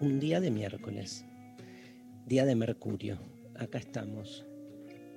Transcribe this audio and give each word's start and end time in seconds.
un 0.00 0.20
día 0.20 0.40
de 0.40 0.50
miércoles, 0.50 1.24
día 2.26 2.44
de 2.44 2.54
Mercurio. 2.54 3.18
Acá 3.56 3.78
estamos. 3.78 4.44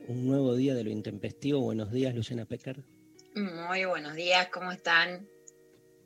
Un 0.08 0.26
nuevo 0.28 0.56
día 0.56 0.74
de 0.74 0.84
lo 0.84 0.90
intempestivo. 0.90 1.62
Buenos 1.62 1.92
días, 1.92 2.16
Luciana 2.16 2.46
Pecker. 2.46 2.84
Muy 3.36 3.86
buenos 3.86 4.16
días, 4.16 4.48
¿cómo 4.52 4.72
están? 4.72 5.28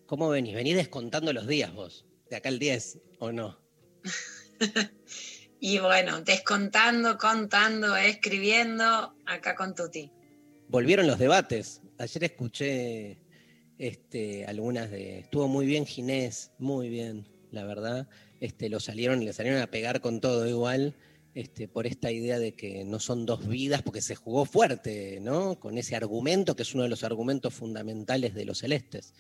¿Cómo 0.05 0.29
venís? 0.29 0.55
Venís 0.55 0.75
descontando 0.75 1.31
los 1.31 1.47
días 1.47 1.73
vos, 1.73 2.05
de 2.29 2.35
acá 2.35 2.49
al 2.49 2.59
10, 2.59 2.99
¿o 3.19 3.31
no? 3.31 3.59
Y 5.57 5.79
bueno, 5.79 6.21
descontando, 6.21 7.17
contando, 7.17 7.95
escribiendo, 7.95 9.15
acá 9.25 9.55
con 9.55 9.73
Tuti. 9.73 10.11
Volvieron 10.67 11.07
los 11.07 11.17
debates. 11.17 11.81
Ayer 11.97 12.25
escuché 12.25 13.17
este, 13.79 14.45
algunas 14.45 14.91
de. 14.91 15.19
Estuvo 15.19 15.47
muy 15.47 15.65
bien 15.65 15.87
Ginés, 15.87 16.51
muy 16.59 16.89
bien, 16.89 17.27
la 17.51 17.63
verdad. 17.63 18.07
Este, 18.45 18.69
lo 18.69 18.79
salieron, 18.79 19.25
le 19.25 19.33
salieron 19.33 19.59
a 19.59 19.67
pegar 19.67 20.01
con 20.01 20.21
todo 20.21 20.47
igual. 20.47 20.93
Este, 21.33 21.67
por 21.67 21.85
esta 21.85 22.11
idea 22.11 22.39
de 22.39 22.53
que 22.53 22.85
no 22.85 22.99
son 22.99 23.25
dos 23.25 23.45
vidas, 23.47 23.81
porque 23.81 24.01
se 24.01 24.15
jugó 24.15 24.45
fuerte, 24.45 25.19
¿no? 25.19 25.59
Con 25.59 25.77
ese 25.77 25.95
argumento 25.95 26.55
que 26.55 26.61
es 26.61 26.73
uno 26.73 26.83
de 26.83 26.89
los 26.89 27.03
argumentos 27.03 27.53
fundamentales 27.53 28.33
de 28.33 28.45
los 28.45 28.59
celestes. 28.59 29.13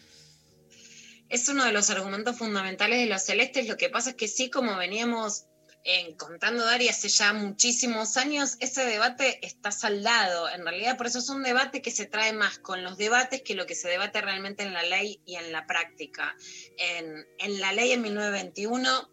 Es 1.27 1.49
uno 1.49 1.65
de 1.65 1.73
los 1.73 1.89
argumentos 1.89 2.37
fundamentales 2.37 2.99
de 2.99 3.07
los 3.07 3.23
celestes. 3.23 3.67
Lo 3.67 3.75
que 3.75 3.89
pasa 3.89 4.11
es 4.11 4.15
que 4.15 4.27
sí, 4.27 4.49
como 4.49 4.77
veníamos 4.77 5.47
eh, 5.87 6.15
contando 6.17 6.65
Dari 6.65 6.89
hace 6.89 7.09
ya 7.09 7.31
muchísimos 7.31 8.17
años, 8.17 8.57
ese 8.59 8.83
debate 8.85 9.39
está 9.45 9.69
saldado. 9.71 10.49
En 10.49 10.65
realidad, 10.65 10.97
por 10.97 11.05
eso 11.05 11.19
es 11.19 11.29
un 11.29 11.43
debate 11.43 11.83
que 11.83 11.91
se 11.91 12.07
trae 12.07 12.33
más 12.33 12.57
con 12.57 12.83
los 12.83 12.97
debates 12.97 13.43
que 13.43 13.53
lo 13.53 13.67
que 13.67 13.75
se 13.75 13.87
debate 13.87 14.19
realmente 14.19 14.63
en 14.63 14.73
la 14.73 14.81
ley 14.81 15.21
y 15.25 15.35
en 15.35 15.51
la 15.51 15.67
práctica. 15.67 16.35
En, 16.77 17.27
en 17.37 17.61
la 17.61 17.71
ley 17.71 17.91
en 17.91 18.01
1921 18.01 19.09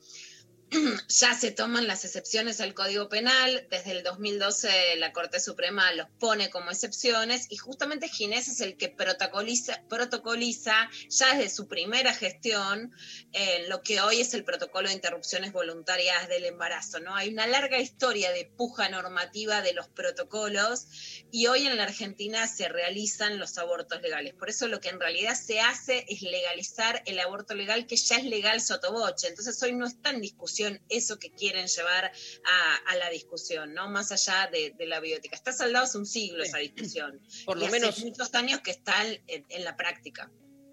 ya 1.09 1.35
se 1.35 1.51
toman 1.51 1.87
las 1.87 2.05
excepciones 2.05 2.61
al 2.61 2.73
Código 2.75 3.09
Penal, 3.09 3.67
desde 3.71 3.93
el 3.93 4.03
2012 4.03 4.97
la 4.97 5.13
Corte 5.13 5.39
Suprema 5.39 5.93
los 5.93 6.07
pone 6.19 6.51
como 6.51 6.71
excepciones 6.71 7.47
y 7.51 7.57
justamente 7.57 8.09
Ginés 8.09 8.49
es 8.49 8.61
el 8.61 8.77
que 8.77 8.89
protocoliza, 8.89 9.83
protocoliza 9.89 10.89
ya 11.09 11.35
desde 11.35 11.51
su 11.51 11.69
primera 11.69 12.15
gestión 12.15 12.93
lo 13.69 13.83
que 13.83 14.01
hoy 14.01 14.21
es 14.21 14.35
el 14.35 14.45
protocolo 14.45 14.89
de 14.89 14.95
interrupciones 14.95 15.53
voluntarias 15.53 16.29
del 16.29 16.45
embarazo. 16.45 17.01
¿no? 17.01 17.15
Hay 17.15 17.31
una 17.31 17.47
larga 17.47 17.79
historia 17.79 18.33
de 18.33 18.45
puja 18.45 18.89
normativa 18.89 19.63
de 19.63 19.75
los 19.75 19.89
protocolos 19.89 20.87
y 21.31 21.47
hoy 21.47 21.67
en 21.67 21.77
la 21.77 21.85
Argentina 21.85 22.47
se 22.47 22.69
realizan 22.69 23.39
los 23.39 23.59
abortos 23.59 24.01
legales. 24.01 24.35
Por 24.35 24.49
eso 24.49 24.69
lo 24.69 24.81
que 24.81 24.89
en 24.89 25.01
realidad 25.01 25.35
se 25.35 25.61
hace 25.61 26.07
es 26.09 26.23
legalizar 26.23 27.03
el 27.07 27.19
aborto 27.21 27.55
legal 27.55 27.87
que 27.87 27.97
ya 27.97 28.17
es 28.17 28.25
legal 28.25 28.61
sotoboche. 28.61 29.29
Entonces 29.29 29.63
hoy 29.63 29.73
no 29.73 29.87
está 29.87 30.11
en 30.11 30.21
discusión 30.21 30.62
eso 30.89 31.19
que 31.19 31.31
quieren 31.31 31.67
llevar 31.67 32.05
a, 32.05 32.77
a 32.91 32.97
la 32.97 33.11
discusión, 33.11 33.75
¿no? 33.75 33.89
Más 33.89 34.13
allá 34.13 34.49
de, 34.51 34.75
de, 34.77 34.87
la 34.87 35.01
biótica. 35.01 35.37
Está 35.37 35.53
saldado 35.53 35.85
hace 35.85 35.99
un 35.99 36.07
siglo 36.07 36.43
esa 36.43 36.59
discusión. 36.59 37.21
Por 37.47 37.59
lo 37.59 37.67
y 37.67 37.71
menos. 37.71 37.91
Hace 37.91 38.07
muchos 38.07 38.35
años 38.35 38.61
que 38.61 38.71
está 38.71 39.07
en, 39.07 39.47
en 39.49 39.65
la 39.65 39.77
práctica 39.77 40.31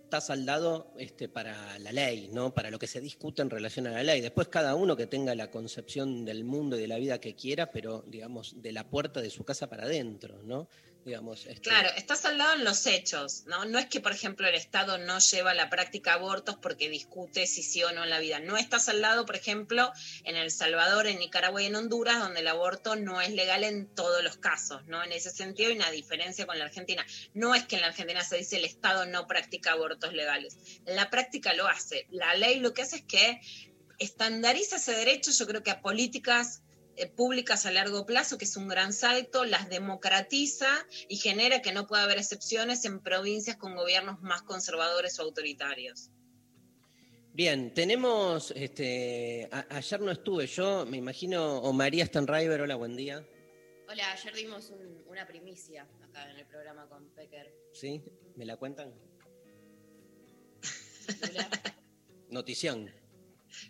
está 0.09 0.21
saldado 0.21 0.91
este, 0.97 1.29
para 1.29 1.77
la 1.77 1.91
ley, 1.91 2.29
¿no? 2.33 2.51
para 2.51 2.71
lo 2.71 2.79
que 2.79 2.87
se 2.87 2.99
discute 2.99 3.43
en 3.43 3.51
relación 3.51 3.85
a 3.85 3.91
la 3.91 4.01
ley. 4.01 4.21
Después 4.21 4.47
cada 4.47 4.73
uno 4.73 4.97
que 4.97 5.05
tenga 5.05 5.35
la 5.35 5.51
concepción 5.51 6.25
del 6.25 6.43
mundo 6.43 6.75
y 6.75 6.81
de 6.81 6.87
la 6.87 6.97
vida 6.97 7.21
que 7.21 7.35
quiera, 7.35 7.71
pero 7.71 8.03
digamos, 8.07 8.59
de 8.59 8.71
la 8.71 8.89
puerta 8.89 9.21
de 9.21 9.29
su 9.29 9.43
casa 9.43 9.69
para 9.69 9.83
adentro, 9.83 10.41
¿no? 10.41 10.67
Digamos, 11.09 11.47
este... 11.47 11.61
Claro, 11.61 11.89
está 11.97 12.15
saldado 12.15 12.53
en 12.53 12.63
los 12.63 12.85
hechos, 12.85 13.43
¿no? 13.47 13.65
No 13.65 13.79
es 13.79 13.87
que, 13.87 13.99
por 13.99 14.11
ejemplo, 14.11 14.47
el 14.47 14.53
Estado 14.53 14.99
no 14.99 15.17
lleva 15.17 15.51
a 15.51 15.53
la 15.55 15.67
práctica 15.67 16.13
abortos 16.13 16.57
porque 16.61 16.87
discute 16.87 17.47
si 17.47 17.63
sí 17.63 17.83
o 17.83 17.91
no 17.91 18.03
en 18.03 18.11
la 18.11 18.19
vida. 18.19 18.39
No 18.39 18.57
está 18.57 18.77
saldado, 18.79 19.25
por 19.25 19.35
ejemplo, 19.35 19.91
en 20.23 20.35
El 20.35 20.51
Salvador, 20.51 21.07
en 21.07 21.17
Nicaragua 21.17 21.63
y 21.63 21.65
en 21.65 21.75
Honduras, 21.75 22.19
donde 22.19 22.41
el 22.41 22.47
aborto 22.47 22.95
no 22.95 23.21
es 23.21 23.31
legal 23.31 23.63
en 23.63 23.87
todos 23.87 24.23
los 24.23 24.37
casos, 24.37 24.85
¿no? 24.85 25.03
En 25.03 25.11
ese 25.11 25.31
sentido 25.31 25.71
hay 25.71 25.77
una 25.77 25.89
diferencia 25.89 26.45
con 26.45 26.59
la 26.59 26.65
Argentina. 26.65 27.03
No 27.33 27.55
es 27.55 27.63
que 27.63 27.77
en 27.77 27.81
la 27.81 27.87
Argentina 27.87 28.23
se 28.23 28.37
dice 28.37 28.57
el 28.57 28.65
Estado 28.65 29.07
no 29.07 29.25
practica 29.25 29.71
abortos 29.71 30.13
legales. 30.13 30.59
En 30.85 30.95
la 30.95 31.09
práctica 31.09 31.55
lo 31.55 31.67
hace. 31.67 32.05
La 32.11 32.35
ley 32.35 32.59
lo 32.59 32.75
que 32.75 32.83
hace 32.83 32.97
es 32.97 33.05
que 33.05 33.41
estandariza 33.97 34.75
ese 34.75 34.91
derecho, 34.91 35.31
yo 35.31 35.47
creo 35.47 35.63
que 35.63 35.71
a 35.71 35.81
políticas 35.81 36.61
públicas 37.07 37.65
a 37.65 37.71
largo 37.71 38.05
plazo, 38.05 38.37
que 38.37 38.45
es 38.45 38.57
un 38.57 38.67
gran 38.67 38.93
salto, 38.93 39.45
las 39.45 39.69
democratiza 39.69 40.67
y 41.07 41.17
genera 41.17 41.61
que 41.61 41.71
no 41.71 41.87
pueda 41.87 42.03
haber 42.03 42.17
excepciones 42.17 42.85
en 42.85 42.99
provincias 42.99 43.57
con 43.57 43.75
gobiernos 43.75 44.21
más 44.21 44.41
conservadores 44.41 45.19
o 45.19 45.23
autoritarios. 45.23 46.09
Bien, 47.33 47.73
tenemos, 47.73 48.51
este, 48.55 49.47
a, 49.51 49.65
ayer 49.69 50.01
no 50.01 50.11
estuve 50.11 50.47
yo, 50.47 50.85
me 50.85 50.97
imagino, 50.97 51.59
o 51.59 51.71
María 51.71 52.05
Stanriver, 52.05 52.61
hola, 52.61 52.75
buen 52.75 52.97
día. 52.97 53.25
Hola, 53.87 54.11
ayer 54.11 54.33
dimos 54.35 54.69
un, 54.71 55.03
una 55.07 55.25
primicia 55.25 55.87
acá 56.03 56.29
en 56.29 56.37
el 56.37 56.45
programa 56.45 56.87
con 56.87 57.09
Pecker. 57.15 57.53
¿Sí? 57.73 58.03
¿Me 58.35 58.45
la 58.45 58.57
cuentan? 58.57 58.93
Notición. 62.29 62.91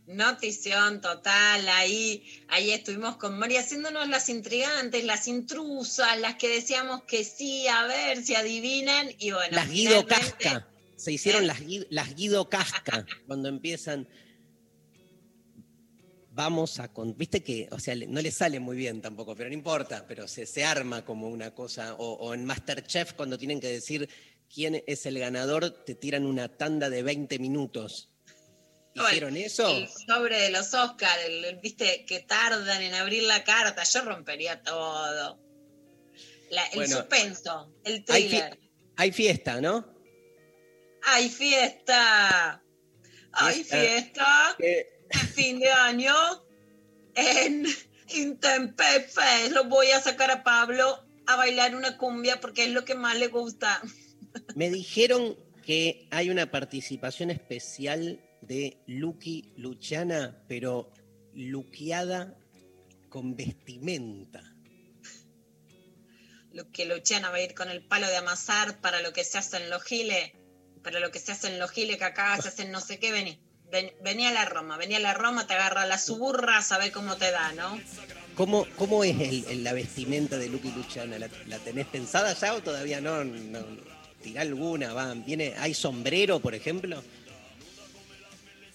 Notición 0.07 1.01
total, 1.01 1.67
ahí, 1.69 2.23
ahí 2.47 2.71
estuvimos 2.71 3.17
con 3.17 3.37
María 3.37 3.59
haciéndonos 3.59 4.09
las 4.09 4.29
intrigantes, 4.29 5.03
las 5.03 5.27
intrusas, 5.27 6.19
las 6.19 6.35
que 6.35 6.49
decíamos 6.49 7.03
que 7.03 7.23
sí, 7.23 7.67
a 7.67 7.85
ver 7.85 8.23
si 8.23 8.35
adivinan, 8.35 9.09
y 9.19 9.31
bueno. 9.31 9.55
Las 9.55 9.69
Guido. 9.69 10.05
Casca, 10.05 10.67
se 10.95 11.11
hicieron 11.11 11.43
¿Eh? 11.43 11.47
las, 11.47 11.59
las 11.89 12.15
Guido 12.15 12.49
Casca 12.49 13.05
cuando 13.27 13.49
empiezan. 13.49 14.07
Vamos 16.31 16.79
a 16.79 16.87
con. 16.91 17.17
Viste 17.17 17.43
que, 17.43 17.67
o 17.71 17.79
sea, 17.79 17.95
no 17.95 18.21
le 18.21 18.31
sale 18.31 18.59
muy 18.59 18.77
bien 18.77 19.01
tampoco, 19.01 19.35
pero 19.35 19.49
no 19.49 19.53
importa, 19.53 20.05
pero 20.07 20.27
se, 20.27 20.45
se 20.45 20.63
arma 20.63 21.03
como 21.03 21.29
una 21.29 21.53
cosa. 21.53 21.95
O, 21.95 22.13
o 22.13 22.33
en 22.33 22.45
Masterchef, 22.45 23.13
cuando 23.13 23.37
tienen 23.37 23.59
que 23.59 23.67
decir 23.67 24.09
quién 24.53 24.83
es 24.87 25.05
el 25.05 25.19
ganador, 25.19 25.69
te 25.85 25.95
tiran 25.95 26.25
una 26.25 26.49
tanda 26.49 26.89
de 26.89 27.03
20 27.03 27.39
minutos. 27.39 28.09
¿Hicieron 29.07 29.37
el, 29.37 29.43
eso? 29.43 29.67
El 29.69 29.87
sobre 29.87 30.39
de 30.39 30.49
los 30.51 30.73
Oscars, 30.73 31.21
viste, 31.61 32.05
que 32.05 32.19
tardan 32.19 32.81
en 32.81 32.93
abrir 32.93 33.23
la 33.23 33.43
carta. 33.43 33.83
Yo 33.83 34.01
rompería 34.03 34.61
todo. 34.61 35.39
La, 36.49 36.65
el 36.67 36.75
bueno, 36.75 36.97
suspenso, 36.97 37.71
el 37.83 38.03
thriller. 38.03 38.43
Hay, 38.43 38.51
fi 38.51 38.69
hay, 38.97 39.11
fiesta, 39.11 39.61
¿no? 39.61 39.93
¡Hay 41.03 41.29
fiesta! 41.29 42.63
¡Hay 43.31 43.63
fiesta! 43.63 44.55
¿Qué? 44.57 44.99
fin 45.33 45.59
de 45.59 45.71
año 45.71 46.13
en 47.15 47.65
Intempefe. 48.09 49.49
Lo 49.51 49.65
voy 49.65 49.91
a 49.91 50.01
sacar 50.01 50.31
a 50.31 50.43
Pablo 50.43 51.03
a 51.27 51.35
bailar 51.35 51.75
una 51.75 51.97
cumbia 51.97 52.39
porque 52.39 52.63
es 52.63 52.71
lo 52.71 52.85
que 52.85 52.95
más 52.95 53.17
le 53.17 53.27
gusta. 53.27 53.81
Me 54.55 54.69
dijeron 54.69 55.37
que 55.65 56.07
hay 56.11 56.29
una 56.29 56.49
participación 56.49 57.29
especial 57.29 58.19
de 58.49 58.81
Lucky 58.87 59.53
Luciana, 59.57 60.43
pero 60.47 60.91
luqueada 61.35 62.35
con 63.09 63.35
vestimenta. 63.35 64.41
Lucky 66.51 66.85
Luciana 66.85 67.29
va 67.29 67.35
a 67.37 67.41
ir 67.43 67.53
con 67.53 67.69
el 67.69 67.83
palo 67.85 68.07
de 68.07 68.17
amasar 68.17 68.81
para 68.81 69.01
lo 69.01 69.13
que 69.13 69.23
se 69.23 69.37
hace 69.37 69.57
en 69.57 69.69
los 69.69 69.83
giles, 69.83 70.31
para 70.83 70.99
lo 70.99 71.11
que 71.11 71.19
se 71.19 71.31
hace 71.31 71.47
en 71.47 71.59
los 71.59 71.69
giles, 71.69 71.97
que 71.97 72.05
acá 72.05 72.41
se 72.41 72.47
hacen 72.49 72.71
no 72.71 72.81
sé 72.81 72.97
qué, 72.99 73.11
vení. 73.11 73.39
Ven, 73.71 73.91
vení 74.03 74.25
a 74.25 74.31
la 74.31 74.45
Roma, 74.45 74.77
vení 74.77 74.95
a 74.95 74.99
la 74.99 75.13
Roma, 75.13 75.45
te 75.45 75.53
agarra 75.53 75.85
la 75.85 75.99
suburra, 75.99 76.63
sabe 76.63 76.91
cómo 76.91 77.17
te 77.17 77.29
da, 77.29 77.51
¿no? 77.53 77.79
¿Cómo, 78.35 78.65
cómo 78.77 79.03
es 79.03 79.19
el- 79.19 79.45
el- 79.45 79.63
la 79.63 79.73
vestimenta 79.73 80.39
de 80.39 80.49
Lucky 80.49 80.71
Luciana? 80.71 81.19
¿La, 81.19 81.29
la 81.45 81.59
tenés 81.59 81.85
pensada 81.85 82.33
ya 82.33 82.55
o 82.55 82.63
todavía 82.63 82.99
no? 82.99 83.23
no 83.23 83.59
tirá 84.23 84.41
alguna, 84.41 84.93
va. 84.93 85.13
¿Viene, 85.13 85.53
¿Hay 85.59 85.75
sombrero, 85.75 86.39
por 86.39 86.55
ejemplo? 86.55 87.03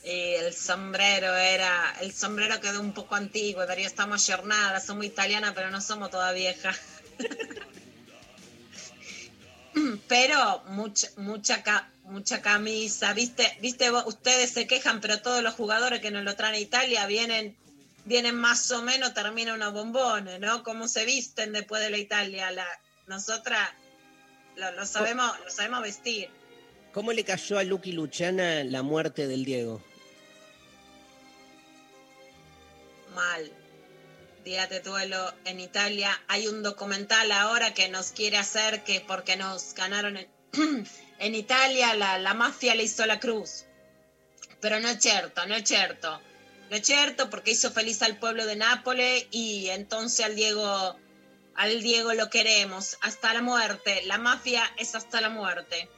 Y 0.04 0.34
el 0.34 0.52
sombrero 0.52 1.34
era, 1.34 1.96
el 2.02 2.12
sombrero 2.12 2.60
quedó 2.60 2.80
un 2.80 2.92
poco 2.92 3.14
antiguo, 3.14 3.64
Darío, 3.64 3.86
estamos 3.86 4.26
jornadas, 4.26 4.84
somos 4.84 5.06
italianas, 5.06 5.52
pero 5.54 5.70
no 5.70 5.80
somos 5.80 6.10
toda 6.10 6.32
vieja. 6.32 6.74
pero 10.08 10.62
mucha, 10.66 11.08
mucha, 11.16 11.88
mucha 12.02 12.42
camisa, 12.42 13.14
viste, 13.14 13.56
viste, 13.62 13.90
ustedes 13.90 14.50
se 14.50 14.66
quejan, 14.66 15.00
pero 15.00 15.22
todos 15.22 15.42
los 15.42 15.54
jugadores 15.54 16.00
que 16.00 16.10
nos 16.10 16.22
lo 16.22 16.36
traen 16.36 16.56
a 16.56 16.58
Italia 16.58 17.06
vienen, 17.06 17.56
vienen 18.04 18.34
más 18.34 18.70
o 18.72 18.82
menos, 18.82 19.14
terminan 19.14 19.54
unos 19.54 19.72
bombones, 19.72 20.38
¿no? 20.38 20.62
¿Cómo 20.64 20.86
se 20.86 21.06
visten 21.06 21.52
después 21.52 21.80
de 21.80 21.88
la 21.88 21.96
Italia? 21.96 22.50
La, 22.50 22.66
nosotras 23.06 23.70
lo, 24.56 24.70
lo 24.72 24.84
sabemos, 24.84 25.32
lo 25.42 25.50
sabemos 25.50 25.80
vestir. 25.80 26.28
¿Cómo 26.92 27.10
le 27.10 27.24
cayó 27.24 27.58
a 27.58 27.64
Lucky 27.64 27.92
Luciana 27.92 28.64
la 28.64 28.82
muerte 28.82 29.26
del 29.26 29.46
Diego? 29.46 29.80
Mal. 33.14 33.50
Día 34.44 34.66
de 34.66 34.80
duelo 34.80 35.32
en 35.44 35.60
Italia. 35.60 36.10
Hay 36.28 36.46
un 36.48 36.62
documental 36.62 37.32
ahora 37.32 37.72
que 37.72 37.88
nos 37.88 38.12
quiere 38.12 38.36
hacer 38.36 38.84
que 38.84 39.00
porque 39.00 39.36
nos 39.36 39.74
ganaron 39.74 40.18
en, 40.18 40.28
en 41.18 41.34
Italia, 41.34 41.94
la, 41.94 42.18
la 42.18 42.34
mafia 42.34 42.74
le 42.74 42.82
hizo 42.82 43.06
la 43.06 43.20
cruz. 43.20 43.64
Pero 44.60 44.80
no 44.80 44.88
es 44.88 45.00
cierto, 45.00 45.46
no 45.46 45.54
es 45.54 45.66
cierto. 45.66 46.20
No 46.70 46.76
es 46.76 46.86
cierto 46.86 47.30
porque 47.30 47.52
hizo 47.52 47.70
feliz 47.70 48.02
al 48.02 48.18
pueblo 48.18 48.46
de 48.46 48.56
Nápoles 48.56 49.26
y 49.30 49.68
entonces 49.68 50.24
al 50.24 50.34
Diego, 50.34 50.96
al 51.54 51.82
Diego 51.82 52.12
lo 52.14 52.30
queremos 52.30 52.98
hasta 53.00 53.32
la 53.32 53.42
muerte. 53.42 54.02
La 54.06 54.18
mafia 54.18 54.64
es 54.78 54.94
hasta 54.94 55.20
la 55.20 55.30
muerte. 55.30 55.88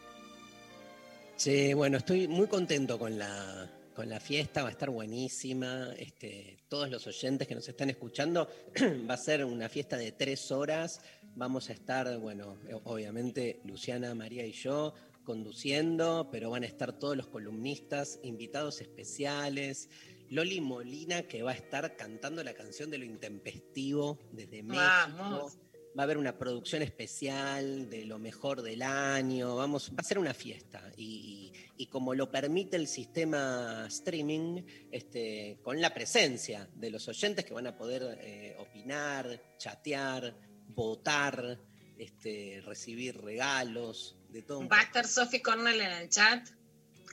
Sí, 1.37 1.75
bueno, 1.75 1.99
estoy 1.99 2.29
muy 2.29 2.47
contento 2.49 2.99
con 2.99 3.19
la, 3.19 3.71
con 3.97 4.11
la 4.11 4.21
fiesta, 4.21 4.63
va 4.63 4.69
a 4.69 4.73
estar 4.73 4.91
buenísima. 4.91 5.91
Este, 5.99 6.59
todos 6.69 6.91
los 6.91 7.07
oyentes 7.07 7.49
que 7.49 7.55
nos 7.55 7.67
están 7.67 7.89
escuchando, 7.89 8.47
va 9.11 9.15
a 9.15 9.17
ser 9.17 9.45
una 9.45 9.71
fiesta 9.71 9.97
de 9.97 10.13
tres 10.13 10.53
horas. 10.53 11.01
Vamos 11.35 11.71
a 11.71 11.73
estar, 11.73 12.19
bueno, 12.19 12.59
obviamente 12.85 13.61
Luciana, 13.65 14.15
María 14.15 14.45
y 14.47 14.53
yo 14.53 14.95
conduciendo, 15.25 16.29
pero 16.31 16.51
van 16.51 16.63
a 16.63 16.67
estar 16.67 16.93
todos 16.99 17.17
los 17.17 17.27
columnistas, 17.27 18.21
invitados 18.23 18.81
especiales. 18.83 19.89
Loli 20.29 20.61
Molina, 20.61 21.23
que 21.23 21.43
va 21.43 21.53
a 21.53 21.55
estar 21.55 21.97
cantando 21.97 22.45
la 22.45 22.53
canción 22.53 22.91
de 22.91 22.99
lo 22.99 23.05
intempestivo 23.05 24.19
desde 24.31 24.63
México. 24.63 24.85
Vamos. 24.85 25.59
Va 25.99 26.03
a 26.03 26.05
haber 26.05 26.19
una 26.19 26.37
producción 26.37 26.83
especial 26.83 27.89
de 27.89 28.05
lo 28.05 28.19
mejor 28.19 28.61
del 28.61 28.83
año. 28.83 29.57
Vamos, 29.57 29.91
va 29.91 30.01
a 30.01 30.03
ser 30.03 30.19
una 30.19 30.35
fiesta. 30.35 30.93
Y, 30.99 31.53
y- 31.79 31.83
y 31.85 31.87
como 31.89 32.15
lo 32.15 32.31
permite 32.31 32.77
el 32.77 32.87
sistema 32.89 33.85
streaming, 33.89 34.63
este, 34.91 35.59
con 35.63 35.81
la 35.81 35.93
presencia 35.95 36.69
de 36.75 36.91
los 36.91 37.07
oyentes 37.09 37.45
que 37.45 37.55
van 37.55 37.67
a 37.67 37.77
poder 37.77 38.19
eh, 38.21 38.55
opinar, 38.59 39.41
chatear, 39.59 40.35
votar, 40.69 41.59
este, 41.99 42.61
recibir 42.65 43.17
regalos, 43.21 44.17
de 44.29 44.43
todo 44.43 44.59
un 44.59 44.69
Va 44.71 44.81
a 44.81 44.83
estar 44.83 45.07
Sophie 45.07 45.41
Cornell 45.43 45.81
en 45.81 45.93
el 45.93 46.09
chat, 46.11 46.47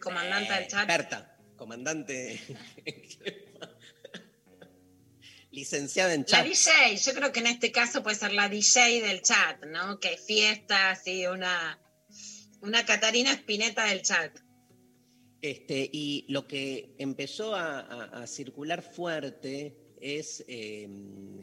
comandante 0.01 0.53
Eh, 0.53 0.59
del 0.59 0.67
chat. 0.67 0.79
Experta, 0.89 1.37
comandante. 1.55 2.39
Licenciada 5.51 6.13
en 6.15 6.21
La 6.21 6.25
chat. 6.25 6.45
DJ, 6.45 6.97
yo 6.97 7.13
creo 7.13 7.31
que 7.31 7.39
en 7.41 7.47
este 7.47 7.71
caso 7.71 8.01
puede 8.01 8.15
ser 8.15 8.33
la 8.33 8.49
DJ 8.49 9.01
del 9.01 9.21
chat, 9.21 9.63
¿no? 9.65 9.99
Que 9.99 10.17
fiesta, 10.17 10.89
así, 10.89 11.27
una, 11.27 11.79
una 12.61 12.83
Catarina 12.85 13.31
Spinetta 13.33 13.85
del 13.85 14.01
chat. 14.01 14.35
Este, 15.43 15.89
y 15.91 16.25
lo 16.29 16.47
que 16.47 16.95
empezó 16.97 17.53
a, 17.53 17.81
a- 17.81 18.23
a 18.23 18.27
circular 18.27 18.81
fuerte 18.81 19.77
es 19.99 20.43
eh, 20.47 20.87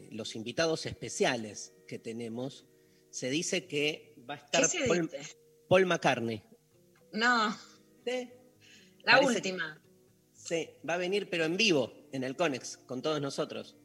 los 0.09 0.35
invitados 0.35 0.87
especiales 0.87 1.75
que 1.87 1.99
tenemos. 1.99 2.65
Se 3.11 3.29
dice 3.29 3.67
que 3.67 4.15
va 4.27 4.33
a 4.33 4.37
estar 4.37 4.61
¿Qué 4.63 4.67
se 4.67 4.79
Paul, 5.69 5.85
McCartney. 5.85 6.41
No, 7.13 7.55
Sí, 8.03 8.27
la 9.03 9.13
Parece- 9.19 9.35
última. 9.35 9.79
sí, 10.33 10.67
va 10.87 10.95
a 10.95 10.97
venir, 10.97 11.29
pero 11.29 11.45
en 11.45 11.55
vivo, 11.55 11.93
en 12.11 12.23
el 12.23 12.35
Conex, 12.35 12.77
con 12.87 13.03
todos 13.03 13.21
nosotros. 13.21 13.77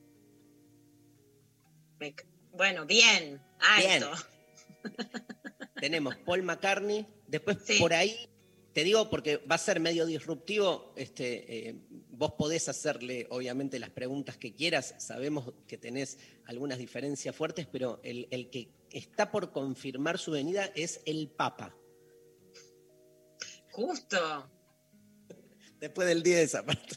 Bueno, 2.52 2.86
bien, 2.86 3.40
alto. 3.60 4.12
Tenemos 5.80 6.16
Paul 6.24 6.42
McCartney, 6.42 7.06
después 7.26 7.58
Sí. 7.66 7.78
por 7.78 7.92
ahí, 7.92 8.16
te 8.76 8.84
digo 8.84 9.08
porque 9.08 9.38
va 9.38 9.54
a 9.54 9.58
ser 9.58 9.80
medio 9.80 10.04
disruptivo, 10.04 10.92
este, 10.96 11.68
eh, 11.70 11.76
vos 12.10 12.32
podés 12.32 12.68
hacerle 12.68 13.26
obviamente 13.30 13.78
las 13.78 13.88
preguntas 13.88 14.36
que 14.36 14.54
quieras, 14.54 14.94
sabemos 14.98 15.54
que 15.66 15.78
tenés 15.78 16.18
algunas 16.44 16.76
diferencias 16.76 17.34
fuertes, 17.34 17.66
pero 17.66 18.00
el, 18.04 18.28
el 18.30 18.50
que 18.50 18.68
está 18.90 19.30
por 19.30 19.50
confirmar 19.50 20.18
su 20.18 20.32
venida 20.32 20.70
es 20.74 21.00
el 21.06 21.30
Papa. 21.30 21.74
Justo. 23.70 24.50
Después 25.80 26.06
del 26.06 26.22
10 26.22 26.40
esa 26.40 26.62
parte. 26.62 26.96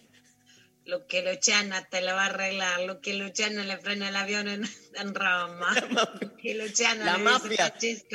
Lo 0.83 1.07
que 1.07 1.21
Luciana 1.21 1.87
te 1.87 2.01
lo 2.01 2.07
va 2.07 2.23
a 2.23 2.25
arreglar, 2.25 2.81
lo 2.81 2.99
que 2.99 3.13
Luciana 3.13 3.63
le 3.63 3.77
frena 3.77 4.09
el 4.09 4.17
avión 4.17 4.49
en, 4.49 4.65
en 4.95 5.15
Roma. 5.15 5.73
Lo 5.91 6.35
que 6.35 6.55
Luciana 6.55 7.05
La 7.05 7.17
le 7.17 7.23
mafia. 7.23 7.73
dice 7.79 8.05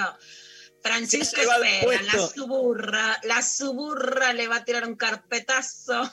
Francisco. 0.84 1.40
Espera, 1.40 2.02
la 2.02 2.28
suburra, 2.28 3.20
la 3.22 3.42
suburra 3.42 4.34
le 4.34 4.48
va 4.48 4.56
a 4.56 4.64
tirar 4.66 4.86
un 4.86 4.96
carpetazo. 4.96 6.12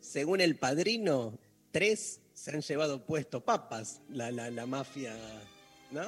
Según 0.00 0.40
el 0.40 0.56
padrino, 0.56 1.38
tres 1.70 2.20
se 2.34 2.50
han 2.50 2.60
llevado 2.60 3.06
puesto 3.06 3.44
papas, 3.44 4.00
la, 4.08 4.32
la, 4.32 4.50
la 4.50 4.66
mafia, 4.66 5.14
¿no? 5.92 6.02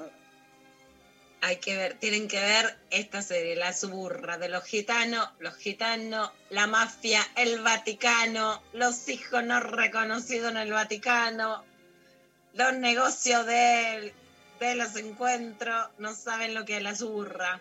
Hay 1.43 1.57
que 1.57 1.77
ver, 1.77 1.95
tienen 1.99 2.27
que 2.27 2.41
ver 2.41 2.77
esta 2.91 3.23
serie, 3.23 3.55
La 3.55 3.73
Suburra 3.73 4.37
de 4.37 4.49
los 4.49 4.65
gitanos, 4.65 5.29
los 5.39 5.57
gitanos, 5.57 6.33
la 6.51 6.67
mafia, 6.67 7.27
el 7.37 7.61
Vaticano, 7.61 8.63
los 8.73 9.09
hijos 9.09 9.45
no 9.45 9.61
reconocidos 9.61 10.51
en 10.51 10.57
el 10.59 10.73
Vaticano, 10.73 11.65
los 12.53 12.75
negocios 12.75 13.47
de, 13.47 14.13
de 14.67 14.75
los 14.77 14.95
encuentros, 14.97 15.89
no 15.99 16.15
saben 16.15 16.55
lo 16.55 16.65
que 16.65 16.77
es 16.77 16.83
la 16.83 16.95
Suburra. 16.95 17.61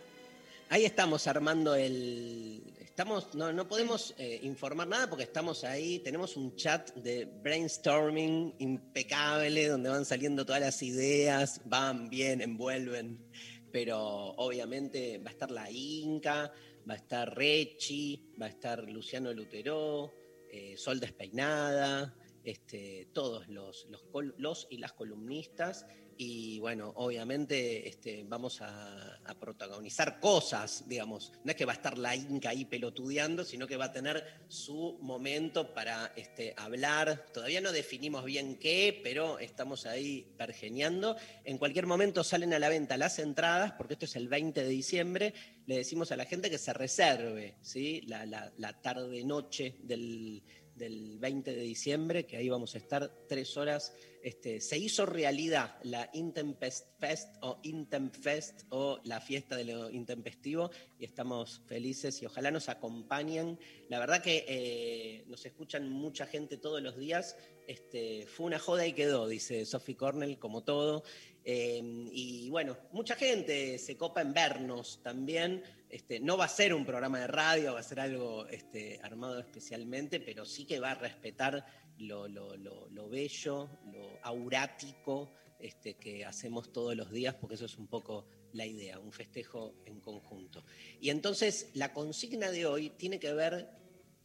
Ahí 0.69 0.85
estamos 0.85 1.27
armando 1.27 1.75
el. 1.75 2.61
Estamos, 2.79 3.33
no, 3.33 3.53
no 3.53 3.67
podemos 3.67 4.13
eh, 4.17 4.41
informar 4.43 4.87
nada 4.87 5.09
porque 5.09 5.23
estamos 5.23 5.63
ahí. 5.63 5.99
Tenemos 5.99 6.35
un 6.35 6.55
chat 6.57 6.93
de 6.95 7.25
brainstorming 7.25 8.55
impecable 8.59 9.67
donde 9.67 9.89
van 9.89 10.03
saliendo 10.03 10.45
todas 10.45 10.61
las 10.61 10.83
ideas, 10.83 11.61
van 11.65 12.09
bien, 12.09 12.41
envuelven. 12.41 13.25
Pero 13.71 13.99
obviamente 13.99 15.17
va 15.19 15.29
a 15.29 15.33
estar 15.33 15.49
la 15.49 15.71
Inca, 15.71 16.51
va 16.87 16.95
a 16.95 16.97
estar 16.97 17.33
Rechi, 17.35 18.33
va 18.39 18.47
a 18.47 18.49
estar 18.49 18.83
Luciano 18.83 19.31
Lutero, 19.31 20.13
eh, 20.51 20.75
Sol 20.75 20.99
Despeinada, 20.99 22.13
este, 22.43 23.07
todos 23.13 23.47
los, 23.47 23.87
los, 23.89 24.03
los 24.37 24.67
y 24.69 24.77
las 24.77 24.91
columnistas. 24.91 25.85
Y 26.21 26.59
bueno, 26.59 26.91
obviamente 26.97 27.87
este, 27.87 28.25
vamos 28.27 28.59
a, 28.61 29.17
protagonizar 29.39 30.19
cosas, 30.19 30.83
digamos. 30.85 31.31
No 31.45 31.51
es 31.51 31.55
que 31.55 31.63
va 31.63 31.71
a 31.71 31.75
estar 31.75 31.97
la 31.97 32.13
Inca 32.13 32.49
ahí 32.49 32.65
pelotudeando, 32.65 33.45
sino 33.45 33.65
que 33.65 33.77
va 33.77 33.85
a 33.85 33.93
tener 33.93 34.25
su 34.49 34.97
momento 35.01 35.73
para 35.73 36.11
este, 36.17 36.53
hablar. 36.57 37.25
Todavía 37.33 37.61
no 37.61 37.71
definimos 37.71 38.25
bien 38.25 38.57
qué, 38.57 38.99
pero 39.01 39.39
estamos 39.39 39.85
ahí 39.85 40.27
pergeñando. 40.37 41.15
En 41.45 41.57
cualquier 41.57 41.85
momento 41.85 42.21
salen 42.25 42.53
a 42.53 42.59
la 42.59 42.67
venta 42.67 42.97
las 42.97 43.17
entradas, 43.19 43.71
porque 43.77 43.93
esto 43.93 44.03
es 44.03 44.17
el 44.17 44.27
20 44.27 44.61
de 44.61 44.69
diciembre. 44.69 45.33
Le 45.67 45.77
decimos 45.77 46.11
a 46.11 46.17
la 46.17 46.25
gente 46.25 46.49
que 46.49 46.57
se 46.57 46.73
reserve 46.73 47.55
¿sí? 47.61 48.01
la, 48.07 48.25
la- 48.25 48.51
la 48.57 48.73
tarde-noche 48.81 49.77
del, 49.83 50.43
del 50.79 51.19
20 51.19 51.53
de 51.53 51.61
diciembre, 51.61 52.25
que 52.25 52.37
ahí 52.37 52.49
vamos 52.49 52.73
a 52.73 52.79
estar 52.79 53.11
tres 53.27 53.57
horas. 53.57 53.93
Este, 54.23 54.59
se 54.59 54.77
hizo 54.77 55.05
realidad 55.05 55.77
la 55.83 56.09
Intempest 56.13 56.87
Fest 56.99 57.35
o 57.41 57.59
Intempfest 57.63 58.63
o 58.69 58.99
la 59.03 59.21
fiesta 59.21 59.55
de 59.55 59.65
lo 59.65 59.89
intempestivo 59.91 60.71
y 60.97 61.05
estamos 61.05 61.61
felices 61.67 62.21
y 62.21 62.25
ojalá 62.25 62.49
nos 62.49 62.69
acompañen. 62.69 63.59
La 63.89 63.99
verdad 63.99 64.23
que 64.23 64.45
eh, 64.47 65.23
nos 65.27 65.45
escuchan 65.45 65.89
mucha 65.89 66.25
gente 66.25 66.57
todos 66.57 66.81
los 66.81 66.97
días. 66.97 67.37
Este, 67.67 68.25
fue 68.25 68.47
una 68.47 68.57
joda 68.57 68.87
y 68.87 68.93
quedó, 68.93 69.27
dice 69.27 69.63
Sophie 69.65 69.95
Cornell, 69.95 70.39
como 70.39 70.63
todo. 70.63 71.03
Eh, 71.43 71.81
y 72.11 72.49
bueno, 72.49 72.77
mucha 72.91 73.15
gente 73.15 73.77
se 73.79 73.97
copa 73.97 74.21
en 74.21 74.33
vernos 74.33 75.01
también. 75.03 75.63
Este, 75.89 76.19
no 76.19 76.37
va 76.37 76.45
a 76.45 76.49
ser 76.49 76.73
un 76.73 76.85
programa 76.85 77.19
de 77.19 77.27
radio, 77.27 77.73
va 77.73 77.79
a 77.79 77.83
ser 77.83 77.99
algo 77.99 78.45
este, 78.47 78.99
armado 79.01 79.39
especialmente, 79.39 80.19
pero 80.19 80.45
sí 80.45 80.65
que 80.65 80.79
va 80.79 80.91
a 80.91 80.95
respetar 80.95 81.65
lo, 81.97 82.27
lo- 82.27 82.55
lo- 82.55 82.87
lo 82.89 83.09
bello, 83.09 83.69
lo 83.91 84.19
aurático 84.23 85.33
este, 85.59 85.95
que 85.95 86.23
hacemos 86.25 86.71
todos 86.71 86.95
los 86.95 87.11
días, 87.11 87.35
porque 87.35 87.55
eso 87.55 87.65
es 87.65 87.77
un 87.77 87.87
poco 87.87 88.27
la 88.53 88.65
idea, 88.65 88.99
un 88.99 89.11
festejo 89.11 89.75
en 89.85 89.99
conjunto. 89.99 90.63
Y 91.01 91.09
entonces 91.09 91.71
la 91.73 91.93
consigna 91.93 92.51
de 92.51 92.65
hoy 92.65 92.91
tiene 92.91 93.19
que 93.19 93.33
ver, 93.33 93.67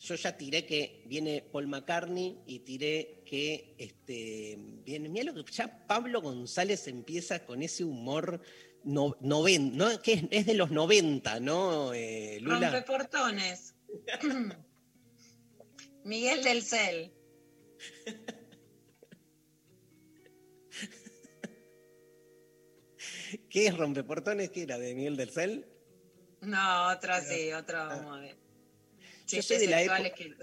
yo 0.05 0.15
ya 0.17 0.37
tiré 0.37 0.67
que 0.67 1.03
viene 1.07 1.43
Paul 1.51 1.67
McCartney 1.67 2.43
y 2.47 2.59
tiré 2.61 3.23
que 3.25 3.75
este, 3.79 4.57
viene, 4.85 5.09
mira 5.09 5.33
lo 5.33 5.45
que 5.45 5.53
ya 5.53 5.87
Pablo 5.87 6.21
González 6.21 6.87
empieza 6.89 7.45
con 7.47 7.63
ese 7.63 7.85
humor 7.85 8.43
no, 8.85 9.17
noven- 9.21 9.73
¿no? 9.73 10.01
que 10.03 10.13
es, 10.13 10.25
es 10.31 10.47
de 10.47 10.55
los 10.55 10.71
90, 10.71 11.41
¿no, 11.41 11.95
eh, 11.95 12.39
Lula? 12.41 12.71
Rompeportones. 12.71 13.75
Miguel 16.05 16.45
del 16.45 16.63
Cel. 16.63 17.13
¿Qué 23.49 23.67
es 23.69 23.77
Rompeportones? 23.77 24.51
¿Qué 24.51 24.63
era? 24.65 24.79
¿De 24.79 24.95
Miguel 24.95 25.17
del 25.17 25.31
Cel? 25.31 25.67
No, 26.43 26.89
otro 26.89 27.15
sí, 27.27 27.53
otro. 27.53 27.79
vamos 27.79 28.19
a 28.19 28.21
ver. 28.21 28.37
Yo 29.26 29.43
soy 29.43 29.59
de 29.59 29.66
la 29.69 29.83
época- 29.83 30.11
que- 30.11 30.35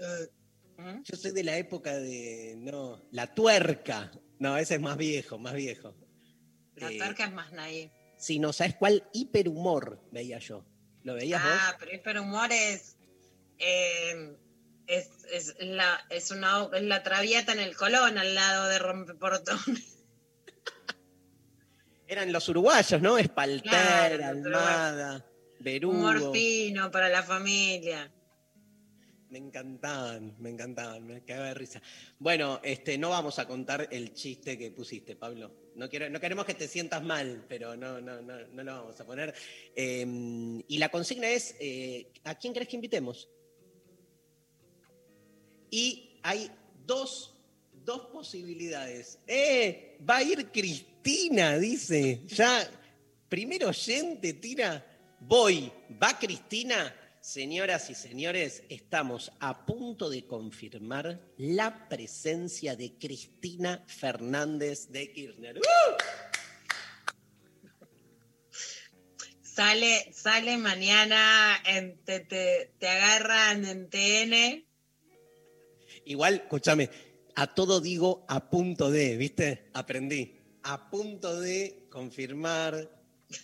¿Mm? 0.78 1.02
Yo 1.04 1.16
soy 1.16 1.30
de 1.32 1.44
la 1.44 1.56
época 1.58 1.96
de. 1.98 2.54
No, 2.58 3.00
la 3.12 3.32
tuerca. 3.34 4.10
No, 4.38 4.56
ese 4.56 4.74
es 4.76 4.80
más 4.80 4.96
viejo, 4.96 5.38
más 5.38 5.54
viejo. 5.54 5.94
La 6.76 6.90
Eh, 6.90 6.96
tuerca 6.98 7.26
es 7.26 7.32
más 7.32 7.52
naive. 7.52 7.92
Sí, 8.18 8.38
no, 8.38 8.52
¿sabes 8.52 8.74
cuál? 8.76 9.04
Hiperhumor 9.12 10.00
veía 10.10 10.38
yo. 10.38 10.64
¿Lo 11.04 11.14
veías 11.14 11.40
Ah, 11.44 11.76
pero 11.78 11.94
hiperhumor 11.94 12.50
es. 12.52 12.96
eh, 13.58 14.36
es, 14.88 15.08
es 15.32 15.54
la, 15.60 16.00
es, 16.10 16.30
una, 16.32 16.68
es 16.72 16.82
la 16.82 17.02
traviata 17.04 17.52
en 17.52 17.60
el 17.60 17.76
Colón 17.76 18.18
al 18.18 18.34
lado 18.34 18.66
de 18.68 18.78
Rompeportones. 18.78 19.64
vos? 19.66 19.98
Eran 22.08 22.32
los 22.32 22.48
uruguayos, 22.48 23.00
¿no? 23.00 23.16
Espalter, 23.18 23.70
Claro, 23.70 24.24
Almada, 24.24 25.26
Berugo. 25.60 25.96
Humor 25.96 26.32
fino 26.32 26.90
para 26.90 27.08
la 27.08 27.22
familia. 27.22 28.12
Me 29.32 29.38
encantaban, 29.38 30.36
me 30.40 30.50
encantaban, 30.50 31.06
me 31.06 31.24
cagaba 31.24 31.48
de 31.48 31.54
risa. 31.54 31.80
Bueno, 32.18 32.60
este, 32.62 32.98
no 32.98 33.08
vamos 33.08 33.38
a 33.38 33.48
contar 33.48 33.88
el 33.90 34.12
chiste 34.12 34.58
que 34.58 34.70
pusiste, 34.72 35.16
Pablo. 35.16 35.70
No, 35.74 35.88
quiero, 35.88 36.10
no 36.10 36.20
queremos 36.20 36.44
que 36.44 36.52
te 36.52 36.68
sientas 36.68 37.02
mal, 37.02 37.46
pero 37.48 37.74
no, 37.74 37.98
no, 37.98 38.20
no, 38.20 38.46
no 38.46 38.62
lo 38.62 38.72
vamos 38.72 39.00
a 39.00 39.06
poner. 39.06 39.34
Eh, 39.74 40.62
y 40.68 40.76
la 40.76 40.90
consigna 40.90 41.30
es, 41.30 41.56
eh, 41.60 42.12
¿a 42.24 42.34
quién 42.34 42.52
crees 42.52 42.68
que 42.68 42.76
invitemos? 42.76 43.30
Y 45.70 46.20
hay 46.22 46.50
dos, 46.84 47.34
dos 47.72 48.08
posibilidades. 48.08 49.18
¡Eh! 49.26 49.96
Va 50.06 50.18
a 50.18 50.22
ir 50.24 50.52
Cristina, 50.52 51.56
dice. 51.58 52.20
Ya, 52.26 52.70
primer 53.30 53.64
oyente, 53.64 54.34
tira. 54.34 54.84
Voy. 55.20 55.72
¿Va 56.02 56.18
Cristina? 56.18 56.98
Señoras 57.22 57.88
y 57.88 57.94
señores, 57.94 58.64
estamos 58.68 59.30
a 59.38 59.64
punto 59.64 60.10
de 60.10 60.26
confirmar 60.26 61.20
la 61.36 61.88
presencia 61.88 62.74
de 62.74 62.98
Cristina 62.98 63.84
Fernández 63.86 64.88
de 64.90 65.12
Kirchner. 65.12 65.58
¡Uh! 65.58 65.62
Sale, 69.40 70.12
sale 70.12 70.56
mañana, 70.58 71.62
en- 71.64 72.02
te, 72.04 72.18
te, 72.20 72.74
te 72.80 72.88
agarran 72.88 73.64
en 73.66 73.88
TN. 73.88 74.66
Igual, 76.06 76.34
escúchame, 76.34 76.90
a 77.36 77.54
todo 77.54 77.80
digo 77.80 78.26
a 78.28 78.50
punto 78.50 78.90
de, 78.90 79.16
¿viste? 79.16 79.70
Aprendí. 79.74 80.40
A 80.64 80.90
punto 80.90 81.40
de 81.40 81.86
confirmar, 81.88 82.90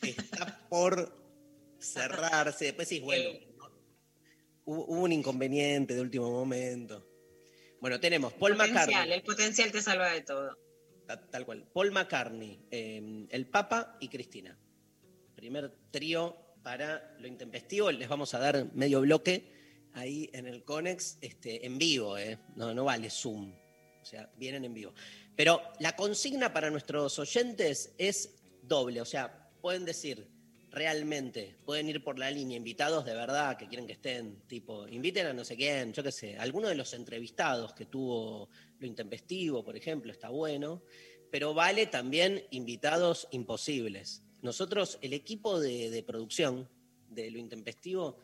está 0.03 0.67
por 0.69 1.15
cerrarse. 1.79 2.65
Después 2.67 2.89
sí, 2.89 2.99
bueno. 2.99 3.48
Hubo, 4.69 4.85
hubo 4.87 5.03
un 5.03 5.13
inconveniente 5.13 5.95
de 5.95 6.01
último 6.01 6.31
momento. 6.31 7.05
Bueno, 7.81 7.99
tenemos 8.01 8.33
Paul 8.35 8.53
potencial, 8.57 8.87
McCartney, 8.89 9.13
el 9.15 9.23
potencial 9.23 9.73
te 9.73 9.81
salva 9.83 10.13
de 10.13 10.23
todo. 10.23 10.59
ta- 11.07 11.21
tal 11.31 11.45
cual. 11.47 11.67
Paul 11.73 11.91
McCartney, 11.93 12.61
eh, 12.71 13.27
el 13.31 13.47
Papa 13.47 13.97
y 14.01 14.09
Cristina. 14.09 14.59
Primer 15.35 15.73
trío 15.91 16.37
para 16.63 17.17
lo 17.19 17.27
intempestivo. 17.29 17.91
Les 17.91 18.09
vamos 18.09 18.35
a 18.35 18.39
dar 18.41 18.73
medio 18.75 19.01
bloque 19.01 19.89
ahí 19.95 20.29
en 20.33 20.47
el 20.47 20.65
Conex, 20.65 21.19
este, 21.21 21.65
en 21.65 21.79
vivo, 21.79 22.19
¿eh? 22.19 22.39
no, 22.57 22.75
no 22.75 22.85
vale 22.85 23.09
Zoom. 23.11 23.53
O 24.03 24.05
sea, 24.05 24.31
vienen 24.37 24.65
en 24.65 24.75
vivo. 24.75 24.93
Pero 25.37 25.63
la 25.81 25.95
consigna 25.97 26.53
para 26.53 26.71
nuestros 26.71 27.19
oyentes 27.19 27.95
es 27.99 28.43
doble. 28.63 29.01
O 29.01 29.05
sea, 29.05 29.51
pueden 29.61 29.85
decir 29.85 30.27
realmente, 30.71 31.57
pueden 31.65 31.89
ir 31.89 32.03
por 32.03 32.19
la 32.19 32.31
línea, 32.31 32.57
invitados 32.57 33.05
de 33.05 33.15
verdad 33.15 33.57
que 33.57 33.69
quieren 33.69 33.87
que 33.87 33.95
estén, 33.95 34.43
tipo, 34.47 34.87
inviten 34.89 35.27
a 35.27 35.33
no 35.33 35.45
sé 35.45 35.57
quién, 35.57 35.93
yo 35.93 36.03
qué 36.03 36.13
sé, 36.13 36.37
alguno 36.37 36.69
de 36.69 36.75
los 36.75 36.93
entrevistados 36.95 37.73
que 37.73 37.87
tuvo 37.87 38.49
lo 38.79 38.87
intempestivo, 38.87 39.65
por 39.65 39.77
ejemplo, 39.77 40.13
está 40.13 40.29
bueno. 40.29 40.83
Pero 41.31 41.53
vale 41.53 41.87
también 41.87 42.45
invitados 42.51 43.29
imposibles. 43.33 44.23
Nosotros, 44.41 44.99
el 45.03 45.13
equipo 45.13 45.61
de, 45.61 46.03
producción 46.07 46.69
de 47.09 47.31
lo 47.31 47.39
intempestivo, 47.39 48.19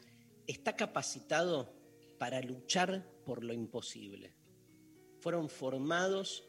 está 0.47 0.77
capacitado 0.77 1.75
para 2.19 2.41
luchar 2.41 3.05
por 3.25 3.43
lo 3.43 3.53
imposible. 3.53 4.35
Fueron 5.21 5.49
formados 5.49 6.47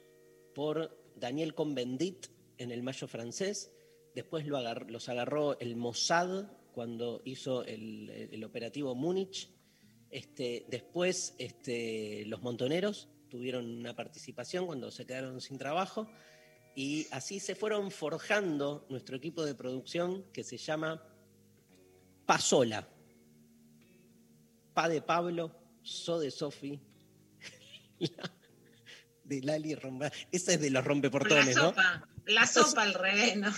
por 0.53 0.97
Daniel 1.15 1.55
Cohn-Bendit 1.55 2.27
en 2.57 2.71
el 2.71 2.83
Mayo 2.83 3.07
francés, 3.07 3.71
después 4.15 4.45
lo 4.47 4.59
los 4.87 5.09
agarró 5.09 5.59
el 5.59 5.75
Mossad 5.75 6.45
cuando 6.73 7.21
hizo 7.25 7.63
el, 7.65 8.09
el 8.31 8.43
operativo 8.43 8.95
Múnich, 8.95 9.49
este, 10.09 10.65
después 10.69 11.35
este, 11.37 12.23
los 12.25 12.41
montoneros 12.41 13.09
tuvieron 13.29 13.65
una 13.79 13.95
participación 13.95 14.65
cuando 14.65 14.89
se 14.91 15.05
quedaron 15.05 15.41
sin 15.41 15.57
trabajo 15.57 16.09
y 16.75 17.07
así 17.11 17.39
se 17.39 17.55
fueron 17.55 17.91
forjando 17.91 18.85
nuestro 18.89 19.15
equipo 19.17 19.43
de 19.45 19.55
producción 19.55 20.25
que 20.33 20.43
se 20.43 20.57
llama 20.57 21.01
Pasola. 22.25 22.87
Pa 24.73 24.89
de 24.89 25.01
Pablo, 25.01 25.51
So 25.83 26.19
de 26.19 26.31
Sofi, 26.31 26.79
la- 27.99 28.31
de 29.23 29.41
Lali 29.41 29.73
Romba. 29.75 30.11
Esa 30.31 30.53
es 30.53 30.59
de 30.61 30.69
los 30.69 30.83
La 30.83 30.87
rompeportones, 30.87 31.55
¿no? 31.55 31.69
sopa, 31.69 32.07
la 32.25 32.45
sopa 32.45 32.81
al 32.83 32.93
revés, 32.93 33.37
¿no? 33.37 33.51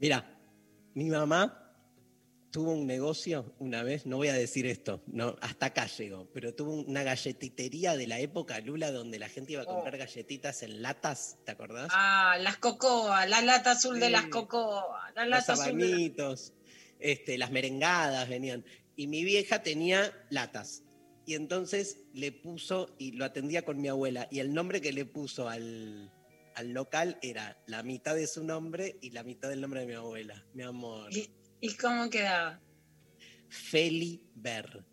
Mira, 0.00 0.38
mi 0.94 1.10
mamá 1.10 1.68
tuvo 2.50 2.72
un 2.72 2.86
negocio 2.86 3.54
una 3.58 3.82
vez, 3.82 4.06
no 4.06 4.16
voy 4.16 4.28
a 4.28 4.32
decir 4.32 4.66
esto, 4.66 5.02
no, 5.06 5.36
hasta 5.40 5.66
acá 5.66 5.86
llegó, 5.86 6.28
pero 6.32 6.54
tuvo 6.54 6.72
una 6.72 7.02
galletitería 7.02 7.96
de 7.96 8.06
la 8.06 8.20
época 8.20 8.58
Lula 8.60 8.90
donde 8.90 9.18
la 9.18 9.28
gente 9.28 9.52
iba 9.52 9.62
a 9.62 9.66
comprar 9.66 9.94
Oh. 9.94 9.98
galletitas 9.98 10.62
en 10.62 10.82
latas, 10.82 11.38
¿te 11.44 11.52
acordás? 11.52 11.88
Ah, 11.92 12.36
las 12.40 12.56
cocoa, 12.58 13.26
la 13.26 13.42
lata 13.42 13.72
azul 13.72 14.00
de 14.00 14.10
las 14.10 14.26
cocoa, 14.26 15.10
la 15.14 15.24
Los 15.24 15.30
lata 15.30 15.52
azul 15.54 15.78
de 15.78 16.14
las... 16.16 16.52
este, 17.00 17.38
las 17.38 17.50
merengadas 17.50 18.28
venían. 18.28 18.64
Y 18.96 19.06
mi 19.06 19.24
vieja 19.24 19.62
tenía 19.62 20.12
latas. 20.30 20.82
Y 21.26 21.34
entonces 21.34 21.98
le 22.14 22.32
puso, 22.32 22.94
y 22.98 23.12
lo 23.12 23.24
atendía 23.24 23.62
con 23.62 23.80
mi 23.80 23.88
abuela, 23.88 24.26
y 24.30 24.38
el 24.38 24.54
nombre 24.54 24.80
que 24.80 24.92
le 24.92 25.04
puso 25.04 25.48
al, 25.48 26.10
al 26.58 26.72
local 26.72 27.18
era 27.22 27.56
la 27.66 27.84
mitad 27.84 28.16
de 28.16 28.26
su 28.26 28.42
nombre 28.42 28.98
y 29.00 29.10
la 29.10 29.22
mitad 29.22 29.48
del 29.48 29.60
nombre 29.60 29.80
de 29.80 29.86
mi 29.86 29.94
abuela, 29.94 30.44
mi 30.54 30.64
amor. 30.64 31.16
¿Y, 31.16 31.30
y 31.60 31.74
cómo 31.76 32.10
quedaba? 32.10 32.60
Feli 33.48 34.28
Ber. 34.34 34.84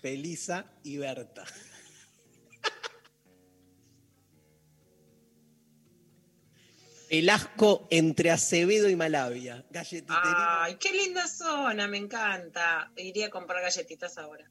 Felisa 0.00 0.72
y 0.82 0.96
Berta. 0.96 1.44
El 7.08 7.28
asco 7.28 7.86
entre 7.90 8.32
Acevedo 8.32 8.88
y 8.88 8.96
Malavia. 8.96 9.64
Galletitería. 9.70 10.64
Ay, 10.64 10.76
qué 10.76 10.92
linda 10.92 11.28
zona, 11.28 11.86
me 11.86 11.98
encanta. 11.98 12.90
Iría 12.96 13.26
a 13.26 13.30
comprar 13.30 13.62
galletitas 13.62 14.18
ahora. 14.18 14.50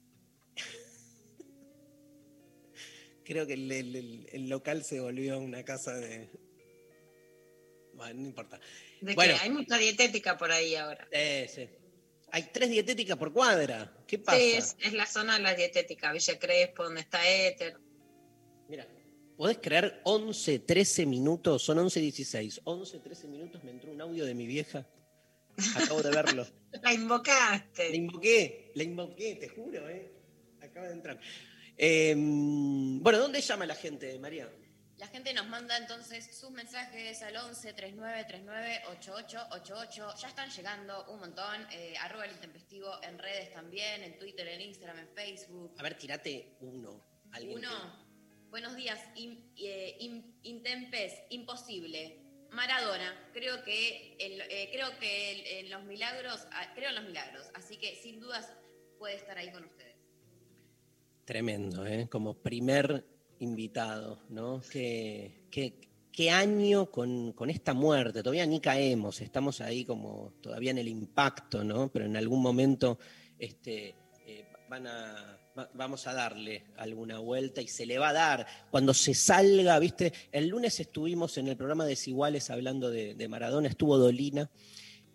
Creo 3.30 3.46
que 3.46 3.54
el, 3.54 3.72
el- 3.72 4.28
el- 4.32 4.50
local 4.50 4.84
se 4.84 5.00
volvió 5.00 5.38
una 5.38 5.64
casa 5.64 5.94
de. 5.96 6.32
Bueno, 7.94 8.22
no 8.22 8.28
importa. 8.28 8.60
¿De 9.02 9.14
Bueno. 9.14 9.36
Hay 9.40 9.52
mucha 9.52 9.78
dietética 9.78 10.36
por 10.36 10.52
ahí 10.52 10.74
ahora. 10.76 11.08
Eh, 11.12 11.48
sí. 11.54 11.70
Hay 12.32 12.50
tres 12.52 12.72
dietéticas 12.72 13.18
por 13.18 13.32
cuadra. 13.32 13.96
¿Qué 14.08 14.18
pasa? 14.18 14.38
Sí, 14.40 14.54
es, 14.54 14.76
es 14.82 14.94
la 14.94 15.06
zona 15.06 15.38
de 15.38 15.44
la 15.44 15.54
dietética, 15.54 16.12
Villa 16.12 16.40
Crespo, 16.40 16.86
donde 16.86 17.02
está 17.02 17.20
Éter. 17.30 17.78
Mira, 18.68 18.88
¿Podés 19.38 19.60
creer 19.60 20.02
11, 20.06 20.60
13 20.60 21.06
minutos? 21.06 21.62
Son 21.64 21.78
11, 21.78 22.00
16. 22.00 22.62
11, 22.64 23.00
13 23.00 23.28
minutos 23.28 23.64
me 23.64 23.72
entró 23.72 23.92
un 23.92 24.02
audio 24.02 24.26
de 24.26 24.34
mi 24.34 24.48
vieja. 24.48 24.88
Acabo 25.76 26.02
de 26.02 26.10
verlo. 26.10 26.48
La 26.72 26.80
La 26.84 26.94
invocaste. 26.94 27.96
invoqué, 27.96 28.72
la 28.74 28.84
invoqué, 28.84 29.36
te 29.36 29.50
juro, 29.50 29.88
¿eh? 29.88 30.12
Acaba 30.62 30.88
de 30.88 30.94
entrar. 30.94 31.20
Eh, 31.82 32.14
bueno, 32.14 33.20
¿dónde 33.20 33.40
llama 33.40 33.66
la 33.66 33.74
gente, 33.74 34.20
María? 34.20 34.50
La 34.98 35.08
gente 35.08 35.34
nos 35.34 35.48
manda 35.48 35.78
entonces 35.78 36.38
sus 36.38 36.52
mensajes 36.52 37.22
al 37.22 37.38
11 37.38 37.72
39 37.72 38.26
39 38.28 38.82
88 38.90 39.48
88. 39.52 40.16
Ya 40.22 40.28
están 40.28 40.50
llegando 40.50 41.06
un 41.10 41.22
montón. 41.22 41.66
Eh, 41.72 41.94
arroba 42.02 42.26
el 42.26 42.34
intempestivo 42.34 43.02
en 43.02 43.18
redes 43.18 43.54
también, 43.54 44.04
en 44.04 44.20
Twitter, 44.20 44.46
en 44.50 44.60
Instagram, 44.60 45.00
en 45.00 45.08
Facebook. 45.16 45.74
A 45.78 45.84
ver, 45.84 45.98
tirate 45.98 46.58
uno. 46.60 47.02
Alguien 47.32 47.60
Uno. 47.60 48.10
Buenos 48.50 48.76
días, 48.76 49.00
eh, 49.16 49.98
Intempes, 50.44 51.14
imposible. 51.30 52.26
Maradona, 52.52 53.30
creo 53.32 53.64
que, 53.64 54.18
en, 54.20 54.42
eh, 54.50 54.70
creo 54.74 55.00
que 55.00 55.60
en 55.60 55.70
los 55.70 55.84
milagros, 55.86 56.46
ah, 56.52 56.74
creo 56.76 56.90
en 56.90 56.96
los 56.96 57.06
milagros, 57.06 57.46
así 57.54 57.78
que 57.78 57.96
sin 57.96 58.20
dudas 58.20 58.52
puede 58.98 59.16
estar 59.16 59.38
ahí 59.38 59.52
con 59.52 59.64
ustedes. 59.64 59.89
Tremendo, 61.30 61.86
¿eh? 61.86 62.08
Como 62.10 62.34
primer 62.34 63.06
invitado, 63.38 64.18
¿no? 64.30 64.64
Qué, 64.72 65.46
qué- 65.52 65.80
qué 66.12 66.32
año 66.32 66.90
con, 66.90 67.34
con 67.34 67.52
esta 67.52 67.76
muerte. 67.76 68.24
Todavía 68.24 68.48
ni 68.48 68.60
caemos, 68.60 69.22
estamos 69.22 69.62
ahí 69.62 69.86
como 69.86 70.34
todavía 70.42 70.72
en 70.72 70.80
el 70.80 70.88
impacto, 70.88 71.64
¿no? 71.64 71.92
Pero 71.92 72.06
en 72.06 72.18
algún 72.18 72.42
momento 72.42 72.98
este, 73.38 73.94
eh, 74.26 74.48
van 74.72 74.88
a, 74.88 75.40
va- 75.56 75.70
vamos 75.76 76.08
a 76.08 76.14
darle 76.14 76.64
alguna 76.78 77.20
vuelta 77.20 77.62
y 77.62 77.68
se 77.68 77.86
le 77.86 78.00
va 78.00 78.10
a 78.10 78.14
dar. 78.14 78.48
Cuando 78.72 78.96
se 78.96 79.14
salga, 79.14 79.78
¿viste? 79.78 80.12
El 80.32 80.48
lunes 80.48 80.80
estuvimos 80.80 81.38
en 81.38 81.48
el 81.48 81.56
programa 81.58 81.86
Desiguales 81.86 82.50
hablando 82.50 82.90
de, 82.90 83.14
de 83.14 83.28
Maradona, 83.28 83.68
estuvo 83.68 84.00
Dolina 84.00 84.50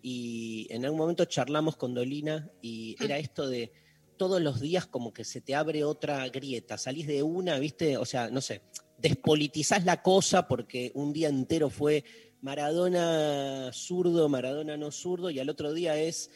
y 0.01 0.65
en 0.69 0.85
algún 0.85 0.99
momento 0.99 1.25
charlamos 1.25 1.75
con 1.75 1.93
Dolina 1.93 2.49
y 2.61 2.95
era 3.03 3.17
esto 3.17 3.49
de 3.49 3.73
todos 4.17 4.41
los 4.41 4.59
días 4.59 4.85
como 4.85 5.13
que 5.13 5.23
se 5.23 5.41
te 5.41 5.55
abre 5.55 5.83
otra 5.83 6.27
grieta, 6.29 6.77
salís 6.77 7.07
de 7.07 7.23
una, 7.23 7.59
¿viste? 7.59 7.97
O 7.97 8.05
sea, 8.05 8.29
no 8.29 8.41
sé, 8.41 8.61
despolitizás 8.97 9.85
la 9.85 10.01
cosa 10.01 10.47
porque 10.47 10.91
un 10.95 11.13
día 11.13 11.29
entero 11.29 11.69
fue 11.69 12.03
Maradona 12.41 13.71
zurdo, 13.73 14.29
Maradona 14.29 14.77
no 14.77 14.91
zurdo, 14.91 15.29
y 15.29 15.39
al 15.39 15.49
otro 15.49 15.73
día 15.73 15.97
es 15.97 16.29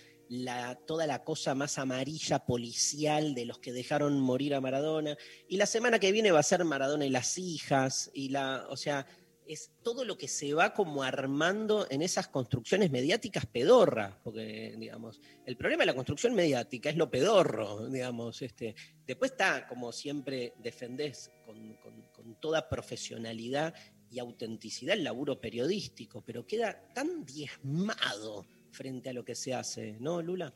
toda 0.86 1.08
la 1.08 1.24
cosa 1.24 1.56
más 1.56 1.80
amarilla 1.80 2.46
policial 2.46 3.34
de 3.34 3.46
los 3.46 3.58
que 3.60 3.74
dejaron 3.74 4.20
morir 4.20 4.54
a 4.54 4.62
Maradona. 4.62 5.18
Y 5.48 5.58
la 5.58 5.66
semana 5.66 5.98
que 5.98 6.12
viene 6.12 6.32
va 6.32 6.40
a 6.40 6.44
ser 6.44 6.64
Maradona 6.66 7.06
y 7.06 7.10
las 7.10 7.38
hijas, 7.38 8.12
y 8.14 8.30
la, 8.30 8.68
o 8.70 8.78
sea, 8.78 9.08
es 9.52 9.72
todo 9.84 10.06
lo 10.06 10.16
que 10.18 10.28
se 10.28 10.54
va 10.54 10.74
como 10.76 11.02
armando 11.02 11.88
en 11.90 12.02
esas 12.04 12.28
construcciones 12.28 12.92
mediáticas 12.92 13.46
pedorras, 13.48 14.16
porque, 14.24 14.76
digamos, 14.78 15.20
el 15.46 15.58
problema 15.58 15.82
de 15.82 15.88
la 15.88 15.96
construcción 15.96 16.36
mediática 16.36 16.90
es 16.90 16.96
lo 16.96 17.10
pedorro, 17.10 17.88
digamos. 17.90 18.42
Este. 18.44 18.76
Después 19.08 19.32
está, 19.32 19.68
como 19.68 19.92
siempre 19.92 20.54
defendés, 20.60 21.32
con, 21.46 21.74
con- 21.78 22.04
con 22.14 22.40
toda 22.40 22.70
profesionalidad 22.70 23.74
y 24.12 24.20
autenticidad 24.20 24.96
el 24.96 25.04
laburo 25.04 25.42
periodístico, 25.42 26.24
pero 26.24 26.46
queda 26.46 26.88
tan 26.94 27.26
diezmado 27.26 28.46
frente 28.72 29.10
a 29.10 29.14
lo 29.14 29.26
que 29.26 29.34
se 29.36 29.54
hace, 29.56 29.98
¿no, 30.00 30.22
Lula? 30.22 30.54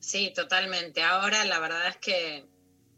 Sí, 0.00 0.32
totalmente. 0.34 1.02
Ahora 1.02 1.44
la 1.46 1.58
verdad 1.60 1.88
es 1.88 1.96
que 1.96 2.46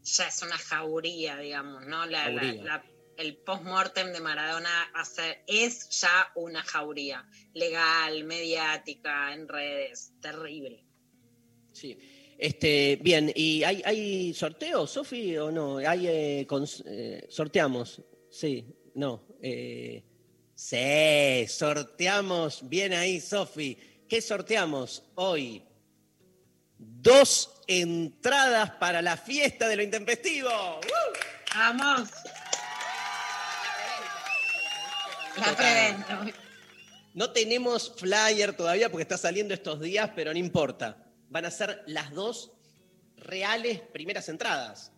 ya 0.03 0.27
es 0.27 0.41
una 0.41 0.57
jauría, 0.57 1.37
digamos, 1.37 1.85
¿no? 1.85 2.05
La- 2.05 2.29
la- 2.29 2.41
Jauría. 2.41 2.63
la- 2.63 2.83
el 3.17 3.37
post-mortem 3.37 4.11
de 4.13 4.19
Maradona 4.21 4.91
hace- 4.95 5.43
es 5.47 5.89
ya 6.01 6.31
una 6.35 6.63
jauría. 6.63 7.27
Legal, 7.53 8.23
mediática, 8.23 9.33
en 9.33 9.47
redes. 9.47 10.13
Terrible. 10.21 10.83
Sí. 11.73 11.97
Este, 12.37 12.99
bien, 13.01 13.31
¿y 13.35 13.63
hay, 13.63 13.81
hay 13.83 14.33
sorteo, 14.33 14.85
Sofi, 14.85 15.35
o 15.37 15.51
no? 15.51 15.77
¿Hay, 15.77 16.07
eh, 16.07 16.47
eh, 16.85 17.25
sorteamos? 17.29 18.01
Sí, 18.29 18.63
no. 18.93 19.23
eh, 19.41 20.03
sí, 20.53 21.47
sorteamos. 21.47 22.67
Bien 22.69 22.93
ahí, 22.93 23.19
Sofi. 23.19 23.75
¿Qué 24.07 24.21
sorteamos 24.21 25.03
hoy? 25.15 25.63
Dos 26.77 27.61
entradas 27.67 28.71
para 28.71 29.01
la 29.01 29.17
fiesta 29.17 29.67
de 29.67 29.75
lo 29.75 29.81
intempestivo. 29.83 30.49
¡Uh! 30.49 31.55
¡Vamos! 31.55 32.09
La 35.37 35.49
Total. 35.49 35.55
preventa. 35.55 36.25
No 37.13 37.31
tenemos 37.31 37.93
flyer 37.97 38.55
todavía 38.55 38.89
porque 38.89 39.01
está 39.01 39.17
saliendo 39.17 39.53
estos 39.53 39.79
días, 39.79 40.11
pero 40.15 40.31
no 40.31 40.39
importa. 40.39 41.03
Van 41.29 41.45
a 41.45 41.51
ser 41.51 41.83
las 41.87 42.11
dos 42.11 42.51
reales 43.15 43.79
primeras 43.79 44.29
entradas. 44.29 44.91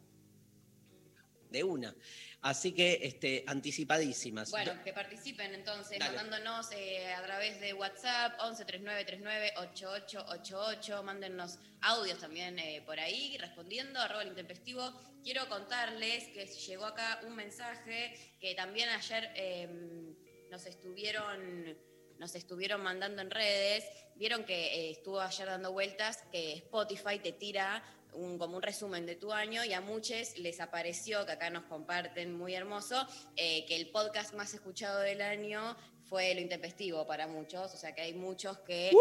De 1.49 1.63
una. 1.63 1.95
Así 2.41 2.71
que 2.71 2.99
este, 3.04 3.43
anticipadísimas. 3.47 4.52
Bueno, 4.52 4.71
que 4.84 4.93
participen 4.93 5.54
entonces, 5.54 5.99
Dale. 5.99 6.15
mandándonos 6.15 6.71
eh, 6.71 7.13
a 7.13 7.21
través 7.23 7.60
de 7.60 7.73
WhatsApp 7.73 8.39
11 8.39 8.63
39 8.65 9.06
39 9.06 9.54
8888, 9.58 11.04
mándennos 11.04 11.58
audios 11.82 12.17
también 12.19 12.58
eh, 12.60 12.82
por 12.86 12.97
ahí, 12.97 13.38
respondiendo, 13.38 13.99
arroba 13.99 14.21
el 14.21 14.30
intempestivo. 14.30 14.93
Quiero 15.21 15.49
contarles 15.49 16.30
que 16.30 16.45
llegó 16.45 16.86
acá 16.86 17.19
un 17.28 17.36
mensaje 17.36 18.13
que 18.39 18.56
también 18.56 18.88
ayer 18.88 19.32
eh, 19.36 20.09
nos 20.50 20.66
estuvieron 20.66 21.78
nos 22.20 22.36
estuvieron 22.36 22.84
mandando 22.84 23.22
en 23.22 23.32
redes, 23.32 23.86
vieron 24.16 24.44
que 24.44 24.54
eh, 24.54 24.92
estuvo 24.92 25.22
ayer 25.22 25.48
dando 25.48 25.72
vueltas, 25.72 26.22
que 26.32 26.54
Spotify 26.54 27.18
te 27.24 27.32
tira 27.32 27.82
un, 28.12 28.38
como 28.38 28.58
un 28.58 28.62
resumen 28.62 29.06
de 29.06 29.16
tu 29.16 29.32
año 29.32 29.64
y 29.64 29.72
a 29.72 29.80
muchos 29.80 30.38
les 30.38 30.60
apareció, 30.60 31.26
que 31.26 31.32
acá 31.32 31.50
nos 31.50 31.64
comparten 31.64 32.38
muy 32.38 32.56
hermoso, 32.56 33.08
eh, 33.38 33.66
que 33.66 33.78
el 33.78 33.90
podcast 33.90 34.34
más 34.34 34.54
escuchado 34.54 35.00
del 35.00 35.22
año 35.22 35.78
fue 36.10 36.34
Lo 36.34 36.41
Intempestivo 36.41 37.06
para 37.06 37.28
muchos, 37.28 37.74
o 37.74 37.78
sea 37.78 37.93
que 37.93 38.02
hay 38.02 38.13
muchos 38.13 38.58
que 38.60 38.91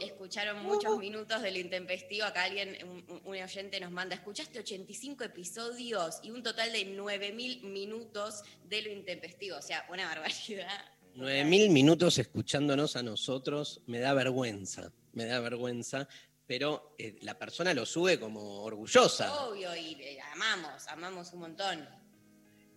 escucharon 0.00 0.62
muchos 0.64 0.98
minutos 0.98 1.42
de 1.42 1.50
Lo 1.50 1.58
Intempestivo, 1.58 2.24
acá 2.24 2.44
alguien, 2.44 2.76
un, 2.84 3.20
un 3.24 3.36
oyente 3.36 3.78
nos 3.78 3.90
manda, 3.90 4.14
escuchaste 4.14 4.58
85 4.58 5.24
episodios 5.24 6.20
y 6.22 6.30
un 6.30 6.42
total 6.42 6.72
de 6.72 6.96
9.000 6.96 7.62
minutos 7.62 8.42
de 8.64 8.82
Lo 8.82 8.90
Intempestivo, 8.90 9.58
o 9.58 9.62
sea, 9.62 9.84
una 9.90 10.06
barbaridad. 10.06 10.96
Nueve 11.18 11.44
mil 11.46 11.70
minutos 11.70 12.18
escuchándonos 12.18 12.94
a 12.94 13.02
nosotros, 13.02 13.80
me 13.86 14.00
da 14.00 14.12
vergüenza, 14.12 14.92
me 15.14 15.24
da 15.24 15.40
vergüenza, 15.40 16.06
pero 16.46 16.94
eh, 16.98 17.16
la 17.22 17.38
persona 17.38 17.72
lo 17.72 17.86
sube 17.86 18.20
como 18.20 18.62
orgullosa. 18.62 19.46
Obvio, 19.46 19.74
y 19.74 19.94
eh, 19.98 20.18
amamos, 20.34 20.86
amamos 20.88 21.32
un 21.32 21.40
montón. 21.40 21.88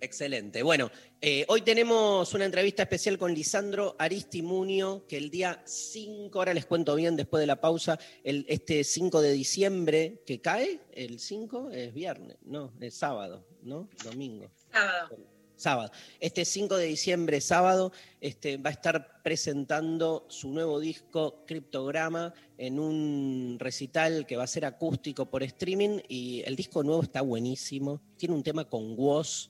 Excelente. 0.01 0.63
Bueno, 0.63 0.89
eh, 1.19 1.45
hoy 1.49 1.61
tenemos 1.61 2.33
una 2.33 2.45
entrevista 2.45 2.83
especial 2.83 3.17
con 3.17 3.33
Lisandro 3.33 3.97
Aristimunio, 3.99 5.05
que 5.07 5.17
el 5.17 5.29
día 5.29 5.61
5, 5.65 6.39
ahora 6.39 6.53
les 6.53 6.65
cuento 6.65 6.95
bien 6.95 7.17
después 7.17 7.41
de 7.41 7.47
la 7.47 7.59
pausa, 7.59 7.99
el, 8.23 8.45
este 8.47 8.85
5 8.85 9.21
de 9.21 9.31
diciembre, 9.33 10.23
que 10.25 10.39
cae, 10.39 10.79
el 10.93 11.19
5 11.19 11.71
es 11.71 11.93
viernes, 11.93 12.37
no, 12.43 12.71
es 12.79 12.93
sábado, 12.93 13.45
¿no? 13.61 13.89
Domingo. 14.05 14.49
Sábado. 14.71 15.17
Sábado. 15.57 15.91
Este 16.21 16.45
5 16.45 16.77
de 16.77 16.85
diciembre, 16.85 17.41
sábado, 17.41 17.91
este, 18.21 18.55
va 18.55 18.69
a 18.69 18.73
estar 18.73 19.21
presentando 19.21 20.25
su 20.29 20.47
nuevo 20.51 20.79
disco 20.79 21.43
Criptograma 21.45 22.33
en 22.57 22.79
un 22.79 23.57
recital 23.59 24.25
que 24.25 24.37
va 24.37 24.45
a 24.45 24.47
ser 24.47 24.63
acústico 24.63 25.29
por 25.29 25.43
streaming 25.43 25.99
y 26.07 26.43
el 26.45 26.55
disco 26.55 26.81
nuevo 26.83 27.03
está 27.03 27.19
buenísimo. 27.19 27.99
Tiene 28.15 28.35
un 28.35 28.43
tema 28.43 28.63
con 28.63 28.97
Woz 28.97 29.49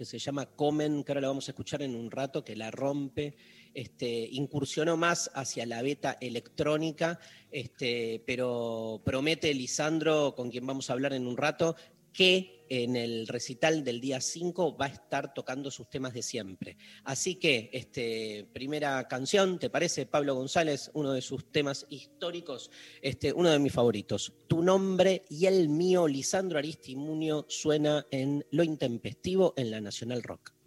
que 0.00 0.06
se 0.06 0.18
llama 0.18 0.46
Comen, 0.46 1.04
que 1.04 1.12
ahora 1.12 1.20
lo 1.20 1.28
vamos 1.28 1.46
a 1.46 1.50
escuchar 1.50 1.82
en 1.82 1.94
un 1.94 2.10
rato, 2.10 2.42
que 2.42 2.56
la 2.56 2.70
rompe. 2.70 3.36
Este, 3.74 4.26
incursionó 4.32 4.96
más 4.96 5.30
hacia 5.34 5.66
la 5.66 5.82
beta 5.82 6.16
electrónica, 6.22 7.20
este, 7.50 8.24
pero 8.26 9.02
promete 9.04 9.52
Lisandro, 9.52 10.34
con 10.34 10.50
quien 10.50 10.66
vamos 10.66 10.88
a 10.88 10.94
hablar 10.94 11.12
en 11.12 11.26
un 11.26 11.36
rato, 11.36 11.76
que 12.12 12.66
en 12.70 12.94
el 12.94 13.26
recital 13.26 13.82
del 13.82 14.00
día 14.00 14.20
5 14.20 14.76
va 14.76 14.86
a 14.86 14.90
estar 14.90 15.34
tocando 15.34 15.70
sus 15.70 15.90
temas 15.90 16.14
de 16.14 16.22
siempre. 16.22 16.76
Así 17.04 17.34
que, 17.34 17.68
este, 17.72 18.48
primera 18.52 19.06
canción, 19.08 19.58
¿te 19.58 19.68
parece? 19.68 20.06
Pablo 20.06 20.36
González, 20.36 20.90
uno 20.94 21.12
de 21.12 21.20
sus 21.20 21.50
temas 21.50 21.84
históricos, 21.90 22.70
este, 23.02 23.32
uno 23.32 23.50
de 23.50 23.58
mis 23.58 23.72
favoritos. 23.72 24.32
Tu 24.46 24.62
nombre 24.62 25.24
y 25.28 25.46
el 25.46 25.68
mío, 25.68 26.06
Lisandro 26.06 26.58
Aristimunio, 26.58 27.44
suena 27.48 28.06
en 28.12 28.46
Lo 28.52 28.62
Intempestivo 28.62 29.52
en 29.56 29.72
la 29.72 29.80
Nacional 29.80 30.22
Rock. 30.22 30.59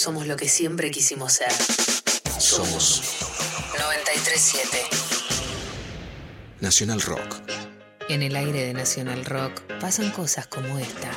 Somos 0.00 0.26
lo 0.26 0.34
que 0.34 0.48
siempre 0.48 0.90
quisimos 0.90 1.34
ser. 1.34 1.52
Somos 2.38 3.02
937. 3.78 4.78
Nacional 6.60 7.02
Rock. 7.02 7.36
En 8.08 8.22
el 8.22 8.34
aire 8.34 8.64
de 8.64 8.72
Nacional 8.72 9.26
Rock 9.26 9.60
pasan 9.78 10.10
cosas 10.10 10.46
como 10.46 10.78
esta. 10.78 11.10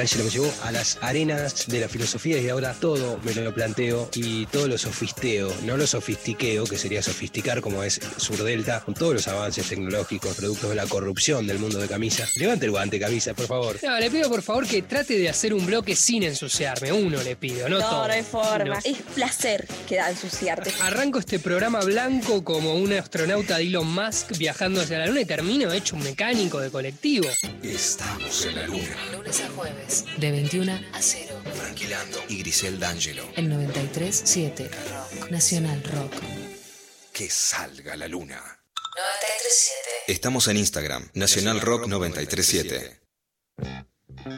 D'Angelo 0.00 0.24
me 0.24 0.30
llevó 0.30 0.50
a 0.62 0.72
las 0.72 0.96
arenas 1.02 1.66
de 1.66 1.78
la 1.78 1.86
filosofía 1.86 2.38
y 2.38 2.48
ahora 2.48 2.72
todo 2.72 3.18
me 3.22 3.34
lo 3.34 3.52
planteo 3.52 4.08
y 4.14 4.46
todo 4.46 4.66
lo 4.66 4.78
sofisteo, 4.78 5.52
no 5.64 5.76
lo 5.76 5.86
sofistiqueo, 5.86 6.64
que 6.64 6.78
sería 6.78 7.02
sofisticar 7.02 7.60
como 7.60 7.82
es 7.82 8.00
Surdelta, 8.16 8.80
con 8.80 8.94
todos 8.94 9.12
los 9.12 9.28
avances 9.28 9.68
tecnológicos, 9.68 10.34
productos 10.36 10.70
de 10.70 10.76
la 10.76 10.86
corrupción 10.86 11.46
del 11.46 11.58
mundo 11.58 11.78
de 11.78 11.86
camisa. 11.86 12.26
Levante 12.36 12.64
el 12.64 12.70
guante, 12.70 12.98
camisa, 12.98 13.34
por 13.34 13.46
favor. 13.46 13.78
No, 13.82 14.00
le 14.00 14.10
pido 14.10 14.30
por 14.30 14.40
favor 14.40 14.66
que 14.66 14.80
trate 14.80 15.18
de 15.18 15.28
hacer 15.28 15.52
un 15.52 15.66
bloque 15.66 15.94
sin 15.94 16.22
ensuciarme. 16.22 16.92
Uno 16.92 17.22
le 17.22 17.36
pido, 17.36 17.68
no, 17.68 17.78
todo. 17.78 17.90
No, 17.90 18.06
no 18.06 18.12
hay 18.14 18.22
forma. 18.22 18.76
No. 18.76 18.80
Es 18.82 19.02
placer 19.14 19.68
que 19.86 19.96
da 19.96 20.08
ensuciarte. 20.08 20.72
Arranco 20.80 21.18
este 21.18 21.38
programa 21.40 21.80
blanco 21.80 22.42
como 22.42 22.74
un 22.74 22.90
astronauta 22.94 23.58
de 23.58 23.64
Elon 23.64 23.92
Musk 23.92 24.38
viajando 24.38 24.80
hacia 24.80 24.98
la 24.98 25.08
luna 25.08 25.20
y 25.20 25.26
termino 25.26 25.70
hecho 25.70 25.94
un 25.94 26.04
mecánico 26.04 26.58
de 26.58 26.70
colectivo. 26.70 27.28
Estamos 27.62 28.46
en 28.46 28.56
la 28.56 28.66
luna. 28.66 28.96
Lunes 29.12 29.40
a 29.42 29.48
jueves, 29.50 29.89
de 30.18 30.30
21 30.30 30.72
a 30.92 31.02
0. 31.02 31.42
Tranquilando 31.56 32.18
y 32.28 32.38
Grisel 32.38 32.78
D'Angelo. 32.78 33.24
El 33.36 33.50
93.7. 33.50 34.70
Rock. 34.70 35.30
Nacional 35.30 35.82
Rock. 35.84 36.12
Que 37.12 37.28
salga 37.28 37.96
la 37.96 38.08
luna. 38.08 38.36
93.7. 38.36 39.70
Estamos 40.08 40.48
en 40.48 40.56
Instagram, 40.56 41.08
Nacional 41.14 41.60
Rock 41.60 41.86
937. 41.86 43.00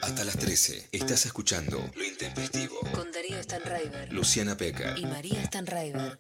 Hasta 0.02 0.24
las 0.24 0.36
13 0.38 0.88
estás 0.92 1.26
escuchando 1.26 1.90
Lo 1.94 2.04
Intempestivo. 2.04 2.78
Con 2.92 3.10
Darío 3.10 3.42
Stanraiver 3.42 4.12
Luciana 4.12 4.56
Peca. 4.56 4.94
y 4.96 5.06
María 5.06 5.44
Stanraiver. 5.46 6.18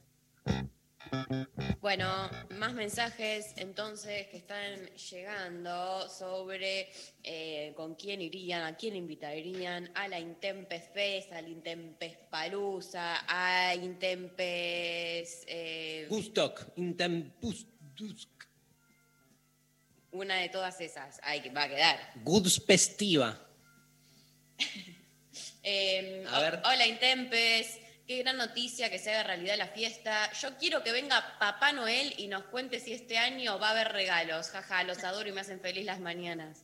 Bueno, 1.80 2.30
más 2.50 2.72
mensajes 2.72 3.52
entonces 3.56 4.28
que 4.28 4.38
están 4.38 4.86
llegando 4.94 6.08
sobre 6.08 6.88
eh, 7.22 7.72
con 7.76 7.94
quién 7.96 8.20
irían, 8.22 8.62
a 8.62 8.76
quién 8.76 8.96
invitarían, 8.96 9.90
a 9.94 10.08
la 10.08 10.18
Intempes 10.18 10.84
Fest, 10.94 11.32
al 11.32 11.48
Intempes 11.48 12.16
Palusa, 12.30 13.24
a 13.28 13.74
Intempes. 13.74 15.44
eh, 15.46 16.06
Gustok, 16.08 16.68
Intempus, 16.76 17.66
Dusk, 17.94 18.28
una 20.12 20.36
de 20.36 20.48
todas 20.48 20.80
esas, 20.80 21.20
ahí 21.24 21.40
que 21.40 21.50
va 21.50 21.64
a 21.64 21.68
quedar. 21.68 21.98
Gudspestiva. 22.22 23.38
Eh, 25.64 26.24
A 26.28 26.40
ver. 26.40 26.60
Hola 26.64 26.86
Intempes, 26.88 27.78
qué 28.06 28.18
gran 28.18 28.36
noticia 28.36 28.90
que 28.90 28.98
se 28.98 29.10
haga 29.12 29.22
realidad 29.22 29.56
la 29.56 29.68
fiesta. 29.68 30.30
Yo 30.40 30.56
quiero 30.58 30.82
que 30.82 30.92
venga 30.92 31.36
Papá 31.38 31.72
Noel 31.72 32.14
y 32.18 32.26
nos 32.28 32.44
cuente 32.44 32.80
si 32.80 32.92
este 32.92 33.18
año 33.18 33.58
va 33.58 33.68
a 33.68 33.70
haber 33.72 33.92
regalos. 33.92 34.48
Jaja, 34.50 34.84
los 34.84 35.02
adoro 35.04 35.28
y 35.28 35.32
me 35.32 35.40
hacen 35.40 35.60
feliz 35.60 35.84
las 35.84 36.00
mañanas. 36.00 36.62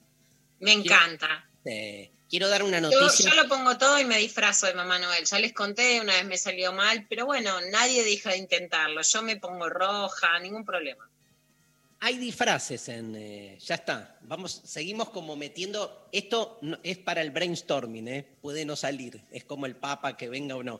Me 0.60 0.72
encanta. 0.72 1.48
Eh, 1.64 2.10
quiero 2.28 2.48
dar 2.48 2.62
una 2.62 2.80
Yo, 2.80 2.90
noticia. 2.90 3.30
yo 3.30 3.36
lo 3.42 3.48
pongo 3.48 3.76
todo 3.78 3.98
y 4.00 4.04
me 4.04 4.18
disfrazo 4.18 4.66
de 4.66 4.74
Mamá 4.74 4.98
Noel. 4.98 5.24
Ya 5.24 5.38
les 5.38 5.52
conté, 5.52 6.00
una 6.00 6.14
vez 6.14 6.24
me 6.24 6.36
salió 6.38 6.72
mal, 6.72 7.06
pero 7.08 7.26
bueno, 7.26 7.60
nadie 7.70 8.02
deja 8.04 8.30
de 8.30 8.38
intentarlo. 8.38 9.02
Yo 9.02 9.22
me 9.22 9.36
pongo 9.36 9.68
roja, 9.68 10.38
ningún 10.40 10.64
problema. 10.64 11.08
Hay 12.00 12.16
disfraces 12.16 12.88
en. 12.90 13.14
eh, 13.16 13.58
ya 13.60 13.74
está. 13.74 14.16
Vamos, 14.22 14.62
seguimos 14.64 15.10
como 15.10 15.34
metiendo. 15.34 16.08
Esto 16.12 16.58
no- 16.62 16.78
es 16.84 16.96
para 16.98 17.22
el 17.22 17.32
brainstorming, 17.32 18.06
¿eh? 18.08 18.24
Puede 18.40 18.64
no 18.64 18.76
salir. 18.76 19.20
Es 19.32 19.44
como 19.44 19.66
el 19.66 19.74
Papa 19.74 20.16
que 20.16 20.28
venga 20.28 20.54
o 20.54 20.62
no. 20.62 20.78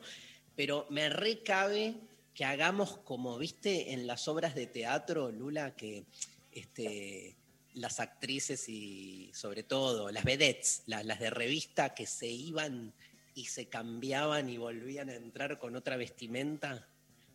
Pero 0.59 0.85
me 0.89 1.07
recabe 1.07 1.95
que 2.33 2.43
hagamos 2.43 2.97
como, 2.97 3.37
viste, 3.37 3.93
en 3.93 4.05
las 4.05 4.27
obras 4.27 4.55
de 4.55 4.67
teatro, 4.67 5.31
Lula, 5.31 5.73
que 5.73 6.03
este, 6.51 7.37
las 7.75 8.01
actrices 8.01 8.67
y 8.67 9.31
sobre 9.33 9.63
todo 9.63 10.11
las 10.11 10.25
vedettes, 10.25 10.83
las, 10.85 11.05
las 11.05 11.21
de 11.21 11.29
revista 11.29 11.93
que 11.93 12.05
se 12.05 12.27
iban 12.27 12.93
y 13.35 13.45
se 13.45 13.69
cambiaban 13.69 14.49
y 14.49 14.57
volvían 14.57 15.07
a 15.07 15.15
entrar 15.15 15.59
con 15.59 15.77
otra 15.77 15.95
vestimenta. 15.95 16.89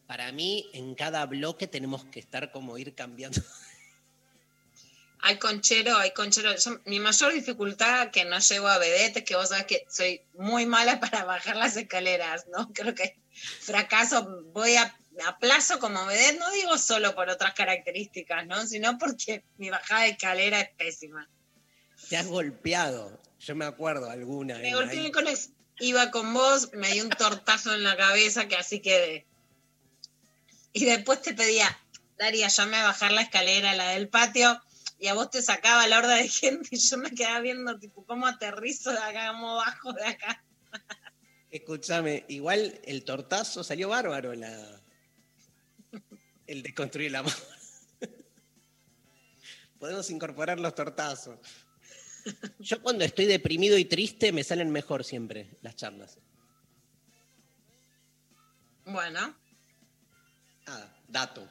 Para 0.06 0.30
mí, 0.30 0.68
en 0.74 0.94
cada 0.94 1.24
bloque 1.24 1.66
tenemos 1.66 2.04
que 2.04 2.20
estar 2.20 2.52
como 2.52 2.76
ir 2.76 2.94
cambiando. 2.94 3.40
Hay 5.26 5.38
conchero, 5.38 5.96
hay 5.96 6.10
conchero. 6.12 6.54
Yo- 6.54 6.80
mi 6.84 7.00
mayor 7.00 7.32
dificultad 7.32 8.10
que 8.10 8.24
no 8.26 8.38
llego 8.38 8.68
a 8.68 8.78
vedette 8.78 9.18
es 9.20 9.24
que 9.24 9.37
vos 9.37 9.48
sabés 9.48 9.64
que 9.64 9.87
soy 9.88 10.20
muy 10.34 10.66
mala 10.66 11.00
para 11.00 11.24
bajar 11.24 11.56
las 11.56 11.76
escaleras, 11.76 12.46
¿no? 12.48 12.70
Creo 12.72 12.94
que 12.94 13.16
fracaso, 13.60 14.42
voy 14.52 14.76
a, 14.76 14.94
a 15.26 15.38
plazo 15.38 15.78
como 15.78 16.04
vedette, 16.06 16.38
no 16.38 16.50
digo 16.50 16.76
solo 16.76 17.14
por 17.14 17.30
otras 17.30 17.54
características, 17.54 18.46
¿no? 18.46 18.66
Sino 18.66 18.98
porque 18.98 19.44
mi 19.56 19.70
bajada 19.70 20.02
de 20.02 20.10
escalera 20.10 20.60
es 20.60 20.68
pésima. 20.76 21.28
Te 22.10 22.16
has 22.18 22.26
golpeado. 22.26 23.18
Yo 23.40 23.54
me 23.54 23.64
acuerdo 23.64 24.10
alguna. 24.10 24.58
Me 24.58 24.74
golpeé 24.74 25.10
con, 25.10 25.26
ex- 25.26 25.50
iba 25.78 26.10
con 26.10 26.34
vos, 26.34 26.70
me 26.74 26.90
dio 26.92 27.02
un 27.04 27.10
tortazo 27.10 27.74
en 27.74 27.82
la 27.82 27.96
cabeza 27.96 28.46
que 28.46 28.56
así 28.56 28.80
quedé. 28.80 29.26
Y 30.74 30.84
después 30.84 31.22
te 31.22 31.32
pedía, 31.34 31.78
Daria, 32.18 32.48
llame 32.48 32.76
a 32.76 32.84
bajar 32.84 33.12
la 33.12 33.22
escalera, 33.22 33.74
la 33.74 33.88
del 33.90 34.08
patio, 34.08 34.60
y 34.98 35.09
a 35.09 35.14
vos 35.14 35.30
te 35.30 35.42
sacaba 35.42 35.87
la 35.87 35.98
horda 35.98 36.16
de 36.16 36.28
gente 36.28 36.68
y 36.72 36.78
yo 36.78 36.98
me 36.98 37.11
quedaba 37.11 37.40
viendo, 37.40 37.78
tipo, 37.78 38.04
cómo 38.04 38.26
aterrizo 38.26 38.92
de 38.92 38.98
acá, 38.98 39.33
cómo 39.33 39.57
bajo 39.57 39.92
de 39.92 40.04
acá. 40.04 40.44
Escúchame, 41.50 42.24
igual 42.28 42.80
el 42.85 43.04
tortazo 43.04 43.62
salió 43.62 43.88
bárbaro, 43.88 44.35
la... 44.35 44.83
el 46.46 46.62
de 46.62 46.74
construir 46.74 47.09
el 47.09 47.16
amor. 47.16 47.33
Podemos 49.78 50.11
incorporar 50.11 50.59
los 50.59 50.74
tortazos. 50.74 51.38
Yo 52.59 52.80
cuando 52.83 53.04
estoy 53.04 53.26
deprimido 53.26 53.76
y 53.76 53.85
triste 53.85 54.33
me 54.33 54.42
salen 54.42 54.70
mejor 54.70 55.04
siempre 55.04 55.59
las 55.61 55.76
charlas. 55.76 56.18
Bueno, 58.87 59.35
Ah, 60.66 60.88
dato. 61.09 61.46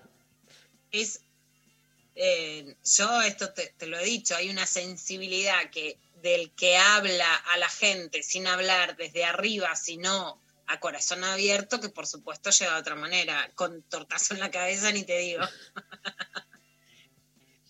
es. 0.92 1.22
Eh, 2.16 2.76
yo 2.84 3.22
esto 3.22 3.54
te, 3.54 3.74
lo 3.88 3.98
he 4.00 4.06
dicho, 4.06 4.36
hay 4.36 4.50
una 4.50 4.66
sensibilidad 4.66 5.70
que 5.72 5.98
del 6.22 6.52
que 6.52 6.78
habla 6.78 7.36
a 7.36 7.58
la 7.58 7.68
gente 7.70 8.24
sin 8.24 8.48
hablar 8.48 8.96
desde 8.96 9.26
arriba, 9.26 9.76
sino 9.76 10.42
a 10.68 10.80
corazón 10.80 11.24
abierto, 11.26 11.82
que 11.82 11.90
por 11.90 12.08
supuesto 12.08 12.50
llega 12.50 12.74
de 12.76 12.80
otra 12.80 12.96
manera, 12.96 13.52
con 13.56 13.82
tortazo 13.84 14.34
en 14.34 14.40
la 14.40 14.50
cabeza, 14.50 14.92
ni 14.92 15.04
te 15.04 15.18
digo. 15.20 15.42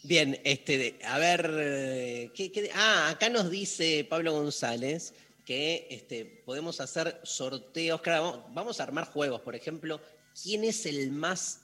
Bien, 0.04 0.40
este, 0.44 1.00
a 1.06 1.18
ver, 1.18 1.50
eh, 1.58 2.32
¿qué, 2.36 2.52
qué- 2.52 2.70
ah, 2.76 3.10
acá 3.10 3.30
nos 3.30 3.50
dice 3.50 4.06
Pablo 4.10 4.34
González 4.34 5.14
que 5.46 5.88
este, 5.90 6.26
podemos 6.46 6.80
hacer 6.82 7.20
sorteos, 7.24 8.02
claro, 8.02 8.24
vamos- 8.24 8.46
vamos 8.54 8.80
a 8.80 8.84
armar 8.84 9.06
juegos, 9.06 9.42
por 9.42 9.56
ejemplo, 9.56 10.02
¿quién 10.42 10.64
es 10.66 10.86
el 10.86 11.12
más 11.12 11.62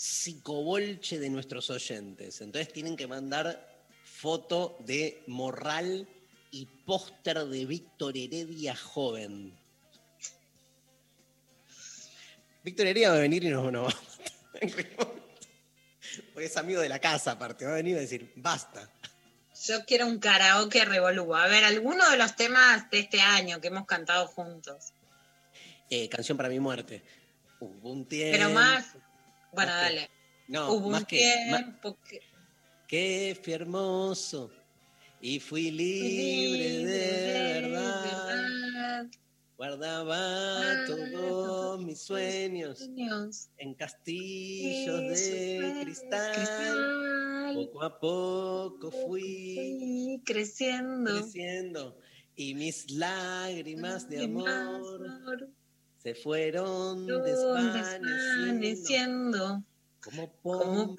psicobolche 0.00 1.18
de 1.18 1.28
nuestros 1.28 1.68
oyentes? 1.68 2.40
Entonces 2.40 2.72
tienen 2.72 2.96
que 2.96 3.06
mandar 3.06 3.84
foto 4.02 4.78
de 4.80 5.22
morral 5.26 6.08
y 6.50 6.64
póster 6.64 7.44
de 7.44 7.66
Víctor 7.66 8.16
Heredia 8.16 8.74
joven. 8.74 9.54
Víctor 12.64 12.86
Heredia 12.86 13.10
va 13.10 13.16
a 13.16 13.20
venir 13.20 13.44
y 13.44 13.50
nos, 13.50 13.70
nos 13.70 13.88
va. 13.88 14.00
Porque 16.32 16.46
es 16.46 16.56
amigo 16.56 16.80
de 16.80 16.88
la 16.88 16.98
casa, 16.98 17.32
aparte. 17.32 17.66
Va 17.66 17.72
a 17.72 17.76
venir 17.76 17.98
a 17.98 18.00
decir, 18.00 18.32
basta. 18.36 18.90
Yo 19.66 19.84
quiero 19.84 20.06
un 20.06 20.18
karaoke 20.18 20.82
revolú. 20.86 21.34
A 21.34 21.46
ver, 21.46 21.62
alguno 21.64 22.08
de 22.10 22.16
los 22.16 22.36
temas 22.36 22.90
de 22.90 23.00
este 23.00 23.20
año 23.20 23.60
que 23.60 23.68
hemos 23.68 23.84
cantado 23.86 24.26
juntos. 24.28 24.94
Eh, 25.90 26.08
canción 26.08 26.38
para 26.38 26.48
mi 26.48 26.58
muerte. 26.58 27.02
Hubo 27.60 27.92
un 27.92 28.06
tiempo. 28.06 28.38
Pero 28.38 28.50
más. 28.50 28.96
Bueno, 29.52 29.70
Más 29.72 29.88
que- 29.88 29.94
dale. 29.96 30.10
No, 30.48 30.72
Hubo 30.72 30.90
más 30.90 31.00
un 31.02 31.06
que. 31.06 31.18
tiempo 31.18 31.98
que. 32.08 32.20
que 32.88 33.40
fui 33.42 33.52
hermoso 33.52 34.50
y 35.20 35.38
fui 35.38 35.70
libre 35.70 36.84
de 36.84 37.60
verdad. 37.60 39.06
Guardaba 39.56 40.86
todos 40.86 41.84
mis 41.84 42.00
sueños 42.00 42.78
Sueños. 42.78 43.48
en 43.58 43.74
castillos 43.74 45.00
de 45.20 45.80
cristal. 45.82 46.34
cristal. 46.34 47.54
Poco 47.54 47.82
a 47.82 47.98
poco 48.00 48.90
fui 48.90 50.20
creciendo. 50.24 51.10
creciendo 51.20 51.98
y 52.36 52.54
mis 52.54 52.90
lágrimas 52.90 54.08
de 54.08 54.24
amor. 54.24 55.48
Se 56.02 56.14
fueron 56.14 57.06
Desvaneciendo. 57.06 59.62
como 60.02 60.32
Como 60.40 60.96
pompas 60.96 60.98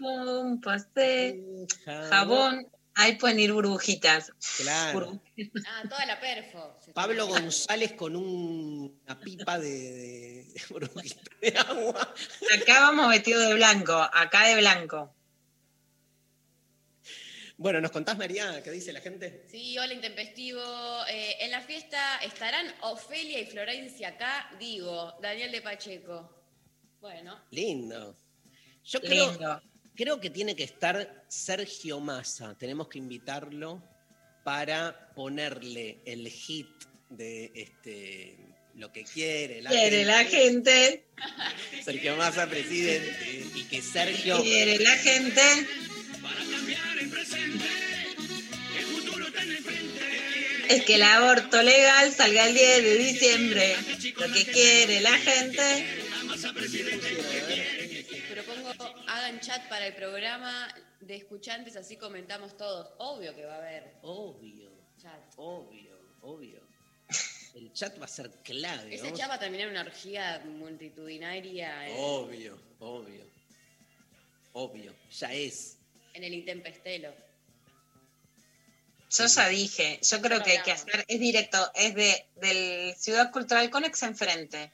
pompas 0.86 0.94
de 0.94 1.66
jabón. 2.10 2.68
Ahí 2.94 3.16
pueden 3.18 3.40
ir 3.40 3.54
burbujitas. 3.54 4.32
Claro. 4.58 5.20
Ah, 5.66 5.84
toda 5.90 6.06
la 6.06 6.20
perfo. 6.20 6.78
Pablo. 6.94 7.26
González 7.28 7.94
con 7.94 8.16
un- 8.18 9.00
una 9.06 9.20
pipa 9.20 9.58
de, 9.58 9.70
de, 9.70 10.44
de 10.54 10.56
burbujita 10.70 11.32
de 11.42 11.58
agua. 11.58 12.14
Acá 12.62 12.82
vamos 12.82 13.08
vestidos 13.10 13.48
de 13.48 13.54
blanco. 13.56 13.94
Acá 13.94 14.46
de 14.48 14.56
blanco. 14.58 15.16
Bueno, 17.62 17.80
¿nos 17.80 17.92
contás, 17.92 18.18
María, 18.18 18.60
qué 18.64 18.72
dice 18.72 18.92
la 18.92 19.02
gente? 19.02 19.46
Sí, 19.48 19.78
hola 19.78 19.94
Intempestivo. 19.94 20.64
Eh, 21.08 21.36
en 21.42 21.52
la 21.52 21.62
fiesta 21.62 22.18
estarán 22.24 22.66
Ofelia 22.82 23.40
y 23.40 23.46
Florencia 23.46 24.08
acá, 24.08 24.50
digo, 24.60 25.14
Daniel 25.22 25.52
de 25.52 25.62
Pacheco. 25.62 26.44
Bueno, 27.00 27.40
Lindo. 27.52 28.18
Yo 28.84 29.00
creo, 29.00 29.30
Lindo. 29.30 29.62
creo 29.94 30.20
que 30.20 30.32
tiene 30.32 30.56
que 30.56 30.64
estar 30.64 31.24
Sergio 31.28 32.00
Massa. 32.00 32.58
Tenemos 32.58 32.88
que 32.88 32.98
invitarlo 32.98 33.84
para 34.44 35.14
ponerle 35.14 36.02
el 36.04 36.28
hit 36.30 36.68
de 37.10 37.52
este 37.54 38.38
lo 38.74 38.92
que 38.92 39.04
quiere 39.04 39.62
la 39.62 39.70
Quiere 39.70 39.98
gente. 39.98 40.06
la 40.08 40.24
gente. 40.24 41.06
Sergio 41.84 42.16
Massa, 42.16 42.50
presidente. 42.50 43.46
Y 43.54 43.66
que 43.66 43.84
Sergio. 43.84 44.42
Quiere 44.42 44.80
la 44.80 44.98
gente. 44.98 45.42
Es 50.70 50.86
que 50.86 50.96
el 50.96 51.04
aborto 51.04 51.62
legal 51.62 52.12
salga 52.14 52.48
el 52.48 52.54
10 52.54 52.84
de 52.84 52.98
diciembre. 52.98 53.76
Lo 54.16 54.34
que 54.34 54.46
quiere 54.46 55.02
la 55.02 55.12
gente. 55.18 55.86
propongo 58.34 58.70
hagan 59.08 59.40
chat 59.42 59.68
para 59.68 59.88
el 59.88 59.94
programa 59.94 60.74
de 61.02 61.18
escuchantes, 61.18 61.76
así 61.76 61.98
comentamos 61.98 62.56
todos. 62.56 62.88
Obvio 63.00 63.36
que 63.36 63.46
va 63.46 63.56
a 63.56 63.58
haber 63.58 63.98
Obvio, 64.02 64.72
chat. 64.98 65.20
obvio, 65.36 65.98
obvio. 66.22 66.62
El 67.54 67.74
chat 67.74 68.00
va 68.00 68.06
a 68.06 68.08
ser 68.08 68.32
clave. 68.44 68.96
Ese 68.96 69.04
vamos 69.04 69.20
chat 69.20 69.30
va 69.30 69.34
a 69.36 69.40
terminar 69.40 69.68
en 69.68 69.74
una 69.74 69.82
orgía 69.82 70.42
multitudinaria 70.46 71.90
en, 71.90 71.96
Obvio, 71.98 72.58
obvio. 72.80 73.26
Obvio, 74.54 74.96
ya 75.12 75.34
es. 75.34 75.81
En 76.14 76.24
el 76.24 76.34
Intempestelo. 76.34 77.14
Yo 79.10 79.26
ya 79.26 79.48
dije, 79.50 80.00
yo 80.02 80.22
creo 80.22 80.42
que 80.42 80.52
hay 80.52 80.62
que 80.64 80.72
hacer, 80.72 81.04
es 81.08 81.20
directo, 81.20 81.58
es 81.76 81.94
de 81.96 82.26
del 82.38 82.96
Ciudad 82.96 83.32
Cultural 83.32 83.70
Conex 83.70 84.04
enfrente. 84.04 84.72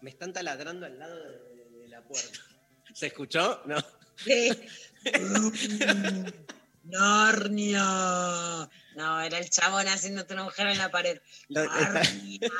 Me 0.00 0.10
están 0.10 0.32
taladrando 0.32 0.86
al 0.86 0.98
lado 0.98 1.16
de, 1.22 1.68
de 1.82 1.88
la 1.88 2.02
puerta. 2.02 2.38
¿Se 2.94 3.06
escuchó? 3.08 3.62
No. 3.66 3.76
Sí. 4.16 4.50
Narnia. 6.84 8.68
No, 8.96 9.20
era 9.20 9.38
el 9.38 9.50
chabón 9.50 9.86
haciéndote 9.88 10.34
un 10.34 10.40
agujero 10.40 10.70
en 10.70 10.78
la 10.78 10.90
pared. 10.90 11.20
Narnia. 11.48 12.50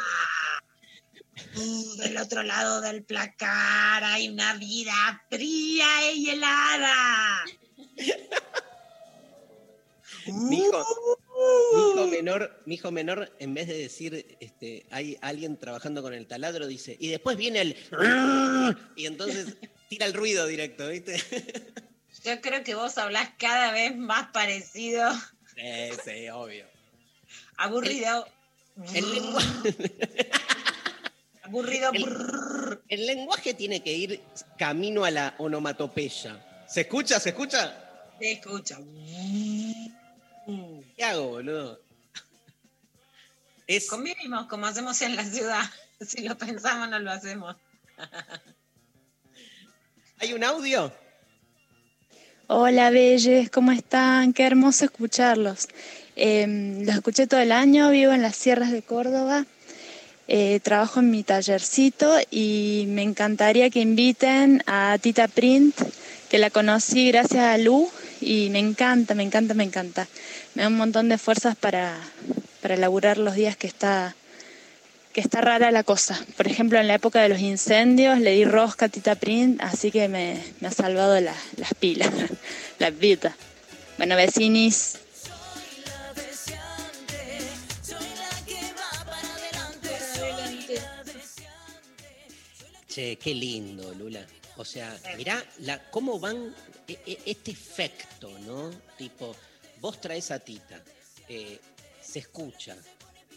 Uh, 1.57 1.97
del 1.97 2.17
otro 2.17 2.43
lado 2.43 2.81
del 2.81 3.05
placar 3.05 4.05
hay 4.05 4.29
una 4.29 4.55
vida 4.55 5.25
fría 5.31 6.13
y 6.13 6.31
helada. 6.31 7.45
Mi 10.27 10.59
hijo, 10.59 10.85
mi 11.75 11.81
hijo 11.81 12.07
menor, 12.09 12.63
mi 12.67 12.75
hijo 12.75 12.91
menor, 12.91 13.33
en 13.39 13.55
vez 13.55 13.67
de 13.69 13.79
decir 13.79 14.37
este, 14.41 14.85
hay 14.91 15.17
alguien 15.21 15.57
trabajando 15.57 16.03
con 16.03 16.13
el 16.13 16.27
taladro, 16.27 16.67
dice, 16.67 16.97
y 16.99 17.09
después 17.09 17.37
viene 17.37 17.61
el 17.61 17.77
y 18.97 19.07
entonces 19.07 19.57
tira 19.89 20.07
el 20.07 20.13
ruido 20.13 20.47
directo, 20.47 20.89
¿viste? 20.89 21.17
Yo 22.29 22.43
creo 22.43 22.63
que 22.63 22.75
vos 22.75 22.99
hablás 22.99 23.31
cada 23.39 23.73
vez 23.73 23.97
más 23.97 24.29
parecido. 24.33 25.11
Sí, 25.57 25.91
sí, 26.05 26.29
obvio. 26.29 26.67
Aburrido. 27.57 28.29
El 28.93 29.15
lenguaje, 29.15 30.31
Aburrido. 31.43 31.91
el 32.87 33.07
lenguaje 33.07 33.55
tiene 33.55 33.83
que 33.83 33.95
ir 33.95 34.23
camino 34.59 35.07
a 35.07 35.11
la 35.11 35.35
onomatopeya. 35.39 36.67
¿Se 36.69 36.83
escucha? 36.83 37.19
¿Se 37.19 37.31
escucha? 37.31 38.13
Te 38.19 38.33
escucha. 38.33 38.79
¿Qué 40.95 41.05
hago, 41.05 41.29
boludo? 41.29 41.81
Es, 43.67 43.89
Convivimos 43.89 44.49
como 44.49 44.67
hacemos 44.67 45.01
en 45.01 45.17
la 45.17 45.25
ciudad. 45.25 45.63
Si 46.01 46.29
lo 46.29 46.37
pensamos, 46.39 46.91
no 46.91 46.99
lo 47.01 47.11
hacemos. 47.11 47.57
¿Hay 50.19 50.33
un 50.35 50.45
audio? 50.45 50.93
Hola 52.51 52.89
Belles, 52.89 53.51
¿cómo 53.51 53.73
están? 53.73 54.33
Qué 54.33 54.43
hermoso 54.43 54.87
escucharlos. 54.87 55.69
Eh, 56.17 56.81
los 56.83 56.95
escuché 56.95 57.27
todo 57.27 57.41
el 57.41 57.53
año, 57.53 57.91
vivo 57.91 58.13
en 58.13 58.23
las 58.23 58.37
sierras 58.37 58.73
de 58.73 58.81
Córdoba, 58.81 59.45
eh, 60.29 60.59
trabajo 60.63 61.01
en 61.01 61.11
mi 61.11 61.23
tallercito 61.25 62.11
y 62.31 62.87
me 62.89 63.03
encantaría 63.03 63.69
que 63.69 63.81
inviten 63.81 64.63
a 64.67 64.97
Tita 64.99 65.29
Print, 65.29 65.79
que 66.31 66.39
la 66.39 66.49
conocí 66.49 67.09
gracias 67.09 67.45
a 67.45 67.59
Lu 67.59 67.87
y 68.19 68.49
me 68.49 68.61
encanta, 68.61 69.15
me 69.15 69.25
encanta, 69.25 69.53
me 69.53 69.65
encanta. 69.65 70.09
Me 70.55 70.63
da 70.63 70.69
un 70.69 70.79
montón 70.79 71.11
de 71.11 71.19
fuerzas 71.19 71.55
para, 71.55 71.99
para 72.63 72.79
laburar 72.79 73.19
los 73.19 73.35
días 73.35 73.59
que 73.59 73.67
está, 73.67 74.17
que 75.13 75.21
está 75.21 75.41
rara 75.41 75.71
la 75.71 75.83
cosa. 75.83 76.19
Por 76.37 76.47
ejemplo, 76.47 76.79
en 76.79 76.87
la 76.89 76.95
época 76.95 77.21
de 77.23 77.29
los 77.29 77.41
incendios 77.41 78.19
le 78.21 78.33
di 78.33 78.45
rosca 78.45 78.87
a 78.87 78.89
Tita 78.89 79.15
Print, 79.15 79.61
así 79.63 79.91
que 79.91 80.09
me, 80.09 80.43
me 80.61 80.69
ha 80.69 80.71
salvado 80.71 81.19
la- 81.21 81.35
las 81.57 81.75
pilas, 81.75 82.11
la 82.79 82.91
vida. 82.91 83.37
Bueno, 83.97 84.15
vecinis. 84.17 84.99
Qué 92.95 93.35
lindo, 93.35 93.95
Lula. 93.95 94.27
O 94.57 94.65
sea, 94.65 94.97
mirá 95.17 95.41
cómo 95.91 96.19
van 96.19 96.53
e- 96.89 96.99
e- 97.07 97.19
este 97.27 97.53
efecto, 97.53 98.37
¿no? 98.41 98.71
Tipo, 98.97 99.37
vos 99.81 100.01
traes 100.01 100.33
a 100.33 100.41
Tita, 100.41 100.83
eh, 101.29 101.61
se 102.03 102.19
escucha. 102.19 102.77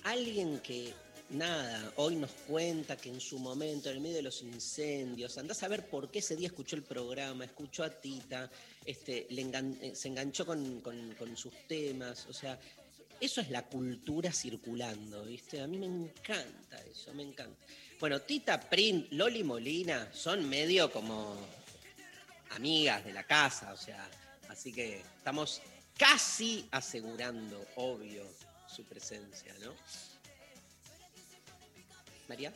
Alguien 0.03 0.59
que, 0.61 0.93
nada, 1.31 1.93
hoy 1.97 2.15
nos 2.15 2.31
cuenta 2.47 2.95
que 2.97 3.09
en 3.09 3.19
su 3.21 3.39
momento, 3.39 3.89
en 3.89 3.95
el 3.97 4.01
medio 4.01 4.17
de 4.17 4.21
los 4.23 4.41
incendios, 4.41 5.37
andás 5.37 5.63
a 5.63 5.67
ver 5.67 5.87
por 5.89 6.09
qué 6.11 6.19
ese 6.19 6.35
día 6.35 6.47
escuchó 6.47 6.75
el 6.75 6.83
programa, 6.83 7.45
escuchó 7.45 7.83
a 7.83 7.89
Tita, 7.89 8.49
este, 8.85 9.27
eh, 9.29 9.91
se 9.95 10.07
enganchó 10.07 10.45
con, 10.45 10.81
con- 10.81 11.13
con 11.15 11.35
sus 11.37 11.53
temas, 11.67 12.25
o 12.27 12.33
sea, 12.33 12.59
eso 13.19 13.39
es 13.41 13.49
la 13.49 13.63
cultura 13.67 14.31
circulando, 14.33 15.23
¿viste? 15.25 15.61
A 15.61 15.67
mí 15.67 15.77
me 15.77 15.85
encanta 15.85 16.81
eso, 16.91 17.13
me 17.13 17.23
encanta. 17.23 17.55
Bueno, 17.99 18.19
Tita 18.21 18.59
Print, 18.59 19.11
Loli 19.11 19.43
Molina 19.43 20.09
son 20.13 20.47
medio 20.49 20.91
como 20.91 21.35
amigas 22.51 23.05
de 23.05 23.13
la 23.13 23.23
casa, 23.25 23.73
o 23.73 23.77
sea, 23.77 24.09
así 24.49 24.73
que 24.73 24.99
estamos 25.17 25.61
casi 25.97 26.67
asegurando, 26.71 27.63
obvio, 27.75 28.23
su 28.67 28.83
presencia, 28.85 29.53
¿no? 29.61 29.71
María. 32.31 32.53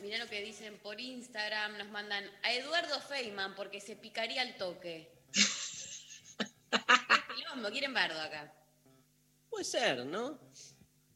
Mirá 0.00 0.16
lo 0.16 0.26
que 0.26 0.40
dicen 0.40 0.78
por 0.78 0.98
Instagram, 0.98 1.76
nos 1.76 1.90
mandan 1.90 2.24
a 2.42 2.54
Eduardo 2.54 2.98
Feynman 2.98 3.54
porque 3.54 3.78
se 3.78 3.94
picaría 3.94 4.40
el 4.40 4.56
toque. 4.56 5.06
Quilombo, 7.36 7.68
quieren 7.70 7.92
bardo 7.92 8.18
acá. 8.18 8.50
Puede 9.50 9.64
ser, 9.64 10.06
¿no? 10.06 10.40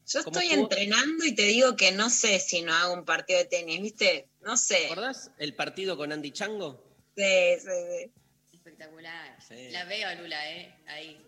Yo 0.05 0.23
¿Cómo 0.25 0.39
estoy 0.39 0.59
entrenando 0.59 1.25
y 1.25 1.33
te 1.33 1.41
digo 1.41 1.75
que 1.75 1.91
no 1.91 2.11
sé 2.11 2.39
si 2.39 2.61
no 2.61 2.71
hago 2.75 2.93
un 2.93 3.03
partido 3.03 3.39
de 3.39 3.45
tenis, 3.45 3.81
¿viste? 3.81 4.29
No 4.41 4.57
sé. 4.57 4.75
¿Te 4.75 4.85
acordás 4.91 5.31
el 5.39 5.55
partido 5.55 5.97
con 5.97 6.11
Andy 6.11 6.29
Chango? 6.29 6.85
Sí, 7.17 7.23
sí, 7.61 7.67
sí. 7.67 8.11
Espectacular. 8.53 9.41
Sí. 9.41 9.71
La 9.71 9.85
veo 9.85 10.07
a 10.07 10.13
Lula, 10.13 10.51
¿eh? 10.51 10.71
Ahí, 10.85 11.19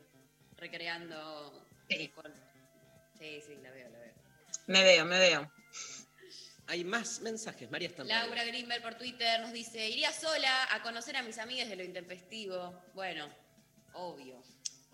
recreando. 0.57 1.65
con- 2.13 2.31
Sí, 3.17 3.41
sí, 3.43 3.55
la 3.63 3.71
veo, 3.71 3.89
la 3.89 3.97
veo. 3.97 4.13
Me 4.67 4.83
veo, 4.83 5.05
me 5.05 5.17
veo. 5.17 5.51
Hay 6.67 6.83
más 6.83 7.19
mensajes, 7.21 7.69
María 7.69 7.89
está 7.89 8.03
Laura 8.03 8.43
Greenberg 8.43 8.81
por 8.81 8.95
Twitter 8.95 9.39
nos 9.41 9.51
dice, 9.53 9.87
iría 9.89 10.11
sola 10.11 10.73
a 10.73 10.81
conocer 10.81 11.15
a 11.15 11.21
mis 11.21 11.37
amigas 11.37 11.69
de 11.69 11.75
lo 11.75 11.83
intempestivo. 11.83 12.81
Bueno, 12.95 13.29
obvio. 13.93 14.41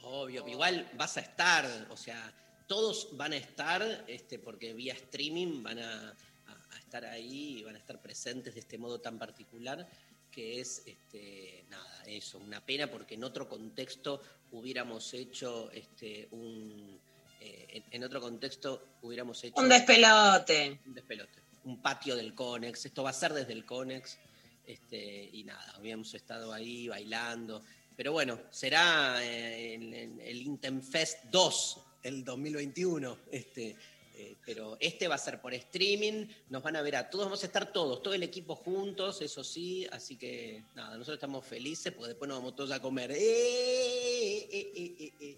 Obvio, 0.04 0.46
igual 0.48 0.90
vas 0.96 1.16
a 1.18 1.22
estar, 1.22 1.66
o 1.90 1.96
sea, 1.96 2.34
todos 2.68 3.16
van 3.16 3.34
a 3.34 3.38
estar, 3.38 4.04
este, 4.08 4.40
porque 4.40 4.74
vía 4.74 4.94
streaming 4.94 5.62
van 5.64 5.80
a, 5.80 6.10
a- 6.10 6.76
a 6.76 6.78
estar 6.80 7.06
ahí 7.06 7.60
y 7.60 7.64
van 7.64 7.76
a 7.76 7.78
estar 7.78 8.02
presentes 8.02 8.54
de 8.56 8.60
este 8.62 8.78
modo 8.78 9.00
tan 9.00 9.18
particular, 9.20 9.88
que 10.32 10.60
es, 10.60 10.82
este, 10.86 11.66
nada, 11.70 12.04
eso, 12.06 12.38
una 12.40 12.66
pena 12.66 12.88
porque 12.90 13.14
en 13.16 13.24
otro 13.24 13.48
contexto 13.48 14.22
hubiéramos 14.52 15.14
hecho 15.14 15.70
este, 15.72 16.28
un, 16.32 17.00
eh, 17.40 17.68
en, 17.70 17.84
en 17.92 18.04
otro 18.04 18.20
contexto 18.22 18.96
hubiéramos 19.04 19.42
hecho 19.44 19.62
Un 19.62 19.70
despelote. 19.70 20.80
un 20.86 20.94
despelote, 20.96 21.41
un 21.66 21.82
patio 21.82 22.16
del 22.16 22.34
Conex, 22.34 22.86
esto 22.86 23.04
va 23.04 23.10
a 23.12 23.14
ser 23.14 23.34
desde 23.34 23.54
el 23.54 23.66
Conex, 23.66 24.18
este, 24.66 25.30
y 25.34 25.44
nada, 25.44 25.74
habíamos 25.76 26.14
estado 26.14 26.54
ahí 26.54 26.88
bailando, 26.88 27.64
pero 27.96 28.12
bueno, 28.14 28.40
será 28.50 29.24
eh, 29.24 29.76
el, 29.76 29.94
el- 29.94 30.20
el 30.22 30.42
Intenfest 30.42 31.26
2, 31.26 31.82
el 32.04 32.24
2021, 32.24 33.18
este, 33.32 33.76
eh, 34.16 34.36
pero 34.46 34.78
este 34.80 35.08
va 35.08 35.16
a 35.16 35.18
ser 35.18 35.40
por 35.42 35.54
streaming, 35.54 36.28
nos 36.50 36.62
van 36.64 36.76
a 36.76 36.82
ver 36.82 36.96
a 36.96 37.10
todos, 37.10 37.26
vamos 37.26 37.44
a 37.44 37.46
estar 37.48 37.72
todos, 37.72 38.02
todo 38.04 38.14
el 38.14 38.24
equipo 38.24 38.56
juntos, 38.56 39.22
eso 39.22 39.44
sí, 39.44 39.88
así 39.92 40.16
que 40.18 40.64
nada, 40.76 40.92
nosotros 40.98 41.16
estamos 41.18 41.46
felices, 41.46 41.92
porque 41.94 42.10
después 42.10 42.28
nos 42.30 42.38
vamos 42.40 42.56
todos 42.56 42.72
a 42.72 42.80
comer. 42.82 43.12
¡Eh, 43.12 43.18
eh, 43.20 44.48
eh, 44.52 44.72
eh, 44.76 44.96
eh, 45.00 45.14
eh! 45.22 45.38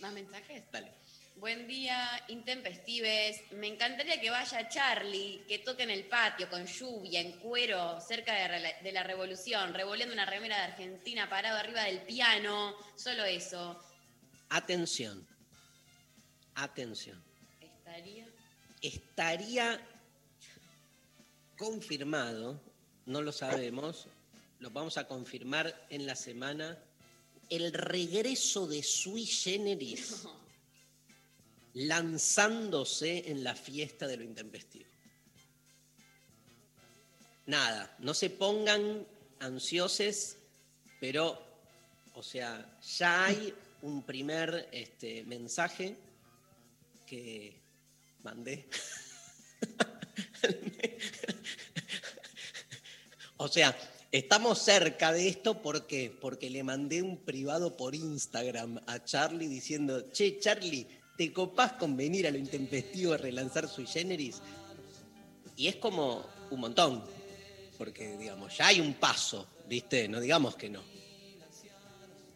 ¿Más 0.00 0.12
mensajes? 0.12 0.64
Dale. 0.72 0.92
Buen 1.42 1.66
día, 1.66 2.22
intempestives. 2.28 3.50
Me 3.50 3.66
encantaría 3.66 4.20
que 4.20 4.30
vaya 4.30 4.68
Charlie, 4.68 5.42
que 5.48 5.58
toque 5.58 5.82
en 5.82 5.90
el 5.90 6.04
patio 6.04 6.48
con 6.48 6.64
lluvia, 6.66 7.20
en 7.20 7.32
cuero, 7.40 8.00
cerca 8.00 8.32
de, 8.32 8.92
la 8.92 9.02
revolución, 9.02 9.74
revolviendo 9.74 10.14
una 10.14 10.24
remera 10.24 10.56
de 10.58 10.62
Argentina 10.62 11.28
parado 11.28 11.58
arriba 11.58 11.82
del 11.82 12.02
piano. 12.02 12.76
Solo 12.94 13.24
eso. 13.24 13.76
Atención, 14.50 15.26
atención. 16.54 17.20
Estaría. 17.60 18.28
estaría 18.80 19.84
confirmado, 21.58 22.60
no 23.06 23.20
lo 23.20 23.32
sabemos, 23.32 24.06
lo 24.60 24.70
vamos 24.70 24.96
a 24.96 25.08
confirmar 25.08 25.88
en 25.90 26.06
la 26.06 26.14
semana, 26.14 26.78
el 27.50 27.72
regreso 27.72 28.68
de 28.68 28.84
Sui 28.84 29.26
Generis 29.26 30.24
lanzándose 31.74 33.30
en 33.30 33.44
la 33.44 33.54
fiesta 33.54 34.06
de 34.06 34.16
lo 34.16 34.24
intempestivo. 34.24 34.90
Nada, 37.46 37.94
no 37.98 38.14
se 38.14 38.30
pongan 38.30 39.06
ansiosos, 39.40 40.36
pero, 41.00 41.42
o 42.14 42.22
sea, 42.22 42.78
ya 42.96 43.24
hay 43.24 43.52
un 43.82 44.04
primer 44.04 44.68
este, 44.70 45.24
mensaje 45.24 45.96
que 47.06 47.60
mandé. 48.22 48.68
o 53.38 53.48
sea, 53.48 53.76
Estamos 54.12 54.58
cerca 54.58 55.10
de 55.10 55.26
esto 55.26 55.62
¿por 55.62 55.86
qué? 55.86 56.14
porque 56.20 56.50
le 56.50 56.62
mandé 56.62 57.00
un 57.00 57.16
privado 57.16 57.78
por 57.78 57.94
Instagram 57.94 58.78
a 58.86 59.02
Charlie 59.02 59.48
diciendo, 59.48 60.12
che, 60.12 60.38
Charlie, 60.38 60.86
¿te 61.16 61.32
copás 61.32 61.72
con 61.74 61.96
venir 61.96 62.26
a 62.26 62.30
lo 62.30 62.36
intempestivo 62.38 63.14
a 63.14 63.16
relanzar 63.16 63.68
sui 63.68 63.86
generis? 63.86 64.42
Y 65.56 65.68
es 65.68 65.76
como 65.76 66.26
un 66.50 66.60
montón, 66.60 67.04
porque 67.78 68.16
digamos, 68.16 68.56
ya 68.56 68.68
hay 68.68 68.80
un 68.80 68.94
paso, 68.94 69.46
¿viste? 69.68 70.08
No 70.08 70.18
digamos 70.20 70.56
que 70.56 70.70
no. 70.70 70.80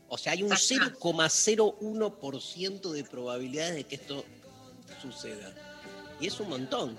O 0.08 0.16
sea, 0.18 0.32
hay 0.32 0.42
un 0.42 0.50
0,01% 0.50 2.92
de 2.92 3.04
probabilidades 3.04 3.74
de 3.74 3.84
que 3.84 3.94
esto 3.96 4.24
suceda. 5.02 5.52
Y 6.20 6.28
es 6.28 6.40
un 6.40 6.48
montón. 6.48 6.96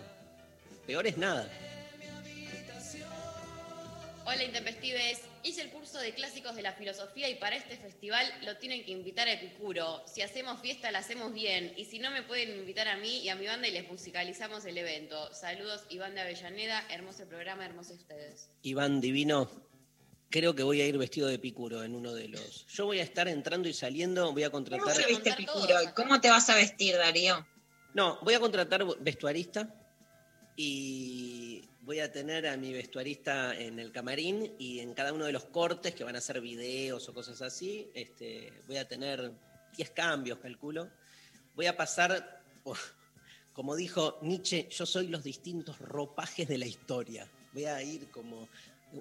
Peor 0.86 1.08
es 1.08 1.18
nada. 1.18 1.50
Hola 4.26 4.44
Intempestives, 4.44 5.22
hice 5.48 5.62
el 5.62 5.70
curso 5.70 6.00
de 6.00 6.14
clásicos 6.14 6.56
de 6.56 6.62
la 6.62 6.74
filosofía 6.74 7.30
y 7.30 7.36
para 7.36 7.56
este 7.56 7.78
festival 7.78 8.26
lo 8.44 8.58
tienen 8.58 8.84
que 8.84 8.92
invitar 8.92 9.28
a 9.28 9.34
Epicuro. 9.34 10.04
Si 10.06 10.22
hacemos 10.22 10.60
fiesta 10.60 10.92
la 10.92 11.00
hacemos 11.00 11.34
bien 11.34 11.74
y 11.78 11.86
si 11.86 12.00
no 12.00 12.12
me 12.12 12.24
pueden 12.24 12.58
invitar 12.58 12.88
a 12.88 12.98
mí 12.98 13.20
y 13.20 13.30
a 13.30 13.36
mi 13.36 13.48
banda 13.48 13.68
y 13.68 13.72
les 13.72 13.90
musicalizamos 13.90 14.66
el 14.66 14.78
evento. 14.78 15.34
Saludos 15.34 15.86
Iván 15.90 16.16
de 16.16 16.22
Avellaneda, 16.22 16.86
hermoso 16.90 17.26
programa, 17.28 17.66
hermosos 17.66 18.00
ustedes. 18.00 18.50
Iván 18.62 19.00
Divino, 19.00 19.50
creo 20.30 20.54
que 20.54 20.64
voy 20.64 20.82
a 20.82 20.88
ir 20.88 20.98
vestido 20.98 21.28
de 21.28 21.36
Epicuro 21.36 21.84
en 21.84 21.96
uno 21.96 22.14
de 22.14 22.28
los... 22.28 22.68
Yo 22.68 22.86
voy 22.86 23.00
a 23.00 23.04
estar 23.04 23.28
entrando 23.28 23.70
y 23.70 23.74
saliendo, 23.74 24.34
voy 24.34 24.44
a 24.44 24.50
contratar... 24.50 24.84
¿Cómo 24.84 24.96
se 24.96 25.08
viste 25.08 25.30
Epicuro? 25.30 25.82
¿Y 25.82 25.88
¿Cómo 25.94 26.20
te 26.20 26.30
vas 26.30 26.50
a 26.50 26.56
vestir, 26.56 26.96
Darío? 26.96 27.48
No, 27.94 28.20
voy 28.22 28.34
a 28.34 28.40
contratar 28.40 28.86
vestuarista 29.00 29.74
y 30.56 31.68
voy 31.88 32.02
a 32.02 32.12
tener 32.12 32.46
a 32.48 32.58
mi 32.58 32.74
vestuarista 32.74 33.58
en 33.58 33.80
el 33.80 33.94
camarín 33.94 34.54
y 34.60 34.82
en 34.82 34.94
cada 34.94 35.14
uno 35.14 35.24
de 35.24 35.32
los 35.32 35.46
cortes 35.46 35.96
que 35.96 36.04
van 36.04 36.18
a 36.18 36.22
ser 36.22 36.42
videos 36.42 37.08
o 37.08 37.14
cosas 37.14 37.42
así, 37.42 37.90
este, 37.94 38.52
voy 38.68 38.76
a 38.76 38.86
tener 38.86 39.32
10 39.78 39.92
cambios, 39.92 40.40
calculo. 40.40 40.90
Voy 41.56 41.66
a 41.66 41.78
pasar, 41.78 42.44
como 43.54 43.74
dijo 43.78 44.20
Nietzsche, 44.22 44.68
yo 44.70 44.86
soy 44.86 45.08
los 45.08 45.24
distintos 45.24 45.80
ropajes 45.80 46.50
de 46.50 46.58
la 46.58 46.66
historia. 46.66 47.26
Voy 47.54 47.64
a 47.64 47.82
ir 47.82 48.12
como 48.12 48.50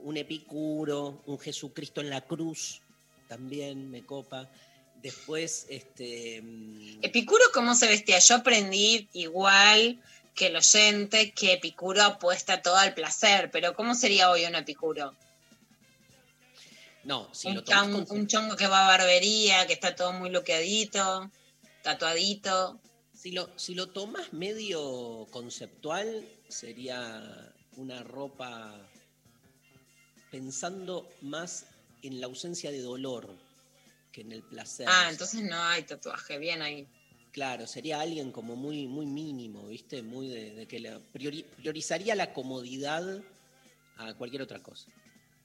un 0.04 0.16
epicuro, 0.16 1.24
un 1.26 1.40
Jesucristo 1.40 2.00
en 2.00 2.08
la 2.08 2.20
cruz, 2.20 2.82
también 3.26 3.90
me 3.90 4.06
copa. 4.06 4.48
Después, 5.02 5.66
este... 5.68 6.36
Epicuro, 7.02 7.42
¿cómo 7.52 7.74
se 7.74 7.88
vestía? 7.88 8.20
Yo 8.20 8.36
aprendí 8.36 9.08
igual 9.12 10.00
que 10.36 10.46
el 10.48 10.56
oyente 10.56 11.32
que 11.32 11.54
Epicuro 11.54 12.02
apuesta 12.02 12.62
todo 12.62 12.76
al 12.76 12.94
placer, 12.94 13.50
pero 13.50 13.74
¿cómo 13.74 13.94
sería 13.94 14.30
hoy 14.30 14.44
un 14.44 14.54
Epicuro? 14.54 15.16
No, 17.04 17.32
si 17.34 17.48
un, 17.48 17.54
lo 17.54 17.64
tomas 17.64 17.82
chongo, 17.84 18.06
con- 18.06 18.18
un 18.18 18.26
chongo 18.26 18.54
que 18.56 18.66
va 18.66 18.84
a 18.84 18.98
barbería, 18.98 19.66
que 19.66 19.72
está 19.72 19.94
todo 19.96 20.12
muy 20.12 20.28
loqueadito, 20.30 21.30
tatuadito. 21.82 22.78
Si 23.14 23.32
lo, 23.32 23.48
si 23.58 23.74
lo 23.74 23.88
tomas 23.88 24.32
medio 24.32 25.26
conceptual, 25.30 26.28
sería 26.48 27.52
una 27.76 28.02
ropa 28.02 28.74
pensando 30.30 31.08
más 31.22 31.66
en 32.02 32.20
la 32.20 32.26
ausencia 32.26 32.70
de 32.70 32.80
dolor 32.82 33.34
que 34.12 34.20
en 34.20 34.32
el 34.32 34.42
placer. 34.42 34.86
Ah, 34.88 35.08
entonces 35.10 35.42
no 35.42 35.56
hay 35.62 35.84
tatuaje, 35.84 36.38
bien 36.38 36.60
ahí. 36.60 36.86
Claro, 37.36 37.66
sería 37.66 38.00
alguien 38.00 38.32
como 38.32 38.56
muy, 38.56 38.86
muy 38.86 39.04
mínimo, 39.04 39.66
¿viste? 39.68 40.00
Muy 40.00 40.26
de, 40.28 40.66
que 40.66 40.80
la 40.80 40.98
priori- 41.12 41.44
priorizaría 41.44 42.14
la 42.14 42.32
comodidad 42.32 43.20
a 43.98 44.14
cualquier 44.14 44.40
otra 44.40 44.62
cosa. 44.62 44.86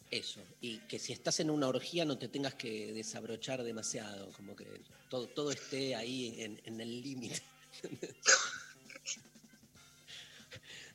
Eso. 0.10 0.40
Y 0.62 0.78
que 0.88 1.00
si 1.00 1.12
estás 1.12 1.42
en 1.42 1.50
una 1.50 1.68
orgía 1.68 2.06
no 2.06 2.18
te 2.18 2.30
tengas 2.30 2.54
que 2.56 2.94
desabrochar 2.94 3.62
demasiado, 3.64 4.32
como 4.32 4.56
que 4.56 4.66
todo, 5.10 5.28
todo 5.28 5.52
esté 5.52 5.94
ahí 5.94 6.34
en, 6.40 6.62
en 6.64 6.80
el 6.80 7.02
límite. 7.02 7.42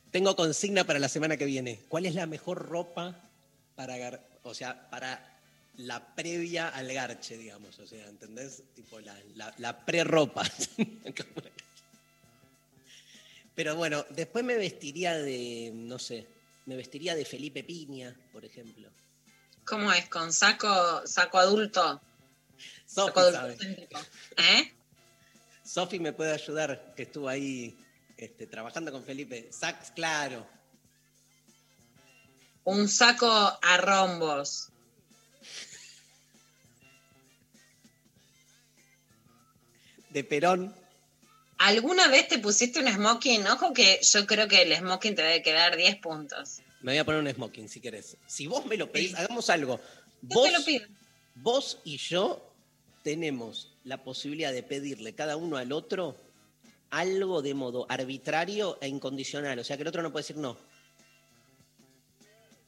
Tengo 0.09 0.35
consigna 0.35 0.83
para 0.83 0.97
la 0.97 1.09
semana 1.09 1.37
que 1.37 1.45
viene. 1.45 1.79
¿Cuál 1.89 2.07
es 2.07 2.15
la 2.15 2.25
mejor 2.25 2.57
ropa 2.57 3.29
para, 3.75 4.27
o 4.41 4.55
sea, 4.55 4.89
para 4.89 5.36
la 5.77 6.15
previa 6.15 6.69
al 6.69 6.91
garche, 6.91 7.37
digamos? 7.37 7.79
O 7.79 7.87
sea, 7.87 8.07
¿entendés? 8.07 8.63
Tipo 8.75 8.99
la, 8.99 9.17
la, 9.35 9.53
la 9.57 9.85
pre-ropa. 9.85 10.43
Pero 13.55 13.75
bueno, 13.75 14.05
después 14.11 14.43
me 14.45 14.55
vestiría 14.55 15.15
de, 15.15 15.71
no 15.73 15.97
sé, 15.97 16.27
me 16.67 16.75
vestiría 16.75 17.15
de 17.15 17.25
Felipe 17.25 17.63
Piña, 17.63 18.15
por 18.31 18.45
ejemplo. 18.45 18.91
¿Cómo 19.65 19.91
es? 19.91 20.07
¿Con 20.09 20.31
saco, 20.31 21.05
saco 21.07 21.39
adulto? 21.39 22.01
Sofi 22.85 23.07
Saco 23.07 23.19
adultocéntrico. 23.19 23.99
¿Eh? 24.37 24.73
Sofi 25.63 25.99
me 25.99 26.13
puede 26.13 26.33
ayudar, 26.33 26.93
que 26.95 27.03
estuvo 27.03 27.27
ahí 27.27 27.77
este, 28.15 28.47
trabajando 28.47 28.91
con 28.91 29.03
Felipe. 29.03 29.49
Sax, 29.51 29.91
claro. 29.91 30.47
Un 32.63 32.87
saco 32.87 33.27
a 33.27 33.77
rombos. 33.77 34.69
De 40.17 40.23
Perón. 40.23 40.73
¿Alguna 41.59 42.07
vez 42.07 42.27
te 42.27 42.39
pusiste 42.39 42.79
un 42.79 42.87
smoking? 42.91 43.45
Ojo 43.45 43.71
que 43.71 43.99
yo 44.01 44.25
creo 44.25 44.47
que 44.47 44.63
el 44.63 44.75
smoking 44.75 45.13
te 45.13 45.21
debe 45.21 45.43
quedar 45.43 45.77
10 45.77 45.97
puntos. 45.97 46.61
Me 46.81 46.93
voy 46.93 46.97
a 46.97 47.05
poner 47.05 47.21
un 47.21 47.29
smoking 47.31 47.69
si 47.69 47.79
querés. 47.79 48.17
Si 48.25 48.47
vos 48.47 48.65
me 48.65 48.77
lo 48.77 48.91
pedís, 48.91 49.13
hagamos 49.13 49.47
algo. 49.51 49.79
Yo 50.23 50.39
Vos, 50.39 50.47
te 50.51 50.57
lo 50.57 50.65
pido. 50.65 50.87
vos 51.35 51.77
y 51.83 51.97
yo 51.97 52.51
tenemos 53.03 53.75
la 53.83 54.03
posibilidad 54.03 54.51
de 54.51 54.63
pedirle 54.63 55.13
cada 55.13 55.37
uno 55.37 55.57
al 55.57 55.71
otro 55.71 56.17
algo 56.89 57.43
de 57.43 57.53
modo 57.53 57.85
arbitrario 57.87 58.79
e 58.81 58.87
incondicional. 58.87 59.59
O 59.59 59.63
sea 59.63 59.77
que 59.77 59.83
el 59.83 59.87
otro 59.89 60.01
no 60.01 60.11
puede 60.11 60.23
decir 60.23 60.37
no. 60.37 60.57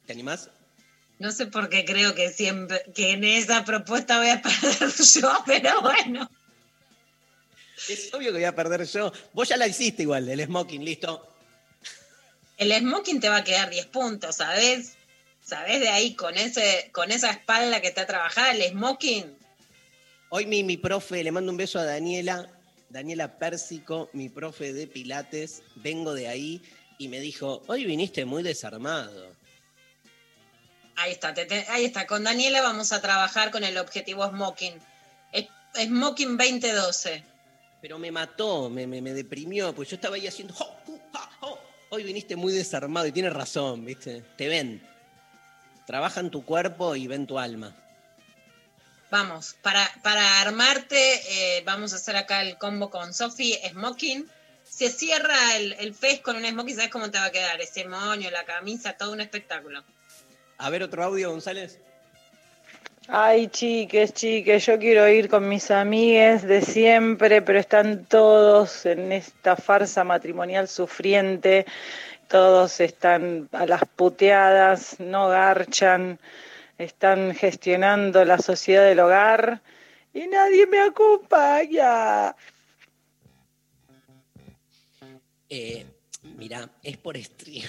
¿Te 0.06 0.12
animás? 0.12 0.50
No 1.18 1.32
sé 1.32 1.46
por 1.46 1.68
qué 1.68 1.84
creo 1.84 2.14
que 2.14 2.30
siempre 2.30 2.80
que 2.94 3.10
en 3.10 3.24
esa 3.24 3.64
propuesta 3.64 4.18
voy 4.18 4.28
a 4.28 4.40
perder 4.40 4.88
yo, 5.20 5.32
pero 5.44 5.80
bueno. 5.80 6.30
Es 7.88 8.12
obvio 8.12 8.28
que 8.30 8.38
voy 8.38 8.44
a 8.44 8.54
perder 8.54 8.84
yo. 8.86 9.12
Vos 9.32 9.48
ya 9.48 9.56
la 9.56 9.66
hiciste 9.66 10.02
igual, 10.02 10.28
el 10.28 10.44
smoking, 10.44 10.84
listo. 10.84 11.26
El 12.56 12.72
smoking 12.78 13.20
te 13.20 13.28
va 13.28 13.38
a 13.38 13.44
quedar 13.44 13.70
10 13.70 13.86
puntos, 13.86 14.36
¿sabes? 14.36 14.96
¿Sabes 15.42 15.80
de 15.80 15.88
ahí 15.88 16.14
con 16.14 16.36
ese 16.36 16.90
con 16.92 17.10
esa 17.10 17.30
espalda 17.30 17.80
que 17.80 17.88
está 17.88 18.06
trabajada 18.06 18.52
el 18.52 18.62
smoking? 18.70 19.34
Hoy 20.28 20.46
mi, 20.46 20.62
mi 20.62 20.76
profe, 20.76 21.24
le 21.24 21.32
mando 21.32 21.50
un 21.50 21.56
beso 21.56 21.78
a 21.78 21.84
Daniela, 21.84 22.50
Daniela 22.90 23.38
Pérsico, 23.38 24.10
mi 24.12 24.28
profe 24.28 24.72
de 24.72 24.86
Pilates, 24.86 25.62
vengo 25.76 26.12
de 26.14 26.28
ahí 26.28 26.62
y 26.98 27.08
me 27.08 27.18
dijo, 27.18 27.62
hoy 27.66 27.84
viniste 27.86 28.24
muy 28.26 28.42
desarmado. 28.42 29.34
Ahí 30.96 31.12
está, 31.12 31.32
te- 31.32 31.46
te- 31.46 31.66
ahí 31.70 31.86
está. 31.86 32.06
Con 32.06 32.24
Daniela 32.24 32.60
vamos 32.60 32.92
a 32.92 33.00
trabajar 33.00 33.50
con 33.50 33.64
el 33.64 33.78
objetivo 33.78 34.28
smoking. 34.28 34.74
Es- 35.32 35.48
Smoking 35.74 36.36
2012. 36.36 37.24
Pero 37.80 37.98
me 37.98 38.10
mató, 38.10 38.68
me, 38.68 38.86
me, 38.86 39.00
me 39.00 39.12
deprimió, 39.12 39.74
pues 39.74 39.88
yo 39.88 39.96
estaba 39.96 40.16
ahí 40.16 40.26
haciendo, 40.26 40.54
"Jo, 40.54 40.76
hu, 40.86 40.98
ja, 41.12 41.30
jo". 41.40 41.58
hoy 41.90 42.04
viniste 42.04 42.36
muy 42.36 42.52
desarmado 42.52 43.06
y 43.06 43.12
tienes 43.12 43.32
razón, 43.32 43.84
¿viste? 43.84 44.22
Te 44.36 44.48
ven. 44.48 44.86
Trabajan 45.86 46.30
tu 46.30 46.44
cuerpo 46.44 46.94
y 46.94 47.06
ven 47.06 47.26
tu 47.26 47.38
alma. 47.38 47.74
Vamos, 49.10 49.56
para, 49.60 49.90
para 50.02 50.40
armarte, 50.40 51.56
eh, 51.56 51.62
vamos 51.64 51.92
a 51.92 51.96
hacer 51.96 52.16
acá 52.16 52.42
el 52.42 52.58
combo 52.58 52.90
con 52.90 53.12
Sofi, 53.12 53.58
smoking. 53.70 54.30
Se 54.62 54.88
cierra 54.88 55.56
el, 55.56 55.72
el 55.74 55.94
fest 55.94 56.22
con 56.22 56.36
un 56.36 56.46
smoking, 56.46 56.76
¿sabes 56.76 56.90
cómo 56.90 57.10
te 57.10 57.18
va 57.18 57.24
a 57.24 57.32
quedar? 57.32 57.60
Ese 57.60 57.88
moño, 57.88 58.30
la 58.30 58.44
camisa, 58.44 58.92
todo 58.92 59.12
un 59.12 59.20
espectáculo. 59.20 59.82
A 60.58 60.70
ver 60.70 60.84
otro 60.84 61.02
audio, 61.02 61.30
González. 61.30 61.80
Ay, 63.08 63.48
chiques, 63.48 64.12
chiques, 64.12 64.66
yo 64.66 64.78
quiero 64.78 65.08
ir 65.08 65.28
con 65.28 65.48
mis 65.48 65.70
amigues 65.70 66.42
de 66.42 66.60
siempre, 66.60 67.42
pero 67.42 67.58
están 67.58 68.04
todos 68.04 68.86
en 68.86 69.10
esta 69.10 69.56
farsa 69.56 70.04
matrimonial 70.04 70.68
sufriente, 70.68 71.66
todos 72.28 72.78
están 72.80 73.48
a 73.52 73.66
las 73.66 73.82
puteadas, 73.96 75.00
no 75.00 75.28
garchan, 75.28 76.20
están 76.78 77.34
gestionando 77.34 78.24
la 78.24 78.38
sociedad 78.38 78.84
del 78.84 79.00
hogar 79.00 79.62
y 80.12 80.28
nadie 80.28 80.66
me 80.66 80.80
acompaña. 80.80 82.36
Eh, 85.48 85.84
mira, 86.36 86.68
es 86.82 86.96
por 86.98 87.16
stream. 87.16 87.68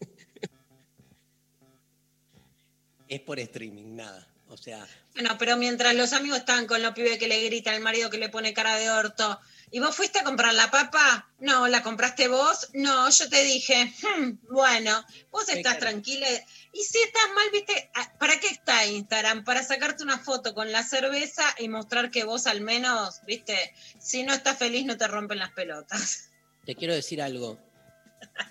es 3.08 3.20
por 3.20 3.38
streaming, 3.38 3.96
nada. 3.96 4.26
O 4.58 4.62
sea, 4.62 4.86
Bueno, 5.12 5.36
pero 5.38 5.56
mientras 5.58 5.94
los 5.94 6.14
amigos 6.14 6.38
están 6.38 6.66
con 6.66 6.80
los 6.80 6.94
pibes 6.94 7.18
que 7.18 7.28
le 7.28 7.42
gritan, 7.44 7.74
el 7.74 7.82
marido 7.82 8.08
que 8.08 8.16
le 8.16 8.30
pone 8.30 8.54
cara 8.54 8.76
de 8.76 8.90
orto, 8.90 9.38
¿Y 9.72 9.80
vos 9.80 9.96
fuiste 9.96 10.20
a 10.20 10.24
comprar 10.24 10.54
la 10.54 10.70
papa? 10.70 11.28
No, 11.40 11.66
¿la 11.66 11.82
compraste 11.82 12.28
vos? 12.28 12.68
No, 12.72 13.10
yo 13.10 13.28
te 13.28 13.42
dije, 13.42 13.92
"Hmm, 14.00 14.38
bueno, 14.48 15.04
vos 15.32 15.48
estás 15.48 15.78
tranquila. 15.80 16.26
Y 16.72 16.84
si 16.84 16.98
estás 17.02 17.24
mal, 17.34 17.48
viste, 17.52 17.90
Ah, 17.94 18.12
¿para 18.16 18.38
qué 18.38 18.46
está 18.46 18.86
Instagram? 18.86 19.42
Para 19.44 19.64
sacarte 19.64 20.04
una 20.04 20.20
foto 20.20 20.54
con 20.54 20.70
la 20.70 20.84
cerveza 20.84 21.42
y 21.58 21.68
mostrar 21.68 22.12
que 22.12 22.22
vos 22.22 22.46
al 22.46 22.60
menos, 22.60 23.20
viste, 23.26 23.74
si 24.00 24.22
no 24.22 24.32
estás 24.34 24.56
feliz 24.56 24.86
no 24.86 24.96
te 24.96 25.08
rompen 25.08 25.40
las 25.40 25.50
pelotas. 25.50 26.30
Te 26.64 26.76
quiero 26.76 26.94
decir 26.94 27.20
algo. 27.20 27.58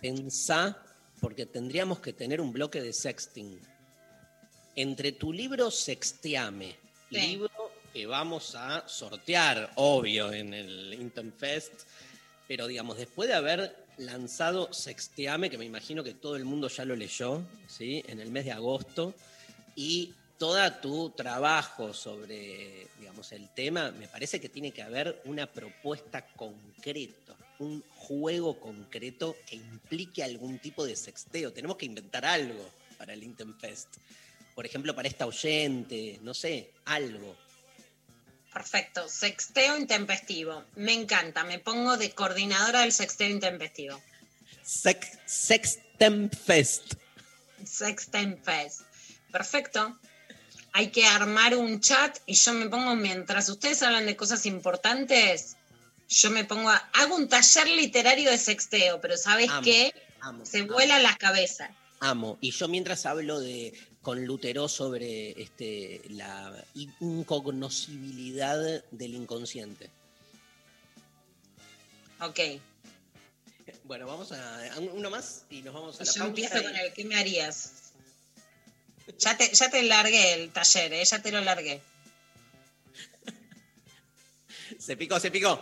Pensá, 0.02 0.78
porque 1.22 1.46
tendríamos 1.46 2.02
que 2.02 2.12
tener 2.12 2.42
un 2.42 2.52
bloque 2.52 2.82
de 2.82 2.92
sexting. 2.92 3.60
Entre 4.76 5.12
tu 5.14 5.32
libro 5.32 5.72
Sexteame, 5.72 6.76
Sí. 7.10 7.18
libro 7.22 7.72
que 7.94 8.06
vamos 8.06 8.56
a 8.56 8.88
sortear, 8.88 9.72
obvio, 9.76 10.34
en 10.34 10.54
el 10.54 10.94
Intenfest, 10.94 11.72
pero 12.48 12.68
digamos, 12.68 12.98
después 12.98 13.30
de 13.30 13.36
haber 13.36 13.76
lanzado 13.98 14.74
Sexteame, 14.74 15.50
que 15.50 15.58
me 15.58 15.66
imagino 15.66 16.04
que 16.04 16.14
todo 16.14 16.36
el 16.36 16.44
mundo 16.44 16.68
ya 16.68 16.84
lo 16.84 16.96
leyó, 16.96 17.42
¿sí? 17.68 18.04
En 18.08 18.20
el 18.20 18.32
mes 18.32 18.46
de 18.46 18.52
agosto, 18.52 19.14
y 19.76 20.14
todo 20.38 20.70
tu 20.74 21.12
trabajo 21.12 21.94
sobre, 21.94 22.88
digamos, 23.00 23.32
el 23.32 23.48
tema, 23.54 23.92
me 23.92 24.08
parece 24.10 24.42
que 24.42 24.50
tiene 24.50 24.72
que 24.72 24.82
haber 24.82 25.22
una 25.26 25.48
propuesta 25.48 26.26
concreta, 26.36 27.36
un 27.60 27.82
juego 27.96 28.60
concreto 28.60 29.38
que 29.48 29.56
implique 29.56 30.22
algún 30.24 30.60
tipo 30.60 30.86
de 30.86 30.96
sexteo. 30.98 31.54
Tenemos 31.54 31.78
que 31.78 31.86
inventar 31.86 32.26
algo 32.26 32.70
para 32.98 33.14
el 33.14 33.24
Intenfest. 33.24 33.88
Por 34.56 34.66
ejemplo, 34.66 34.96
para 34.96 35.08
esta 35.08 35.26
oyente, 35.26 36.18
no 36.24 36.34
sé, 36.34 36.72
algo. 36.86 37.36
Perfecto, 38.54 39.10
sexteo 39.10 39.78
intempestivo. 39.78 40.64
Me 40.76 40.94
encanta, 40.94 41.44
me 41.44 41.60
pongo 41.60 41.98
de 41.98 42.12
coordinadora 42.12 42.82
del 42.82 42.94
sexteo 42.94 43.30
intempestivo. 43.30 44.02
Sex, 44.64 45.20
Sextemfest. 45.26 46.94
Sextempest. 47.66 48.82
Perfecto. 49.32 50.00
Hay 50.72 50.88
que 50.92 51.06
armar 51.06 51.56
un 51.56 51.80
chat 51.82 52.18
y 52.26 52.36
yo 52.36 52.54
me 52.54 52.70
pongo, 52.70 52.96
mientras 52.96 53.50
ustedes 53.50 53.82
hablan 53.84 54.06
de 54.06 54.16
cosas 54.16 54.46
importantes, 54.46 55.58
yo 56.08 56.32
me 56.32 56.46
pongo, 56.46 56.70
a- 56.70 56.90
hago 56.94 57.16
un 57.16 57.28
taller 57.28 57.68
literario 57.70 58.30
de 58.32 58.38
sexteo, 58.38 59.00
pero 59.02 59.18
¿sabes 59.18 59.50
Amo, 59.50 59.62
qué? 59.64 59.94
amo, 60.22 60.46
Se 60.46 60.60
amo. 60.60 60.74
vuela 60.74 61.00
la 61.00 61.16
cabeza. 61.18 61.70
Amo. 62.00 62.38
Y 62.42 62.52
yo 62.52 62.68
mientras 62.68 63.06
hablo 63.06 63.40
de 63.40 63.74
con 64.06 64.24
Lutero 64.24 64.68
sobre 64.70 65.32
este, 65.42 66.00
la 66.10 66.64
incognoscibilidad 67.00 68.84
del 68.92 69.16
inconsciente. 69.16 69.90
Ok. 72.22 72.40
Bueno, 73.86 74.06
vamos 74.06 74.32
a, 74.32 74.74
a 74.76 74.80
uno 74.80 75.10
más 75.10 75.46
y 75.50 75.64
nos 75.64 75.74
vamos 75.74 76.00
a 76.00 76.04
la 76.04 76.12
Yo 76.12 76.20
pausa 76.20 76.28
empiezo 76.28 76.60
y- 76.60 76.64
con 76.66 76.76
el, 76.76 76.94
¿qué 76.94 77.04
me 77.04 77.16
harías? 77.16 77.72
Ya 79.18 79.36
te, 79.38 79.52
ya 79.52 79.72
te 79.72 79.82
largué 79.82 80.34
el 80.36 80.52
taller, 80.52 80.94
¿eh? 80.94 81.04
ya 81.04 81.20
te 81.24 81.32
lo 81.32 81.42
largué. 81.42 81.82
Se 84.78 84.96
picó, 84.96 85.20
se 85.20 85.32
picó. 85.32 85.60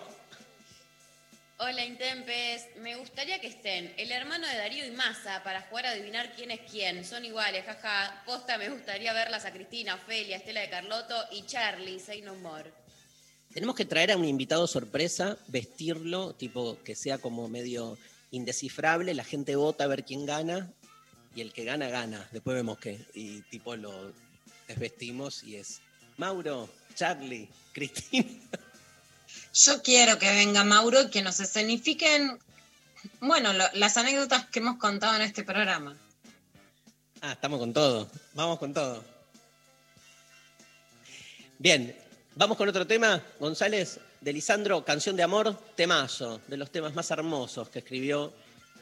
Hola 1.60 1.86
Intempes, 1.86 2.66
me 2.78 2.96
gustaría 2.96 3.40
que 3.40 3.48
estén 3.48 3.94
el 3.98 4.12
hermano 4.12 4.48
de 4.48 4.56
Darío 4.56 4.88
y 4.88 4.92
Massa 4.92 5.44
para 5.44 5.62
jugar 5.62 5.86
a 5.86 5.92
adivinar 5.92 6.34
quién 6.36 6.50
es 6.50 6.62
quién. 6.70 7.06
Son 7.06 7.24
iguales, 7.24 7.64
jaja. 7.64 8.24
Posta, 8.26 8.58
me 8.58 8.70
gustaría 8.70 9.14
verlas 9.14 9.46
a 9.46 9.54
Cristina, 9.54 9.94
Ofelia, 9.96 10.38
Estela 10.38 10.62
de 10.62 10.70
Carlotto 10.70 11.16
y 11.32 11.46
Charlie, 11.46 12.00
Say 12.00 12.24
No 12.24 12.34
More. 12.36 12.74
Tenemos 13.54 13.76
que 13.76 13.86
traer 13.86 14.12
a 14.12 14.18
un 14.18 14.26
invitado 14.26 14.66
sorpresa, 14.66 15.38
vestirlo, 15.48 16.34
tipo 16.34 16.80
que 16.84 16.96
sea 16.96 17.20
como 17.20 17.48
medio 17.48 18.00
indescifrable, 18.32 19.14
la 19.14 19.24
gente 19.24 19.56
vota 19.56 19.84
a 19.84 19.88
ver 19.88 20.04
quién 20.04 20.26
gana 20.26 20.74
y 21.36 21.42
el 21.42 21.54
que 21.54 21.66
gana, 21.66 21.88
gana. 21.88 22.28
Después 22.32 22.56
vemos 22.56 22.80
qué. 22.80 23.06
Y 23.14 23.42
tipo 23.44 23.76
lo 23.76 24.12
desvestimos 24.68 25.44
y 25.44 25.58
es 25.58 25.82
Mauro, 26.18 26.68
Charlie, 26.96 27.48
Cristina. 27.74 28.28
Yo 29.54 29.84
quiero 29.84 30.18
que 30.18 30.32
venga 30.32 30.64
Mauro 30.64 31.04
y 31.04 31.10
que 31.12 31.22
nos 31.22 31.40
escenifiquen, 31.40 32.40
bueno, 33.20 33.54
las 33.54 33.98
anécdotas 33.98 34.48
que 34.48 34.60
hemos 34.60 34.78
contado 34.78 35.16
en 35.16 35.22
este 35.22 35.44
programa. 35.44 35.96
Ah, 37.22 37.34
estamos 37.34 37.60
con 37.60 37.72
todo. 37.72 38.10
Vamos 38.34 38.58
con 38.58 38.74
todo. 38.74 39.04
Bien, 41.60 41.96
vamos 42.36 42.58
con 42.58 42.68
otro 42.68 42.88
tema. 42.88 43.22
González, 43.40 44.00
de 44.22 44.34
Lisandro, 44.34 44.84
Canción 44.84 45.16
de 45.16 45.24
Amor, 45.24 45.56
temazo, 45.76 46.42
de 46.48 46.58
los 46.58 46.72
temas 46.72 46.96
más 46.96 47.12
hermosos 47.12 47.70
que 47.70 47.80
escribió 47.80 48.34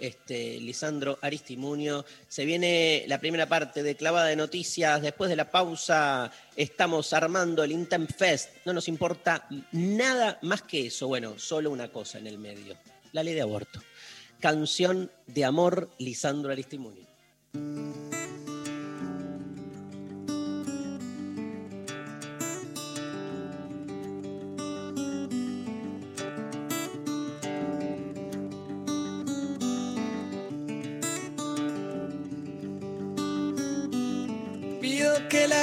este, 0.02 0.60
Lisandro 0.60 1.18
Aristimunio. 1.22 2.04
Se 2.28 2.44
viene 2.44 3.06
la 3.08 3.20
primera 3.20 3.48
parte 3.48 3.84
de 3.84 3.96
Clavada 3.96 4.28
de 4.28 4.36
Noticias. 4.36 5.02
Después 5.02 5.30
de 5.30 5.36
la 5.36 5.50
pausa, 5.50 6.32
estamos 6.56 7.14
armando 7.14 7.64
el 7.64 7.72
Intent 7.72 8.12
Fest. 8.12 8.50
No 8.66 8.74
nos 8.74 8.88
importa 8.88 9.48
nada 9.72 10.40
más 10.42 10.64
que 10.64 10.88
eso. 10.88 11.08
Bueno, 11.08 11.38
solo 11.38 11.72
una 11.72 11.90
cosa 11.90 12.18
en 12.18 12.28
el 12.28 12.38
medio: 12.38 12.76
la 13.14 13.24
ley 13.24 13.34
de 13.34 13.42
aborto. 13.42 13.82
Canción 14.40 15.12
de 15.28 15.46
Amor, 15.46 15.92
Lisandro 16.00 16.52
Aristimunio. 16.52 17.06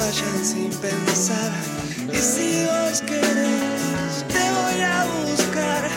Vayan 0.00 0.44
sin 0.44 0.70
pensar. 0.80 1.52
Y 2.12 2.16
si 2.16 2.64
vos 2.64 3.00
querés, 3.02 4.24
te 4.28 4.44
voy 4.56 4.80
a 4.80 5.06
buscar 5.24 5.90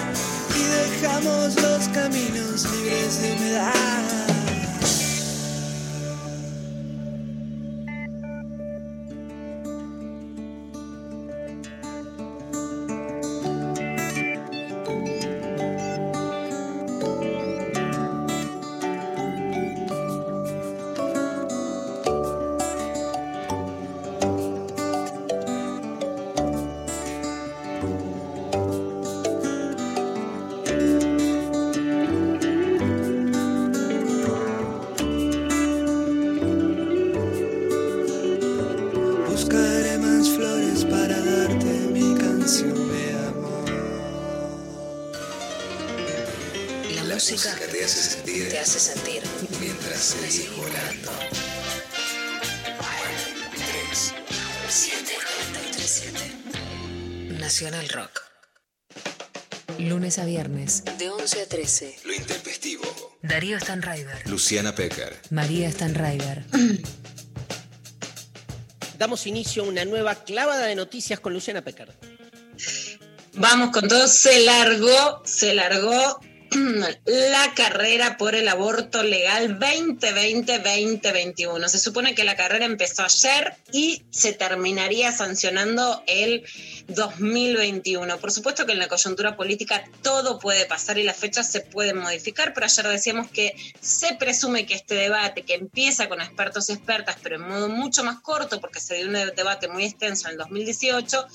dejamos 0.75 1.55
los 1.61 1.87
caminos 1.89 2.65
libres 2.71 3.21
de 3.21 3.31
humedad. 3.33 4.22
Darío 63.53 63.65
Stanraiver, 63.65 64.29
Luciana 64.29 64.73
Pecker. 64.73 65.15
María 65.29 65.71
Stanraiver. 65.71 66.43
Damos 68.97 69.27
inicio 69.27 69.61
a 69.63 69.67
una 69.67 69.85
nueva 69.85 70.15
clavada 70.15 70.65
de 70.65 70.73
noticias 70.73 71.19
con 71.19 71.33
Luciana 71.33 71.61
Pecker. 71.61 71.93
Vamos 73.35 73.69
con 73.69 73.87
todo, 73.87 74.07
se 74.07 74.39
largó, 74.39 75.21
se 75.23 75.53
largó 75.53 76.19
la 77.05 77.53
carrera 77.55 78.17
por 78.17 78.35
el 78.35 78.47
aborto 78.47 79.01
legal 79.03 79.59
2020-2021. 79.59 81.67
Se 81.67 81.79
supone 81.79 82.13
que 82.15 82.23
la 82.23 82.35
carrera 82.35 82.65
empezó 82.65 83.03
ayer 83.03 83.55
y 83.71 84.03
se 84.11 84.33
terminaría 84.33 85.11
sancionando 85.11 86.03
el 86.07 86.43
2021. 86.87 88.17
Por 88.17 88.31
supuesto 88.31 88.65
que 88.65 88.71
en 88.73 88.79
la 88.79 88.87
coyuntura 88.87 89.35
política 89.35 89.83
todo 90.01 90.39
puede 90.39 90.65
pasar 90.65 90.97
y 90.97 91.03
las 91.03 91.17
fechas 91.17 91.51
se 91.51 91.59
pueden 91.61 91.97
modificar, 91.97 92.53
pero 92.53 92.65
ayer 92.65 92.87
decíamos 92.87 93.29
que 93.29 93.55
se 93.79 94.15
presume 94.15 94.65
que 94.65 94.73
este 94.75 94.95
debate, 94.95 95.43
que 95.43 95.53
empieza 95.55 96.09
con 96.09 96.21
expertos 96.21 96.69
y 96.69 96.73
expertas, 96.73 97.17
pero 97.21 97.35
en 97.35 97.47
modo 97.47 97.69
mucho 97.69 98.03
más 98.03 98.19
corto, 98.21 98.59
porque 98.59 98.79
se 98.79 98.95
dio 98.95 99.07
un 99.07 99.13
debate 99.13 99.67
muy 99.67 99.85
extenso 99.85 100.27
en 100.27 100.33
el 100.33 100.39
2018, 100.39 101.27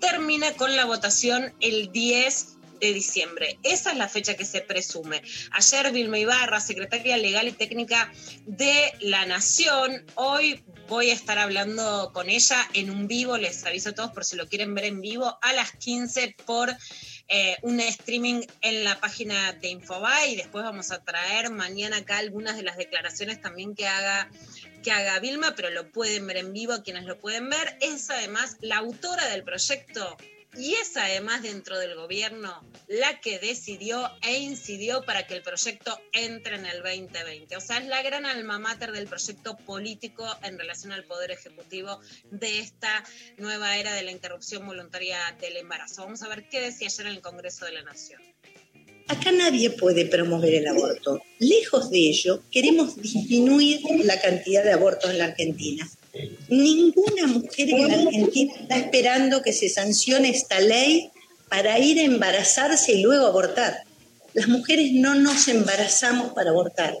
termina 0.00 0.52
con 0.54 0.76
la 0.76 0.84
votación 0.84 1.54
el 1.60 1.90
10 1.92 2.58
de 2.82 2.92
diciembre. 2.92 3.58
Esa 3.62 3.92
es 3.92 3.96
la 3.96 4.08
fecha 4.08 4.36
que 4.36 4.44
se 4.44 4.60
presume. 4.60 5.22
Ayer 5.52 5.92
Vilma 5.92 6.18
Ibarra, 6.18 6.60
secretaria 6.60 7.16
legal 7.16 7.46
y 7.46 7.52
técnica 7.52 8.12
de 8.44 8.92
la 9.00 9.24
Nación, 9.24 10.04
hoy 10.16 10.64
voy 10.88 11.10
a 11.10 11.14
estar 11.14 11.38
hablando 11.38 12.10
con 12.12 12.28
ella 12.28 12.68
en 12.74 12.90
un 12.90 13.06
vivo, 13.06 13.38
les 13.38 13.64
aviso 13.64 13.90
a 13.90 13.94
todos 13.94 14.10
por 14.10 14.24
si 14.24 14.34
lo 14.34 14.48
quieren 14.48 14.74
ver 14.74 14.86
en 14.86 15.00
vivo, 15.00 15.38
a 15.40 15.52
las 15.52 15.70
15 15.76 16.34
por 16.44 16.76
eh, 17.28 17.56
un 17.62 17.78
streaming 17.78 18.42
en 18.62 18.82
la 18.82 19.00
página 19.00 19.52
de 19.52 19.68
Infobae 19.68 20.32
y 20.32 20.36
después 20.36 20.64
vamos 20.64 20.90
a 20.90 21.04
traer 21.04 21.50
mañana 21.50 21.98
acá 21.98 22.18
algunas 22.18 22.56
de 22.56 22.64
las 22.64 22.76
declaraciones 22.76 23.40
también 23.40 23.76
que 23.76 23.86
haga 23.86 24.28
que 24.82 24.90
haga 24.90 25.20
Vilma, 25.20 25.54
pero 25.54 25.70
lo 25.70 25.92
pueden 25.92 26.26
ver 26.26 26.38
en 26.38 26.52
vivo 26.52 26.82
quienes 26.82 27.04
lo 27.04 27.16
pueden 27.20 27.48
ver. 27.48 27.78
Es 27.80 28.10
además 28.10 28.56
la 28.60 28.78
autora 28.78 29.28
del 29.28 29.44
proyecto 29.44 30.16
y 30.56 30.74
es 30.74 30.96
además 30.96 31.42
dentro 31.42 31.78
del 31.78 31.94
gobierno 31.94 32.62
la 32.88 33.20
que 33.20 33.38
decidió 33.38 34.10
e 34.22 34.38
incidió 34.38 35.02
para 35.02 35.26
que 35.26 35.34
el 35.34 35.42
proyecto 35.42 35.98
entre 36.12 36.56
en 36.56 36.66
el 36.66 36.82
2020. 36.82 37.56
O 37.56 37.60
sea, 37.60 37.78
es 37.78 37.86
la 37.86 38.02
gran 38.02 38.26
alma 38.26 38.58
mater 38.58 38.92
del 38.92 39.06
proyecto 39.06 39.56
político 39.56 40.26
en 40.42 40.58
relación 40.58 40.92
al 40.92 41.04
Poder 41.04 41.30
Ejecutivo 41.30 42.00
de 42.30 42.58
esta 42.58 43.04
nueva 43.38 43.76
era 43.78 43.94
de 43.94 44.02
la 44.02 44.10
interrupción 44.10 44.66
voluntaria 44.66 45.18
del 45.40 45.56
embarazo. 45.56 46.02
Vamos 46.02 46.22
a 46.22 46.28
ver 46.28 46.48
qué 46.48 46.60
decía 46.60 46.88
ayer 46.88 47.06
en 47.06 47.12
el 47.12 47.22
Congreso 47.22 47.64
de 47.64 47.72
la 47.72 47.82
Nación. 47.82 48.20
Acá 49.08 49.32
nadie 49.32 49.70
puede 49.70 50.06
promover 50.06 50.54
el 50.54 50.66
aborto. 50.66 51.22
Lejos 51.38 51.90
de 51.90 51.98
ello, 51.98 52.42
queremos 52.50 53.00
disminuir 53.00 53.80
la 54.04 54.20
cantidad 54.20 54.62
de 54.62 54.72
abortos 54.72 55.10
en 55.10 55.18
la 55.18 55.24
Argentina. 55.24 55.90
Ninguna 56.48 57.26
mujer 57.26 57.70
en 57.70 57.88
la 57.88 57.94
Argentina 57.94 58.54
está 58.60 58.76
esperando 58.76 59.42
que 59.42 59.52
se 59.52 59.68
sancione 59.68 60.30
esta 60.30 60.60
ley 60.60 61.10
para 61.48 61.78
ir 61.78 61.98
a 62.00 62.02
embarazarse 62.02 62.92
y 62.92 63.02
luego 63.02 63.26
abortar. 63.26 63.82
Las 64.34 64.48
mujeres 64.48 64.92
no 64.92 65.14
nos 65.14 65.48
embarazamos 65.48 66.32
para 66.32 66.50
abortar. 66.50 66.96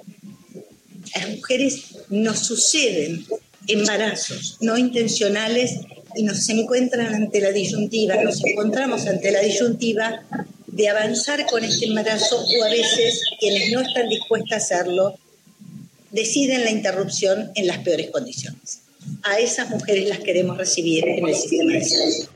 Las 1.14 1.28
mujeres 1.28 1.84
nos 2.08 2.38
suceden 2.38 3.26
embarazos 3.68 4.58
no 4.60 4.76
intencionales 4.76 5.80
y 6.14 6.24
nos 6.24 6.48
encuentran 6.48 7.14
ante 7.14 7.40
la 7.40 7.52
disyuntiva, 7.52 8.22
nos 8.22 8.44
encontramos 8.44 9.06
ante 9.06 9.30
la 9.30 9.40
disyuntiva 9.40 10.22
de 10.66 10.88
avanzar 10.88 11.46
con 11.46 11.64
este 11.64 11.86
embarazo 11.86 12.44
o 12.44 12.64
a 12.64 12.68
veces 12.68 13.22
quienes 13.38 13.72
no 13.72 13.80
están 13.80 14.08
dispuestas 14.08 14.72
a 14.72 14.76
hacerlo 14.76 15.18
deciden 16.10 16.64
la 16.64 16.70
interrupción 16.70 17.50
en 17.54 17.66
las 17.66 17.78
peores 17.78 18.10
condiciones. 18.10 18.80
A 19.24 19.38
esas 19.38 19.70
mujeres 19.70 20.08
las 20.08 20.18
queremos 20.20 20.58
recibir 20.58 21.06
en 21.08 21.26
el 21.26 21.34
sistema 21.34 21.72
de 21.72 21.84
salud. 21.84 22.28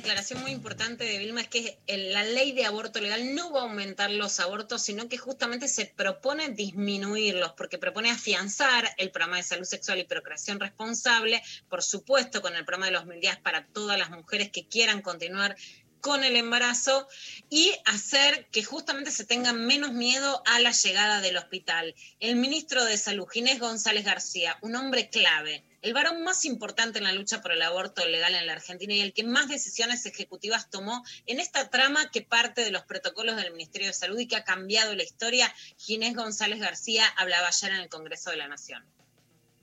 Declaración 0.00 0.40
muy 0.40 0.50
importante 0.52 1.04
de 1.04 1.18
Vilma 1.18 1.42
es 1.42 1.48
que 1.48 1.78
la 1.86 2.24
ley 2.24 2.52
de 2.52 2.64
aborto 2.64 3.00
legal 3.00 3.34
no 3.34 3.52
va 3.52 3.60
a 3.60 3.62
aumentar 3.64 4.10
los 4.10 4.40
abortos, 4.40 4.82
sino 4.82 5.08
que 5.08 5.18
justamente 5.18 5.68
se 5.68 5.86
propone 5.86 6.48
disminuirlos, 6.48 7.52
porque 7.52 7.78
propone 7.78 8.10
afianzar 8.10 8.88
el 8.96 9.10
programa 9.10 9.36
de 9.36 9.42
salud 9.42 9.66
sexual 9.66 9.98
y 9.98 10.04
procreación 10.04 10.58
responsable, 10.58 11.42
por 11.68 11.82
supuesto 11.82 12.42
con 12.42 12.56
el 12.56 12.64
programa 12.64 12.86
de 12.86 12.92
los 12.92 13.06
mil 13.06 13.20
días 13.20 13.38
para 13.38 13.66
todas 13.66 13.98
las 13.98 14.10
mujeres 14.10 14.50
que 14.50 14.66
quieran 14.66 15.00
continuar 15.00 15.54
con 16.00 16.24
el 16.24 16.36
embarazo 16.36 17.08
y 17.48 17.72
hacer 17.84 18.46
que 18.50 18.64
justamente 18.64 19.10
se 19.10 19.24
tenga 19.24 19.52
menos 19.52 19.92
miedo 19.92 20.42
a 20.46 20.60
la 20.60 20.72
llegada 20.72 21.20
del 21.20 21.36
hospital. 21.36 21.94
El 22.18 22.36
ministro 22.36 22.84
de 22.84 22.96
Salud, 22.96 23.28
Ginés 23.28 23.58
González 23.58 24.04
García, 24.04 24.58
un 24.62 24.76
hombre 24.76 25.08
clave, 25.10 25.64
el 25.82 25.94
varón 25.94 26.22
más 26.22 26.44
importante 26.44 26.98
en 26.98 27.04
la 27.04 27.12
lucha 27.12 27.40
por 27.40 27.52
el 27.52 27.62
aborto 27.62 28.06
legal 28.06 28.34
en 28.34 28.46
la 28.46 28.52
Argentina 28.52 28.94
y 28.94 29.00
el 29.00 29.14
que 29.14 29.24
más 29.24 29.48
decisiones 29.48 30.04
ejecutivas 30.04 30.68
tomó 30.68 31.02
en 31.26 31.40
esta 31.40 31.70
trama 31.70 32.10
que 32.10 32.22
parte 32.22 32.64
de 32.64 32.70
los 32.70 32.82
protocolos 32.82 33.36
del 33.36 33.52
Ministerio 33.52 33.88
de 33.88 33.94
Salud 33.94 34.18
y 34.18 34.28
que 34.28 34.36
ha 34.36 34.44
cambiado 34.44 34.94
la 34.94 35.02
historia, 35.02 35.52
Ginés 35.78 36.14
González 36.14 36.60
García 36.60 37.06
hablaba 37.16 37.48
ayer 37.48 37.70
en 37.70 37.80
el 37.80 37.88
Congreso 37.88 38.30
de 38.30 38.36
la 38.36 38.48
Nación. 38.48 38.84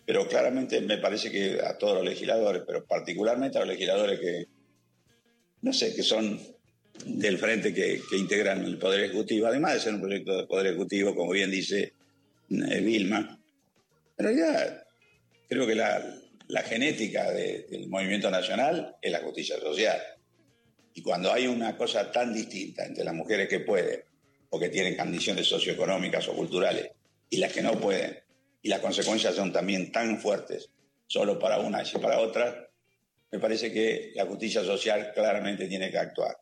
Pero 0.06 0.28
claramente 0.28 0.80
me 0.82 0.98
parece 0.98 1.30
que 1.30 1.62
a 1.62 1.78
todos 1.78 1.96
los 1.96 2.06
legisladores, 2.06 2.64
pero 2.66 2.86
particularmente 2.86 3.58
a 3.58 3.62
los 3.62 3.70
legisladores 3.70 4.20
que, 4.20 4.48
no 5.62 5.74
sé, 5.74 5.96
que 5.96 6.04
son 6.04 6.40
del 7.06 7.38
frente 7.38 7.74
que, 7.74 8.02
que 8.10 8.18
integran 8.18 8.64
el 8.66 8.78
Poder 8.78 9.04
Ejecutivo, 9.06 9.48
además 9.48 9.74
de 9.76 9.80
ser 9.80 9.94
un 9.94 10.02
proyecto 10.02 10.38
de 10.38 10.48
Poder 10.48 10.68
Ejecutivo, 10.68 11.16
como 11.16 11.32
bien 11.32 11.52
dice 11.52 11.94
eh, 12.50 12.80
Vilma, 12.82 13.40
en 14.18 14.26
realidad 14.26 14.84
creo 15.48 15.68
que 15.68 15.76
la, 15.76 16.04
la 16.48 16.62
genética 16.64 17.32
de- 17.32 17.68
del 17.70 17.88
movimiento 17.88 18.30
nacional 18.32 18.96
es 19.02 19.12
la 19.12 19.20
justicia 19.20 19.60
social. 19.60 20.00
Y 20.94 21.02
cuando 21.04 21.32
hay 21.32 21.46
una 21.48 21.78
cosa 21.78 22.12
tan 22.12 22.34
distinta 22.34 22.86
entre 22.86 23.04
las 23.04 23.14
mujeres 23.14 23.48
que 23.48 23.60
pueden 23.60 24.02
o 24.50 24.60
que 24.60 24.70
tienen 24.70 24.96
condiciones 24.98 25.46
socioeconómicas 25.46 26.28
o 26.30 26.34
culturales 26.36 26.90
y 27.30 27.38
las 27.38 27.54
que 27.54 27.62
no 27.62 27.80
pueden, 27.80 28.18
y 28.64 28.70
las 28.70 28.80
consecuencias 28.80 29.36
son 29.36 29.54
también 29.54 29.92
tan 29.92 30.20
fuertes, 30.20 30.70
solo 31.06 31.38
para 31.38 31.60
una 31.60 31.84
y 31.84 31.98
para 32.00 32.20
otra, 32.20 32.67
me 33.32 33.40
parece 33.40 33.72
que 33.72 34.12
la 34.16 34.26
justicia 34.26 34.64
social 34.64 35.12
claramente 35.14 35.68
tiene 35.68 35.92
que 35.92 35.98
actuar. 35.98 36.38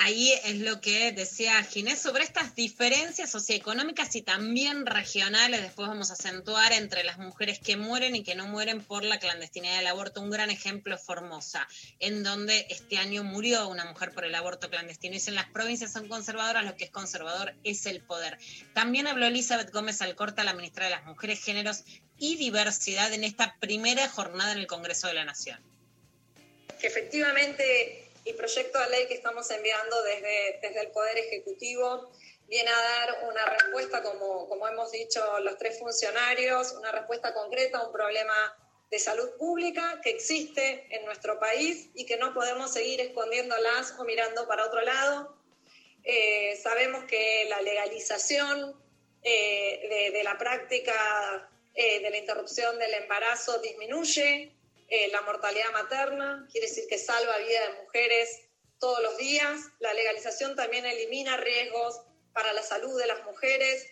Ahí 0.00 0.32
es 0.44 0.60
lo 0.60 0.80
que 0.80 1.10
decía 1.10 1.60
Ginés 1.64 1.98
sobre 2.00 2.22
estas 2.22 2.54
diferencias 2.54 3.32
socioeconómicas 3.32 4.14
y 4.14 4.22
también 4.22 4.86
regionales. 4.86 5.60
Después 5.60 5.88
vamos 5.88 6.10
a 6.10 6.12
acentuar 6.12 6.72
entre 6.72 7.02
las 7.02 7.18
mujeres 7.18 7.58
que 7.58 7.76
mueren 7.76 8.14
y 8.14 8.22
que 8.22 8.36
no 8.36 8.46
mueren 8.46 8.80
por 8.80 9.02
la 9.02 9.18
clandestinidad 9.18 9.76
del 9.78 9.88
aborto. 9.88 10.20
Un 10.20 10.30
gran 10.30 10.50
ejemplo 10.50 10.94
es 10.94 11.02
Formosa, 11.02 11.66
en 11.98 12.22
donde 12.22 12.68
este 12.70 12.96
año 12.96 13.24
murió 13.24 13.66
una 13.68 13.86
mujer 13.86 14.12
por 14.12 14.24
el 14.24 14.36
aborto 14.36 14.70
clandestino. 14.70 15.16
Y 15.16 15.20
si 15.20 15.30
en 15.30 15.34
las 15.34 15.50
provincias 15.50 15.92
son 15.92 16.06
conservadoras, 16.06 16.64
lo 16.64 16.76
que 16.76 16.84
es 16.84 16.90
conservador 16.90 17.56
es 17.64 17.84
el 17.84 18.00
poder. 18.00 18.38
También 18.74 19.08
habló 19.08 19.26
Elizabeth 19.26 19.72
Gómez 19.72 20.00
Alcorta, 20.00 20.44
la 20.44 20.54
ministra 20.54 20.84
de 20.84 20.92
las 20.92 21.06
Mujeres, 21.06 21.42
Géneros 21.42 21.82
y 22.18 22.36
diversidad 22.36 23.12
en 23.12 23.24
esta 23.24 23.56
primera 23.60 24.08
jornada 24.08 24.52
en 24.52 24.58
el 24.58 24.66
Congreso 24.66 25.08
de 25.08 25.14
la 25.14 25.24
Nación. 25.24 25.60
Que 26.80 26.86
efectivamente 26.86 28.08
el 28.24 28.34
proyecto 28.34 28.78
de 28.78 28.90
ley 28.90 29.06
que 29.08 29.14
estamos 29.14 29.50
enviando 29.50 30.02
desde, 30.02 30.58
desde 30.62 30.80
el 30.80 30.90
Poder 30.90 31.18
Ejecutivo 31.18 32.12
viene 32.48 32.70
a 32.70 32.80
dar 32.80 33.28
una 33.28 33.44
respuesta, 33.46 34.02
como, 34.02 34.48
como 34.48 34.66
hemos 34.68 34.90
dicho 34.90 35.20
los 35.40 35.58
tres 35.58 35.78
funcionarios, 35.78 36.72
una 36.72 36.92
respuesta 36.92 37.34
concreta 37.34 37.78
a 37.78 37.86
un 37.86 37.92
problema 37.92 38.56
de 38.90 38.98
salud 38.98 39.28
pública 39.38 40.00
que 40.02 40.10
existe 40.10 40.86
en 40.90 41.04
nuestro 41.04 41.38
país 41.38 41.90
y 41.94 42.06
que 42.06 42.16
no 42.16 42.32
podemos 42.32 42.72
seguir 42.72 43.00
escondiéndolas 43.00 43.94
o 43.98 44.04
mirando 44.04 44.48
para 44.48 44.64
otro 44.64 44.80
lado. 44.80 45.36
Eh, 46.04 46.58
sabemos 46.62 47.04
que 47.04 47.46
la 47.50 47.60
legalización 47.60 48.74
eh, 49.22 50.10
de, 50.12 50.22
la 50.22 50.38
práctica 50.38 51.50
eh, 51.78 52.00
de 52.00 52.10
la 52.10 52.18
interrupción 52.18 52.78
del 52.78 52.92
embarazo 52.94 53.58
disminuye 53.60 54.54
la 55.12 55.20
mortalidad 55.20 55.70
materna, 55.74 56.48
quiere 56.50 56.66
decir 56.66 56.86
que 56.88 56.96
salva 56.96 57.36
vida 57.36 57.60
de 57.68 57.82
mujeres 57.82 58.48
todos 58.78 59.02
los 59.02 59.18
días. 59.18 59.60
La 59.80 59.92
legalización 59.92 60.56
también 60.56 60.86
elimina 60.86 61.36
riesgos 61.36 62.00
para 62.32 62.54
la 62.54 62.62
salud 62.62 62.98
de 62.98 63.06
las 63.06 63.22
mujeres 63.26 63.86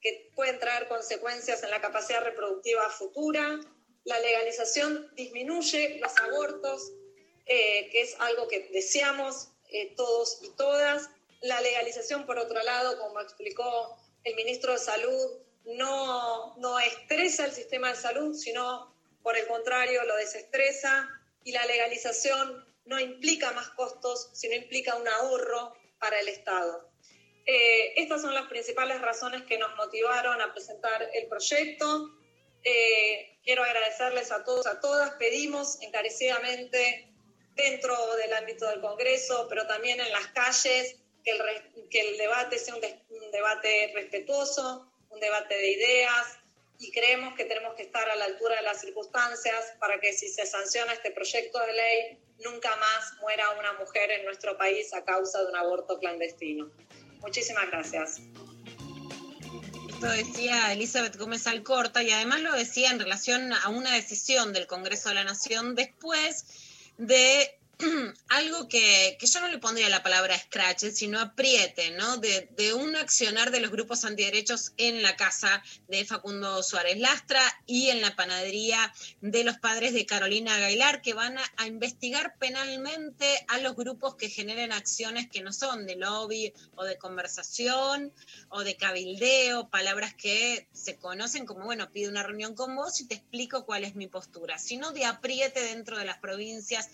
que 0.00 0.30
pueden 0.34 0.58
traer 0.58 0.88
consecuencias 0.88 1.62
en 1.62 1.70
la 1.70 1.80
capacidad 1.80 2.22
reproductiva 2.22 2.88
futura. 2.90 3.58
La 4.04 4.18
legalización 4.20 5.10
disminuye 5.14 5.98
los 5.98 6.16
abortos, 6.18 6.92
eh, 7.46 7.88
que 7.90 8.02
es 8.02 8.16
algo 8.20 8.48
que 8.48 8.68
deseamos 8.72 9.48
eh, 9.70 9.94
todos 9.96 10.38
y 10.42 10.50
todas. 10.50 11.10
La 11.40 11.60
legalización, 11.60 12.26
por 12.26 12.38
otro 12.38 12.62
lado, 12.62 12.98
como 12.98 13.20
explicó 13.20 13.96
el 14.24 14.34
ministro 14.34 14.72
de 14.72 14.78
Salud, 14.78 15.38
no, 15.68 16.56
no 16.56 16.78
estresa 16.78 17.44
el 17.44 17.52
sistema 17.52 17.90
de 17.90 17.96
salud, 17.96 18.34
sino 18.34 18.94
por 19.22 19.36
el 19.36 19.46
contrario 19.46 20.04
lo 20.04 20.16
desestresa. 20.16 21.08
Y 21.44 21.52
la 21.52 21.64
legalización 21.66 22.66
no 22.84 22.98
implica 22.98 23.52
más 23.52 23.68
costos, 23.70 24.30
sino 24.32 24.54
implica 24.54 24.96
un 24.96 25.06
ahorro 25.06 25.74
para 25.98 26.18
el 26.20 26.28
Estado. 26.28 26.90
Eh, 27.46 27.94
estas 27.96 28.20
son 28.22 28.34
las 28.34 28.48
principales 28.48 29.00
razones 29.00 29.42
que 29.44 29.58
nos 29.58 29.74
motivaron 29.76 30.40
a 30.40 30.52
presentar 30.52 31.08
el 31.14 31.28
proyecto. 31.28 32.10
Eh, 32.62 33.38
quiero 33.42 33.64
agradecerles 33.64 34.30
a 34.32 34.44
todos, 34.44 34.66
a 34.66 34.80
todas. 34.80 35.12
Pedimos 35.12 35.80
encarecidamente 35.80 37.10
dentro 37.54 38.16
del 38.16 38.32
ámbito 38.34 38.66
del 38.68 38.80
Congreso, 38.80 39.46
pero 39.48 39.66
también 39.66 40.00
en 40.00 40.10
las 40.12 40.26
calles, 40.28 40.96
que 41.24 41.30
el, 41.32 41.88
que 41.88 42.00
el 42.00 42.18
debate 42.18 42.58
sea 42.58 42.74
un, 42.74 42.82
un 43.10 43.30
debate 43.30 43.92
respetuoso, 43.94 44.87
un 45.18 45.20
debate 45.20 45.54
de 45.56 45.72
ideas, 45.72 46.38
y 46.78 46.92
creemos 46.92 47.34
que 47.34 47.44
tenemos 47.44 47.74
que 47.74 47.82
estar 47.82 48.08
a 48.08 48.14
la 48.14 48.26
altura 48.26 48.54
de 48.56 48.62
las 48.62 48.80
circunstancias 48.80 49.72
para 49.80 49.98
que 49.98 50.12
si 50.12 50.28
se 50.28 50.46
sanciona 50.46 50.92
este 50.92 51.10
proyecto 51.10 51.58
de 51.58 51.72
ley, 51.72 52.18
nunca 52.44 52.74
más 52.76 53.14
muera 53.20 53.50
una 53.58 53.72
mujer 53.72 54.12
en 54.12 54.24
nuestro 54.24 54.56
país 54.56 54.94
a 54.94 55.04
causa 55.04 55.40
de 55.42 55.46
un 55.48 55.56
aborto 55.56 55.98
clandestino. 55.98 56.70
Muchísimas 57.20 57.66
gracias. 57.66 58.20
Esto 59.88 60.06
decía 60.06 60.72
Elizabeth 60.72 61.16
Gómez 61.16 61.48
Alcorta 61.48 62.04
y 62.04 62.12
además 62.12 62.42
lo 62.42 62.52
decía 62.52 62.90
en 62.92 63.00
relación 63.00 63.52
a 63.52 63.68
una 63.70 63.92
decisión 63.96 64.52
del 64.52 64.68
Congreso 64.68 65.08
de 65.08 65.16
la 65.16 65.24
Nación 65.24 65.74
después 65.74 66.44
de 66.96 67.58
algo 68.28 68.68
que, 68.68 69.16
yo 69.20 69.40
no 69.40 69.48
le 69.48 69.58
pondría 69.58 69.88
la 69.88 70.02
palabra 70.02 70.36
scratch, 70.36 70.86
sino 70.92 71.20
apriete, 71.20 71.90
¿no? 71.92 72.16
De, 72.16 72.48
un 72.74 72.96
accionar 72.96 73.50
de 73.50 73.60
los 73.60 73.70
grupos 73.70 74.04
antiderechos 74.04 74.72
en 74.76 75.02
la 75.02 75.16
casa 75.16 75.62
de 75.86 76.04
Facundo 76.04 76.62
Suárez 76.62 76.98
Lastra 76.98 77.40
y 77.66 77.88
en 77.88 78.00
la 78.00 78.14
panadería 78.16 78.92
de 79.20 79.44
los 79.44 79.58
padres 79.58 79.94
de 79.94 80.06
Carolina 80.06 80.58
Gailar, 80.58 81.02
que 81.02 81.14
van 81.14 81.36
a, 81.38 81.66
investigar 81.66 82.36
penalmente 82.38 83.26
a 83.48 83.58
los 83.58 83.76
grupos 83.76 84.16
que 84.16 84.28
generen 84.28 84.72
acciones 84.72 85.28
que 85.28 85.42
no 85.42 85.52
son 85.52 85.86
de 85.86 85.96
lobby 85.96 86.52
o 86.74 86.84
de 86.84 86.98
conversación 86.98 88.12
o 88.48 88.64
de 88.64 88.76
cabildeo, 88.76 89.68
palabras 89.70 90.14
que 90.14 90.66
se 90.72 90.96
conocen 90.96 91.46
como, 91.46 91.64
bueno, 91.64 91.90
pide 91.92 92.08
una 92.08 92.22
reunión 92.22 92.54
con 92.54 92.74
vos 92.74 93.00
y 93.00 93.06
te 93.06 93.14
explico 93.14 93.64
cuál 93.64 93.84
es 93.84 93.94
mi 93.94 94.08
postura, 94.08 94.58
sino 94.58 94.92
de 94.92 95.04
apriete 95.04 95.60
dentro 95.60 95.98
de 95.98 96.04
las 96.04 96.18
provincias 96.18 96.88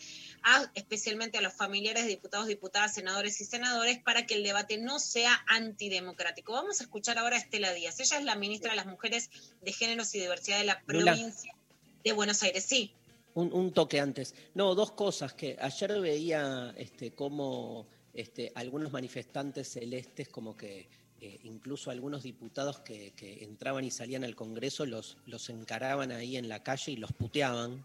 especialmente 0.74 1.38
a 1.38 1.40
los 1.40 1.54
familiares 1.54 2.04
de 2.04 2.10
diputados, 2.10 2.46
diputadas, 2.46 2.94
senadores 2.94 3.40
y 3.40 3.44
senadores, 3.44 3.98
para 3.98 4.26
que 4.26 4.34
el 4.34 4.42
debate 4.42 4.78
no 4.78 4.98
sea 4.98 5.42
antidemocrático. 5.46 6.52
Vamos 6.52 6.80
a 6.80 6.84
escuchar 6.84 7.18
ahora 7.18 7.36
a 7.36 7.38
Estela 7.38 7.72
Díaz. 7.72 7.98
Ella 8.00 8.18
es 8.18 8.24
la 8.24 8.36
ministra 8.36 8.70
de 8.70 8.76
las 8.76 8.86
Mujeres 8.86 9.30
de 9.62 9.72
Géneros 9.72 10.14
y 10.14 10.20
Diversidad 10.20 10.58
de 10.58 10.64
la 10.64 10.82
provincia 10.82 11.54
de 12.02 12.12
Buenos 12.12 12.42
Aires. 12.42 12.64
Sí. 12.64 12.92
Un, 13.34 13.72
toque 13.72 13.98
antes. 13.98 14.34
No, 14.54 14.74
dos 14.76 14.92
cosas 14.92 15.32
que 15.32 15.56
ayer 15.60 16.00
veía 16.00 16.72
este, 16.76 17.12
como 17.12 17.88
este, 18.12 18.52
algunos 18.54 18.92
manifestantes 18.92 19.72
celestes 19.72 20.28
como 20.28 20.56
que 20.56 20.88
eh, 21.20 21.40
incluso 21.42 21.90
algunos 21.90 22.22
diputados 22.22 22.78
que, 22.80 23.12
entraban 23.40 23.84
y 23.84 23.90
salían 23.90 24.22
al 24.22 24.36
Congreso 24.36 24.86
los, 24.86 25.16
los 25.26 25.48
encaraban 25.48 26.12
ahí 26.12 26.36
en 26.36 26.48
la 26.48 26.62
calle 26.62 26.92
y 26.92 26.96
los 26.96 27.12
puteaban 27.12 27.84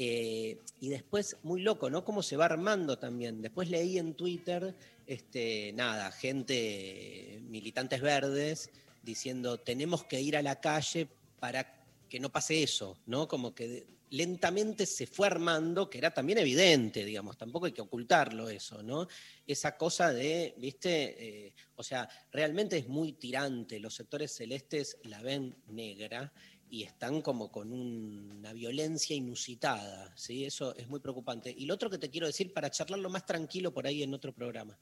eh, 0.00 0.60
y 0.80 0.88
después, 0.88 1.36
muy 1.42 1.60
loco, 1.60 1.90
¿no? 1.90 2.04
Cómo 2.04 2.22
se 2.22 2.36
va 2.36 2.44
armando 2.44 2.98
también. 2.98 3.42
Después 3.42 3.68
leí 3.68 3.98
en 3.98 4.14
Twitter, 4.14 4.72
este, 5.08 5.72
nada, 5.74 6.12
gente, 6.12 7.40
militantes 7.48 8.00
verdes, 8.00 8.70
diciendo, 9.02 9.58
tenemos 9.58 10.04
que 10.04 10.20
ir 10.20 10.36
a 10.36 10.42
la 10.42 10.60
calle 10.60 11.08
para 11.40 11.84
que 12.08 12.20
no 12.20 12.30
pase 12.30 12.62
eso, 12.62 12.96
¿no? 13.06 13.26
Como 13.26 13.54
que 13.54 13.86
lentamente 14.10 14.86
se 14.86 15.06
fue 15.06 15.26
armando, 15.26 15.90
que 15.90 15.98
era 15.98 16.12
también 16.12 16.38
evidente, 16.38 17.04
digamos, 17.04 17.36
tampoco 17.36 17.66
hay 17.66 17.72
que 17.72 17.82
ocultarlo 17.82 18.48
eso, 18.48 18.82
¿no? 18.82 19.08
Esa 19.46 19.76
cosa 19.76 20.12
de, 20.12 20.54
viste, 20.58 21.46
eh, 21.46 21.54
o 21.74 21.82
sea, 21.82 22.08
realmente 22.30 22.78
es 22.78 22.88
muy 22.88 23.14
tirante, 23.14 23.80
los 23.80 23.94
sectores 23.94 24.32
celestes 24.32 24.98
la 25.02 25.20
ven 25.22 25.56
negra 25.66 26.32
y 26.70 26.82
están 26.82 27.22
como 27.22 27.50
con 27.50 27.72
una 27.72 28.52
violencia 28.52 29.16
inusitada, 29.16 30.12
¿sí? 30.16 30.44
Eso 30.44 30.74
es 30.76 30.88
muy 30.88 31.00
preocupante. 31.00 31.54
Y 31.56 31.66
lo 31.66 31.74
otro 31.74 31.90
que 31.90 31.98
te 31.98 32.10
quiero 32.10 32.26
decir, 32.26 32.52
para 32.52 32.70
charlarlo 32.70 33.08
más 33.08 33.24
tranquilo 33.24 33.72
por 33.72 33.86
ahí 33.86 34.02
en 34.02 34.14
otro 34.14 34.32
programa. 34.32 34.78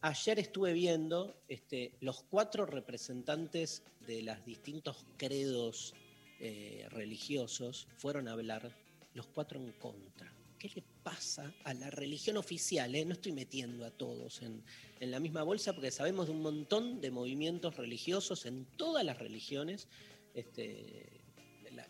Ayer 0.00 0.38
estuve 0.38 0.72
viendo 0.72 1.42
este, 1.48 1.92
los 2.00 2.22
cuatro 2.22 2.66
representantes 2.66 3.82
de 4.06 4.22
los 4.22 4.44
distintos 4.44 5.04
credos 5.16 5.94
eh, 6.38 6.86
religiosos 6.90 7.88
fueron 7.96 8.28
a 8.28 8.32
hablar, 8.32 8.76
los 9.14 9.26
cuatro 9.26 9.58
en 9.58 9.72
contra. 9.72 10.32
¿Qué 10.58 10.70
le 10.74 10.82
pasa 11.02 11.52
a 11.64 11.74
la 11.74 11.90
religión 11.90 12.36
oficial? 12.36 12.94
Eh? 12.94 13.04
No 13.04 13.14
estoy 13.14 13.32
metiendo 13.32 13.84
a 13.84 13.90
todos 13.90 14.42
en, 14.42 14.62
en 15.00 15.10
la 15.10 15.20
misma 15.20 15.42
bolsa 15.42 15.72
porque 15.74 15.90
sabemos 15.90 16.26
de 16.26 16.32
un 16.32 16.42
montón 16.42 17.00
de 17.00 17.10
movimientos 17.10 17.76
religiosos 17.76 18.46
en 18.46 18.64
todas 18.76 19.04
las 19.04 19.18
religiones 19.18 19.88
este, 20.36 21.15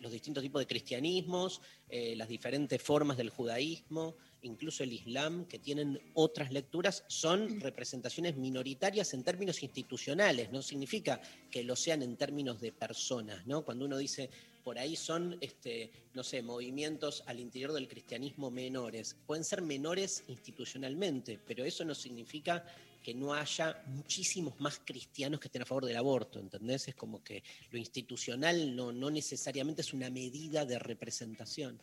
los 0.00 0.12
distintos 0.12 0.42
tipos 0.42 0.60
de 0.60 0.66
cristianismos, 0.66 1.60
eh, 1.88 2.14
las 2.16 2.28
diferentes 2.28 2.82
formas 2.82 3.16
del 3.16 3.30
judaísmo, 3.30 4.16
incluso 4.42 4.82
el 4.82 4.92
islam, 4.92 5.46
que 5.46 5.58
tienen 5.58 6.00
otras 6.14 6.52
lecturas, 6.52 7.04
son 7.08 7.60
representaciones 7.60 8.36
minoritarias 8.36 9.14
en 9.14 9.24
términos 9.24 9.62
institucionales, 9.62 10.50
no 10.52 10.62
significa 10.62 11.20
que 11.50 11.62
lo 11.62 11.76
sean 11.76 12.02
en 12.02 12.16
términos 12.16 12.60
de 12.60 12.72
personas, 12.72 13.46
¿no? 13.46 13.64
Cuando 13.64 13.84
uno 13.84 13.98
dice, 13.98 14.30
por 14.64 14.78
ahí 14.78 14.96
son, 14.96 15.36
este, 15.40 15.92
no 16.14 16.24
sé, 16.24 16.42
movimientos 16.42 17.22
al 17.26 17.38
interior 17.38 17.72
del 17.72 17.88
cristianismo 17.88 18.50
menores, 18.50 19.16
pueden 19.26 19.44
ser 19.44 19.62
menores 19.62 20.24
institucionalmente, 20.28 21.38
pero 21.46 21.64
eso 21.64 21.84
no 21.84 21.94
significa 21.94 22.64
que 23.06 23.14
no 23.14 23.32
haya 23.32 23.84
muchísimos 23.86 24.58
más 24.58 24.80
cristianos 24.84 25.38
que 25.38 25.46
estén 25.46 25.62
a 25.62 25.64
favor 25.64 25.84
del 25.84 25.96
aborto, 25.96 26.40
¿entendés? 26.40 26.88
Es 26.88 26.96
como 26.96 27.22
que 27.22 27.44
lo 27.70 27.78
institucional 27.78 28.74
no, 28.74 28.90
no 28.90 29.12
necesariamente 29.12 29.82
es 29.82 29.92
una 29.92 30.10
medida 30.10 30.64
de 30.64 30.76
representación. 30.80 31.80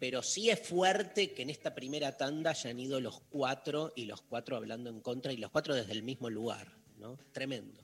Pero 0.00 0.20
sí 0.20 0.50
es 0.50 0.58
fuerte 0.58 1.32
que 1.32 1.42
en 1.42 1.50
esta 1.50 1.76
primera 1.76 2.16
tanda 2.16 2.50
hayan 2.50 2.80
ido 2.80 2.98
los 2.98 3.20
cuatro 3.30 3.92
y 3.94 4.06
los 4.06 4.22
cuatro 4.22 4.56
hablando 4.56 4.90
en 4.90 5.00
contra 5.00 5.32
y 5.32 5.36
los 5.36 5.52
cuatro 5.52 5.76
desde 5.76 5.92
el 5.92 6.02
mismo 6.02 6.28
lugar, 6.28 6.76
¿no? 6.98 7.20
Tremendo. 7.30 7.80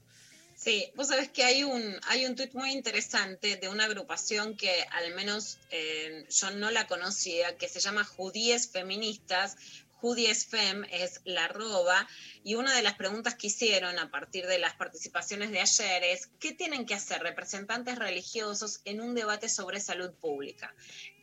Sí, 0.57 0.91
vos 0.97 1.07
sabés 1.07 1.29
que 1.29 1.45
hay 1.45 1.63
un, 1.63 1.97
hay 2.09 2.27
un 2.27 2.35
tuit 2.35 2.55
muy 2.55 2.73
interesante 2.73 3.57
de 3.57 3.69
una 3.69 3.85
agrupación 3.85 4.57
que 4.57 4.83
al 4.91 5.15
menos 5.15 5.59
eh, 5.71 6.27
yo 6.29 6.51
no 6.51 6.73
la 6.73 6.89
conocía, 6.89 7.57
que 7.57 7.69
se 7.69 7.79
llama 7.79 8.03
Judíes 8.03 8.69
Feministas, 8.69 9.57
Fem 10.01 10.85
es 10.91 11.21
la 11.25 11.45
arroba, 11.45 12.09
y 12.43 12.55
una 12.55 12.75
de 12.75 12.83
las 12.83 12.95
preguntas 12.95 13.35
que 13.35 13.49
hicieron 13.49 13.99
a 13.99 14.11
partir 14.11 14.47
de 14.47 14.59
las 14.59 14.75
participaciones 14.75 15.51
de 15.51 15.61
ayer 15.61 16.05
es, 16.05 16.29
¿qué 16.39 16.53
tienen 16.53 16.87
que 16.87 16.95
hacer 16.95 17.23
representantes 17.23 17.99
religiosos 17.99 18.81
en 18.85 19.01
un 19.01 19.15
debate 19.15 19.49
sobre 19.49 19.81
salud 19.81 20.13
pública? 20.15 20.75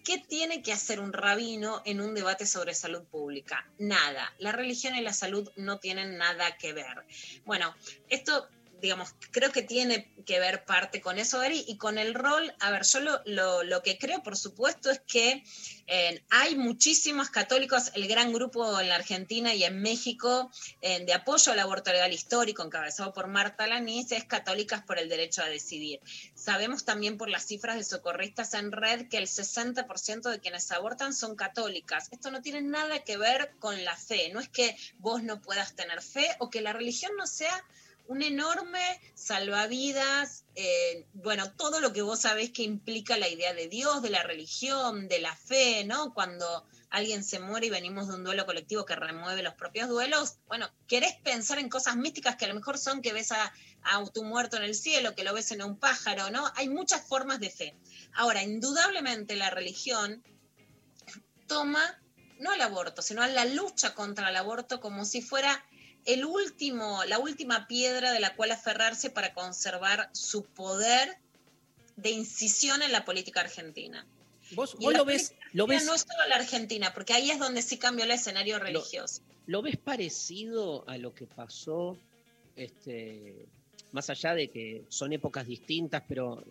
¿Qué 0.03 0.19
tiene 0.19 0.61
que 0.61 0.71
hacer 0.71 0.99
un 0.99 1.11
rabino 1.11 1.82
en 1.84 1.99
un 1.99 2.13
debate 2.13 2.45
sobre 2.45 2.73
salud 2.73 3.03
pública? 3.03 3.69
Nada. 3.78 4.34
La 4.39 4.53
religión 4.53 4.95
y 4.95 5.01
la 5.01 5.11
salud 5.11 5.51
no 5.57 5.80
tienen 5.80 6.17
nada 6.17 6.57
que 6.57 6.71
ver. 6.71 7.05
Bueno, 7.45 7.75
esto 8.07 8.47
digamos, 8.82 9.15
creo 9.32 9.51
que 9.51 9.61
tiene 9.63 10.13
que 10.25 10.39
ver 10.39 10.65
parte 10.65 11.01
con 11.01 11.17
eso, 11.19 11.39
Ari, 11.39 11.63
y 11.67 11.78
con 11.78 11.97
el 11.97 12.13
rol, 12.13 12.53
a 12.59 12.71
ver, 12.71 12.84
yo 12.84 12.99
lo, 12.99 13.21
lo- 13.25 13.63
lo 13.63 13.82
que 13.84 13.97
creo, 13.97 14.21
por 14.23 14.38
supuesto, 14.38 14.89
es 14.91 14.99
que 15.07 15.43
eh, 15.88 16.23
hay 16.30 16.55
muchísimos 16.55 17.30
católicos, 17.30 17.91
el 17.95 18.07
gran 18.07 18.34
grupo 18.34 18.80
en 18.80 18.89
la 18.89 18.95
Argentina 18.95 19.53
y 19.53 19.63
en 19.63 19.82
México 19.82 20.51
eh, 20.82 21.03
de 21.05 21.13
apoyo 21.13 21.51
al 21.51 21.59
aborto 21.59 21.91
legal 21.91 22.11
histórico, 22.13 22.63
encabezado 22.63 23.13
por 23.13 23.28
Marta 23.28 23.67
Lanís, 23.67 24.11
es 24.11 24.25
Católicas 24.25 24.84
por 24.84 24.99
el 24.99 25.09
Derecho 25.09 25.41
a 25.41 25.45
Decidir. 25.49 25.99
Sabemos 26.36 26.84
también 26.86 27.17
por 27.17 27.30
las 27.30 27.45
cifras 27.45 27.78
de 27.78 27.84
socorristas 27.84 28.53
en 28.53 28.71
red 28.71 29.07
que 29.07 29.17
el 29.17 29.28
60% 29.28 30.30
de 30.30 30.39
quienes 30.39 30.71
abortan 30.71 31.13
son 31.13 31.36
católicas. 31.36 32.09
Esto 32.11 32.32
no 32.32 32.41
tiene 32.41 32.61
nada 32.61 33.03
que 33.03 33.17
ver 33.17 33.55
con 33.59 33.84
la 33.86 33.95
fe, 33.95 34.30
no 34.34 34.39
es 34.39 34.49
que 34.49 34.75
vos 34.97 35.23
no 35.23 35.41
puedas 35.41 35.75
tener 35.75 36.01
fe 36.01 36.28
o 36.39 36.49
que 36.49 36.61
la 36.61 36.73
religión 36.73 37.11
no 37.17 37.25
sea 37.28 37.63
un 38.08 38.22
enorme 38.22 38.80
salvavidas, 39.16 40.45
eh, 40.55 41.05
bueno, 41.14 41.51
todo 41.53 41.80
lo 41.80 41.93
que 41.93 42.01
vos 42.01 42.22
sabés 42.22 42.51
que 42.51 42.64
implica 42.64 43.18
la 43.18 43.28
idea 43.28 43.53
de 43.53 43.68
Dios, 43.68 44.01
de 44.01 44.10
la 44.10 44.24
religión, 44.24 45.08
de 45.08 45.20
la 45.20 45.36
fe, 45.36 45.84
¿no? 45.86 46.14
Cuando 46.14 46.66
alguien 46.89 47.24
se 47.24 47.39
muere 47.39 47.68
y 47.68 47.70
venimos 47.70 48.08
de 48.08 48.16
un 48.16 48.24
duelo 48.24 48.45
colectivo 48.45 48.86
que 48.86 48.95
remueve 48.95 49.43
los 49.43 49.55
propios 49.55 49.89
duelos, 49.89 50.38
bueno, 50.47 50.70
querés 50.88 51.16
pensar 51.24 51.60
en 51.60 51.70
cosas 51.70 51.97
místicas 51.97 52.38
que 52.38 52.45
a 52.45 52.47
lo 52.47 52.55
mejor 52.55 52.78
son 52.78 53.01
que 53.01 53.14
ves 53.14 53.32
a, 53.32 53.53
a 53.84 54.05
tu 54.14 54.24
muerto 54.24 54.58
en 54.58 54.64
el 54.64 54.76
cielo, 54.76 55.14
que 55.14 55.24
lo 55.24 55.34
ves 55.34 55.51
en 55.51 55.62
un 55.62 55.78
pájaro, 55.78 56.30
¿no? 56.30 56.51
Hay 56.55 56.70
muchas 56.70 57.05
formas 57.05 57.39
de 57.39 57.49
fe. 57.49 57.76
Ahora, 58.14 58.41
indudablemente 58.41 59.36
la 59.36 59.49
religión 59.49 60.24
toma 61.47 61.99
no 62.39 62.53
el 62.53 62.62
aborto, 62.62 63.01
sino 63.01 63.22
a 63.22 63.28
la 63.28 63.45
lucha 63.45 63.93
contra 63.95 64.30
el 64.30 64.36
aborto 64.36 64.80
como 64.80 65.05
si 65.05 65.22
fuera 65.22 65.66
el 66.08 66.26
último, 66.26 67.03
la 67.05 67.20
última 67.20 67.68
piedra 67.68 68.12
de 68.12 68.20
la 68.20 68.36
cual 68.36 68.51
aferrarse 68.51 69.10
para 69.12 69.34
conservar 69.34 70.10
su 70.14 70.43
poder 70.43 71.18
de 71.97 72.10
incisión 72.12 72.82
en 72.82 72.91
la 72.91 73.05
política 73.05 73.41
argentina. 73.41 74.05
Vos, 74.51 74.76
vos 74.80 74.93
lo 74.93 75.03
ves, 75.03 75.34
lo 75.53 75.68
ves, 75.68 75.86
No 75.86 75.93
es 75.93 76.01
solo 76.01 76.28
la 76.30 76.38
Argentina, 76.38 76.93
porque 76.93 77.14
ahí 77.14 77.30
es 77.30 77.39
donde 77.39 77.62
sí 77.62 77.78
cambió 77.78 78.05
el 78.05 78.12
escenario 78.12 78.58
religioso. 78.58 79.22
¿Lo 79.45 79.62
ves 79.62 79.76
parecido 79.78 80.88
a 80.88 80.97
lo 80.97 81.14
que 81.14 81.26
pasó, 81.28 81.97
este, 82.55 83.45
más 83.91 84.10
allá 84.10 84.34
de 84.34 84.49
que 84.49 84.84
son 84.88 85.12
épocas 85.12 85.45
distintas, 85.45 86.03
pero 86.08 86.43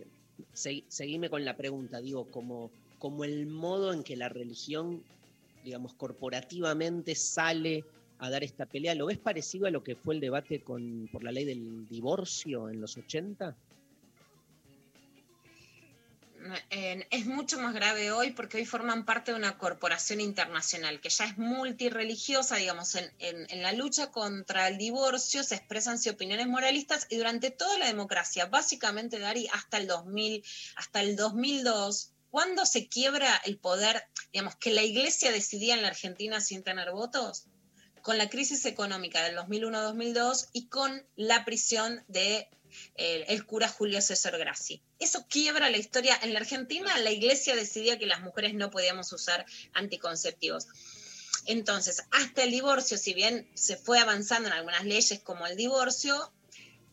se- 0.53 0.85
seguime 0.89 1.31
con 1.31 1.45
la 1.47 1.57
pregunta, 1.57 2.01
digo, 2.03 2.31
como, 2.31 2.71
como 2.99 3.25
el 3.25 3.47
modo 3.47 3.95
en 3.95 4.03
que 4.05 4.17
la 4.17 4.29
religión, 4.29 5.03
digamos, 5.65 5.95
corporativamente 5.95 7.15
sale 7.15 7.85
a 8.19 8.31
dar 8.31 8.45
esta 8.45 8.67
pelea, 8.67 8.95
¿lo 8.95 9.07
ves 9.07 9.19
parecido 9.19 9.67
a 9.67 9.71
lo 9.71 9.83
que 9.83 9.97
fue 9.97 10.15
el 10.15 10.21
debate 10.21 10.61
con, 10.61 11.09
por 11.13 11.23
la 11.23 11.33
ley 11.33 11.45
del 11.45 11.87
divorcio 11.89 12.69
en 12.69 12.81
los 12.81 12.97
80? 12.97 13.57
Eh, 16.71 17.07
es 17.11 17.27
mucho 17.27 17.59
más 17.59 17.75
grave 17.75 18.13
hoy 18.13 18.31
porque 18.31 18.59
hoy 18.59 18.65
forman 18.65 19.05
parte 19.05 19.33
de 19.33 19.37
una 19.37 19.59
corporación 19.59 20.21
internacional 20.21 21.01
que 21.01 21.09
ya 21.09 21.25
es 21.25 21.39
multireligiosa, 21.39 22.57
digamos, 22.57 22.95
en, 22.95 23.63
la 23.63 23.73
lucha 23.73 24.11
contra 24.11 24.69
el 24.69 24.79
divorcio 24.79 25.43
se 25.43 25.57
expresan 25.57 25.99
opiniones 26.11 26.47
moralistas 26.47 27.07
y 27.11 27.17
durante 27.17 27.51
toda 27.51 27.79
la 27.79 27.87
democracia, 27.87 28.47
básicamente, 28.47 29.19
Dari, 29.19 29.49
hasta 29.53 29.79
el 29.79 29.87
2000, 29.87 30.45
hasta 30.77 31.01
el 31.01 31.17
2002, 31.17 32.13
cuando 32.31 32.65
se 32.67 32.87
quiebra 32.87 33.35
el 33.45 33.59
poder, 33.59 34.05
digamos, 34.33 34.57
que 34.57 34.71
la 34.71 34.83
iglesia 34.83 35.33
decidía 35.33 35.75
en 35.75 35.83
la 35.83 35.89
Argentina 35.89 36.41
sin 36.41 36.63
tener 36.63 36.93
votos, 36.93 37.47
con 38.07 38.19
la 38.19 38.31
crisis 38.31 38.65
económica 38.67 39.25
del 39.25 39.37
2001-2002 39.37 40.51
y 40.53 40.69
con 40.69 41.05
la 41.17 41.45
prisión 41.45 42.05
de 42.07 42.49
eh, 42.95 43.25
el 43.27 43.45
cura 43.47 43.67
Julio 43.67 44.01
César 44.01 44.39
Grassi. 44.39 44.81
Eso 45.01 45.27
quiebra 45.29 45.71
la 45.71 45.77
historia. 45.77 46.17
En 46.23 46.33
la 46.33 46.39
Argentina 46.39 46.97
la 46.99 47.11
iglesia 47.11 47.57
decidía 47.57 47.99
que 47.99 48.07
las 48.07 48.21
mujeres 48.21 48.55
no 48.55 48.71
podíamos 48.71 49.13
usar 49.13 49.45
anticonceptivos. 49.73 50.69
Entonces, 51.47 52.05
hasta 52.13 52.45
el 52.45 52.53
divorcio, 52.53 52.97
si 52.97 53.13
bien 53.13 53.51
se 53.55 53.77
fue 53.77 53.99
avanzando 53.99 54.51
en 54.51 54.55
algunas 54.55 54.85
leyes 54.85 55.19
como 55.19 55.45
el 55.49 55.57
divorcio, 55.57 56.33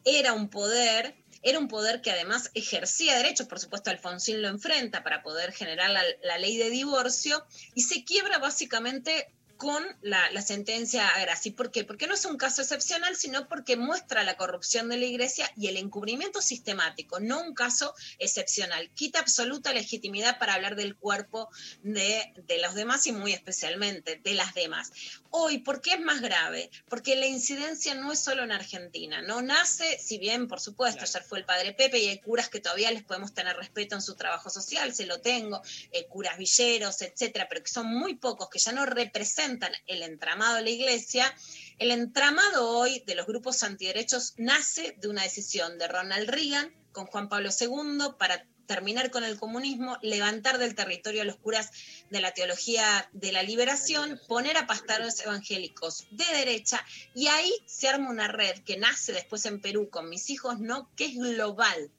era 0.06 0.34
un 0.34 0.50
poder, 0.50 1.16
era 1.44 1.60
un 1.60 1.68
poder 1.68 2.02
que 2.02 2.10
además 2.10 2.50
ejercía 2.56 3.16
derechos, 3.18 3.46
por 3.46 3.60
supuesto 3.60 3.92
Alfonsín 3.92 4.42
lo 4.42 4.48
enfrenta 4.48 5.04
para 5.04 5.22
poder 5.22 5.54
generar 5.54 5.92
la, 5.92 6.02
la 6.24 6.40
ley 6.40 6.58
de 6.58 6.72
divorcio, 6.72 7.46
y 7.76 7.84
se 7.84 8.04
quiebra 8.04 8.40
básicamente 8.40 9.32
con 9.64 9.82
la, 10.02 10.30
la 10.32 10.42
sentencia 10.42 11.08
a 11.08 11.22
Grassi. 11.22 11.52
¿Por 11.52 11.72
qué? 11.72 11.86
Porque 11.86 12.06
no 12.06 12.16
es 12.16 12.26
un 12.26 12.36
caso 12.36 12.62
excepcional, 12.62 13.16
sino 13.16 13.48
porque 13.48 13.78
muestra 13.78 14.26
la 14.26 14.36
corrupción 14.36 14.90
de 14.90 14.98
la 14.98 15.06
iglesia 15.06 15.50
y 15.56 15.70
el 15.70 15.78
encubrimiento 15.78 16.42
sistemático, 16.42 17.22
no 17.22 17.42
un 17.42 17.54
caso 17.54 17.96
excepcional. 18.20 18.92
Quita 18.94 19.20
absoluta 19.20 19.72
legitimidad 19.72 20.38
para 20.38 20.56
hablar 20.56 20.76
del 20.76 20.98
cuerpo 20.98 21.50
de, 21.82 22.34
de 22.46 22.58
los 22.58 22.76
demás 22.76 23.08
y 23.08 23.14
muy 23.14 23.32
especialmente 23.32 24.20
de 24.22 24.34
las 24.34 24.54
demás. 24.54 24.92
Hoy, 25.30 25.60
¿por 25.60 25.80
qué 25.80 25.94
es 25.94 26.02
más 26.02 26.20
grave? 26.20 26.70
Porque 26.90 27.16
la 27.16 27.26
incidencia 27.26 27.96
no 27.96 28.12
es 28.12 28.20
solo 28.20 28.44
en 28.44 28.52
Argentina, 28.52 29.22
no 29.22 29.42
nace, 29.42 29.98
si 29.98 30.18
bien 30.18 30.50
por 30.50 30.60
supuesto 30.60 31.04
ayer 31.04 31.24
fue 31.24 31.40
el 31.40 31.46
padre 31.46 31.72
Pepe 31.72 32.00
y 32.00 32.10
hay 32.10 32.20
curas 32.20 32.50
que 32.50 32.60
todavía 32.60 32.92
les 32.92 33.04
podemos 33.04 33.34
tener 33.34 33.56
respeto 33.56 33.96
en 33.96 34.02
su 34.02 34.16
trabajo 34.16 34.50
social, 34.50 34.94
se 34.94 35.06
lo 35.06 35.22
tengo, 35.22 35.62
eh, 35.94 36.06
curas 36.08 36.38
villeros, 36.38 37.02
etcétera, 37.02 37.48
pero 37.48 37.64
que 37.64 37.72
son 37.72 37.88
muy 37.88 38.16
pocos, 38.16 38.50
que 38.50 38.60
ya 38.60 38.74
no 38.74 38.86
representan 38.86 39.53
el 39.88 40.04
entramado 40.04 40.56
de 40.56 40.62
la 40.62 40.70
iglesia, 40.70 41.34
el 41.80 41.92
entramado 41.92 42.70
hoy 42.70 43.04
de 43.06 43.16
los 43.16 43.26
grupos 43.26 43.64
antiderechos 43.64 44.34
nace 44.38 44.96
de 45.00 45.08
una 45.08 45.24
decisión 45.24 45.78
de 45.78 45.88
Ronald 45.88 46.30
Reagan 46.30 46.74
con 46.92 47.08
Juan 47.08 47.30
Pablo 47.30 47.50
II 47.60 48.16
para 48.18 48.46
terminar 48.66 49.12
con 49.12 49.24
el 49.24 49.38
comunismo, 49.38 49.98
levantar 50.02 50.58
del 50.58 50.76
territorio 50.76 51.22
a 51.22 51.26
los 51.26 51.36
curas 51.38 51.70
de 52.10 52.22
la 52.22 52.32
teología 52.32 53.10
de 53.12 53.32
la 53.32 53.44
liberación, 53.44 54.20
poner 54.28 54.58
a 54.58 54.68
pastores 54.68 55.20
evangélicos 55.20 56.08
de 56.12 56.26
derecha 56.34 56.84
y 57.14 57.28
ahí 57.28 57.52
se 57.66 57.88
arma 57.88 58.10
una 58.10 58.28
red 58.28 58.60
que 58.64 58.78
nace 58.78 59.12
después 59.12 59.46
en 59.46 59.62
Perú 59.62 59.90
con 59.90 60.10
mis 60.10 60.30
hijos, 60.30 60.60
no, 60.60 60.90
que 60.96 61.06
es 61.06 61.16
global. 61.16 61.92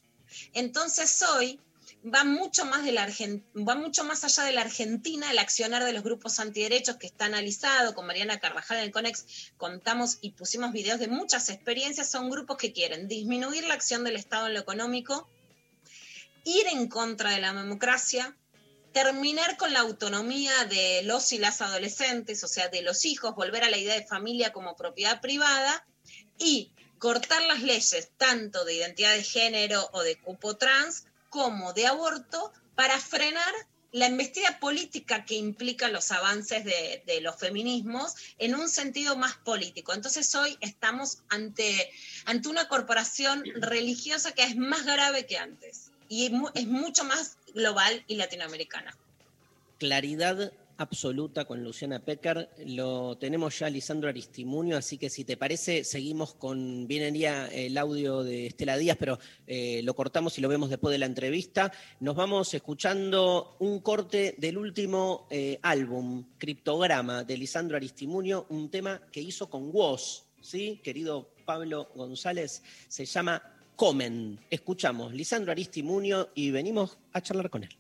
Entonces 0.53 1.23
hoy 1.23 1.61
va 2.05 2.25
mucho 2.25 2.65
más 2.67 2.85
de 2.85 2.93
la 2.93 3.09
va 3.57 3.75
mucho 3.77 4.05
más 4.05 4.25
allá 4.25 4.45
de 4.45 4.53
la 4.53 4.61
Argentina 4.61 5.31
el 5.31 5.39
accionar 5.39 5.85
de 5.85 5.93
los 5.93 6.03
grupos 6.03 6.39
antiderechos 6.39 6.97
que 6.97 7.07
está 7.07 7.27
analizado 7.27 7.95
con 7.95 8.07
Mariana 8.07 8.41
Carvajal 8.41 8.79
en 8.79 8.85
el 8.85 8.91
Conex 8.91 9.53
contamos 9.57 10.19
y 10.21 10.33
pusimos 10.33 10.73
videos 10.73 11.01
de 11.01 11.09
muchas 11.09 11.49
experiencias 11.49 12.11
son 12.11 12.29
grupos 12.29 12.59
que 12.59 12.73
quieren 12.73 13.09
disminuir 13.09 13.67
la 13.67 13.75
acción 13.75 14.05
del 14.05 14.17
Estado 14.17 14.49
en 14.49 14.55
lo 14.55 14.61
económico 14.61 15.29
ir 16.45 16.67
en 16.67 16.89
contra 16.89 17.31
de 17.31 17.41
la 17.41 17.55
democracia 17.55 18.37
terminar 18.93 19.57
con 19.57 19.73
la 19.73 19.81
autonomía 19.81 20.67
de 20.67 21.03
los 21.03 21.33
y 21.33 21.39
las 21.39 21.61
adolescentes, 21.61 22.45
o 22.45 22.49
sea, 22.49 22.69
de 22.69 22.81
los 22.81 23.05
hijos, 23.05 23.35
volver 23.35 23.65
a 23.65 23.69
la 23.69 23.77
idea 23.77 23.95
de 23.97 24.07
familia 24.07 24.53
como 24.53 24.77
propiedad 24.77 25.21
privada 25.21 25.85
y 26.39 26.71
cortar 26.99 27.43
las 27.43 27.61
leyes 27.63 28.13
tanto 28.17 28.65
de 28.65 28.75
identidad 28.75 29.13
de 29.15 29.25
género 29.25 29.91
o 29.93 30.03
de 30.03 30.17
cupo 30.21 30.57
trans 30.57 31.07
como 31.35 31.72
de 31.72 31.85
aborto 31.89 32.53
para 32.76 32.97
frenar 33.01 33.53
la 33.91 34.07
embestida 34.07 34.61
política 34.61 35.24
que 35.24 35.35
implica 35.35 35.89
los 35.89 36.12
avances 36.12 36.64
de, 36.64 37.03
de 37.07 37.20
los 37.20 37.35
feminismos 37.37 38.14
en 38.39 38.55
un 38.55 38.68
sentido 38.68 39.16
más 39.16 39.37
político. 39.39 39.93
Entonces 39.93 40.32
hoy 40.37 40.57
estamos 40.61 41.18
ante, 41.28 41.91
ante 42.24 42.49
una 42.49 42.68
corporación 42.68 43.43
religiosa 43.57 44.30
que 44.30 44.45
es 44.45 44.55
más 44.57 44.85
grave 44.85 45.26
que 45.26 45.39
antes 45.39 45.91
y 46.09 46.26
es 46.26 46.30
mu- 46.30 46.51
es 46.55 46.68
mucho 46.68 47.03
más 47.03 47.37
global 47.53 48.05
y 48.07 48.14
latinoamericana. 48.14 48.97
Claridad 49.78 50.53
absoluta 50.77 51.45
con 51.45 51.62
Luciana 51.62 51.99
Pecker. 52.01 52.51
Lo 52.66 53.16
tenemos 53.18 53.59
ya 53.59 53.68
Lisandro 53.70 54.09
Aristimunio, 54.09 54.77
así 54.77 54.99
que 54.99 55.11
si 55.11 55.25
te 55.25 55.37
parece, 55.37 55.85
seguimos 55.85 56.35
con. 56.35 56.87
Vinería 56.87 57.47
el 57.49 57.77
audio 57.79 58.22
de 58.22 58.47
Estela 58.47 58.77
Díaz, 58.77 58.97
pero 58.99 59.18
eh, 59.47 59.81
lo 59.85 59.95
cortamos 59.95 60.39
y 60.39 60.41
lo 60.41 60.49
vemos 60.49 60.70
después 60.70 60.93
de 60.93 60.99
la 60.99 61.07
entrevista. 61.07 61.72
Nos 62.01 62.16
vamos 62.16 62.53
escuchando 62.55 63.57
un 63.61 63.81
corte 63.81 64.35
del 64.39 64.59
último 64.59 65.27
eh, 65.31 65.59
álbum, 65.62 66.25
Criptograma, 66.39 67.25
de 67.25 67.37
Lisandro 67.37 67.77
Aristimunio, 67.77 68.47
un 68.49 68.70
tema 68.70 69.01
que 69.12 69.20
hizo 69.20 69.49
con 69.49 69.70
Woz, 69.72 70.25
¿sí? 70.41 70.81
Querido 70.83 71.31
Pablo 71.45 71.91
González, 71.95 72.62
se 72.89 73.05
llama 73.05 73.43
Comen. 73.77 74.41
Escuchamos 74.51 75.12
Lisandro 75.12 75.53
Aristimunio 75.53 76.31
y 76.35 76.51
venimos 76.51 76.99
a 77.12 77.20
charlar 77.20 77.51
con 77.51 77.64
él. 77.64 77.77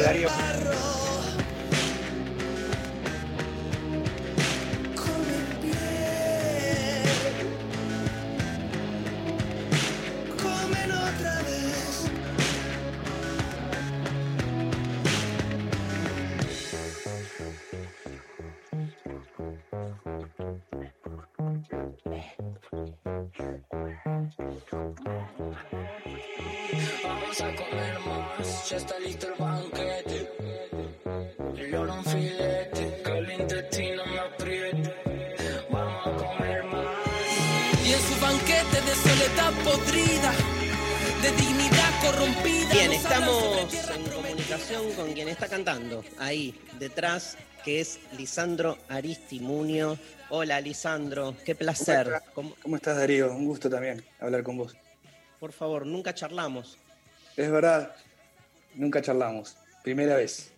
Ahí, 0.00 0.24
ahí, 46.32 46.54
detrás, 46.78 47.36
que 47.64 47.80
es 47.80 47.98
Lisandro 48.16 48.78
Aristimunio. 48.88 49.98
Hola, 50.30 50.60
Lisandro, 50.60 51.36
qué 51.44 51.54
placer. 51.54 52.10
¿Cómo, 52.34 52.54
¿Cómo 52.62 52.76
estás, 52.76 52.96
Darío? 52.96 53.30
Un 53.34 53.46
gusto 53.46 53.68
también 53.68 54.02
hablar 54.18 54.42
con 54.42 54.56
vos. 54.56 54.74
Por 55.38 55.52
favor, 55.52 55.84
nunca 55.86 56.14
charlamos. 56.14 56.78
Es 57.36 57.50
verdad, 57.50 57.94
nunca 58.74 59.02
charlamos. 59.02 59.56
Primera 59.82 60.16
vez. 60.16 60.50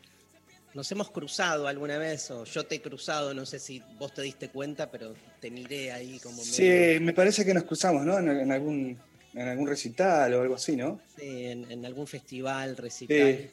Nos 0.75 0.91
hemos 0.93 1.11
cruzado 1.11 1.66
alguna 1.68 1.99
vez, 1.99 2.31
o 2.31 2.45
yo 2.45 2.64
te 2.66 2.77
he 2.77 2.83
cruzado, 2.83 3.33
no 3.35 3.47
sé 3.47 3.59
si 3.59 3.83
vos 3.99 4.12
te 4.14 4.22
diste 4.22 4.49
cuenta, 4.51 4.91
pero 4.91 5.14
te 5.41 5.51
miré 5.51 5.93
ahí 5.93 6.18
como 6.20 6.37
medio- 6.39 6.95
Sí, 6.97 7.01
me 7.01 7.12
parece 7.12 7.45
que 7.45 7.55
nos 7.55 7.64
cruzamos, 7.64 8.05
¿no? 8.05 8.18
En, 8.18 8.29
en 8.29 8.51
algún, 8.53 8.99
en 9.35 9.49
algún 9.49 9.66
recital 9.68 10.35
o 10.35 10.43
algo 10.43 10.55
así, 10.57 10.75
¿no? 10.77 11.01
Sí, 11.16 11.47
en, 11.47 11.70
en 11.70 11.85
algún 11.87 12.07
festival, 12.09 12.77
recital. 12.77 13.51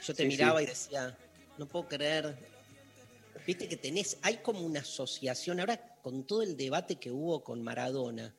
Yo 0.00 0.14
te 0.14 0.22
Sí, 0.22 0.28
miraba 0.28 0.58
sí. 0.60 0.64
y 0.64 0.68
decía, 0.68 1.18
no 1.58 1.66
puedo 1.68 1.88
creer. 1.88 2.36
Viste 3.46 3.68
que 3.68 3.76
tenés, 3.76 4.16
hay 4.22 4.38
como 4.38 4.60
una 4.60 4.80
asociación, 4.80 5.60
ahora 5.60 5.98
con 6.02 6.26
todo 6.26 6.42
el 6.42 6.56
debate 6.56 6.96
que 6.96 7.10
hubo 7.10 7.42
con 7.44 7.62
Maradona, 7.62 8.34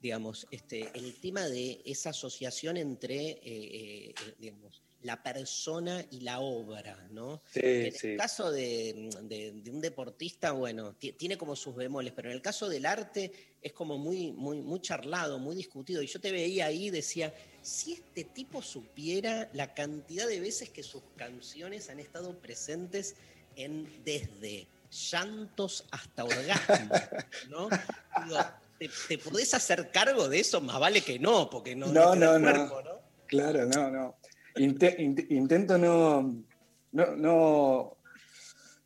digamos, 0.00 0.46
este, 0.50 0.90
el 0.94 1.14
tema 1.20 1.46
de 1.48 1.82
esa 1.84 2.10
asociación 2.10 2.76
entre, 2.76 3.16
eh, 3.30 3.40
eh, 3.42 4.14
digamos, 4.38 4.82
la 5.02 5.22
persona 5.22 6.04
y 6.10 6.20
la 6.20 6.40
obra, 6.40 7.06
¿no? 7.10 7.40
Sí, 7.52 7.60
en 7.62 7.94
el 7.94 8.16
caso 8.16 8.50
de, 8.50 9.10
de- 9.22 9.52
de 9.52 9.70
un 9.70 9.80
deportista, 9.80 10.50
bueno, 10.52 10.94
ti- 10.96 11.12
tiene 11.12 11.38
como 11.38 11.54
sus 11.54 11.74
bemoles, 11.76 12.12
pero 12.14 12.30
en 12.30 12.34
el 12.34 12.42
caso 12.42 12.68
del 12.68 12.84
arte 12.84 13.30
es 13.62 13.72
como 13.72 13.96
muy, 13.96 14.32
muy, 14.32 14.60
muy 14.60 14.80
charlado, 14.80 15.38
muy 15.38 15.54
discutido. 15.54 16.02
Y 16.02 16.06
yo 16.08 16.20
te 16.20 16.32
veía 16.32 16.66
ahí 16.66 16.86
y 16.86 16.90
decía, 16.90 17.32
si 17.62 17.94
este 17.94 18.24
tipo 18.24 18.62
supiera 18.62 19.48
la 19.52 19.74
cantidad 19.74 20.26
de 20.26 20.40
veces 20.40 20.70
que 20.70 20.82
sus 20.82 21.02
canciones 21.16 21.90
han 21.90 21.98
estado 22.00 22.38
presentes 22.38 23.16
en 23.56 23.88
desde 24.04 24.66
llantos 25.10 25.84
hasta 25.90 26.24
orgasmo, 26.24 26.94
¿no? 27.50 27.68
Digo, 28.24 28.38
¿te, 28.78 28.90
te 29.08 29.18
podés 29.18 29.52
hacer 29.54 29.90
cargo 29.90 30.28
de 30.28 30.40
eso? 30.40 30.60
Más 30.60 30.80
vale 30.80 31.02
que 31.02 31.18
no, 31.18 31.50
porque 31.50 31.74
no, 31.76 31.86
No, 31.88 32.14
no, 32.14 32.40
cuerpo, 32.40 32.82
no. 32.82 33.00
Claro, 33.26 33.66
no, 33.66 33.90
no. 33.90 34.16
Inte- 34.56 34.96
int- 34.98 35.26
intento 35.30 35.76
no, 35.76 36.22
no, 36.92 37.16
no, 37.16 37.96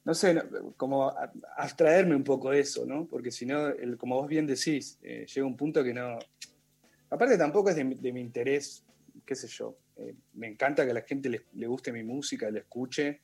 no 0.05 0.15
sé, 0.15 0.35
no- 0.35 0.75
como 0.77 1.15
abstraerme 1.57 2.17
un 2.17 2.25
poco 2.25 2.51
de 2.51 2.61
eso, 2.61 2.85
¿no? 2.85 3.07
Porque 3.07 3.31
si 3.31 3.47
no, 3.47 3.73
como 3.97 4.17
vos 4.17 4.29
bien 4.29 4.47
decís, 4.47 4.99
eh, 5.03 5.27
llega 5.33 5.47
un 5.47 5.57
punto 5.57 5.85
que 5.85 5.95
no... 5.95 6.19
Aparte 7.13 7.37
tampoco 7.37 7.71
es 7.71 7.77
de, 7.77 7.85
mi- 7.85 7.95
de 7.95 8.13
mi 8.13 8.21
interés, 8.21 8.85
qué 9.27 9.35
sé 9.35 9.47
yo. 9.47 9.77
eh, 9.97 10.15
me 10.35 10.47
encanta 10.49 10.85
que 10.85 10.91
a 10.93 10.95
la 10.95 11.03
gente 11.03 11.29
le, 11.29 11.43
le 11.53 11.67
guste 11.67 11.93
mi 11.93 12.03
música, 12.03 12.51
le 12.51 12.61
escuche 12.61 13.21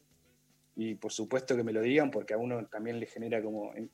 y 0.76 0.94
por 0.94 1.10
supuesto 1.12 1.56
que 1.56 1.64
me 1.64 1.72
lo 1.72 1.80
digan 1.80 2.10
porque 2.10 2.34
a 2.34 2.38
uno 2.38 2.66
también 2.66 3.00
le 3.00 3.06
genera 3.06 3.42
como... 3.42 3.74
eh, 3.74 3.88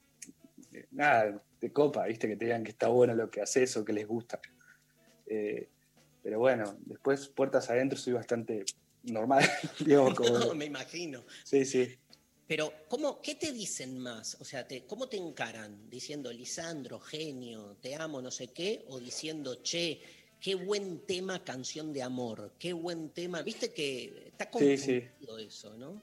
eh, 0.73 0.87
nada, 0.91 1.41
de 1.61 1.73
copa, 1.73 2.07
¿viste? 2.07 2.27
Que 2.29 2.37
te 2.37 2.47
digan 2.47 2.65
que 2.65 2.73
está 2.73 2.89
bueno 2.89 3.15
lo 3.15 3.31
que 3.31 3.41
haces 3.41 3.77
o 3.77 3.85
que 3.85 3.93
les 3.93 4.07
gusta. 4.07 4.41
Eh, 5.27 5.69
pero 6.23 6.39
bueno, 6.41 6.77
después 6.87 7.29
puertas 7.29 7.71
adentro 7.71 7.97
soy 7.99 8.15
bastante 8.15 8.65
normal, 9.05 9.45
digamos, 9.87 10.15
como- 10.19 10.39
No, 10.39 10.55
me 10.55 10.65
imagino. 10.65 11.25
Sí, 11.45 11.65
sí. 11.65 11.97
Pero, 12.47 12.73
¿cómo, 12.89 13.21
¿qué 13.23 13.37
te 13.37 13.53
dicen 13.53 13.99
más? 13.99 14.37
O 14.41 14.45
sea, 14.45 14.67
te, 14.69 14.85
¿cómo 14.85 15.09
te 15.09 15.17
encaran? 15.17 15.89
Diciendo, 15.89 16.31
Lisandro, 16.31 17.01
genio, 17.01 17.77
te 17.81 17.95
amo, 17.95 18.21
no 18.21 18.31
sé 18.31 18.49
qué, 18.49 18.85
o 18.89 19.01
diciendo, 19.01 19.63
che, 19.63 20.01
qué 20.41 20.55
buen 20.55 21.07
tema, 21.07 21.43
canción 21.43 21.93
de 21.93 22.03
amor, 22.03 22.53
qué 22.59 22.75
buen 22.75 23.11
tema. 23.11 23.41
Viste 23.41 23.73
que 23.73 24.29
está 24.29 24.51
Sí, 24.59 24.77
sí. 24.77 25.01
confundido 25.01 25.39
eso, 25.39 25.75
¿no? 25.79 26.03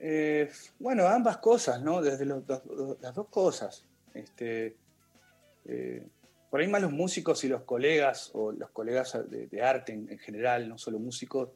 Eh, 0.00 0.50
bueno, 0.80 1.06
ambas 1.06 1.38
cosas, 1.38 1.80
¿no? 1.80 2.02
Desde 2.02 2.24
los 2.24 2.42
las 3.00 3.14
dos 3.14 3.28
cosas. 3.28 3.84
Este, 4.14 4.76
eh, 5.64 6.06
por 6.50 6.60
ahí 6.60 6.66
más 6.66 6.82
los 6.82 6.92
músicos 6.92 7.44
y 7.44 7.48
los 7.48 7.62
colegas, 7.62 8.30
o 8.34 8.50
los 8.50 8.70
colegas 8.70 9.16
de, 9.30 9.46
de 9.46 9.62
arte 9.62 9.92
en, 9.92 10.10
en 10.10 10.18
general, 10.18 10.68
no 10.68 10.76
solo 10.76 10.98
músicos, 10.98 11.50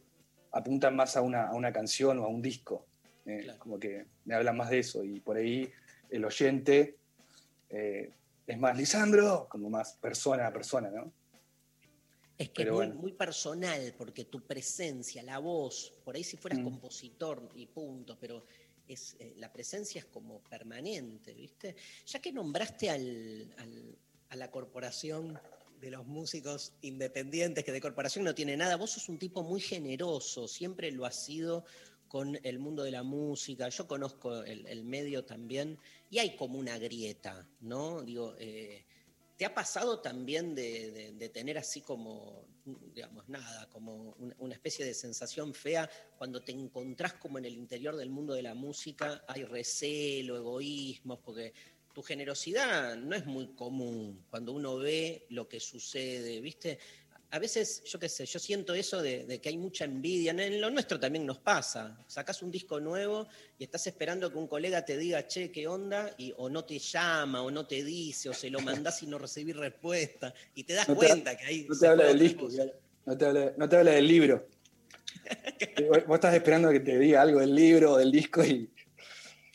apuntan 0.53 0.95
más 0.95 1.17
a 1.17 1.23
una, 1.23 1.49
a 1.49 1.55
una 1.55 1.73
canción 1.73 2.19
o 2.21 2.25
a 2.25 2.29
un 2.29 2.41
disco. 2.41 2.87
Eh, 3.27 3.55
Como 3.59 3.79
que 3.79 4.07
me 4.25 4.35
hablan 4.35 4.57
más 4.57 4.71
de 4.71 4.79
eso. 4.81 5.05
Y 5.05 5.21
por 5.21 5.37
ahí 5.37 5.71
el 6.09 6.25
oyente 6.25 6.97
eh, 7.69 8.11
es 8.47 8.59
más 8.59 8.77
Lisandro, 8.77 9.49
como 9.49 9.71
más 9.71 9.95
persona 10.01 10.47
a 10.47 10.53
persona, 10.53 10.91
¿no? 10.91 11.13
Es 12.37 12.49
que 12.51 12.63
es 12.63 12.69
muy, 12.69 12.77
bueno. 12.77 12.95
muy 12.95 13.13
personal, 13.13 13.95
porque 13.99 14.25
tu 14.25 14.41
presencia, 14.47 15.23
la 15.23 15.39
voz, 15.39 15.93
por 16.05 16.17
ahí 16.17 16.25
si 16.25 16.37
fueras 16.39 16.59
Mm. 16.61 16.65
compositor 16.65 17.51
y 17.55 17.67
punto, 17.67 18.17
pero 18.19 18.45
es, 18.89 19.15
eh, 19.21 19.35
la 19.37 19.53
presencia 19.53 19.99
es 20.01 20.07
como 20.07 20.41
permanente, 20.41 21.35
¿viste? 21.35 21.77
Ya 22.07 22.19
que 22.21 22.33
nombraste 22.33 22.89
al- 22.91 23.55
al- 23.59 23.99
a 24.31 24.37
la 24.37 24.51
corporación 24.51 25.39
de 25.81 25.91
los 25.91 26.07
músicos 26.07 26.73
independientes, 26.83 27.63
que 27.65 27.73
de 27.73 27.81
corporación 27.81 28.25
no 28.25 28.35
tiene 28.35 28.57
nada, 28.57 28.77
vos 28.77 28.91
sos 28.93 29.09
un 29.09 29.19
tipo 29.19 29.43
muy 29.43 29.61
generoso, 29.61 30.49
siempre 30.49 30.91
lo 30.93 31.05
has 31.05 31.23
sido 31.25 31.65
con 32.11 32.37
el 32.43 32.59
mundo 32.59 32.83
de 32.83 32.91
la 32.91 33.05
música, 33.05 33.69
yo 33.69 33.87
conozco 33.87 34.43
el, 34.43 34.67
el 34.67 34.83
medio 34.85 35.25
también, 35.25 35.79
y 36.11 36.19
hay 36.19 36.35
como 36.37 36.59
una 36.59 36.77
grieta, 36.77 37.49
¿no? 37.61 38.03
Digo, 38.03 38.35
eh, 38.39 38.85
¿Te 39.37 39.47
ha 39.47 39.55
pasado 39.55 40.01
también 40.01 40.55
de, 40.55 41.13
de- 41.13 41.29
tener 41.31 41.57
así 41.57 41.81
como, 41.81 42.45
digamos, 42.95 43.27
nada, 43.27 43.71
como 43.71 44.15
una, 44.19 44.37
una 44.39 44.55
especie 44.55 44.85
de 44.85 44.93
sensación 44.93 45.55
fea 45.55 45.89
cuando 46.19 46.43
te 46.43 46.53
encontrás 46.53 47.15
como 47.15 47.39
en 47.39 47.47
el 47.47 47.55
interior 47.57 47.97
del 47.97 48.11
mundo 48.11 48.35
de 48.35 48.43
la 48.43 48.53
música? 48.55 49.25
Hay 49.27 49.45
recelo, 49.45 50.37
egoísmos, 50.37 51.21
porque 51.21 51.55
tu 51.95 52.03
generosidad 52.03 52.97
no 52.99 53.17
es 53.17 53.25
muy 53.25 53.55
común 53.55 54.27
cuando 54.29 54.53
uno 54.53 54.77
ve 54.77 55.25
lo 55.31 55.49
que 55.49 55.59
sucede, 55.59 56.43
¿viste? 56.43 56.79
A 57.33 57.39
veces, 57.39 57.85
yo 57.85 57.99
qué 58.01 58.09
sé, 58.09 58.27
yo 58.27 58.41
siento 58.41 58.75
eso 58.75 59.01
de, 59.01 59.25
de 59.25 59.41
que 59.41 59.51
hay 59.51 59.57
mucha 59.57 59.85
envidia. 59.85 60.33
En 60.33 60.61
lo 60.61 60.69
nuestro 60.69 60.99
también 60.99 61.25
nos 61.25 61.39
pasa. 61.39 61.97
Sacás 62.09 62.43
un 62.43 62.51
disco 62.51 62.81
nuevo 62.81 63.29
y 63.57 63.63
estás 63.65 63.87
esperando 63.87 64.33
que 64.33 64.37
un 64.39 64.49
colega 64.49 64.85
te 64.85 64.97
diga, 64.99 65.25
che, 65.29 65.53
¿qué 65.53 65.69
onda? 65.69 66.13
Y, 66.19 66.35
o 66.37 66.49
no 66.49 66.65
te 66.65 66.79
llama, 66.81 67.43
o 67.43 67.51
no 67.51 67.67
te 67.69 67.85
dice, 67.85 68.29
o 68.31 68.35
se 68.35 68.51
lo 68.51 68.61
mandás 68.61 69.03
y 69.05 69.07
no 69.07 69.17
recibís 69.17 69.57
respuesta. 69.57 70.35
Y 70.57 70.65
te 70.65 70.75
das 70.75 70.89
No 70.89 70.97
te- 70.97 71.07
cuenta 71.07 71.37
que 71.37 71.45
hay. 71.47 71.67
No 71.69 71.79
te 71.79 71.87
habla 71.87 72.05
del 72.07 72.19
disco, 72.19 72.49
no 73.07 73.17
te 73.17 73.25
habla, 73.25 73.53
no 73.57 73.69
te 73.69 73.77
habla 73.77 73.91
del 73.93 74.09
libro. 74.09 74.49
Vos 75.89 76.07
vos 76.07 76.15
estás 76.17 76.35
esperando 76.35 76.71
que 76.71 76.81
te 76.81 76.99
diga 76.99 77.23
algo 77.23 77.41
del 77.41 77.55
libro 77.55 77.93
o 77.93 77.99
del 77.99 78.11
disco 78.11 78.45
y 78.45 78.71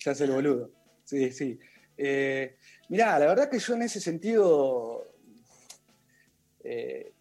ya 0.04 0.12
es 0.12 0.22
el 0.22 0.32
boludo. 0.32 0.72
Sí, 1.04 1.32
sí. 1.32 1.60
Eh, 1.98 2.56
mirá, 2.90 3.18
la 3.20 3.26
verdad 3.28 3.50
que 3.50 3.60
yo 3.60 3.74
en 3.74 3.82
ese 3.84 4.00
sentido, 4.00 5.14
eh, 6.64 7.12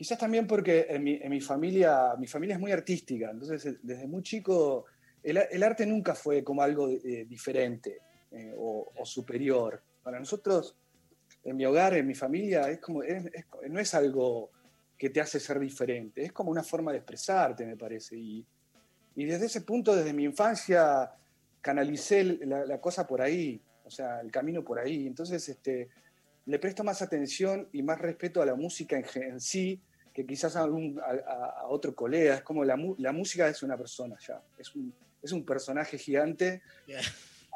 quizás 0.00 0.16
también 0.16 0.46
porque 0.46 0.86
en 0.88 1.04
mi, 1.04 1.20
en 1.22 1.28
mi 1.28 1.42
familia, 1.42 2.14
mi 2.18 2.26
familia 2.26 2.54
es 2.54 2.60
muy 2.60 2.72
artística, 2.72 3.30
entonces 3.30 3.66
eh, 3.66 3.78
desde 3.82 4.06
muy 4.06 4.22
chico 4.22 4.86
el, 5.22 5.36
el 5.50 5.62
arte 5.62 5.84
nunca 5.84 6.14
fue 6.14 6.42
como 6.42 6.62
algo 6.62 6.88
eh, 6.88 7.26
diferente 7.28 7.98
eh, 8.30 8.54
o, 8.56 8.90
o 8.96 9.04
superior. 9.04 9.82
Para 10.02 10.18
nosotros, 10.18 10.74
en 11.44 11.54
mi 11.54 11.66
hogar, 11.66 11.92
en 11.98 12.06
mi 12.06 12.14
familia, 12.14 12.70
es 12.70 12.78
como, 12.80 13.02
es- 13.02 13.26
es- 13.26 13.44
no 13.68 13.78
es 13.78 13.92
algo 13.92 14.50
que 14.96 15.10
te 15.10 15.20
hace 15.20 15.38
ser 15.38 15.58
diferente, 15.60 16.22
es 16.24 16.32
como 16.32 16.50
una 16.50 16.62
forma 16.62 16.92
de 16.92 16.98
expresarte, 17.00 17.66
me 17.66 17.76
parece. 17.76 18.16
Y, 18.16 18.46
y 19.16 19.26
desde 19.26 19.46
ese 19.46 19.60
punto, 19.60 19.94
desde 19.94 20.14
mi 20.14 20.24
infancia, 20.24 21.10
canalicé 21.60 22.24
la, 22.46 22.64
la 22.64 22.80
cosa 22.80 23.06
por 23.06 23.20
ahí, 23.20 23.60
o 23.84 23.90
sea, 23.90 24.20
el 24.22 24.30
camino 24.30 24.64
por 24.64 24.78
ahí. 24.78 25.06
Entonces, 25.06 25.46
este, 25.46 25.90
le 26.46 26.58
presto 26.58 26.84
más 26.84 27.02
atención 27.02 27.68
y 27.72 27.82
más 27.82 27.98
respeto 27.98 28.40
a 28.40 28.46
la 28.46 28.54
música 28.54 28.96
en, 28.96 29.04
en 29.22 29.40
sí 29.40 29.78
que 30.12 30.26
quizás 30.26 30.56
a, 30.56 30.62
algún- 30.62 31.00
a- 31.00 31.30
a- 31.30 31.60
a 31.60 31.66
otro 31.68 31.94
colega. 31.94 32.34
Es 32.34 32.42
como 32.42 32.64
la, 32.64 32.76
música 32.76 33.48
es 33.48 33.62
una 33.62 33.76
persona 33.76 34.16
ya, 34.26 34.42
es 34.58 34.74
un, 34.74 34.92
es 35.22 35.32
un 35.32 35.44
personaje 35.44 35.98
gigante, 35.98 36.62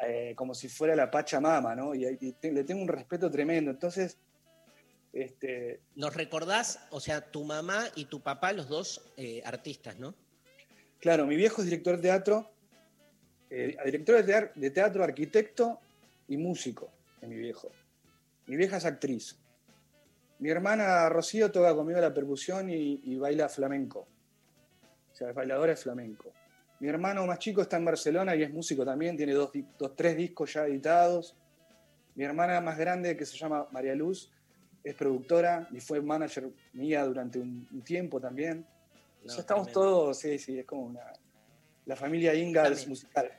eh, 0.07 0.35
como 0.37 0.55
si 0.55 0.69
fuera 0.69 0.95
la 0.95 1.11
Pachamama, 1.11 1.75
¿no? 1.75 1.95
Y, 1.95 2.07
y 2.21 2.33
te- 2.33 2.53
le 2.53 2.65
tengo 2.65 2.83
un 2.83 2.89
respeto 2.89 3.31
tremendo. 3.31 3.71
Entonces, 3.71 4.19
este, 5.13 5.81
¿Nos 5.95 6.15
recordás, 6.15 6.81
o 6.91 6.99
sea, 7.01 7.21
tu 7.21 7.45
mamá 7.45 7.85
y 7.95 8.07
tu 8.07 8.21
papá, 8.21 8.53
los 8.53 8.69
dos 8.69 9.01
eh, 9.17 9.43
artistas, 9.45 9.99
¿no? 9.99 10.15
Claro, 11.01 11.27
mi 11.27 11.37
viejo 11.37 11.61
es 11.63 11.67
director 11.67 11.97
de 11.97 12.03
teatro, 12.03 12.51
eh, 13.51 13.77
director 13.85 14.25
de 14.25 14.51
de 14.55 14.71
teatro, 14.71 15.05
arquitecto 15.05 15.79
y 16.29 16.37
músico, 16.37 16.91
es 17.21 17.29
mi 17.29 17.37
viejo. 17.37 17.71
Mi 18.47 18.57
vieja 18.57 18.77
es 18.79 18.85
actriz. 18.85 19.39
Mi 20.45 20.51
hermana 20.51 21.09
Rocío 21.09 21.51
toca 21.51 21.75
conmigo 21.75 21.99
la 22.01 22.13
percusión 22.13 22.69
y, 22.69 23.01
y 23.03 23.17
baila 23.17 23.49
flamenco. 23.49 24.01
O 25.11 25.17
sea, 25.17 25.31
es 25.31 25.35
bailadora 25.35 25.71
de 25.71 25.77
flamenco. 25.77 26.35
Mi 26.81 26.89
hermano 26.89 27.25
más 27.25 27.39
chico 27.39 27.63
está 27.63 27.79
en 27.79 27.87
Barcelona 27.87 28.37
y 28.37 28.43
es 28.43 28.53
músico 28.53 28.85
también, 28.85 29.17
tiene 29.17 29.33
dos, 29.33 29.51
dos, 29.79 29.97
tres 29.97 30.15
discos 30.19 30.53
ya 30.53 30.67
editados. 30.67 31.35
Mi 32.15 32.25
hermana 32.25 32.61
más 32.61 32.77
grande, 32.77 33.17
que 33.17 33.25
se 33.25 33.39
llama 33.39 33.69
María 33.71 33.95
Luz, 33.95 34.31
es 34.85 34.95
productora 34.95 35.67
y 35.73 35.81
fue 35.81 36.03
manager 36.03 36.51
mía 36.75 37.07
durante 37.07 37.39
un, 37.39 37.67
un 37.73 37.81
tiempo 37.81 38.21
también. 38.21 38.67
O 39.25 39.29
sea, 39.31 39.37
No, 39.37 39.41
estamos 39.41 39.67
tremendo. 39.69 39.81
todos, 39.81 40.19
sí, 40.19 40.39
sí, 40.39 40.59
es 40.59 40.67
como 40.67 40.83
una. 40.83 41.11
La 41.87 41.97
familia 41.97 42.35
Ingalls 42.35 42.87
musical. 42.87 43.33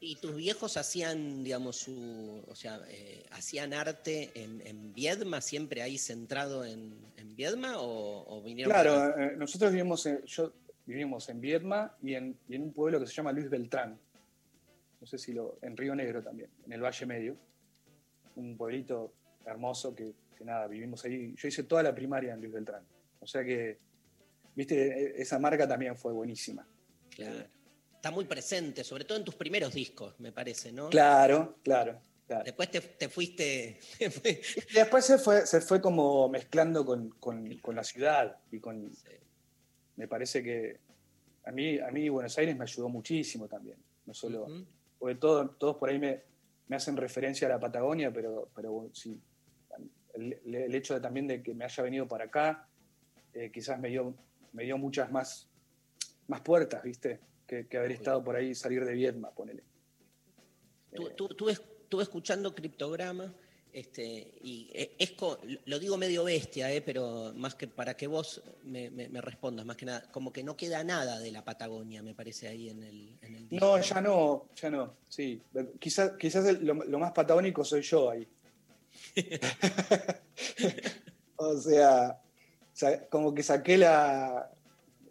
¿Y 0.00 0.16
tus 0.16 0.34
viejos 0.36 0.76
hacían, 0.76 1.44
digamos, 1.44 1.76
su, 1.76 2.42
o 2.46 2.54
sea, 2.54 2.80
eh, 2.88 3.26
hacían 3.30 3.72
arte 3.74 4.30
en, 4.34 4.60
en 4.66 4.94
Viedma, 4.94 5.40
siempre 5.40 5.82
ahí 5.82 5.98
centrado 5.98 6.64
en, 6.64 6.94
en 7.16 7.36
Viedma 7.36 7.78
o, 7.80 8.24
o 8.26 8.42
vinieron? 8.42 8.72
Claro, 8.72 9.18
eh, 9.18 9.34
nosotros 9.36 9.72
vivimos 9.72 10.06
en, 10.06 10.22
yo, 10.24 10.52
vivimos 10.86 11.28
en 11.28 11.40
Viedma 11.40 11.96
y 12.02 12.14
en, 12.14 12.38
y 12.48 12.54
en 12.56 12.62
un 12.62 12.72
pueblo 12.72 13.00
que 13.00 13.06
se 13.06 13.12
llama 13.12 13.32
Luis 13.32 13.50
Beltrán. 13.50 13.98
No 15.00 15.06
sé 15.06 15.18
si 15.18 15.32
lo. 15.32 15.58
en 15.60 15.76
Río 15.76 15.94
Negro 15.94 16.22
también, 16.22 16.48
en 16.64 16.72
el 16.72 16.80
Valle 16.82 17.06
Medio. 17.06 17.36
Un 18.36 18.56
pueblito 18.56 19.12
hermoso 19.44 19.94
que, 19.94 20.14
que 20.38 20.44
nada, 20.44 20.66
vivimos 20.66 21.04
ahí. 21.04 21.34
Yo 21.36 21.48
hice 21.48 21.64
toda 21.64 21.82
la 21.82 21.94
primaria 21.94 22.32
en 22.32 22.40
Luis 22.40 22.52
Beltrán. 22.52 22.82
O 23.20 23.26
sea 23.26 23.44
que, 23.44 23.78
viste, 24.54 24.74
e- 24.86 25.22
esa 25.22 25.38
marca 25.38 25.68
también 25.68 25.96
fue 25.96 26.12
buenísima. 26.12 26.66
Claro. 27.10 27.44
Está 28.04 28.14
muy 28.14 28.26
presente, 28.26 28.84
sobre 28.84 29.06
todo 29.06 29.16
en 29.16 29.24
tus 29.24 29.34
primeros 29.34 29.72
discos, 29.72 30.14
me 30.20 30.30
parece, 30.30 30.70
¿no? 30.70 30.90
Claro, 30.90 31.56
claro, 31.62 31.98
claro. 32.26 32.44
Después 32.44 32.70
te, 32.70 32.82
te 32.82 33.08
fuiste. 33.08 33.80
Y 33.98 34.74
después 34.74 35.06
se 35.06 35.16
fue, 35.16 35.46
se 35.46 35.62
fue 35.62 35.80
como 35.80 36.28
mezclando 36.28 36.84
con, 36.84 37.08
con- 37.18 37.56
con 37.60 37.74
la 37.74 37.82
ciudad 37.82 38.36
y 38.52 38.60
con. 38.60 38.92
Me 39.96 40.06
parece 40.06 40.42
que 40.42 40.80
a 41.46 41.50
mí, 41.50 41.78
a 41.78 41.90
mí 41.92 42.06
Buenos 42.10 42.36
Aires 42.36 42.54
me 42.58 42.64
ayudó 42.64 42.90
muchísimo 42.90 43.48
también. 43.48 43.78
No 44.04 44.12
solo. 44.12 44.42
Ujú. 44.42 44.66
Porque 44.98 45.14
todo- 45.14 45.48
todos 45.52 45.76
por 45.78 45.88
ahí 45.88 45.98
me, 45.98 46.24
me 46.68 46.76
hacen 46.76 46.98
referencia 46.98 47.46
a 47.48 47.52
la 47.52 47.58
Patagonia, 47.58 48.12
pero, 48.12 48.50
pero 48.54 48.90
sí. 48.92 49.18
El, 50.12 50.38
el 50.54 50.74
hecho 50.74 50.92
de, 50.92 51.00
también 51.00 51.26
de 51.26 51.42
que 51.42 51.54
me 51.54 51.64
haya 51.64 51.82
venido 51.82 52.06
para 52.06 52.26
acá, 52.26 52.68
eh, 53.32 53.50
quizás 53.50 53.80
me 53.80 53.88
dio, 53.88 54.14
me 54.52 54.64
dio 54.64 54.76
muchas 54.76 55.10
más, 55.10 55.48
más 56.28 56.42
puertas, 56.42 56.82
¿viste? 56.82 57.20
Que, 57.46 57.66
que 57.66 57.76
haber 57.76 57.92
estado 57.92 58.24
por 58.24 58.36
ahí 58.36 58.50
y 58.50 58.54
salir 58.54 58.84
de 58.84 58.92
Viedma, 58.94 59.30
ponele. 59.30 59.62
Tú- 60.94 61.10
tú- 61.10 61.28
Estuve 61.28 61.52
estuve 61.52 62.02
escuchando 62.02 62.54
Criptograma 62.54 63.32
este, 63.72 64.34
y 64.40 64.70
eh, 64.72 64.94
es 64.98 65.14
lo 65.66 65.78
digo 65.80 65.96
medio 65.96 66.22
bestia, 66.24 66.72
eh, 66.72 66.80
pero 66.80 67.32
más 67.34 67.56
que 67.56 67.66
para 67.66 67.96
que 67.96 68.06
vos 68.06 68.40
me, 68.62 68.88
me- 68.90 69.08
me 69.08 69.20
respondas, 69.20 69.66
más 69.66 69.76
que 69.76 69.84
nada, 69.86 70.02
como 70.12 70.32
que 70.32 70.44
no 70.44 70.56
queda 70.56 70.84
nada 70.84 71.18
de 71.18 71.32
la 71.32 71.44
Patagonia, 71.44 72.00
me 72.02 72.14
parece, 72.14 72.46
ahí 72.48 72.70
en 72.70 72.82
el, 72.84 73.18
en 73.20 73.34
el 73.34 73.48
disco. 73.48 73.66
No, 73.66 73.80
ya 73.82 74.00
no, 74.00 74.48
ya 74.54 74.70
no, 74.70 74.94
sí. 75.08 75.42
Quizás, 75.80 76.12
quizás 76.18 76.46
el- 76.46 76.64
lo, 76.64 76.74
lo 76.74 76.98
más 77.00 77.10
patagónico 77.12 77.64
soy 77.64 77.82
yo 77.82 78.10
ahí. 78.10 78.26
o 81.36 81.56
sea, 81.58 82.20
como 83.10 83.34
que 83.34 83.42
saqué 83.42 83.76
la, 83.78 84.50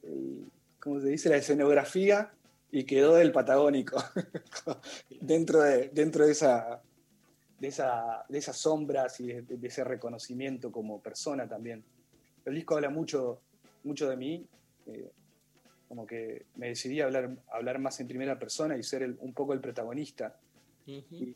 el- 0.03 0.45
¿cómo 0.83 0.99
se 0.99 1.07
dice? 1.07 1.29
La 1.29 1.37
escenografía 1.37 2.33
y 2.71 2.83
quedó 2.83 3.15
del 3.15 3.31
patagónico 3.31 3.97
dentro 5.21 5.61
de, 5.61 5.89
dentro 5.89 6.25
de 6.25 6.31
esa 6.33 6.81
de, 7.59 7.67
esa, 7.69 8.25
de 8.27 8.37
esas 8.37 8.57
sombras 8.57 9.19
y 9.21 9.27
de, 9.27 9.41
de 9.43 9.67
ese 9.67 9.85
reconocimiento 9.85 10.69
como 10.71 11.01
persona 11.01 11.47
también. 11.47 11.81
El 12.43 12.55
disco 12.55 12.75
habla 12.75 12.89
mucho, 12.89 13.39
mucho 13.85 14.09
de 14.09 14.17
mí, 14.17 14.45
eh, 14.87 15.09
como 15.87 16.05
que 16.05 16.47
me 16.55 16.67
decidí 16.69 16.99
a 16.99 17.05
hablar, 17.05 17.37
a 17.49 17.55
hablar 17.55 17.79
más 17.79 18.01
en 18.01 18.07
primera 18.09 18.37
persona 18.37 18.75
y 18.75 18.83
ser 18.83 19.03
el- 19.03 19.17
un 19.21 19.33
poco 19.33 19.53
el 19.53 19.61
protagonista. 19.61 20.35
Ujú. 20.85 21.33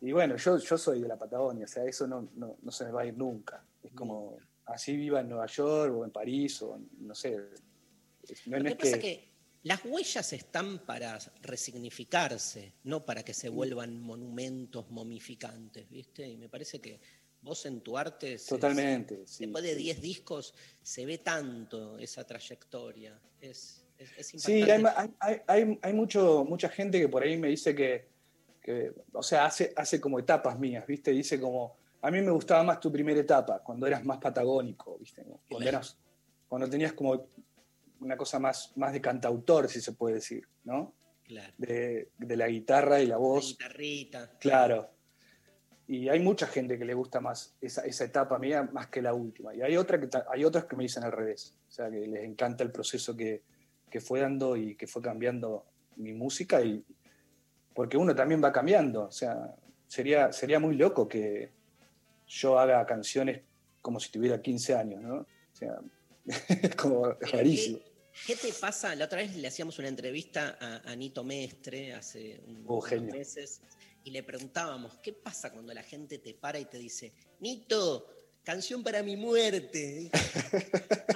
Y 0.00 0.12
bueno, 0.12 0.36
yo, 0.36 0.56
yo 0.58 0.78
soy 0.78 1.02
de 1.02 1.08
la 1.08 1.18
Patagonia, 1.18 1.64
o 1.64 1.68
sea, 1.68 1.84
eso 1.84 2.06
no, 2.06 2.28
no, 2.36 2.56
no 2.62 2.70
se 2.70 2.84
me 2.86 2.92
va 2.92 3.02
a 3.02 3.06
ir 3.06 3.18
nunca. 3.18 3.62
Es 3.82 3.92
como, 3.92 4.38
así 4.64 4.96
viva 4.96 5.20
en 5.20 5.28
Nueva 5.28 5.46
York 5.46 5.92
o 5.94 6.04
en 6.04 6.10
París 6.10 6.62
o 6.62 6.80
no 7.00 7.14
sé. 7.14 7.36
No, 8.46 8.58
Lo 8.58 8.64
no 8.64 8.70
que 8.70 8.76
pasa 8.76 8.98
que- 8.98 9.10
es 9.12 9.18
que 9.18 9.28
las 9.62 9.84
huellas 9.84 10.32
están 10.32 10.84
para 10.86 11.18
resignificarse, 11.42 12.74
no 12.84 13.04
para 13.04 13.22
que 13.24 13.34
se 13.34 13.48
vuelvan 13.48 14.00
monumentos 14.00 14.90
momificantes, 14.90 15.88
¿viste? 15.88 16.26
Y 16.28 16.36
me 16.36 16.48
parece 16.48 16.80
que 16.80 17.00
vos 17.42 17.64
en 17.66 17.80
tu 17.80 17.96
arte, 17.96 18.38
Totalmente, 18.38 19.26
se- 19.26 19.34
sí, 19.38 19.44
después 19.44 19.64
de 19.64 19.74
sí. 19.74 19.82
10 19.82 20.00
discos, 20.00 20.54
se 20.82 21.06
ve 21.06 21.18
tanto 21.18 21.98
esa 21.98 22.24
trayectoria. 22.24 23.20
Es, 23.40 23.84
es, 23.98 24.08
es 24.18 24.42
Sí, 24.42 24.62
hay, 24.62 24.82
ma- 24.82 24.94
hay, 25.20 25.40
hay, 25.46 25.78
hay 25.82 25.92
mucho, 25.92 26.44
mucha 26.44 26.68
gente 26.68 27.00
que 27.00 27.08
por 27.08 27.22
ahí 27.22 27.36
me 27.36 27.48
dice 27.48 27.74
que, 27.74 28.08
que, 28.62 28.92
o 29.12 29.22
sea, 29.22 29.46
hace, 29.46 29.72
hace 29.76 30.00
como 30.00 30.18
etapas 30.18 30.58
mías, 30.58 30.86
¿viste? 30.86 31.10
Dice 31.12 31.40
como, 31.40 31.76
a 32.02 32.10
mí 32.10 32.20
me 32.20 32.30
gustaba 32.30 32.62
más 32.62 32.80
tu 32.80 32.90
primera 32.92 33.20
etapa, 33.20 33.62
cuando 33.62 33.86
eras 33.86 34.04
más 34.04 34.18
patagónico, 34.18 34.98
¿viste? 34.98 35.24
¿no? 35.24 35.40
Cuando, 35.48 35.68
eras, 35.68 35.96
cuando 36.48 36.68
tenías 36.68 36.92
como 36.92 37.28
una 38.00 38.16
cosa 38.16 38.38
más, 38.38 38.72
más 38.76 38.92
de 38.92 39.00
cantautor, 39.00 39.68
si 39.68 39.80
se 39.80 39.92
puede 39.92 40.16
decir, 40.16 40.46
¿no? 40.64 40.94
Claro. 41.24 41.52
De, 41.58 42.10
de 42.18 42.36
la 42.36 42.48
guitarra 42.48 43.00
y 43.00 43.06
la 43.06 43.14
La 43.14 43.16
voz. 43.18 43.50
guitarrita. 43.50 44.38
Claro. 44.38 44.90
Y 45.86 46.08
hay 46.08 46.20
mucha 46.20 46.46
gente 46.46 46.78
que 46.78 46.84
le 46.84 46.94
gusta 46.94 47.20
más 47.20 47.56
esa, 47.60 47.82
esa 47.82 48.04
etapa 48.04 48.38
mía 48.38 48.62
más 48.72 48.88
que 48.88 49.02
la 49.02 49.14
última. 49.14 49.54
Y 49.54 49.62
hay, 49.62 49.76
otra 49.76 49.98
que, 50.00 50.08
hay 50.30 50.44
otras 50.44 50.64
que 50.64 50.76
me 50.76 50.84
dicen 50.84 51.04
al 51.04 51.12
revés. 51.12 51.54
O 51.68 51.70
sea, 51.70 51.90
que 51.90 52.06
les 52.06 52.24
encanta 52.24 52.62
el 52.62 52.70
proceso 52.70 53.16
que, 53.16 53.42
que 53.90 54.00
fue 54.00 54.20
dando 54.20 54.56
y 54.56 54.74
que 54.74 54.86
fue 54.86 55.02
cambiando 55.02 55.66
mi 55.96 56.12
música. 56.12 56.60
Y, 56.62 56.84
porque 57.74 57.96
uno 57.96 58.14
también 58.14 58.42
va 58.42 58.52
cambiando. 58.52 59.04
O 59.04 59.10
sea, 59.10 59.54
sería, 59.86 60.32
sería 60.32 60.58
muy 60.58 60.76
loco 60.76 61.08
que, 61.08 61.52
yo 62.28 62.58
haga 62.58 62.84
canciones 62.86 63.40
como 63.80 63.98
si 63.98 64.10
tuviera 64.12 64.40
15 64.40 64.74
años, 64.74 65.02
¿no? 65.02 65.14
O 65.20 65.26
sea, 65.52 65.80
es 66.48 66.76
como 66.76 67.06
rarísimo. 67.12 67.78
¿Qué 68.26 68.36
te 68.36 68.52
pasa? 68.52 68.94
La 68.94 69.06
otra 69.06 69.18
vez 69.18 69.34
le 69.36 69.48
hacíamos 69.48 69.78
una 69.78 69.88
entrevista 69.88 70.58
a 70.60 70.90
Anito 70.90 71.24
Mestre 71.24 71.94
hace 71.94 72.40
un- 72.46 72.64
Oh, 72.66 72.78
unos 72.78 73.14
meses 73.14 73.60
y 74.04 74.10
le 74.10 74.22
preguntábamos, 74.22 74.98
¿qué 74.98 75.12
pasa 75.12 75.50
cuando 75.52 75.72
la 75.72 75.82
gente 75.82 76.18
te 76.18 76.34
para 76.34 76.58
y 76.58 76.66
te 76.66 76.78
dice, 76.78 77.12
Nito, 77.40 78.06
canción 78.44 78.82
para 78.82 79.02
mi 79.02 79.16
muerte? 79.16 80.10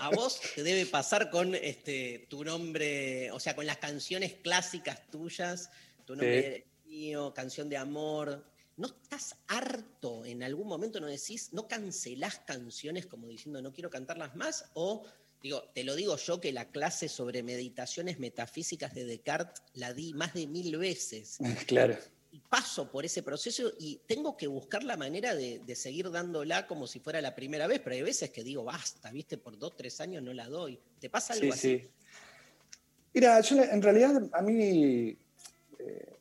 a 0.01 0.11
vos 0.11 0.41
te 0.55 0.62
debe 0.62 0.87
pasar 0.87 1.31
con 1.31 1.55
este, 1.55 2.27
tu 2.31 2.45
nombre, 2.45 3.31
o 3.33 3.39
sea, 3.41 3.55
con 3.55 3.66
las 3.66 3.77
canciones 3.79 4.35
clásicas 4.35 5.11
tuyas, 5.11 5.70
tu 6.07 6.15
nombre 6.16 6.66
mío, 6.87 7.33
canción 7.35 7.69
de 7.69 7.77
amor. 7.77 8.45
¿No 8.79 8.87
estás 8.89 9.37
harto 9.49 10.24
en 10.24 10.43
algún 10.43 10.66
momento? 10.66 10.99
¿No 10.99 11.07
decís, 11.07 11.53
no 11.53 11.69
cancelás 11.69 12.39
canciones 12.47 13.05
como 13.07 13.29
diciendo 13.29 13.61
no 13.61 13.70
quiero 13.73 13.91
cantarlas 13.91 14.35
más? 14.35 14.65
O, 14.73 15.05
digo, 15.43 15.62
te 15.74 15.85
lo 15.85 15.94
digo 15.97 16.16
yo 16.16 16.40
que 16.40 16.52
la 16.52 16.70
clase 16.70 17.09
sobre 17.09 17.43
meditaciones 17.43 18.19
metafísicas 18.19 18.94
de 18.94 19.05
Descartes 19.05 19.62
la 19.74 19.93
di 19.93 20.14
más 20.14 20.35
de 20.35 20.47
mil 20.47 20.77
veces. 20.77 21.39
Claro. 21.66 21.97
Y 22.35 22.40
paso 22.40 22.90
por 22.90 23.05
ese 23.05 23.23
proceso 23.23 23.73
y 23.78 24.01
tengo 24.06 24.39
que 24.39 24.47
buscar 24.47 24.82
la 24.85 24.97
manera 24.97 25.35
de, 25.35 25.59
de 25.59 25.77
seguir 25.77 26.10
dándola 26.10 26.66
como 26.66 26.86
si 26.86 26.98
fuera 26.98 27.20
la 27.20 27.35
primera 27.35 27.66
vez, 27.66 27.81
pero 27.81 27.94
hay 27.94 28.01
veces 28.02 28.31
que 28.31 28.43
digo, 28.43 28.64
basta, 28.64 29.10
viste, 29.10 29.36
por 29.36 29.59
dos, 29.59 29.77
tres 29.77 30.01
años 30.01 30.23
no 30.23 30.32
la 30.32 30.48
doy. 30.48 30.81
¿Te 30.98 31.10
pasa 31.10 31.35
algo 31.35 31.44
Sí, 31.47 31.51
así? 31.52 31.78
sí. 31.78 31.90
Mira, 33.12 33.39
yo 33.43 33.62
en 33.62 33.82
realidad 33.82 34.23
a 34.32 34.40
mí. 34.40 35.14
eh, 35.78 36.19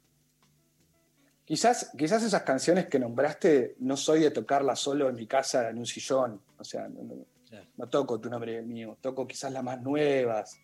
quizás, 1.46 1.92
quizás 1.98 2.24
esas 2.24 2.44
canciones 2.44 2.88
que 2.88 3.00
nombraste 3.00 3.76
no 3.80 3.96
soy 3.96 4.20
de 4.22 4.32
tocarlas 4.32 4.80
solo 4.82 5.08
en 5.10 5.16
mi 5.16 5.28
casa 5.28 5.70
en 5.70 5.78
un 5.78 5.86
sillón. 5.86 6.42
O 6.58 6.64
sea, 6.66 6.90
no, 6.90 7.04
no- 7.04 7.26
Claro. 7.52 7.68
no 7.78 7.90
toco 7.90 8.20
tu 8.20 8.30
nombre 8.30 8.54
y 8.54 8.56
el 8.56 8.66
mío. 8.66 8.98
Toco 9.02 9.28
quizás 9.28 9.52
las 9.52 9.62
más 9.64 9.82
nuevas 9.82 10.58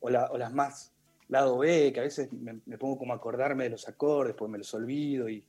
o, 0.00 0.10
la- 0.10 0.30
o 0.32 0.36
las 0.36 0.52
más 0.52 0.92
lado 1.28 1.58
B, 1.58 1.92
que 1.92 2.00
a 2.00 2.02
veces 2.02 2.32
me, 2.32 2.60
me 2.66 2.76
pongo 2.76 2.98
como 2.98 3.12
a 3.12 3.16
acordarme 3.16 3.64
de 3.64 3.70
los 3.70 3.86
acordes, 3.88 4.34
porque 4.34 4.50
me 4.52 4.58
los 4.58 4.72
olvido. 4.74 5.28
y 5.28 5.44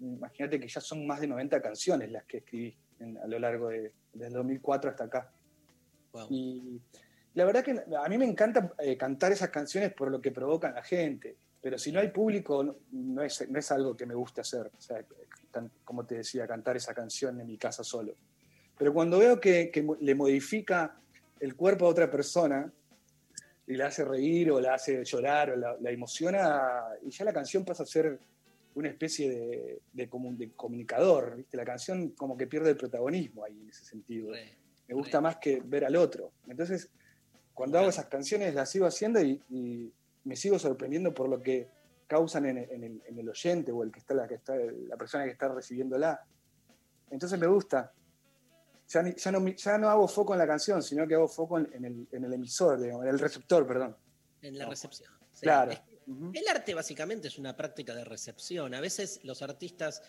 Imagínate 0.00 0.58
que 0.60 0.68
ya 0.68 0.80
son 0.80 1.06
más 1.06 1.20
de 1.20 1.26
90 1.26 1.60
canciones 1.60 2.10
las 2.10 2.24
que 2.24 2.38
escribí 2.38 2.74
en- 3.00 3.18
a 3.18 3.26
lo 3.26 3.38
largo 3.38 3.68
de, 3.68 3.92
desde 4.14 4.34
2004 4.36 4.90
hasta 4.90 5.04
acá. 5.04 5.32
Y 6.30 6.80
la 7.34 7.44
verdad 7.44 7.64
que 7.64 7.72
a 7.72 8.08
mí 8.08 8.18
me 8.18 8.24
encanta 8.24 8.72
eh, 8.78 8.96
cantar 8.96 9.32
esas 9.32 9.50
canciones 9.50 9.92
por 9.92 10.10
lo 10.10 10.20
que 10.20 10.30
provocan 10.32 10.74
la 10.74 10.82
gente, 10.82 11.36
pero 11.60 11.76
si 11.78 11.92
no 11.92 12.00
hay 12.00 12.08
público 12.08 12.62
no, 12.64 12.76
no 12.92 13.22
es, 13.22 13.48
no 13.50 13.58
es 13.58 13.70
algo 13.72 13.96
que 13.96 14.06
me 14.06 14.14
guste 14.14 14.40
hacer, 14.40 14.70
o 14.76 14.80
sea, 14.80 15.04
como 15.84 16.06
te 16.06 16.16
decía, 16.16 16.46
cantar 16.46 16.76
esa 16.76 16.94
canción 16.94 17.40
en 17.40 17.46
mi 17.46 17.58
casa 17.58 17.84
solo. 17.84 18.14
Pero 18.80 18.94
cuando 18.94 19.18
veo 19.18 19.38
que, 19.38 19.70
que 19.70 19.86
le 20.00 20.14
modifica 20.14 20.96
el 21.38 21.54
cuerpo 21.54 21.84
a 21.84 21.90
otra 21.90 22.10
persona 22.10 22.72
y 23.66 23.76
la 23.76 23.88
hace 23.88 24.06
reír 24.06 24.50
o 24.50 24.58
la 24.58 24.72
hace 24.72 25.04
llorar 25.04 25.50
o 25.50 25.56
la, 25.56 25.76
la 25.78 25.90
emociona, 25.90 26.86
y 27.04 27.10
ya 27.10 27.26
la 27.26 27.32
canción 27.34 27.62
pasa 27.62 27.82
a 27.82 27.86
ser 27.86 28.18
una 28.74 28.88
especie 28.88 29.28
de, 29.28 29.80
de 29.92 30.08
comu- 30.08 30.34
de 30.34 30.52
comunicador, 30.52 31.36
¿viste? 31.36 31.58
La 31.58 31.66
canción 31.66 32.12
como 32.16 32.38
que 32.38 32.46
pierde 32.46 32.70
el 32.70 32.78
protagonismo 32.78 33.44
ahí 33.44 33.60
en 33.60 33.68
ese 33.68 33.84
sentido 33.84 34.30
me 34.88 34.94
gusta 34.94 35.20
más 35.20 35.36
que 35.36 35.60
ver 35.62 35.84
al 35.84 35.96
otro. 35.96 36.32
Entonces, 36.48 36.88
cuando 37.52 37.78
hago 37.78 37.90
esas 37.90 38.06
canciones 38.06 38.54
las 38.54 38.70
sigo 38.70 38.86
haciendo 38.86 39.20
y, 39.20 39.42
y 39.50 39.92
me 40.24 40.36
sigo 40.36 40.58
sorprendiendo 40.58 41.12
por 41.12 41.28
lo 41.28 41.42
que 41.42 41.68
causan 42.06 42.46
en, 42.46 42.56
en 42.56 42.82
el, 42.84 43.02
en 43.06 43.18
el 43.18 43.28
oyente 43.28 43.72
o 43.72 43.82
el 43.82 43.92
que 43.92 43.98
está, 43.98 44.14
la, 44.14 44.26
que 44.26 44.36
está, 44.36 44.56
la 44.56 44.96
persona 44.96 45.24
que 45.24 45.32
está 45.32 45.48
recibiéndola. 45.48 46.18
Entonces 47.10 47.38
me 47.38 47.46
gusta. 47.46 47.92
Ya, 48.92 49.02
ni- 49.02 49.14
ya, 49.14 49.30
no, 49.30 49.46
ya 49.48 49.78
no 49.78 49.88
hago 49.88 50.08
foco 50.08 50.32
en 50.34 50.38
la 50.40 50.46
canción, 50.46 50.82
sino 50.82 51.06
que 51.06 51.14
hago 51.14 51.28
foco 51.28 51.58
en, 51.58 51.70
en 51.72 51.84
el, 51.84 52.08
en 52.10 52.24
el 52.24 52.32
emisor, 52.32 52.80
digamos, 52.80 53.04
en 53.04 53.10
el 53.10 53.18
receptor, 53.20 53.66
perdón. 53.66 53.96
En 54.42 54.58
la 54.58 54.66
recepción. 54.66 55.10
sí. 55.32 55.42
Claro. 55.42 55.70
Es 55.72 55.80
El 56.32 56.48
arte 56.48 56.74
básicamente 56.74 57.28
es 57.28 57.38
una 57.38 57.56
práctica 57.56 57.94
de 57.94 58.04
recepción. 58.04 58.74
A 58.74 58.80
veces 58.80 59.20
los 59.22 59.42
artistas, 59.42 60.02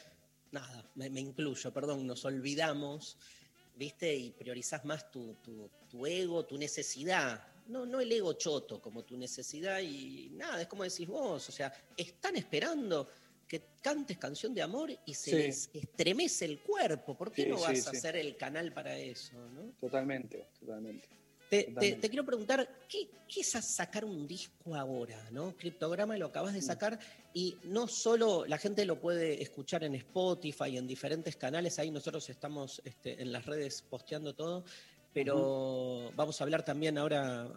nada, 0.51 0.89
me, 0.95 1.09
me 1.11 1.19
incluyo, 1.19 1.71
perdón, 1.71 2.07
nos 2.07 2.25
olvidamos, 2.25 3.17
¿viste? 3.75 4.15
Y 4.15 4.31
priorizás 4.31 4.83
más 4.83 5.11
tu, 5.11 5.35
tu- 5.35 5.69
tu 5.87 6.05
ego, 6.07 6.43
tu 6.45 6.57
necesidad. 6.57 7.45
No, 7.67 7.85
no 7.85 7.99
el 8.01 8.11
ego 8.11 8.33
choto, 8.33 8.81
como 8.81 9.03
tu 9.03 9.15
necesidad 9.15 9.79
y 9.79 10.31
nada, 10.33 10.59
es 10.61 10.67
como 10.67 10.83
decís 10.83 11.07
vos, 11.07 11.47
o 11.47 11.51
sea, 11.51 11.71
están 11.95 12.35
esperando 12.35 13.07
que 13.51 13.61
cantes 13.81 14.17
canción 14.17 14.53
de 14.53 14.61
amor 14.61 14.89
y 15.05 15.13
se 15.13 15.29
Sí. 15.31 15.35
les 15.35 15.69
estremece 15.73 16.45
el 16.45 16.61
cuerpo. 16.61 17.17
¿Por 17.17 17.33
qué 17.33 17.43
Sí, 17.43 17.49
no 17.49 17.57
sí, 17.57 17.63
vas 17.63 17.87
a 17.87 17.93
ser 17.93 18.15
el 18.15 18.37
canal 18.37 18.71
para 18.71 18.97
eso? 18.97 19.33
¿no? 19.49 19.73
Totalmente, 19.77 20.47
totalmente. 20.57 21.09
Te, 21.49 21.63
te- 21.63 21.65
Totalmente. 21.65 21.99
te 21.99 22.09
quiero 22.09 22.25
preguntar, 22.25 22.85
¿qué, 22.87 23.09
qué 23.27 23.41
es 23.41 23.49
sacar 23.49 24.05
un 24.05 24.25
disco 24.25 24.73
ahora? 24.73 25.29
¿no? 25.31 25.53
Criptograma 25.57 26.15
lo 26.17 26.27
acabas 26.27 26.53
Mm. 26.53 26.55
de 26.55 26.61
sacar 26.61 26.99
y 27.33 27.57
no 27.65 27.89
solo 27.89 28.45
la 28.45 28.57
gente 28.57 28.85
lo 28.85 29.01
puede 29.01 29.41
escuchar 29.43 29.83
en 29.83 29.95
Spotify, 29.95 30.77
en 30.77 30.87
diferentes 30.87 31.35
canales, 31.35 31.77
ahí 31.77 31.91
nosotros 31.91 32.29
estamos 32.29 32.81
este, 32.85 33.21
en 33.21 33.33
las 33.33 33.45
redes 33.45 33.81
posteando 33.81 34.33
todo, 34.33 34.63
pero 35.13 36.11
vamos 36.15 36.39
a 36.39 36.43
hablar 36.43 36.63
también 36.63 36.97
ahora 36.97 37.47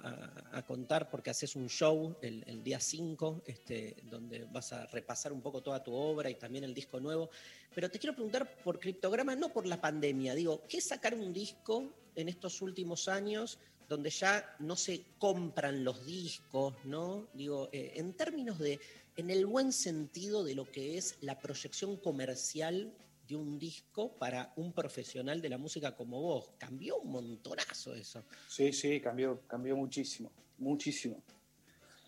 a, 0.53 0.63
contar 0.63 1.09
porque 1.11 1.31
haces 1.31 1.55
un 1.55 1.69
show 1.69 2.17
el, 2.21 2.43
el 2.47 2.63
día 2.65 2.81
5, 2.81 3.43
este, 3.47 3.97
donde 4.11 4.45
vas 4.45 4.73
a 4.73 4.87
repasar 4.87 5.33
un 5.33 5.41
poco 5.41 5.63
toda 5.63 5.83
tu 5.83 5.93
obra 5.95 6.31
y 6.31 6.35
también 6.35 6.65
el 6.65 6.75
disco 6.75 6.99
nuevo. 6.99 7.31
Pero 7.75 7.91
te 7.91 7.99
quiero 7.99 8.15
preguntar 8.15 8.57
por 8.63 8.81
criptograma, 8.81 9.37
no 9.37 9.53
por 9.53 9.67
la 9.67 9.81
pandemia, 9.81 10.35
digo, 10.35 10.63
¿qué 10.69 10.79
es 10.79 10.85
sacar 10.85 11.15
un 11.15 11.33
disco 11.33 11.85
en 12.17 12.29
estos 12.29 12.61
últimos 12.63 13.09
años 13.09 13.59
donde 13.89 14.11
ya 14.11 14.57
no 14.61 14.77
se 14.77 15.05
compran 15.19 15.85
los 15.85 16.05
discos, 16.07 16.75
¿no? 16.85 17.29
Digo, 17.35 17.69
eh, 17.73 17.93
en 17.97 18.15
términos 18.15 18.59
de, 18.59 18.81
en 19.17 19.31
el 19.31 19.47
buen 19.47 19.73
sentido 19.73 20.43
de 20.43 20.55
lo 20.55 20.71
que 20.71 20.97
es 20.97 21.17
la 21.21 21.39
proyección 21.39 21.97
comercial 21.97 22.93
de 23.27 23.37
un 23.37 23.59
disco 23.59 24.13
para 24.19 24.53
un 24.57 24.73
profesional 24.73 25.41
de 25.41 25.49
la 25.49 25.59
música 25.59 25.95
como 25.95 26.21
vos. 26.21 26.53
Cambió 26.59 26.99
un 26.99 27.13
montonazo 27.13 27.95
eso. 27.95 28.25
Sí, 28.49 28.73
sí, 28.73 29.01
cambió, 29.01 29.41
cambió 29.47 29.77
muchísimo, 29.77 30.31
muchísimo. 30.59 31.23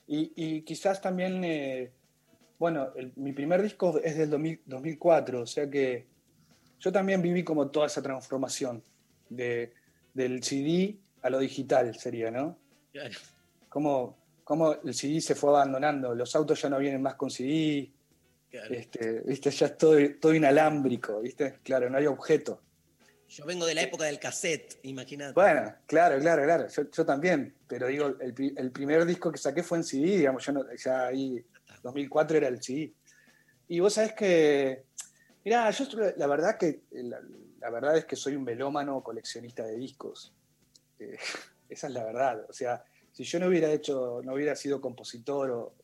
Y, 0.06 0.32
y 0.36 0.62
quizás 0.62 1.00
también, 1.00 1.42
eh, 1.44 1.92
bueno, 2.58 2.92
el- 2.96 3.12
mi 3.16 3.32
primer 3.32 3.62
disco 3.62 3.98
es 4.02 4.16
del 4.16 4.30
2000 4.30 4.60
2004, 4.66 5.42
o 5.42 5.46
sea 5.46 5.68
que 5.68 6.06
yo 6.78 6.92
también 6.92 7.22
viví 7.22 7.42
como 7.42 7.68
toda 7.70 7.86
esa 7.86 8.02
transformación 8.02 8.82
de, 9.28 9.72
del 10.14 10.42
CD 10.42 10.98
a 11.22 11.30
lo 11.30 11.38
digital, 11.38 11.94
sería, 11.98 12.30
¿no? 12.30 12.58
Cómo, 13.68 14.16
cómo 14.44 14.72
el 14.74 14.94
CD 14.94 15.20
se 15.20 15.34
fue 15.34 15.50
abandonando, 15.50 16.14
los 16.14 16.36
autos 16.36 16.60
ya 16.62 16.68
no 16.68 16.78
vienen 16.78 17.02
más 17.02 17.14
con 17.16 17.30
CD, 17.30 17.90
este, 18.64 19.20
¿viste? 19.20 19.50
ya 19.50 19.66
es 19.66 19.78
todo, 19.78 19.96
todo 20.20 20.34
inalámbrico, 20.34 21.20
¿viste? 21.20 21.58
Claro, 21.62 21.88
no 21.90 21.98
hay 21.98 22.06
objeto. 22.06 22.62
Yo 23.28 23.44
vengo 23.44 23.66
de 23.66 23.74
la 23.74 23.82
época 23.82 24.04
del 24.04 24.18
cassette, 24.20 24.78
imagínate. 24.84 25.32
Bueno, 25.32 25.74
claro, 25.86 26.18
claro, 26.20 26.44
claro. 26.44 26.68
Yo, 26.68 26.90
yo 26.90 27.04
también, 27.04 27.54
pero 27.66 27.88
digo, 27.88 28.14
el, 28.20 28.32
pri- 28.32 28.54
el 28.56 28.70
primer 28.70 29.04
disco 29.04 29.32
que 29.32 29.38
saqué 29.38 29.62
fue 29.64 29.78
en 29.78 29.84
CD, 29.84 30.18
digamos, 30.18 30.44
yo 30.46 30.52
no, 30.52 30.64
ya 30.76 31.06
ahí, 31.08 31.44
2004 31.82 32.36
era 32.36 32.48
el 32.48 32.62
CD. 32.62 32.92
Y 33.68 33.80
vos 33.80 33.94
sabés 33.94 34.12
que, 34.12 34.84
mirá, 35.44 35.68
yo 35.70 35.84
la 36.16 36.26
verdad 36.28 36.56
que, 36.56 36.82
la, 36.92 37.20
la 37.58 37.70
verdad 37.70 37.96
es 37.96 38.04
que 38.04 38.14
soy 38.14 38.36
un 38.36 38.44
melómano 38.44 39.02
coleccionista 39.02 39.64
de 39.64 39.76
discos. 39.76 40.32
Eh, 41.00 41.16
esa 41.68 41.88
es 41.88 41.92
la 41.92 42.04
verdad. 42.04 42.46
O 42.48 42.52
sea, 42.52 42.84
si 43.10 43.24
yo 43.24 43.40
no 43.40 43.48
hubiera 43.48 43.72
hecho, 43.72 44.20
no 44.22 44.34
hubiera 44.34 44.54
sido 44.54 44.80
compositor 44.80 45.50
o, 45.50 45.74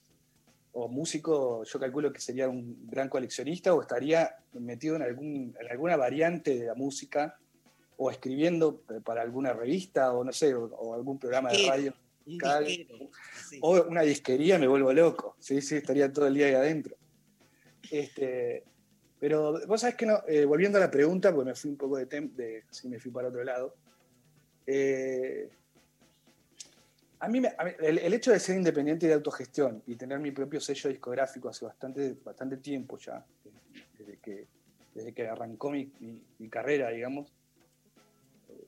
o 0.72 0.88
músico, 0.88 1.64
yo 1.64 1.78
calculo 1.78 2.12
que 2.12 2.20
sería 2.20 2.48
un 2.48 2.86
gran 2.88 3.08
coleccionista 3.08 3.74
o 3.74 3.82
estaría 3.82 4.36
metido 4.54 4.96
en, 4.96 5.02
algún, 5.02 5.54
en 5.60 5.70
alguna 5.70 5.96
variante 5.96 6.58
de 6.58 6.66
la 6.66 6.74
música 6.74 7.38
o 7.98 8.10
escribiendo 8.10 8.80
para 9.04 9.22
alguna 9.22 9.52
revista 9.52 10.12
o 10.12 10.24
no 10.24 10.32
sé, 10.32 10.54
o, 10.54 10.64
o 10.64 10.94
algún 10.94 11.18
programa 11.18 11.50
de 11.52 11.66
radio. 11.68 11.94
un 12.24 12.38
sí. 12.66 13.58
o 13.60 13.82
una 13.82 14.02
disquería 14.02 14.58
me 14.58 14.66
vuelvo 14.66 14.92
loco. 14.92 15.36
Sí, 15.38 15.60
sí, 15.60 15.76
estaría 15.76 16.10
todo 16.12 16.26
el 16.26 16.34
día 16.34 16.46
ahí 16.46 16.54
adentro. 16.54 16.96
Este, 17.90 18.64
pero 19.20 19.60
vos 19.66 19.80
sabés 19.80 19.96
que 19.96 20.06
no, 20.06 20.20
eh, 20.26 20.44
volviendo 20.44 20.78
a 20.78 20.80
la 20.80 20.90
pregunta, 20.90 21.32
porque 21.34 21.50
me 21.50 21.54
fui 21.54 21.70
un 21.70 21.76
poco 21.76 21.96
de, 21.96 22.08
tem- 22.08 22.32
de 22.32 22.64
sí, 22.70 22.88
me 22.88 22.98
fui 22.98 23.10
para 23.10 23.28
otro 23.28 23.44
lado. 23.44 23.74
Eh, 24.66 25.50
a 27.22 27.28
mí, 27.28 27.40
me- 27.40 27.54
el, 27.78 28.14
hecho 28.14 28.32
de 28.32 28.40
ser 28.40 28.56
independiente 28.56 29.06
y 29.06 29.08
de 29.08 29.14
autogestión 29.14 29.80
y 29.86 29.94
tener 29.94 30.18
mi 30.18 30.32
propio 30.32 30.60
sello 30.60 30.90
discográfico 30.90 31.48
hace 31.48 31.64
bastante, 31.64 32.16
bastante 32.24 32.56
tiempo 32.56 32.98
ya, 32.98 33.24
desde 33.96 34.18
que, 34.18 34.48
desde 34.92 35.12
que 35.14 35.28
arrancó 35.28 35.70
mi, 35.70 35.88
carrera, 36.50 36.90
digamos, 36.90 37.32
eh, 38.48 38.66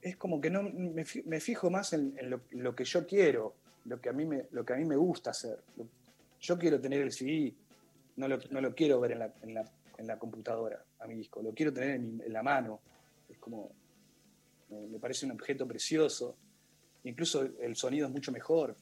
es 0.00 0.16
como 0.16 0.40
que 0.40 0.48
no 0.48 0.62
me, 0.62 1.04
fi- 1.04 1.22
me 1.24 1.40
fijo 1.40 1.68
más 1.68 1.92
en, 1.92 2.16
lo, 2.52 2.74
que 2.74 2.84
yo 2.84 3.06
quiero, 3.06 3.54
lo 3.84 4.00
que 4.00 4.08
a 4.08 4.14
mí 4.14 4.24
me, 4.24 4.46
lo 4.52 4.64
que 4.64 4.72
a 4.72 4.76
mí 4.76 4.86
me 4.86 4.96
gusta 4.96 5.32
hacer. 5.32 5.58
Yo 6.40 6.58
quiero 6.58 6.80
tener 6.80 7.02
el 7.02 7.12
CD, 7.12 7.52
no 8.16 8.28
lo, 8.28 8.38
no 8.50 8.62
lo 8.62 8.74
quiero 8.74 8.98
ver 8.98 9.12
en 9.12 9.18
la, 9.18 9.34
en, 9.42 9.52
la, 9.52 9.70
en 9.98 10.06
la 10.06 10.18
computadora 10.18 10.82
a 11.00 11.06
mi 11.06 11.16
disco, 11.16 11.42
lo 11.42 11.52
quiero 11.52 11.70
tener 11.70 11.96
en, 11.96 12.22
la 12.32 12.42
mano. 12.42 12.80
Es 13.28 13.36
como, 13.36 13.72
me 14.70 14.98
parece 14.98 15.26
un 15.26 15.32
objeto 15.32 15.68
precioso. 15.68 16.38
Incluso 17.04 17.42
el 17.60 17.76
sonido 17.76 18.06
es 18.06 18.12
mucho 18.12 18.32
mejor. 18.32 18.76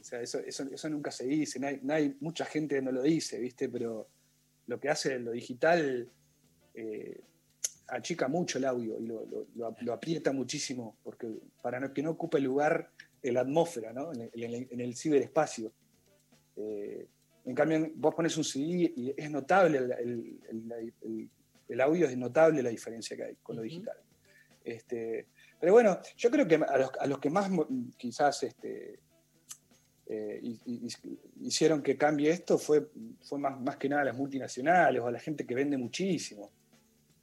O 0.00 0.04
sea, 0.04 0.20
eso, 0.20 0.38
eso, 0.38 0.64
eso 0.72 0.88
nunca 0.88 1.10
se 1.10 1.26
dice, 1.26 1.58
no 1.58 1.66
hay, 1.66 1.80
no 1.82 1.92
hay- 1.94 2.16
mucha 2.20 2.44
gente 2.44 2.80
no 2.80 2.92
lo 2.92 3.02
dice, 3.02 3.38
¿viste? 3.40 3.68
Pero 3.68 4.08
lo 4.66 4.78
que 4.80 4.88
hace 4.88 5.18
lo 5.18 5.32
digital 5.32 6.08
eh, 6.74 7.20
achica 7.88 8.28
mucho 8.28 8.58
el 8.58 8.64
audio 8.66 8.98
y 9.00 9.06
lo, 9.06 9.26
lo- 9.56 9.92
aprieta 9.92 10.30
muchísimo 10.32 10.96
porque 11.02 11.26
para 11.62 11.92
que 11.92 12.02
no 12.02 12.10
ocupe 12.10 12.38
lugar 12.38 12.90
en 13.22 13.34
la 13.34 13.40
atmósfera, 13.40 13.92
¿no? 13.92 14.12
en, 14.12 14.30
el, 14.32 14.68
en 14.70 14.94
ciberespacio. 14.94 15.72
Eh, 16.56 17.06
en 17.46 17.54
cambio, 17.54 17.90
vos 17.96 18.14
pones 18.14 18.36
un 18.36 18.44
CD 18.44 18.92
y 18.94 19.14
es 19.16 19.30
notable, 19.30 19.78
el, 19.78 19.92
el- 19.92 20.40
el- 20.50 20.92
el- 21.02 21.30
el 21.68 21.80
audio 21.80 22.06
es 22.06 22.16
notable 22.16 22.62
la 22.62 22.70
diferencia 22.70 23.16
que 23.16 23.24
hay 23.24 23.34
con 23.42 23.56
lo 23.56 23.62
digital. 23.62 23.96
Este, 24.64 25.26
pero 25.60 25.72
bueno, 25.72 25.98
yo 26.16 26.30
creo 26.30 26.46
que 26.46 26.54
a 26.56 26.78
los, 26.78 26.90
a 27.00 27.06
los 27.06 27.18
que 27.18 27.30
más 27.30 27.50
quizás 27.96 28.42
este, 28.42 29.00
eh, 30.06 30.40
hi- 30.42 30.60
hi- 30.66 31.18
hicieron 31.42 31.82
que 31.82 31.96
cambie 31.96 32.30
esto 32.30 32.58
fue, 32.58 32.88
fue 33.22 33.38
más, 33.38 33.60
más 33.60 33.76
que 33.76 33.88
nada 33.88 34.04
las 34.04 34.16
multinacionales 34.16 35.00
o 35.02 35.06
a 35.06 35.10
la 35.12 35.18
gente 35.20 35.44
que 35.46 35.54
vende 35.54 35.76
muchísimo. 35.76 36.50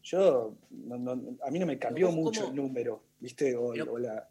Yo, 0.04 0.56
no- 0.70 0.98
no- 0.98 1.38
a 1.44 1.50
mí 1.50 1.58
no 1.60 1.66
me 1.66 1.80
cambió 1.80 2.12
mucho 2.12 2.42
cómo- 2.42 2.52
el 2.52 2.56
número, 2.58 3.04
¿viste? 3.20 3.56
O, 3.56 3.72
Pero- 3.72 3.94
o 3.94 3.98
la, 3.98 4.30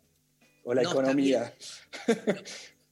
o 0.64 0.72
la 0.74 0.82
No, 0.82 0.88
está 0.88 1.00
economía. 1.00 1.54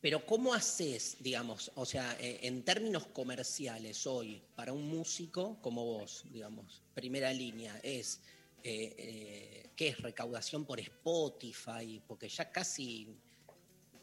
Pero 0.01 0.27
¿cómo 0.27 0.53
haces, 0.53 1.17
digamos, 1.21 1.71
o 1.77 1.85
sea, 1.87 2.17
eh, 2.19 2.41
en 2.43 2.65
términos 2.65 3.07
comerciales 3.07 4.05
hoy, 4.09 4.43
para 4.57 4.73
un 4.73 4.89
músico 4.89 5.59
como 5.61 5.85
vos, 5.85 6.25
digamos, 6.33 6.83
primera 6.93 7.33
línea, 7.33 7.79
es, 7.85 8.21
eh, 8.65 8.95
eh, 8.99 9.71
¿qué 9.77 9.89
es 9.89 9.99
recaudación 10.01 10.65
por 10.65 10.79
Spotify? 10.81 12.03
Porque 12.07 12.29
ya 12.29 12.51
casi... 12.51 13.09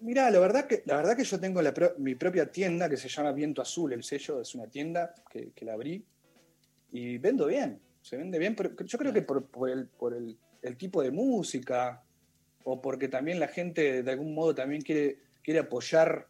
Mira, 0.01 0.29
la 0.31 0.39
verdad 0.39 0.65
que, 0.65 0.81
la 0.85 0.95
verdad 0.95 1.17
que 1.17 1.25
yo 1.25 1.39
tengo 1.39 1.61
la 1.61 1.73
pro- 1.73 1.93
mi 1.97 2.15
propia 2.15 2.49
tienda 2.49 2.89
que 2.89 2.95
se 2.97 3.09
llama 3.09 3.33
Viento 3.33 3.61
Azul, 3.61 3.91
el 3.91 4.03
sello, 4.03 4.39
es 4.41 4.55
una 4.55 4.67
tienda 4.67 5.13
que, 5.29 5.51
que 5.51 5.65
la 5.65 5.73
abrí 5.73 6.05
y 6.91 7.17
vendo 7.17 7.45
bien, 7.47 7.81
se 8.01 8.15
vende 8.15 8.39
bien, 8.39 8.55
pero 8.55 8.73
yo 8.85 8.97
creo 8.97 9.11
que 9.11 9.21
por, 9.23 9.45
por 9.47 9.69
el, 9.69 9.87
por 9.87 10.13
el, 10.13 10.37
el 10.61 10.77
tipo 10.77 11.03
de 11.03 11.11
música 11.11 12.01
o 12.63 12.81
porque 12.81 13.09
también 13.09 13.39
la 13.41 13.49
gente 13.49 14.01
de 14.03 14.11
algún 14.11 14.33
modo 14.33 14.55
también 14.55 14.81
quiere, 14.81 15.17
quiere 15.43 15.59
apoyar 15.59 16.27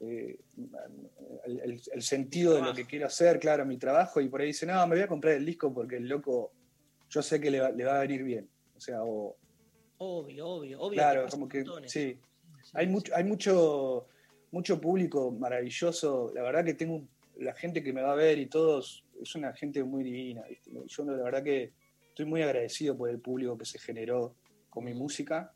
eh, 0.00 0.38
el, 1.44 1.60
el- 1.60 1.82
el 1.92 2.02
sentido 2.02 2.54
de 2.54 2.62
lo 2.62 2.72
que 2.74 2.86
quiero 2.86 3.06
hacer, 3.06 3.38
claro, 3.38 3.66
mi 3.66 3.76
trabajo, 3.76 4.20
y 4.22 4.28
por 4.28 4.40
ahí 4.40 4.48
dice, 4.48 4.64
no, 4.66 4.86
me 4.86 4.96
voy 4.96 5.04
a 5.04 5.08
comprar 5.08 5.34
el 5.34 5.44
disco 5.44 5.72
porque 5.72 5.96
el 5.98 6.08
loco, 6.08 6.52
yo 7.12 7.22
sé 7.22 7.40
que 7.40 7.50
le 7.50 7.60
va, 7.60 7.70
le 7.70 7.84
va 7.84 7.98
a 7.98 8.00
venir 8.00 8.22
bien. 8.24 8.48
O 8.76 8.80
sea, 8.80 9.02
o, 9.04 9.36
Obvio, 9.98 10.48
obvio, 10.48 10.80
obvio. 10.80 10.96
Claro, 10.96 11.26
como 11.30 11.48
que 11.48 11.58
montones. 11.58 11.92
sí. 11.92 12.18
Hay 12.74 12.86
mucho, 12.88 13.12
hay 13.14 13.24
mucho, 13.24 14.06
mucho 14.50 14.80
público 14.80 15.30
maravilloso. 15.30 16.32
La 16.34 16.42
verdad 16.42 16.64
que 16.64 16.74
tengo 16.74 17.02
la 17.38 17.52
gente 17.54 17.82
que 17.82 17.92
me 17.92 18.02
va 18.02 18.12
a 18.12 18.16
ver 18.16 18.38
y 18.38 18.46
todos, 18.46 19.04
es 19.20 19.34
una 19.34 19.52
gente 19.52 19.84
muy 19.84 20.02
divina. 20.02 20.42
¿viste? 20.48 20.70
Yo 20.86 21.04
la 21.04 21.22
verdad 21.22 21.42
que 21.42 21.72
estoy 22.08 22.24
muy 22.26 22.42
agradecido 22.42 22.96
por 22.96 23.10
el 23.10 23.18
público 23.20 23.56
que 23.58 23.64
se 23.64 23.78
generó 23.78 24.34
con 24.70 24.84
mi 24.84 24.94
música. 24.94 25.52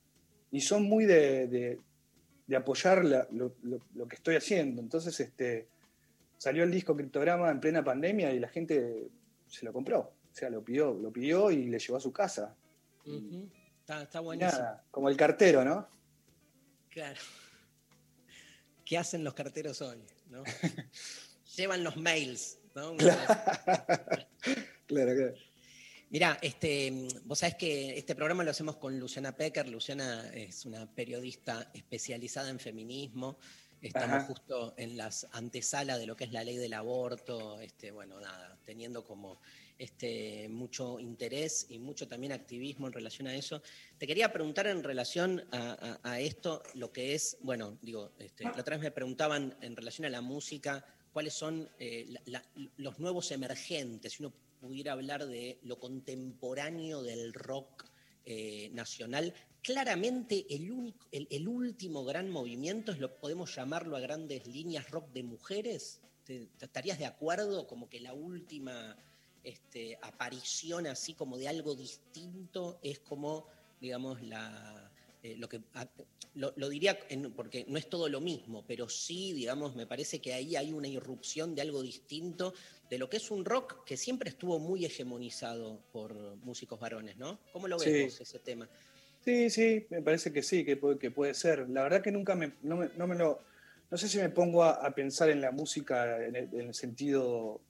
Y 0.53 0.61
son 0.61 0.85
muy 0.85 1.05
de, 1.07 1.47
de- 1.49 1.79
de 2.47 2.57
apoyar 2.57 3.05
la- 3.05 3.27
lo, 3.33 3.57
lo- 3.63 3.81
lo 3.95 4.07
que 4.07 4.15
estoy 4.17 4.37
haciendo. 4.37 4.81
Entonces, 4.81 5.19
este, 5.19 5.67
salió 6.39 6.63
el 6.63 6.71
disco 6.71 6.95
Criptograma 6.95 7.51
en 7.51 7.59
plena 7.61 7.83
pandemia 7.83 8.33
y 8.33 8.39
la 8.39 8.49
gente 8.49 9.09
se 9.49 9.65
lo 9.65 9.73
compró. 9.73 10.13
O 10.37 10.39
sea, 10.39 10.51
lo 10.51 10.63
pidió, 10.63 10.93
lo 10.93 11.11
pidió 11.11 11.51
y 11.51 11.65
le 11.65 11.79
llevó 11.79 11.97
a 11.97 12.01
su 12.01 12.13
casa. 12.13 12.55
Está, 13.81 14.03
está 14.03 14.21
buenísimo. 14.21 14.61
nada, 14.61 14.85
como 14.91 15.09
el 15.09 15.17
cartero, 15.17 15.65
¿no? 15.65 15.89
Claro. 16.91 17.19
¿Qué 18.85 18.99
hacen 18.99 19.25
los 19.25 19.33
carteros 19.33 19.81
hoy? 19.81 20.05
¿no? 20.29 20.45
Llevan 21.57 21.83
los 21.83 21.97
mails, 21.97 22.59
¿no? 22.75 22.95
Claro, 24.87 25.15
claro. 25.17 25.35
Mirá, 26.11 26.39
este, 26.43 27.09
vos 27.25 27.39
sabés 27.39 27.57
que 27.57 27.99
este 27.99 28.15
programa 28.15 28.45
lo 28.45 28.51
hacemos 28.51 28.77
con 28.77 29.01
Luciana 29.01 29.35
Pecker. 29.35 29.67
Luciana 29.67 30.31
es 30.35 30.67
una 30.67 30.87
periodista 30.95 31.71
especializada 31.73 32.51
en 32.51 32.61
feminismo. 32.61 33.39
Estamos 33.81 34.17
Ajá. 34.19 34.27
justo 34.27 34.75
en 34.77 34.99
las 34.99 35.27
antesalas 35.33 35.99
de 35.99 36.07
lo 36.07 36.15
que 36.15 36.25
es 36.25 36.33
la 36.33 36.45
ley 36.45 36.57
del 36.57 36.75
aborto. 36.75 37.59
Este, 37.59 37.91
bueno, 37.91 38.21
nada, 38.21 38.59
teniendo 38.65 39.03
como 39.03 39.41
este, 39.79 40.49
mucho 40.49 40.99
interés 40.99 41.67
y 41.69 41.79
mucho 41.79 42.09
también 42.09 42.33
activismo 42.33 42.87
en 42.87 42.93
relación 42.93 43.29
a 43.29 43.35
eso. 43.35 43.63
Te 43.99 44.07
quería 44.07 44.33
preguntar 44.33 44.67
en 44.67 44.83
relación 44.83 45.45
a, 45.53 46.21
esto, 46.21 46.63
lo 46.75 46.93
que 46.93 47.15
es, 47.15 47.37
bueno, 47.43 47.79
digo, 47.83 48.13
este, 48.19 48.45
la 48.45 48.53
otra 48.53 48.77
vez 48.77 48.83
me 48.83 48.91
preguntaban 48.91 49.57
en 49.61 49.77
relación 49.77 50.07
a 50.07 50.11
la 50.11 50.21
música, 50.21 50.85
cuáles 51.13 51.35
son 51.35 51.69
eh, 51.79 52.15
los 52.77 52.99
nuevos 52.99 53.31
emergentes, 53.31 54.13
si 54.13 54.23
uno 54.23 54.35
pudiera 54.61 54.93
hablar 54.93 55.27
de 55.27 55.59
lo 55.63 55.79
contemporáneo 55.79 57.03
del 57.03 57.33
rock 57.33 57.85
eh, 58.25 58.71
nacional. 58.73 59.33
Claramente 59.63 60.47
el, 60.51 60.71
único, 60.71 61.07
el, 61.13 61.49
último 61.49 62.05
gran 62.05 62.31
movimiento, 62.31 62.93
es 62.93 62.99
lo, 62.99 63.17
podemos 63.17 63.55
llamarlo 63.55 63.97
a 63.97 64.01
grandes 64.01 64.47
líneas 64.47 64.91
rock 64.91 65.11
de 65.13 65.23
mujeres. 65.23 66.01
¿Te, 66.25 66.47
te 66.59 66.65
estarías 66.65 66.99
de 66.99 67.07
acuerdo? 67.07 67.67
Como 67.67 67.89
que 67.89 68.01
la 68.01 68.13
última 68.13 68.97
este, 69.47 69.97
aparición 70.03 70.87
así 70.89 71.15
como 71.15 71.39
de 71.39 71.49
algo 71.49 71.75
distinto 71.77 72.79
es 72.83 72.99
como, 72.99 73.47
digamos, 73.81 74.21
la, 74.23 74.91
eh, 75.23 75.37
lo 75.37 75.49
que 75.49 75.61
a- 75.75 75.89
lo, 76.35 76.53
lo 76.57 76.69
diría 76.69 76.99
en- 77.09 77.33
porque 77.33 77.65
no 77.69 77.79
es 77.79 77.89
todo 77.89 78.09
lo 78.09 78.21
mismo, 78.21 78.65
pero 78.67 78.89
sí, 78.89 79.33
digamos, 79.33 79.75
me 79.77 79.87
parece 79.87 80.21
que 80.21 80.35
ahí 80.35 80.57
hay 80.57 80.73
una 80.73 80.89
irrupción 80.89 81.55
de 81.55 81.63
algo 81.63 81.83
distinto 81.83 82.53
de 82.91 82.99
lo 82.99 83.09
que 83.09 83.17
es 83.19 83.31
un 83.31 83.45
rock 83.45 83.85
que 83.87 83.97
siempre 83.97 84.29
estuvo 84.31 84.59
muy 84.59 84.85
hegemonizado 84.85 85.81
por 85.93 86.13
músicos 86.45 86.79
varones, 86.79 87.17
¿no? 87.17 87.39
¿Cómo 87.53 87.69
lo 87.69 87.79
Sí. 87.79 88.03
vos 88.03 88.21
ese 88.21 88.39
tema? 88.41 88.69
Sí, 89.25 89.49
sí, 89.51 89.87
me 89.91 90.03
parece 90.03 90.33
que 90.33 90.43
sí, 90.43 90.65
que 90.65 90.77
puede, 90.77 90.99
que 90.99 91.11
puede 91.11 91.35
ser. 91.35 91.69
La 91.71 91.83
verdad 91.85 92.03
que 92.03 92.13
nunca 92.13 92.35
me, 92.35 92.53
no, 92.63 92.77
me, 92.77 92.89
no 92.97 93.07
me 93.07 93.15
lo... 93.17 93.41
No 93.91 93.97
sé 93.97 94.09
si 94.09 94.19
me 94.19 94.29
pongo 94.29 94.63
a, 94.65 94.73
a 94.85 94.95
pensar 94.95 95.31
en 95.31 95.41
la 95.41 95.53
música 95.53 96.25
en 96.25 96.35
el, 96.37 96.49
en 96.53 96.61
el 96.69 96.75
sentido 96.75 97.61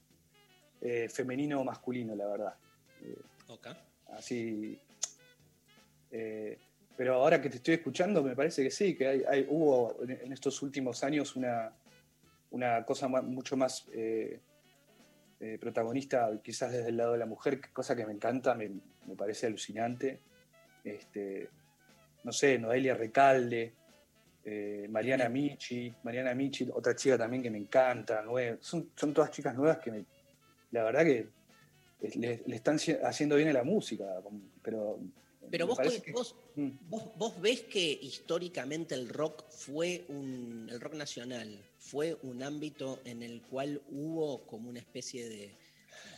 eh, 0.89 1.09
femenino 1.09 1.61
o 1.61 1.65
masculino, 1.65 2.15
la 2.15 2.27
verdad. 2.27 2.55
Eh, 3.03 3.17
Ok. 3.49 3.67
así... 4.13 4.79
eh, 6.13 6.59
pero 6.97 7.15
ahora 7.15 7.43
que 7.43 7.51
te 7.51 7.57
estoy 7.57 7.75
escuchando, 7.75 8.23
me 8.23 8.35
parece 8.37 8.63
que 8.63 8.71
sí, 8.71 8.95
que 8.97 9.07
hay, 9.07 9.23
hay- 9.29 9.47
hubo 9.51 9.97
en, 10.03 10.33
estos 10.33 10.63
últimos 10.63 11.03
años 11.05 11.37
una, 11.37 11.71
una 12.53 12.85
cosa 12.87 13.09
mucho 13.09 13.57
más 13.57 13.85
eh, 13.93 15.59
protagonista, 15.61 16.31
quizás 16.43 16.73
desde 16.73 16.89
el 16.89 16.97
lado 16.97 17.13
de 17.13 17.19
la 17.19 17.27
mujer, 17.27 17.61
cosa 17.73 17.95
que 17.95 18.07
me 18.07 18.13
encanta, 18.13 18.55
me, 18.55 18.71
me 19.07 19.15
parece 19.17 19.47
alucinante. 19.47 20.21
Este, 20.85 21.49
no 22.25 22.33
sé, 22.33 22.59
Noelia 22.59 22.95
Recalde, 22.95 23.75
eh, 24.45 24.87
Mariana 24.89 25.29
Michi, 25.29 25.93
Mariana 26.05 26.33
Michi, 26.35 26.69
otra 26.73 26.95
chica 26.95 27.19
también 27.19 27.43
que 27.43 27.51
me 27.51 27.59
encanta, 27.59 28.25
son, 28.61 28.91
son 28.97 29.13
todas 29.13 29.31
chicas 29.33 29.55
nuevas 29.55 29.79
que 29.79 29.91
me- 29.91 30.05
la 30.71 30.85
verdad 30.85 31.05
que 31.05 31.29
le, 32.19 32.43
le 32.47 32.57
están 32.57 32.79
haciendo 33.05 33.37
bien 33.37 33.49
a 33.49 33.53
la 33.53 33.65
música, 33.65 34.05
pero... 34.63 34.99
Pero 35.49 35.69
vos, 35.69 35.79
que- 35.79 36.11
vos, 36.13 36.35
vos, 36.89 37.17
vos 37.17 37.41
ves 37.41 37.61
que 37.63 37.99
históricamente 38.03 38.97
el 38.97 39.09
rock 39.09 39.49
fue 39.49 40.05
un, 40.09 40.67
el 40.69 40.81
rock 40.81 40.95
nacional 40.95 41.65
fue 41.79 42.17
un 42.23 42.43
ámbito 42.43 42.99
en 43.05 43.23
el 43.23 43.43
cual 43.43 43.81
hubo 43.91 44.45
como 44.47 44.69
una 44.69 44.81
especie 44.81 45.29
de... 45.29 45.37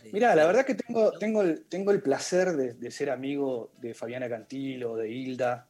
de- 0.02 0.12
Mira, 0.12 0.34
la 0.34 0.46
verdad 0.46 0.64
que 0.64 0.74
tengo, 0.74 1.12
tengo, 1.18 1.42
el, 1.42 1.66
tengo 1.66 1.90
el 1.90 2.00
placer 2.00 2.56
de, 2.56 2.72
de 2.72 2.90
ser 2.90 3.10
amigo 3.10 3.70
de 3.82 3.92
Fabiana 3.92 4.30
Cantilo, 4.30 4.96
de 4.96 5.10
Hilda, 5.12 5.68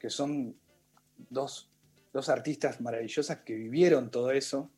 que 0.00 0.10
son 0.10 0.56
dos, 1.30 1.70
dos 2.12 2.28
artistas 2.28 2.80
maravillosas 2.80 3.38
que 3.42 3.54
vivieron 3.54 4.10
todo 4.10 4.32
eso. 4.32 4.68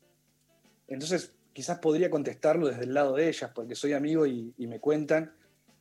Entonces, 0.87 1.33
quizás 1.53 1.79
podría 1.79 2.09
contestarlo 2.09 2.67
desde 2.67 2.83
el 2.83 2.93
lado 2.93 3.15
de 3.15 3.27
ellas, 3.29 3.51
porque 3.53 3.75
soy 3.75 3.93
amigo 3.93 4.25
y, 4.25 4.53
y 4.57 4.67
me 4.67 4.79
cuentan. 4.79 5.33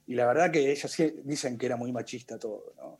Y 0.06 0.14
la 0.14 0.26
verdad 0.26 0.51
que 0.51 0.70
ellas 0.72 0.90
sí 0.90 1.12
dicen 1.24 1.56
que 1.56 1.66
era 1.66 1.76
muy 1.76 1.92
machista 1.92 2.38
todo, 2.38 2.74
¿no? 2.76 2.98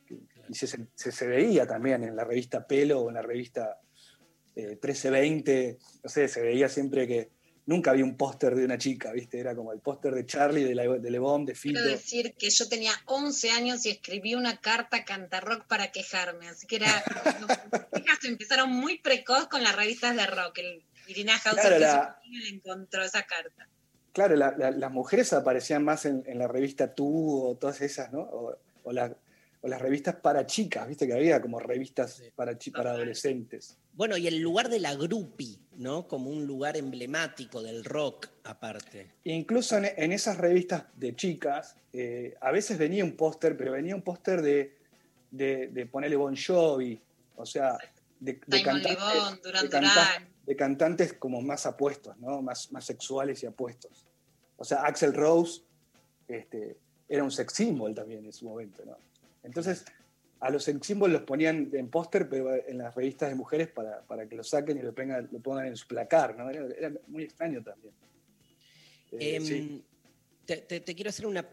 Y 0.49 0.53
se, 0.55 0.67
se- 0.67 1.11
se 1.11 1.27
veía 1.27 1.67
también 1.67 2.03
en 2.03 2.15
la 2.15 2.23
revista 2.23 2.65
Pelo 2.65 3.01
o 3.01 3.09
en 3.09 3.15
la 3.15 3.21
revista 3.21 3.79
eh, 4.55 4.77
1320, 4.81 5.77
no 6.03 6.09
sé, 6.09 6.27
se 6.27 6.41
veía 6.41 6.69
siempre 6.69 7.07
que 7.07 7.29
nunca 7.65 7.91
había 7.91 8.03
un 8.03 8.17
póster 8.17 8.55
de 8.55 8.65
una 8.65 8.77
chica, 8.77 9.11
¿viste? 9.13 9.39
Era 9.39 9.55
como 9.55 9.71
el 9.73 9.79
póster 9.79 10.13
de 10.13 10.25
Charlie, 10.25 10.63
de, 10.63 10.75
la, 10.75 10.83
de 10.87 11.11
Le 11.11 11.19
Bon, 11.19 11.45
de 11.45 11.53
Fito. 11.55 11.79
Quiero 11.79 11.89
decir 11.95 12.33
que 12.37 12.49
yo 12.49 12.67
tenía 12.67 12.91
11 13.05 13.51
años 13.51 13.85
y 13.85 13.89
escribí 13.89 14.35
una 14.35 14.59
carta 14.59 14.97
a 14.97 15.05
Cantarrock 15.05 15.67
para 15.67 15.91
quejarme, 15.91 16.47
así 16.49 16.65
que 16.67 16.77
era. 16.77 16.87
Mis 17.93 18.03
hijas 18.03 18.23
empezaron 18.25 18.71
muy 18.71 18.99
precoz 18.99 19.47
con 19.47 19.63
las 19.63 19.75
revistas 19.75 20.15
de 20.15 20.25
rock. 20.27 20.57
El 20.59 20.83
Irina 21.11 21.33
Hauser 21.35 21.53
Claro, 21.61 21.75
que 21.75 21.79
la- 21.79 21.91
su 22.21 22.27
amiga 22.27 22.43
le 22.43 22.49
encontró 22.55 23.03
esa 23.03 23.23
carta. 23.23 23.67
claro, 24.13 24.35
la- 24.35 24.55
la- 24.57 24.71
las 24.71 24.91
mujeres 24.91 25.31
aparecían 25.33 25.83
más 25.83 26.05
en, 26.05 26.23
en 26.25 26.39
la 26.39 26.47
revista 26.47 26.93
Tú 26.93 27.45
o 27.45 27.55
todas 27.55 27.81
esas, 27.81 28.11
¿no? 28.11 28.21
O, 28.21 28.57
o 28.83 28.91
la- 28.91 29.15
o 29.63 29.67
las 29.67 29.79
revistas 29.79 30.15
para 30.15 30.47
chicas, 30.47 30.87
viste 30.87 31.05
que 31.05 31.13
había 31.13 31.39
como 31.39 31.59
revistas 31.59 32.19
para, 32.35 32.57
chi- 32.57 32.71
para 32.71 32.91
adolescentes. 32.93 33.77
Bueno, 33.93 34.17
y 34.17 34.25
el 34.25 34.39
lugar 34.39 34.69
de 34.69 34.79
la 34.79 34.95
grupi, 34.95 35.59
¿no? 35.77 36.07
Como 36.07 36.31
un 36.31 36.47
lugar 36.47 36.77
emblemático 36.77 37.61
del 37.61 37.85
rock, 37.85 38.27
aparte. 38.43 39.11
Incluso 39.25 39.77
en, 39.77 39.85
en 39.95 40.11
esas 40.13 40.37
revistas 40.37 40.85
de 40.95 41.15
chicas, 41.15 41.75
eh, 41.93 42.33
a 42.41 42.51
veces 42.51 42.79
venía 42.79 43.03
un 43.03 43.15
póster, 43.15 43.55
pero 43.55 43.73
venía 43.73 43.93
un 43.95 44.01
póster 44.01 44.41
de, 44.41 44.77
de, 45.29 45.67
de 45.67 45.85
ponerle 45.85 46.15
Bon 46.15 46.35
Jovi, 46.35 46.99
o 47.35 47.45
sea, 47.45 47.77
de, 48.19 48.41
de 48.47 48.57
Simon 48.57 48.81
cantantes, 48.81 49.13
Le 49.13 49.19
Bon, 49.19 49.39
Duran 49.43 49.69
de. 49.69 50.30
De 50.45 50.55
cantantes 50.55 51.13
como 51.13 51.41
más 51.41 51.65
apuestos, 51.65 52.17
¿no? 52.17 52.41
Más, 52.41 52.71
más 52.71 52.85
sexuales 52.85 53.41
y 53.43 53.45
apuestos. 53.45 54.05
O 54.57 54.63
sea, 54.63 54.83
Axel 54.83 55.13
Rose 55.13 55.61
este, 56.27 56.77
era 57.07 57.23
un 57.23 57.31
sex 57.31 57.53
symbol 57.53 57.93
también 57.93 58.25
en 58.25 58.33
su 58.33 58.45
momento, 58.45 58.83
¿no? 58.85 58.97
Entonces, 59.43 59.85
a 60.39 60.49
los 60.49 60.63
sex 60.63 60.85
symbols 60.85 61.13
los 61.13 61.21
ponían 61.23 61.69
en 61.73 61.89
póster, 61.89 62.27
pero 62.29 62.53
en 62.55 62.77
las 62.79 62.95
revistas 62.95 63.29
de 63.29 63.35
mujeres 63.35 63.67
para, 63.69 64.01
para 64.01 64.27
que 64.27 64.35
lo 64.35 64.43
saquen 64.43 64.77
y 64.77 64.81
lo, 64.81 64.93
pongan- 64.93 65.29
lo 65.31 65.39
pongan 65.39 65.67
en 65.67 65.75
su 65.77 65.87
placar, 65.87 66.35
¿no? 66.37 66.49
Era, 66.49 66.65
era 66.75 66.91
muy 67.07 67.23
extraño 67.23 67.63
también. 67.63 67.93
Eh, 69.11 69.35
Em, 69.35 69.43
sí. 69.43 69.83
te, 70.45 70.57
te- 70.57 70.79
te 70.79 70.95
quiero 70.95 71.09
hacer 71.09 71.25
una. 71.27 71.47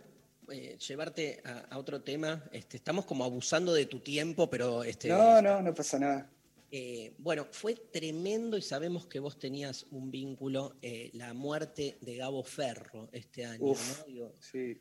eh, 0.51 0.79
llevarte 0.79 1.43
a, 1.45 1.75
a 1.75 1.79
otro 1.79 2.01
tema. 2.01 2.43
Este, 2.53 2.77
estamos 2.79 3.05
como 3.05 3.25
abusando 3.25 3.75
de 3.75 3.85
tu 3.87 4.01
tiempo, 4.01 4.49
pero. 4.49 4.83
Este, 4.85 5.09
No, 5.09 5.43
no, 5.43 5.61
no 5.61 5.75
pasa 5.75 5.99
nada. 5.99 6.31
Eh, 6.71 7.15
bueno, 7.19 7.47
fue 7.51 7.75
tremendo 7.75 8.59
y 8.59 8.63
sabemos 8.63 9.07
que 9.07 9.21
vos 9.21 9.39
tenías 9.39 9.87
un 9.91 10.11
vínculo, 10.11 10.77
eh, 10.83 11.11
la 11.15 11.33
muerte 11.33 11.97
de 12.03 12.17
Gabo 12.17 12.45
Ferro 12.45 13.09
este 13.11 13.47
año, 13.47 13.65
Uf, 13.65 13.99
¿no? 14.01 14.05
Digo, 14.05 14.33
sí. 14.39 14.79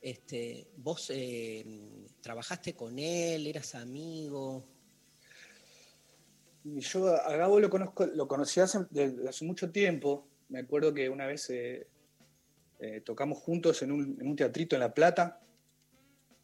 este, 0.00 0.66
vos 0.76 1.10
eh, 1.14 1.64
trabajaste 2.20 2.74
con 2.74 2.98
él, 2.98 3.46
eras 3.46 3.76
amigo. 3.76 4.64
Y 6.64 6.80
yo 6.80 7.06
a 7.06 7.36
Gabo 7.36 7.60
lo 7.60 7.70
conozco, 7.70 8.04
lo 8.06 8.26
conocí 8.26 8.58
hace, 8.58 8.80
desde 8.90 9.28
hace 9.28 9.44
mucho 9.44 9.70
tiempo. 9.70 10.26
Me 10.48 10.58
acuerdo 10.60 10.92
que 10.92 11.08
una 11.08 11.26
vez 11.26 11.52
tocamos 13.04 13.38
juntos 13.38 13.82
en 13.82 13.92
un, 13.92 14.18
en 14.20 14.26
un 14.26 14.34
teatrito 14.36 14.74
en 14.74 14.80
La 14.80 14.92
Plata, 14.92 15.40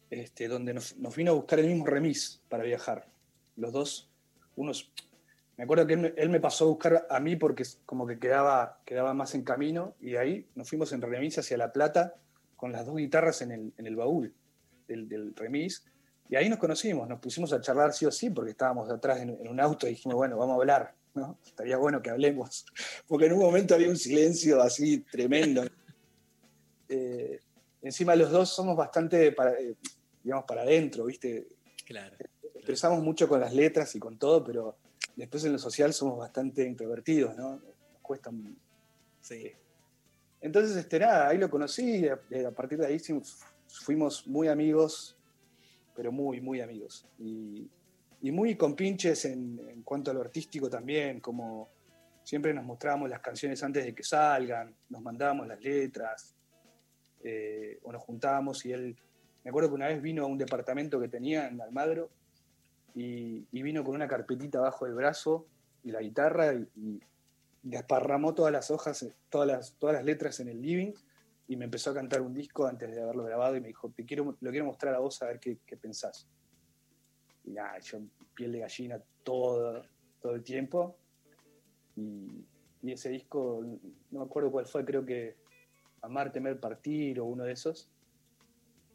este, 0.09 0.47
donde 0.47 0.73
nos, 0.73 0.95
nos 0.95 1.15
vino 1.15 1.31
a 1.31 1.35
buscar 1.35 1.59
el 1.59 1.67
mismo 1.67 1.85
remis 1.85 2.41
para 2.47 2.63
viajar. 2.63 3.11
Los 3.57 3.73
dos, 3.73 4.09
unos. 4.55 4.91
Me 5.57 5.63
acuerdo 5.63 5.87
que 5.87 5.93
él 5.93 5.99
me, 5.99 6.13
él 6.17 6.29
me 6.29 6.39
pasó 6.39 6.65
a 6.65 6.67
buscar 6.67 7.07
a 7.09 7.19
mí 7.19 7.35
porque 7.35 7.63
como 7.85 8.05
que 8.05 8.19
quedaba, 8.19 8.81
quedaba 8.85 9.13
más 9.13 9.35
en 9.35 9.43
camino, 9.43 9.95
y 9.99 10.11
de 10.11 10.19
ahí 10.19 10.47
nos 10.55 10.69
fuimos 10.69 10.91
en 10.91 11.01
remis 11.01 11.37
hacia 11.37 11.57
La 11.57 11.71
Plata 11.71 12.15
con 12.55 12.71
las 12.71 12.85
dos 12.85 12.95
guitarras 12.95 13.41
en 13.41 13.51
el, 13.51 13.73
en 13.77 13.87
el 13.87 13.95
baúl 13.95 14.33
del, 14.87 15.07
del 15.07 15.35
remis. 15.35 15.85
Y 16.29 16.35
ahí 16.35 16.49
nos 16.49 16.57
conocimos, 16.57 17.07
nos 17.07 17.19
pusimos 17.19 17.53
a 17.53 17.61
charlar 17.61 17.93
sí 17.93 18.05
o 18.05 18.11
sí, 18.11 18.29
porque 18.31 18.51
estábamos 18.51 18.89
atrás 18.89 19.19
en, 19.19 19.29
en 19.29 19.47
un 19.47 19.59
auto 19.59 19.87
y 19.87 19.91
dijimos, 19.91 20.15
bueno, 20.15 20.37
vamos 20.37 20.53
a 20.53 20.59
hablar, 20.59 20.95
¿no? 21.13 21.39
Estaría 21.45 21.77
bueno 21.77 22.01
que 22.01 22.09
hablemos. 22.09 22.65
Porque 23.07 23.25
en 23.25 23.33
un 23.33 23.39
momento 23.39 23.75
había 23.75 23.89
un 23.89 23.97
silencio 23.97 24.61
así 24.61 24.99
tremendo. 24.99 25.63
Eh, 26.87 27.39
encima 27.81 28.15
los 28.15 28.29
dos 28.29 28.49
somos 28.49 28.77
bastante, 28.77 29.31
para, 29.31 29.59
eh, 29.59 29.75
digamos, 30.21 30.45
para 30.45 30.61
adentro, 30.61 31.05
¿viste? 31.05 31.47
Claro. 31.83 32.15
Expresamos 32.65 33.03
mucho 33.03 33.29
con 33.29 33.39
las 33.39 33.53
letras 33.53 33.93
y 33.95 33.99
con 33.99 34.17
todo, 34.17 34.43
pero 34.43 34.75
después 35.15 35.45
en 35.45 35.51
lo 35.53 35.59
social 35.59 35.93
somos 35.93 36.17
bastante 36.17 36.65
introvertidos, 36.65 37.37
¿no? 37.37 37.57
Nos 37.57 38.01
cuesta 38.01 38.31
un- 38.31 38.57
Sí. 39.21 39.51
entonces, 40.41 40.75
este, 40.75 40.97
nada, 40.97 41.27
ahí 41.27 41.37
lo 41.37 41.47
conocí 41.47 41.97
y 41.97 42.07
a, 42.07 42.19
y 42.31 42.43
a 42.43 42.49
partir 42.49 42.79
de 42.79 42.87
ahí 42.87 42.97
fuimos 43.67 44.25
muy 44.25 44.47
amigos, 44.47 45.15
pero 45.95 46.11
muy, 46.11 46.41
muy 46.41 46.59
amigos. 46.59 47.05
Y, 47.19 47.69
y 48.23 48.31
muy 48.31 48.55
compinches 48.55 49.25
en, 49.25 49.61
en 49.69 49.83
cuanto 49.83 50.09
a 50.09 50.15
lo 50.15 50.21
artístico 50.21 50.67
también, 50.67 51.19
como 51.19 51.69
siempre 52.23 52.51
nos 52.51 52.65
mostrábamos 52.65 53.11
las 53.11 53.19
canciones 53.19 53.61
antes 53.61 53.85
de 53.85 53.93
que 53.93 54.01
salgan, 54.03 54.75
nos 54.89 55.03
mandábamos 55.03 55.47
las 55.47 55.61
letras, 55.61 56.33
eh, 57.23 57.77
o 57.83 57.91
nos 57.91 58.01
juntábamos 58.01 58.65
y 58.65 58.71
él, 58.73 58.95
me 59.43 59.49
acuerdo 59.49 59.69
que 59.69 59.75
una 59.75 59.87
vez 59.87 60.01
vino 60.01 60.23
a 60.23 60.25
un 60.25 60.39
departamento 60.39 60.99
que 60.99 61.07
tenía 61.09 61.47
en 61.47 61.61
Almagro 61.61 62.09
y, 62.95 63.61
vino 63.61 63.83
con 63.83 63.95
una 63.95 64.07
carpetita 64.07 64.59
abajo 64.59 64.85
del 64.85 64.95
brazo 64.95 65.45
y 65.83 65.91
la 65.91 66.01
guitarra 66.01 66.53
y, 66.53 66.99
desparramó 67.61 68.35
todas 68.35 68.51
las 68.51 68.69
hojas, 68.69 69.07
todas 69.27 69.47
las, 69.47 69.73
todas 69.79 69.95
las 69.95 70.05
letras 70.05 70.39
en 70.39 70.49
el 70.49 70.61
living 70.61 70.93
y 71.47 71.55
me 71.57 71.65
empezó 71.65 71.89
a 71.89 71.93
cantar 71.95 72.21
un 72.21 72.31
disco 72.31 72.67
antes 72.67 72.93
de 72.93 73.01
haberlo 73.01 73.23
grabado 73.23 73.55
y 73.55 73.61
me 73.61 73.69
dijo, 73.69 73.89
te 73.89 74.05
quiero, 74.05 74.37
lo 74.39 74.51
quiero 74.51 74.65
mostrar 74.65 74.93
a 74.93 74.99
vos 74.99 75.19
a 75.23 75.25
ver 75.25 75.39
qué, 75.39 75.57
qué 75.65 75.75
pensás. 75.75 76.27
Y 77.43 77.53
nada, 77.53 77.79
yo 77.79 78.01
piel 78.35 78.51
de 78.51 78.59
gallina 78.59 79.01
todo, 79.23 79.81
todo 80.21 80.35
el 80.35 80.43
tiempo. 80.43 80.95
Y, 81.95 82.45
y 82.83 82.91
ese 82.91 83.09
disco, 83.09 83.65
no 84.11 84.19
me 84.19 84.25
acuerdo 84.25 84.51
cuál 84.51 84.67
fue, 84.67 84.85
creo 84.85 85.03
que 85.03 85.35
Amar, 86.03 86.31
Temer, 86.31 86.59
Partir 86.59 87.19
o 87.19 87.25
uno 87.25 87.45
de 87.45 87.53
esos. 87.53 87.89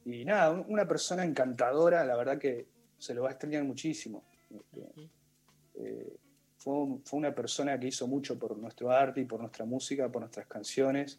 Y 0.04 0.24
nada, 0.24 0.52
un- 0.52 0.64
una 0.68 0.86
persona 0.86 1.24
encantadora, 1.24 2.04
la 2.04 2.16
verdad 2.16 2.38
que 2.38 2.68
se 3.00 3.14
lo 3.14 3.22
va 3.22 3.30
a 3.30 3.32
extrañar 3.32 3.64
muchísimo. 3.64 4.22
Este, 4.50 5.08
eh, 5.76 6.16
fue, 6.58 6.98
fue 7.04 7.18
una 7.18 7.34
persona 7.34 7.78
que 7.80 7.88
hizo 7.88 8.06
mucho 8.06 8.38
por 8.38 8.56
nuestro 8.58 8.90
arte 8.90 9.20
y 9.20 9.24
por 9.24 9.40
nuestra 9.40 9.64
música, 9.64 10.08
por 10.10 10.20
nuestras 10.22 10.46
canciones. 10.46 11.18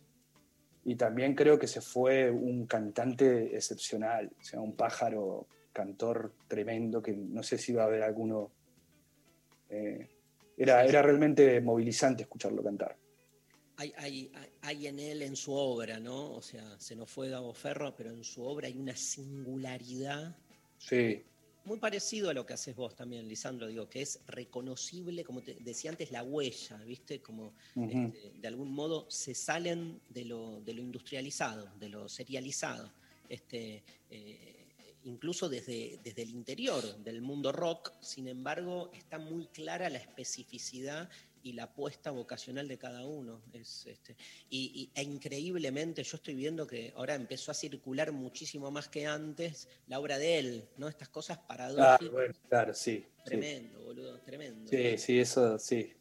Y 0.86 0.96
también 0.96 1.36
creo 1.36 1.60
que 1.60 1.68
se 1.68 1.82
fue 1.82 2.30
un 2.32 2.66
cantante 2.66 3.56
excepcional, 3.56 4.32
o 4.40 4.44
sea, 4.44 4.60
un 4.62 4.76
pájaro 4.76 5.48
cantor 5.74 6.34
tremendo 6.48 7.02
que 7.02 7.14
no 7.14 7.44
sé 7.44 7.58
si 7.58 7.74
va 7.74 7.84
a 7.84 7.86
haber 7.88 8.04
alguno. 8.04 8.52
eh, 9.70 10.08
era, 10.58 10.84
era 10.86 11.02
realmente 11.02 11.60
movilizante 11.62 12.24
escucharlo 12.24 12.62
cantar. 12.62 12.96
Hay, 13.78 13.92
hay, 13.98 14.32
hay- 14.36 14.50
hay 14.62 14.88
en 14.88 15.00
él, 15.00 15.22
en 15.24 15.36
su 15.36 15.54
obra, 15.54 16.00
¿no? 16.00 16.34
O 16.36 16.42
sea, 16.42 16.78
se 16.80 16.96
nos 16.96 17.10
fue 17.10 17.30
Gabo 17.30 17.54
Ferro, 17.54 17.96
pero 17.96 18.12
en 18.12 18.24
su 18.24 18.44
obra 18.44 18.68
hay 18.68 18.78
una 18.78 18.96
singularidad 18.96 20.36
Sí, 20.78 21.24
muy 21.64 21.80
parecido 21.80 22.30
a 22.30 22.34
lo 22.34 22.46
que 22.46 22.54
haces 22.54 22.76
vos 22.76 22.96
también, 22.96 23.28
Lisandro, 23.28 23.68
digo, 23.68 23.90
que 23.90 24.02
es 24.02 24.22
reconocible, 24.28 25.24
como 25.24 25.42
te 25.42 25.56
decía 25.56 25.92
antes, 25.92 26.12
la 26.12 26.24
huella, 26.24 26.78
¿viste? 26.78 27.22
Como 27.22 27.54
Ujú. 27.76 27.90
este, 27.90 28.32
de 28.40 28.48
algún 28.48 28.72
modo 28.72 29.10
se 29.10 29.36
salen 29.36 30.02
de 30.10 30.26
lo, 30.26 30.62
de 30.62 30.74
lo 30.74 30.82
industrializado, 30.82 31.72
de 31.78 31.90
lo 31.90 32.10
serializado. 32.10 32.92
Este, 33.30 33.84
eh, 34.10 34.62
incluso 35.04 35.50
desde, 35.50 36.00
desde 36.04 36.24
el 36.24 36.30
interior 36.32 36.84
del 37.04 37.22
mundo 37.22 37.52
rock, 37.52 37.94
sin 38.02 38.28
embargo, 38.28 38.92
está 38.94 39.20
muy 39.20 39.48
clara 39.48 39.90
la 39.90 39.98
especificidad 39.98 41.10
y 41.44 41.54
la 41.54 41.64
apuesta 41.64 42.12
vocacional 42.12 42.68
de 42.68 42.78
cada 42.78 43.06
uno. 43.06 43.42
Es, 43.54 43.86
este, 43.88 44.16
y, 44.50 44.92
y- 44.96 45.00
e 45.00 45.04
increíblemente 45.04 46.04
yo 46.04 46.18
estoy 46.18 46.36
viendo 46.36 46.66
que 46.68 46.94
ahora 46.96 47.16
empezó 47.16 47.52
a 47.52 47.54
circular 47.54 48.12
muchísimo 48.12 48.72
más 48.72 48.88
que 48.88 49.06
antes 49.08 49.68
la 49.88 50.00
obra 50.00 50.18
de 50.18 50.40
él, 50.40 50.70
¿no? 50.78 50.88
Estas 50.88 51.10
cosas 51.10 51.38
Ah, 51.38 51.46
paradójicas. 51.48 52.12
bueno, 52.12 52.34
claro, 52.50 52.74
sí. 52.74 53.06
sí. 53.18 53.24
Tremendo, 53.26 53.84
boludo, 53.84 54.20
tremendo. 54.22 54.70
Sí, 54.70 54.98
sí, 54.98 55.20
eso 55.20 55.58
sí. 55.60 55.94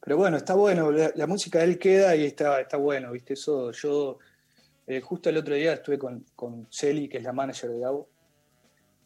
Pero 0.00 0.16
bueno, 0.16 0.36
está 0.36 0.54
bueno, 0.54 0.90
la, 0.92 1.12
la 1.14 1.26
música 1.26 1.58
de 1.58 1.64
él 1.66 1.78
queda 1.78 2.14
y 2.16 2.24
está, 2.24 2.60
está 2.60 2.76
bueno, 2.76 3.12
¿viste? 3.12 3.34
Eso 3.34 3.72
yo, 3.72 4.18
eh, 4.86 5.00
justo 5.00 5.28
el 5.28 5.36
otro 5.36 5.54
día 5.54 5.72
estuve 5.74 5.98
con, 5.98 6.24
con 6.36 6.68
Celi, 6.70 7.08
que 7.08 7.18
es 7.18 7.24
la 7.24 7.32
manager 7.32 7.70
de 7.70 7.80
Gabo, 7.80 8.08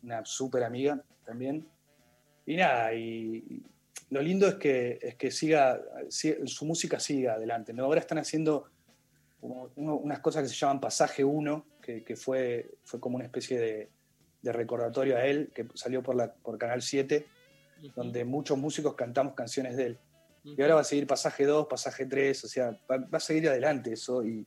una 0.02 0.24
súper 0.24 0.64
amiga 0.64 1.02
también. 1.24 1.66
Y 2.44 2.56
nada, 2.56 2.92
y 2.94 3.62
lo 4.10 4.20
lindo 4.22 4.46
es 4.46 4.54
que, 4.56 4.98
es 5.00 5.14
que 5.16 5.30
siga, 5.30 5.80
si- 6.08 6.36
su 6.46 6.64
música 6.64 6.98
siga 7.00 7.34
adelante. 7.34 7.72
¿no? 7.72 7.84
Ahora 7.84 8.00
están 8.00 8.18
haciendo 8.18 8.68
como 9.40 9.70
unas 9.76 10.20
cosas 10.20 10.42
que 10.44 10.48
se 10.48 10.54
llaman 10.54 10.80
Pasaje 10.80 11.24
1, 11.24 11.66
que, 11.80 12.04
que 12.04 12.14
fue, 12.16 12.74
fue 12.84 13.00
como 13.00 13.16
una 13.16 13.24
especie 13.24 13.58
de, 13.58 13.90
de 14.40 14.52
recordatorio 14.52 15.16
a 15.16 15.24
él, 15.24 15.50
que 15.54 15.66
salió 15.74 16.02
por, 16.02 16.14
la, 16.14 16.32
por 16.32 16.58
Canal 16.58 16.80
7, 16.82 17.26
donde 17.96 18.24
muchos 18.24 18.56
músicos 18.58 18.94
cantamos 18.94 19.34
canciones 19.34 19.76
de 19.76 19.86
él. 19.86 19.98
Y 20.44 20.60
ahora 20.62 20.74
va 20.76 20.80
a 20.82 20.84
seguir 20.84 21.06
pasaje 21.06 21.44
2, 21.44 21.66
pasaje 21.68 22.06
3, 22.06 22.44
o 22.44 22.48
sea, 22.48 22.70
va, 22.90 22.98
va 22.98 23.16
a 23.18 23.20
seguir 23.20 23.48
adelante 23.48 23.92
eso. 23.92 24.24
Y, 24.24 24.46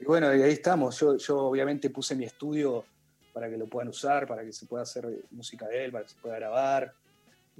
y 0.00 0.04
bueno, 0.04 0.34
y 0.34 0.42
ahí 0.42 0.52
estamos. 0.52 0.98
Yo, 1.00 1.16
yo 1.16 1.38
obviamente 1.46 1.88
puse 1.90 2.14
mi 2.14 2.24
estudio 2.24 2.84
para 3.32 3.48
que 3.48 3.56
lo 3.56 3.66
puedan 3.66 3.88
usar, 3.88 4.26
para 4.26 4.42
que 4.44 4.52
se 4.52 4.66
pueda 4.66 4.82
hacer 4.82 5.06
música 5.30 5.66
de 5.68 5.84
él, 5.86 5.92
para 5.92 6.04
que 6.04 6.10
se 6.10 6.20
pueda 6.20 6.36
grabar. 6.36 6.94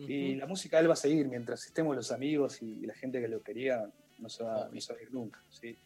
Y 0.07 0.37
la 0.37 0.47
música 0.47 0.77
de 0.77 0.83
él 0.83 0.91
va 0.91 0.95
a 0.95 0.97
seguir 0.97 1.27
mientras 1.27 1.67
estemos 1.67 1.97
los 1.97 2.13
amigos 2.13 2.63
y, 2.63 2.87
la 2.87 2.95
gente 2.95 3.21
que 3.21 3.29
lo 3.29 3.43
quería, 3.43 3.85
no 4.19 4.29
se 4.29 4.45
va, 4.45 4.69
no 4.73 4.81
se 4.81 4.93
va 4.93 4.99
a 4.99 5.03
ir 5.03 5.13
nunca. 5.13 5.43
¿sí? 5.51 5.77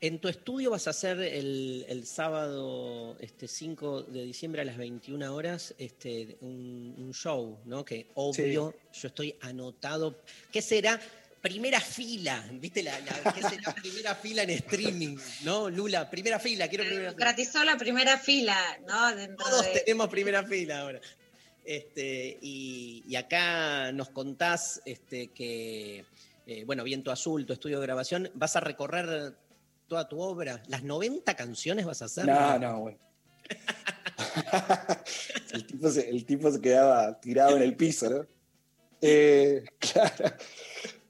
En 0.00 0.18
tu 0.18 0.28
estudio 0.28 0.70
vas 0.70 0.86
a 0.86 0.90
hacer 0.90 1.20
el, 1.20 1.84
el 1.86 2.06
sábado 2.06 3.18
este, 3.20 3.46
5 3.46 4.04
de 4.04 4.24
diciembre 4.24 4.62
a 4.62 4.64
las 4.64 4.78
21 4.78 5.34
horas 5.34 5.74
este, 5.76 6.38
un, 6.40 6.94
un 6.96 7.12
show, 7.12 7.58
¿no? 7.66 7.84
Que 7.84 8.06
obvio, 8.14 8.74
yo 8.92 9.08
estoy 9.08 9.36
anotado. 9.42 10.22
¿Qué 10.50 10.62
será? 10.62 10.98
primera 11.40 11.80
fila, 11.80 12.44
¿viste? 12.52 12.82
La, 12.82 12.98
la, 13.00 13.32
¿Qué 13.32 13.42
será 13.42 13.74
primera 13.82 14.14
fila 14.14 14.42
en 14.42 14.50
streaming? 14.50 15.16
¿No, 15.42 15.70
Lula? 15.70 16.08
Primera 16.10 16.38
fila, 16.38 16.68
quiero 16.68 16.84
primera 16.84 17.10
fila. 17.10 17.10
Democratizó 17.12 17.64
la 17.64 17.76
primera 17.76 18.18
fila, 18.18 18.56
¿no? 18.86 19.14
Dentro 19.14 19.46
Todos 19.46 19.64
de- 19.66 19.80
tenemos 19.80 20.08
primera 20.08 20.44
fila 20.44 20.80
ahora. 20.80 21.00
Este, 21.64 22.38
y, 22.40 23.04
y 23.06 23.16
acá 23.16 23.92
nos 23.92 24.10
contás 24.10 24.80
este, 24.84 25.28
que, 25.28 26.04
eh, 26.46 26.64
bueno, 26.64 26.82
Viento 26.84 27.12
Azul, 27.12 27.46
tu 27.46 27.52
estudio 27.52 27.78
de 27.80 27.86
grabación, 27.86 28.30
vas 28.34 28.56
a 28.56 28.60
recorrer 28.60 29.34
toda 29.86 30.08
tu 30.08 30.20
obra. 30.20 30.62
¿Las 30.68 30.82
90 30.82 31.34
canciones 31.36 31.86
vas 31.86 32.02
a 32.02 32.06
hacer? 32.06 32.26
No, 32.26 32.58
no, 32.58 32.80
bueno. 32.80 32.98
el, 35.52 35.66
tipo 35.66 35.90
se, 35.90 36.08
el 36.08 36.24
tipo 36.24 36.50
se 36.50 36.60
quedaba 36.60 37.18
tirado 37.20 37.56
en 37.56 37.62
el 37.62 37.76
piso, 37.76 38.08
¿no? 38.10 38.26
Eh, 39.00 39.64
claro. 39.78 40.34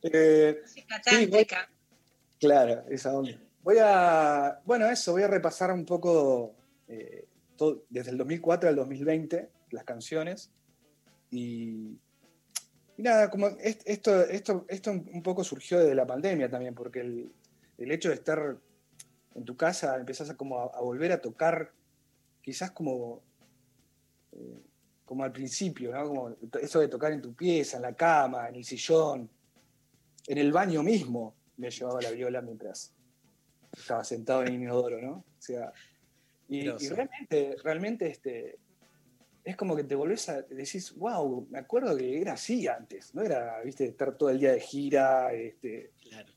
Eh, 0.03 0.63
sí, 0.65 1.27
voy- 1.27 1.47
claro, 2.39 2.85
esa 2.89 3.13
onda. 3.13 3.39
Voy 3.63 3.77
a, 3.81 4.61
bueno, 4.65 4.89
eso, 4.89 5.13
voy 5.13 5.23
a 5.23 5.29
repasar 5.29 5.71
un 5.73 5.85
poco 5.85 6.55
eh, 6.89 7.27
todo- 7.57 7.85
desde 7.91 8.11
el 8.13 8.19
2004 8.19 8.69
al 8.71 8.77
2020 8.77 9.49
las 9.71 9.85
canciones 9.85 10.51
y, 11.31 11.99
y 12.97 13.03
nada, 13.03 13.31
como 13.31 13.49
est- 13.49 13.83
esto, 13.87 14.23
esto, 14.25 14.65
esto 14.69 14.91
un 14.91 15.23
poco 15.23 15.45
surgió 15.45 15.79
desde 15.79 15.95
la 15.95 16.07
pandemia 16.07 16.51
también, 16.51 16.75
porque 16.75 17.01
el, 17.01 17.33
el 17.79 17.91
hecho 17.93 18.09
de 18.09 18.17
estar 18.17 18.59
en 19.35 19.45
tu 19.45 19.57
casa 19.57 19.97
empezás 19.97 20.31
a, 20.31 20.37
como 20.37 20.59
a, 20.61 20.65
a 20.77 20.81
volver 20.81 21.13
a 21.13 21.21
tocar, 21.21 21.73
quizás 22.43 22.73
como, 22.73 23.23
eh, 24.33 24.61
como 25.05 25.25
al 25.25 25.33
principio, 25.33 25.93
¿no? 25.93 26.07
Como 26.07 26.37
eso 26.61 26.81
de 26.81 26.89
tocar 26.89 27.13
en 27.13 27.23
tu 27.23 27.35
pieza, 27.35 27.77
en 27.77 27.83
la 27.83 27.95
cama, 27.95 28.49
en 28.49 28.57
el 28.57 28.65
sillón, 28.65 29.31
en 30.27 30.39
el 30.39 30.53
baño 30.53 30.83
mismo, 30.83 31.35
me 31.57 31.71
llevaba 31.71 32.01
la 32.01 32.11
viola 32.11 32.41
mientras 32.43 32.93
estaba 33.77 34.03
sentado 34.05 34.43
en 34.43 34.49
el 34.49 34.55
inodoro, 34.55 35.01
¿no? 35.01 35.13
O 35.13 35.25
sea, 35.43 35.73
y, 36.49 36.69
y 36.69 36.89
realmente, 36.89 37.57
realmente 37.63 38.07
este, 38.09 38.59
es 39.45 39.57
como 39.57 39.75
que 39.75 39.85
te 39.85 39.95
volvés 39.95 40.29
a 40.29 40.43
decís, 40.43 40.95
wow, 40.97 41.47
me 41.51 41.59
acuerdo 41.59 41.97
que 41.97 42.21
era 42.21 42.35
así 42.35 42.67
antes, 42.69 43.15
no 43.15 43.23
era, 43.23 43.61
viste, 43.63 43.87
estar 43.87 44.17
todo 44.17 44.31
el 44.31 44.39
día 44.39 44.53
de 44.53 44.61
gira, 44.61 45.33
este, 45.33 45.93
Claro. 46.03 46.33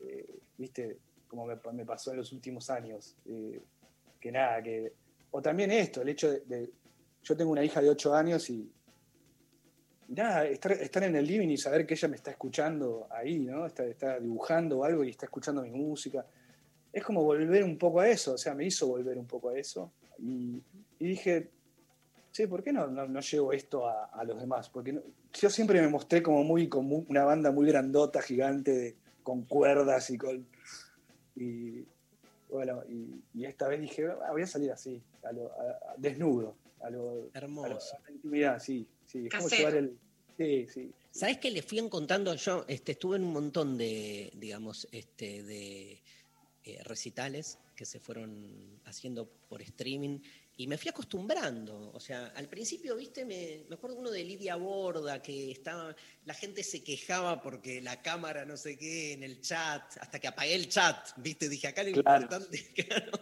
eh, 0.00 0.26
viste, 0.58 0.98
como 1.28 1.46
me, 1.46 1.56
me 1.72 1.86
pasó 1.86 2.10
en 2.10 2.18
los 2.18 2.32
últimos 2.32 2.68
años, 2.70 3.16
eh, 3.26 3.60
que 4.20 4.32
nada, 4.32 4.62
que, 4.62 4.92
o 5.30 5.40
también 5.40 5.70
esto, 5.70 6.02
el 6.02 6.08
hecho 6.10 6.30
de, 6.30 6.40
de- 6.40 6.70
yo 7.22 7.36
tengo 7.36 7.52
una 7.52 7.62
hija 7.64 7.80
de 7.80 7.88
8 7.88 8.12
años 8.14 8.50
y, 8.50 8.68
y 10.08 10.12
nada, 10.12 10.44
estar, 10.46 10.72
estar 10.72 11.04
en 11.04 11.14
el 11.16 11.24
living 11.26 11.48
y 11.48 11.56
saber 11.56 11.86
que 11.86 11.94
ella 11.94 12.08
me 12.08 12.16
está 12.16 12.32
escuchando 12.32 13.06
ahí, 13.10 13.38
¿no? 13.38 13.64
Está, 13.66 13.84
está 13.84 14.18
dibujando 14.18 14.82
algo 14.84 15.04
y 15.04 15.10
está 15.10 15.26
escuchando 15.26 15.62
mi 15.62 15.70
música. 15.70 16.26
Es 16.92 17.04
como 17.04 17.22
volver 17.22 17.62
un 17.64 17.78
poco 17.78 18.00
a 18.00 18.08
eso, 18.08 18.34
o 18.34 18.38
sea, 18.38 18.54
me 18.54 18.64
hizo 18.66 18.88
volver 18.88 19.16
un 19.16 19.26
poco 19.26 19.50
a 19.50 19.58
eso. 19.58 19.92
Y, 20.18 20.60
y 20.98 21.06
dije, 21.06 21.50
sí, 22.32 22.46
¿por 22.48 22.62
qué 22.64 22.72
no, 22.72 22.86
no, 22.88 23.06
no 23.06 23.20
llevo 23.20 23.52
esto 23.52 23.86
a, 23.86 24.06
a 24.06 24.24
los 24.24 24.40
demás? 24.40 24.68
Porque 24.70 24.92
no- 24.92 25.02
yo 25.32 25.48
siempre 25.50 25.80
me 25.80 25.88
mostré 25.88 26.22
como 26.22 26.42
muy, 26.42 26.68
como 26.68 26.96
una 27.08 27.24
banda 27.24 27.50
muy 27.52 27.66
grandota, 27.68 28.20
gigante, 28.22 28.72
de- 28.72 28.96
con 29.22 29.44
cuerdas 29.44 30.10
y 30.10 30.18
con... 30.18 30.46
Y 31.36 31.84
bueno, 32.48 32.82
y, 32.88 33.22
y 33.34 33.44
esta 33.46 33.68
vez 33.68 33.80
dije, 33.80 34.06
"Ah, 34.26 34.32
voy 34.32 34.42
a 34.42 34.46
salir 34.46 34.70
así, 34.72 35.00
a 35.22 35.32
lo- 35.32 35.52
a- 35.52 35.92
a- 35.92 35.96
desnudo, 35.96 36.56
a 36.80 36.90
lo, 36.90 37.30
Hermoso. 37.32 37.96
a 37.96 38.00
la 38.08 38.10
intimidad, 38.10 38.58
sí, 38.58 38.86
sí. 39.06 39.26
Es 39.26 39.34
como 39.34 39.48
llevar 39.48 39.74
el... 39.76 39.98
Sí, 40.36 40.66
sí. 40.68 40.90
¿Sabes 41.10 41.38
qué 41.38 41.50
le 41.50 41.62
fui 41.62 41.78
encontrando? 41.78 42.34
Yo 42.34 42.64
este, 42.68 42.92
estuve 42.92 43.16
en 43.16 43.24
un 43.24 43.32
montón 43.32 43.76
de, 43.78 44.32
digamos, 44.34 44.88
este, 44.90 45.42
de 45.42 46.02
eh, 46.64 46.82
recitales 46.84 47.58
que 47.76 47.84
se 47.84 48.00
fueron 48.00 48.80
haciendo 48.86 49.28
por 49.48 49.60
streaming 49.62 50.20
y 50.56 50.66
me 50.66 50.76
fui 50.76 50.90
acostumbrando. 50.90 51.90
O 51.92 52.00
sea, 52.00 52.26
al 52.36 52.48
principio, 52.48 52.96
viste, 52.96 53.24
me, 53.24 53.64
me 53.68 53.74
acuerdo 53.74 53.96
uno 53.96 54.10
de 54.10 54.22
Lidia 54.24 54.56
Borda 54.56 55.22
que 55.22 55.50
estaba, 55.50 55.94
la 56.24 56.34
gente 56.34 56.62
se 56.62 56.84
quejaba 56.84 57.40
porque 57.42 57.80
la 57.80 58.02
cámara 58.02 58.44
no 58.44 58.56
sé 58.56 58.76
qué 58.76 59.12
en 59.12 59.22
el 59.22 59.40
chat, 59.40 59.82
hasta 59.98 60.18
que 60.18 60.28
apagué 60.28 60.54
el 60.54 60.68
chat, 60.68 61.08
viste, 61.16 61.48
dije 61.48 61.68
acá 61.68 61.82
lo 61.82 61.92
Claro. 62.02 62.22
importante, 62.22 62.72
claro. 62.74 63.12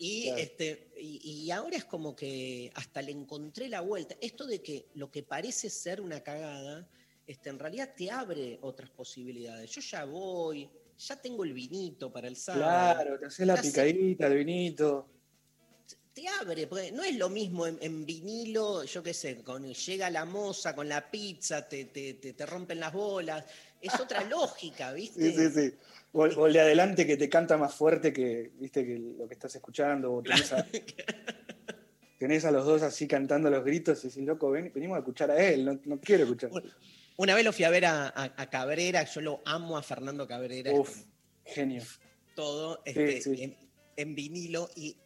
Y, 0.00 0.26
Claro. 0.26 0.38
este, 0.42 0.92
y, 1.00 1.44
y 1.44 1.50
ahora 1.50 1.76
es 1.76 1.84
como 1.84 2.14
que 2.14 2.70
hasta 2.74 3.02
le 3.02 3.12
encontré 3.12 3.68
la 3.68 3.80
vuelta. 3.80 4.16
Esto 4.20 4.46
de 4.46 4.62
que 4.62 4.86
lo 4.94 5.10
que 5.10 5.22
parece 5.22 5.70
ser 5.70 6.00
una 6.00 6.22
cagada, 6.22 6.88
este, 7.26 7.50
en 7.50 7.58
realidad 7.58 7.94
te 7.96 8.10
abre 8.10 8.58
otras 8.62 8.90
posibilidades. 8.90 9.70
Yo 9.72 9.80
ya 9.80 10.04
voy, 10.04 10.70
ya 10.98 11.16
tengo 11.20 11.44
el 11.44 11.52
vinito 11.52 12.12
para 12.12 12.28
el 12.28 12.36
sábado. 12.36 12.94
Claro, 12.94 13.18
te 13.18 13.26
haces 13.26 13.46
la 13.46 13.60
picadita, 13.60 14.26
el 14.28 14.38
vinito. 14.38 15.08
Te 16.20 16.28
abre, 16.28 16.66
porque 16.66 16.90
no 16.92 17.02
es 17.02 17.16
lo 17.16 17.28
mismo 17.28 17.66
en, 17.66 17.78
en 17.80 18.04
vinilo, 18.04 18.84
yo 18.84 19.02
qué 19.02 19.14
sé, 19.14 19.42
con, 19.42 19.72
llega 19.72 20.10
la 20.10 20.24
moza 20.24 20.74
con 20.74 20.88
la 20.88 21.10
pizza, 21.10 21.68
te, 21.68 21.84
te, 21.86 22.14
te, 22.14 22.32
te 22.32 22.46
rompen 22.46 22.80
las 22.80 22.92
bolas. 22.92 23.44
Es 23.80 23.98
otra 24.00 24.24
lógica, 24.28 24.92
¿viste? 24.92 25.32
Sí, 25.32 25.36
sí, 25.50 25.50
sí. 25.70 25.74
O, 26.12 26.22
o 26.24 26.46
el 26.46 26.52
de 26.54 26.60
adelante 26.60 27.06
que 27.06 27.16
te 27.16 27.28
canta 27.28 27.56
más 27.56 27.74
fuerte 27.74 28.12
que, 28.12 28.50
viste, 28.58 28.84
que 28.84 28.98
lo 28.98 29.28
que 29.28 29.34
estás 29.34 29.54
escuchando. 29.54 30.12
O 30.14 30.22
tenés, 30.22 30.52
a, 30.52 30.66
tenés 32.18 32.44
a 32.44 32.50
los 32.50 32.66
dos 32.66 32.82
así 32.82 33.06
cantando 33.06 33.48
los 33.50 33.64
gritos 33.64 34.02
y 34.04 34.08
decís, 34.08 34.24
loco, 34.24 34.50
ven- 34.50 34.72
venimos 34.74 34.96
a 34.96 35.00
escuchar 35.00 35.30
a 35.30 35.40
él, 35.42 35.64
no, 35.64 35.78
no 35.84 36.00
quiero 36.00 36.24
escuchar. 36.24 36.50
Una 37.16 37.34
vez 37.34 37.44
lo 37.44 37.52
fui 37.52 37.64
a 37.64 37.70
ver 37.70 37.84
a, 37.84 38.08
a- 38.08 38.34
a 38.36 38.50
Cabrera, 38.50 39.04
yo 39.04 39.20
lo 39.20 39.40
amo 39.44 39.76
a 39.76 39.82
Fernando 39.82 40.26
Cabrera. 40.26 40.72
Uf, 40.72 41.04
genio. 41.44 41.82
todo 42.34 42.82
Sí, 42.84 42.92
este, 42.96 43.20
sí. 43.22 43.42
En, 43.44 43.56
en 43.96 44.14
vinilo 44.14 44.68
y 44.76 44.96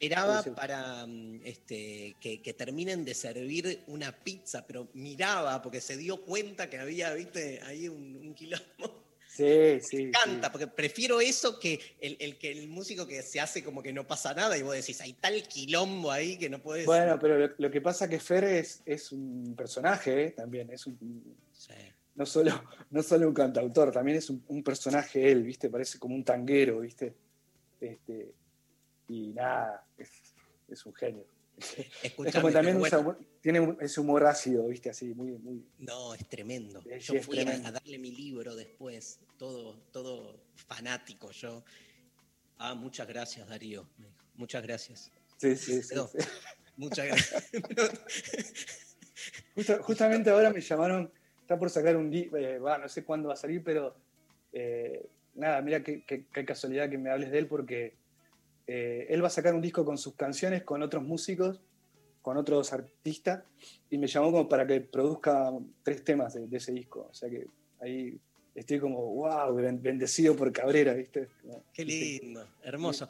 esperaba 0.00 0.42
para 0.54 1.06
mm, 1.06 1.40
este, 1.44 2.16
que, 2.20 2.40
que 2.40 2.54
terminen 2.54 3.04
de 3.04 3.14
servir 3.14 3.80
una 3.86 4.12
pizza, 4.12 4.66
pero 4.66 4.88
miraba 4.94 5.60
porque 5.60 5.80
se 5.80 5.96
dio 5.96 6.22
cuenta 6.24 6.70
que 6.70 6.78
había, 6.78 7.12
viste, 7.12 7.60
ahí 7.64 7.88
un, 7.88 8.16
un 8.16 8.34
quilombo. 8.34 9.04
Sí, 9.28 9.78
sí. 9.82 9.96
Me 9.96 10.02
encanta, 10.04 10.50
porque 10.50 10.66
prefiero 10.66 11.20
eso 11.20 11.60
que 11.60 11.78
el, 12.00 12.16
el 12.18 12.38
que 12.38 12.50
el 12.50 12.68
músico 12.68 13.06
que 13.06 13.22
se 13.22 13.40
hace 13.40 13.62
como 13.62 13.82
que 13.82 13.92
no 13.92 14.06
pasa 14.06 14.32
nada 14.32 14.56
y 14.56 14.62
vos 14.62 14.74
decís, 14.74 15.00
hay 15.02 15.12
tal 15.12 15.42
quilombo 15.46 16.10
ahí 16.10 16.38
que 16.38 16.48
no 16.48 16.62
puedes. 16.62 16.86
Bueno, 16.86 17.18
pero 17.18 17.38
lo, 17.38 17.50
lo 17.58 17.70
que 17.70 17.82
pasa 17.82 18.08
que 18.08 18.20
Fer 18.20 18.44
es, 18.44 18.82
es 18.86 19.12
un 19.12 19.54
personaje 19.54 20.24
¿eh? 20.24 20.30
también, 20.30 20.70
es 20.70 20.86
un, 20.86 21.36
Sí. 21.52 21.74
no, 22.14 22.24
solo, 22.24 22.52
no 22.90 23.02
solo 23.02 23.28
un 23.28 23.34
cantautor, 23.34 23.92
también 23.92 24.16
es 24.16 24.30
un, 24.30 24.42
un 24.48 24.62
personaje 24.62 25.30
él, 25.30 25.42
¿viste? 25.42 25.68
Parece 25.68 25.98
como 25.98 26.14
un 26.14 26.24
tanguero, 26.24 26.80
¿viste? 26.80 27.14
Este, 27.78 28.32
y 29.12 29.32
nada, 29.32 29.84
es, 29.98 30.08
es 30.68 30.86
un 30.86 30.94
genio. 30.94 31.26
es 31.58 31.76
Escuchame, 32.04 32.42
como 32.42 32.52
también 32.52 32.76
usa 32.76 32.98
bueno, 32.98 33.18
humor- 33.18 33.26
tiene 33.40 33.76
ese 33.80 34.00
humor 34.00 34.24
ácido, 34.24 34.68
¿viste? 34.68 34.90
Así, 34.90 35.12
muy, 35.14 35.32
muy... 35.32 35.64
No, 35.78 36.14
es 36.14 36.26
tremendo. 36.28 36.80
Yo 37.00 37.14
es 37.14 37.26
fui 37.26 37.40
a, 37.40 37.44
tremendo. 37.44 37.68
a 37.68 37.72
darle 37.72 37.98
mi 37.98 38.12
libro 38.12 38.54
después, 38.54 39.18
todo, 39.36 39.78
todo 39.92 40.40
fanático 40.54 41.30
yo. 41.32 41.64
Ah, 42.58 42.74
muchas 42.74 43.08
gracias, 43.08 43.48
Darío. 43.48 43.84
Muchas 44.36 44.62
gracias. 44.62 45.10
Sí, 45.38 45.56
sí, 45.56 45.82
sí. 45.82 45.94
Muchas 46.76 47.06
gracias. 47.06 47.50
Justo- 49.54 49.82
justamente 49.82 50.30
ahora 50.30 50.52
me 50.52 50.60
llamaron, 50.60 51.12
está 51.40 51.58
por 51.58 51.68
sacar 51.68 51.96
un 51.96 52.10
disco, 52.10 52.36
no 52.38 52.88
sé 52.88 53.04
cuándo 53.04 53.28
va 53.28 53.34
a 53.34 53.36
salir, 53.36 53.62
pero 53.62 53.94
eh, 54.52 55.04
nada, 55.34 55.60
mira 55.62 55.82
qué, 55.82 56.02
qué- 56.04 56.24
qué 56.32 56.44
casualidad 56.44 56.88
que 56.88 56.96
me 56.96 57.10
hables 57.10 57.30
de 57.30 57.38
él 57.38 57.46
porque 57.48 57.94
eh, 58.72 59.06
él 59.12 59.20
va 59.22 59.26
a 59.26 59.30
sacar 59.30 59.54
un 59.54 59.60
disco 59.60 59.84
con 59.84 59.98
sus 59.98 60.14
canciones, 60.14 60.62
con 60.62 60.82
otros 60.82 61.02
músicos, 61.02 61.60
con 62.22 62.36
otros 62.36 62.72
artistas, 62.72 63.42
y 63.90 63.98
me 63.98 64.06
llamó 64.06 64.30
como 64.30 64.48
para 64.48 64.66
que 64.66 64.80
produzca 64.80 65.50
tres 65.82 66.04
temas 66.04 66.34
de, 66.34 66.46
de 66.46 66.56
ese 66.56 66.72
disco. 66.72 67.08
O 67.10 67.14
sea 67.14 67.28
que 67.28 67.46
ahí 67.80 68.18
estoy 68.54 68.78
como, 68.78 68.98
wow, 69.14 69.54
bendecido 69.80 70.36
por 70.36 70.52
Cabrera, 70.52 70.92
¿viste? 70.94 71.28
Qué 71.72 71.84
lindo, 71.84 72.46
hermoso. 72.62 73.08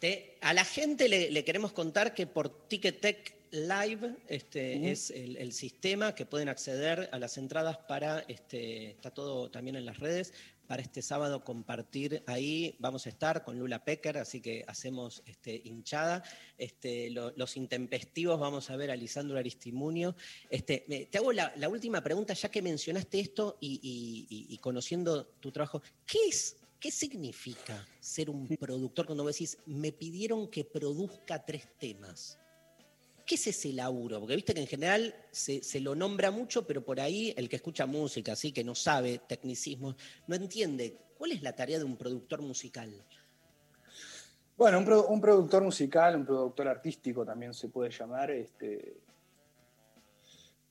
Te- 0.00 0.36
a 0.40 0.52
la 0.52 0.64
gente 0.64 1.08
le, 1.08 1.30
le 1.30 1.44
queremos 1.44 1.72
contar 1.72 2.14
que 2.14 2.26
por 2.26 2.68
Ticketek 2.68 3.36
Live 3.50 4.16
este, 4.28 4.90
es 4.90 5.10
el, 5.10 5.36
el 5.36 5.52
sistema 5.52 6.14
que 6.14 6.26
pueden 6.26 6.48
acceder 6.48 7.08
a 7.12 7.18
las 7.18 7.38
entradas 7.38 7.78
para, 7.78 8.20
este, 8.28 8.90
está 8.90 9.10
todo 9.10 9.50
también 9.50 9.76
en 9.76 9.86
las 9.86 9.98
redes, 9.98 10.34
para 10.68 10.82
este 10.82 11.02
sábado 11.02 11.42
compartir 11.42 12.22
ahí. 12.26 12.76
Vamos 12.78 13.06
a 13.06 13.08
estar 13.08 13.42
con 13.42 13.58
Lula 13.58 13.82
Pecker, 13.84 14.18
así 14.18 14.40
que 14.40 14.64
hacemos 14.68 15.22
este, 15.26 15.60
hinchada. 15.64 16.22
Este, 16.58 17.10
lo- 17.10 17.32
los 17.36 17.56
intempestivos, 17.56 18.38
vamos 18.38 18.70
a 18.70 18.76
ver 18.76 18.90
a 18.90 18.96
Lisandro 18.96 19.38
Aristimunio. 19.38 20.14
Este, 20.50 21.08
te 21.10 21.18
hago 21.18 21.32
la, 21.32 21.52
la 21.56 21.68
última 21.68 22.02
pregunta, 22.04 22.34
ya 22.34 22.50
que 22.50 22.62
mencionaste 22.62 23.18
esto 23.18 23.56
y, 23.60 23.80
y- 23.82 24.26
y- 24.28 24.54
y 24.54 24.58
conociendo 24.58 25.24
tu 25.40 25.50
trabajo, 25.50 25.82
¿qué 26.06 26.18
es? 26.28 26.56
¿Qué 26.78 26.92
significa 26.92 27.84
ser 27.98 28.30
un 28.30 28.46
productor 28.46 29.06
cuando 29.06 29.24
vos 29.24 29.32
decís, 29.32 29.58
me 29.66 29.90
pidieron 29.90 30.48
que 30.48 30.64
produzca 30.64 31.44
tres 31.44 31.66
temas? 31.78 32.38
¿Qué 33.28 33.34
es 33.34 33.46
ese 33.46 33.74
laburo? 33.74 34.20
Porque 34.20 34.36
viste 34.36 34.54
que 34.54 34.60
en 34.60 34.66
general 34.66 35.14
se, 35.30 35.62
se 35.62 35.80
lo 35.80 35.94
nombra 35.94 36.30
mucho, 36.30 36.66
pero 36.66 36.82
por 36.82 36.98
ahí 36.98 37.34
el 37.36 37.46
que 37.50 37.56
escucha 37.56 37.84
música, 37.84 38.32
así 38.32 38.52
que 38.52 38.64
no 38.64 38.74
sabe 38.74 39.20
tecnicismos, 39.28 39.96
no 40.26 40.34
entiende. 40.34 40.96
¿Cuál 41.18 41.32
es 41.32 41.42
la 41.42 41.54
tarea 41.54 41.78
de 41.78 41.84
un 41.84 41.98
productor 41.98 42.40
musical? 42.40 42.90
Bueno, 44.56 44.78
un, 44.78 44.84
pro- 44.86 45.06
un 45.08 45.20
productor 45.20 45.62
musical, 45.62 46.16
un 46.16 46.24
productor 46.24 46.68
artístico 46.68 47.22
también 47.26 47.52
se 47.52 47.68
puede 47.68 47.90
llamar. 47.90 48.30
Este, 48.30 48.96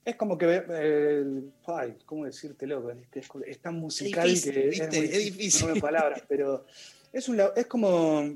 es 0.04 0.16
como 0.16 0.36
que. 0.36 0.64
eh, 0.68 1.24
ay, 1.68 1.96
¿Cómo 2.08 2.26
decírtelo? 2.26 2.90
Es, 2.90 3.28
es 3.46 3.60
tan 3.60 3.76
musical 3.76 4.28
difícil, 4.30 4.54
que 4.54 4.68
¿viste? 4.70 4.98
muy 4.98 5.06
Es 5.06 5.24
difícil. 5.26 5.68
no 5.68 5.76
me 5.76 5.80
palabras, 5.80 6.24
pero 6.28 6.66
es, 7.14 7.30
un, 7.30 7.40
es 7.56 7.68
como. 7.68 8.36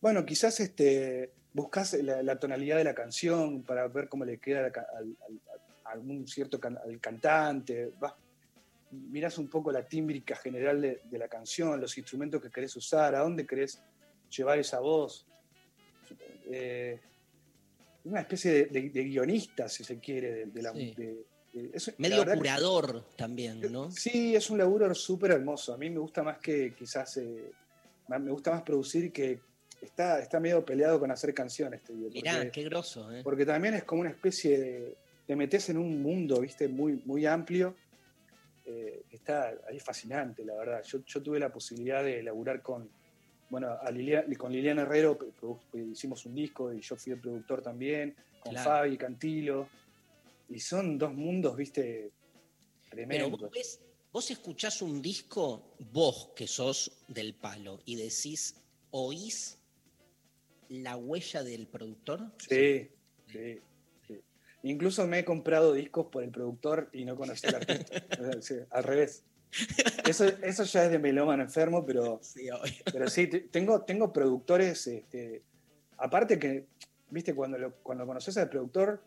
Bueno, 0.00 0.26
quizás 0.26 0.58
este, 0.58 1.30
buscas 1.54 1.92
la, 1.94 2.22
la 2.22 2.38
tonalidad 2.38 2.76
de 2.78 2.84
la 2.84 2.94
canción 2.94 3.62
para 3.62 3.86
ver 3.88 4.08
cómo 4.08 4.24
le 4.24 4.38
queda 4.38 4.60
al, 4.66 4.72
al- 4.74 5.16
al- 5.28 5.40
a 5.84 5.90
algún 5.92 6.26
cierto 6.26 6.58
can- 6.60 6.78
al 6.78 6.98
cantante. 7.00 7.92
Vas, 8.00 8.14
mirás 8.90 9.38
un 9.38 9.48
poco 9.48 9.70
la 9.72 9.86
tímbrica 9.86 10.36
general 10.36 10.80
de, 10.80 11.00
de 11.10 11.18
la 11.18 11.28
canción, 11.28 11.80
los 11.80 11.96
instrumentos 11.98 12.40
que 12.42 12.50
querés 12.50 12.74
usar, 12.76 13.14
a 13.14 13.20
dónde 13.20 13.46
querés 13.46 13.82
llevar 14.34 14.58
esa 14.58 14.80
voz. 14.80 15.26
Eh, 16.50 17.00
una 18.04 18.20
especie 18.20 18.50
de, 18.52 18.64
de- 18.66 18.90
de 18.90 19.04
guionista, 19.04 19.68
si 19.68 19.84
se 19.84 19.98
quiere, 19.98 20.46
de, 20.46 20.62
la 20.62 20.72
Sí. 20.72 20.94
la 20.96 21.92
Medio 21.98 22.24
que- 22.24 22.34
curador 22.36 23.04
también, 23.16 23.60
¿no? 23.70 23.90
Sí, 23.90 24.34
es 24.34 24.48
un 24.50 24.58
laburo 24.58 24.92
súper 24.94 25.32
hermoso. 25.32 25.74
A 25.74 25.78
mí 25.78 25.90
me 25.90 25.98
gusta 25.98 26.22
más 26.22 26.38
que 26.38 26.74
quizás, 26.74 27.18
eh, 27.18 27.50
me 28.08 28.30
gusta 28.30 28.50
más 28.50 28.62
producir 28.62 29.12
que 29.12 29.38
está, 29.82 30.20
está 30.20 30.40
medio 30.40 30.64
peleado 30.64 30.98
con 30.98 31.10
hacer 31.10 31.34
canciones, 31.34 31.82
te 31.82 31.92
digo. 31.92 32.08
Mirá, 32.10 32.34
porque- 32.36 32.50
qué 32.50 32.62
grosso, 32.64 33.12
¿eh? 33.12 33.20
porque 33.22 33.44
también 33.44 33.74
es 33.74 33.84
como 33.84 34.00
una 34.02 34.10
especie 34.10 34.58
de. 34.58 34.96
Te 35.26 35.36
metes 35.36 35.68
en 35.68 35.78
un 35.78 36.02
mundo, 36.02 36.40
viste, 36.40 36.68
muy, 36.68 37.02
muy 37.04 37.26
amplio. 37.26 37.76
eh, 38.64 39.02
está 39.10 39.52
ahí 39.68 39.80
fascinante, 39.80 40.44
la 40.44 40.54
verdad. 40.54 40.82
Yo, 40.84 41.04
yo 41.04 41.20
tuve 41.20 41.40
la 41.40 41.52
posibilidad 41.52 42.04
de 42.04 42.22
laburar 42.22 42.62
con. 42.62 42.88
Bueno, 43.50 43.68
a 43.68 43.90
Lilia- 43.90 44.24
con 44.38 44.52
Liliana 44.52 44.82
Herrero 44.82 45.18
hicimos 45.74 46.24
un 46.26 46.34
disco 46.36 46.72
y 46.72 46.80
yo 46.80 46.96
fui 46.96 47.12
el 47.12 47.20
productor 47.20 47.60
también, 47.60 48.14
con 48.40 48.52
Claro. 48.52 48.70
Fabi 48.70 48.96
Cantilo. 48.96 49.68
Y 50.48 50.60
son 50.60 50.96
dos 50.96 51.12
mundos, 51.12 51.56
viste, 51.56 52.12
Pero 52.88 52.90
tremendos. 52.90 53.40
vos, 53.40 53.50
ves- 53.50 53.80
vos 54.12 54.30
escuchás 54.30 54.80
un 54.80 55.02
disco, 55.02 55.74
vos 55.92 56.30
que 56.36 56.46
sos 56.46 57.02
del 57.08 57.34
palo, 57.34 57.80
y 57.84 57.96
decís, 57.96 58.54
¿oís 58.92 59.58
la 60.80 60.96
huella 60.96 61.42
del 61.42 61.66
productor? 61.66 62.30
Sí, 62.38 62.90
sí, 63.26 63.60
sí. 64.06 64.20
Incluso 64.62 65.06
me 65.06 65.20
he 65.20 65.24
comprado 65.24 65.72
discos 65.72 66.06
por 66.06 66.22
el 66.22 66.30
productor 66.30 66.88
y 66.92 67.04
no 67.04 67.16
conocí 67.16 67.46
al 67.48 67.56
artista. 67.56 68.02
Sí, 68.42 68.54
al 68.70 68.84
revés. 68.84 69.24
Eso, 70.06 70.24
eso 70.26 70.64
ya 70.64 70.84
es 70.86 70.90
de 70.90 70.98
melómano 70.98 71.42
enfermo, 71.42 71.84
pero 71.84 72.18
sí, 72.22 72.48
pero 72.92 73.08
sí 73.08 73.26
te- 73.26 73.40
tengo, 73.40 73.82
tengo 73.82 74.12
productores, 74.12 74.86
este, 74.86 75.42
aparte 75.98 76.38
que, 76.38 76.66
viste, 77.10 77.34
cuando, 77.34 77.58
lo- 77.58 77.74
cuando 77.82 78.06
conoces 78.06 78.36
al 78.38 78.48
productor, 78.48 79.02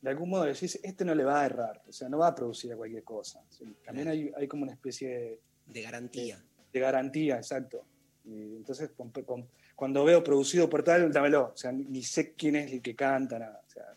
de 0.00 0.10
algún 0.10 0.30
modo 0.30 0.44
decís, 0.44 0.78
este 0.82 1.04
no 1.04 1.14
le 1.14 1.24
va 1.24 1.42
a 1.42 1.46
errar, 1.46 1.82
o 1.88 1.92
sea, 1.92 2.08
no 2.08 2.18
va 2.18 2.28
a 2.28 2.34
producir 2.34 2.72
a 2.72 2.76
cualquier 2.76 3.02
cosa. 3.04 3.42
También 3.84 4.08
hay, 4.08 4.30
hay 4.36 4.46
como 4.48 4.62
una 4.62 4.72
especie 4.72 5.08
de, 5.08 5.40
De 5.66 5.82
garantía. 5.82 6.42
de 6.72 6.80
garantía, 6.80 7.36
exacto. 7.36 7.84
Y 8.24 8.56
entonces, 8.56 8.90
con- 8.96 9.10
con- 9.10 9.48
cuando 9.80 10.04
veo 10.04 10.22
producido 10.22 10.68
por 10.68 10.82
tal, 10.82 11.10
dámelo. 11.10 11.52
O 11.54 11.56
sea, 11.56 11.72
ni, 11.72 12.02
sé 12.02 12.34
quién 12.34 12.54
es 12.56 12.70
el 12.70 12.82
que 12.82 12.94
canta, 12.94 13.38
nada. 13.38 13.62
O 13.66 13.70
sea, 13.70 13.96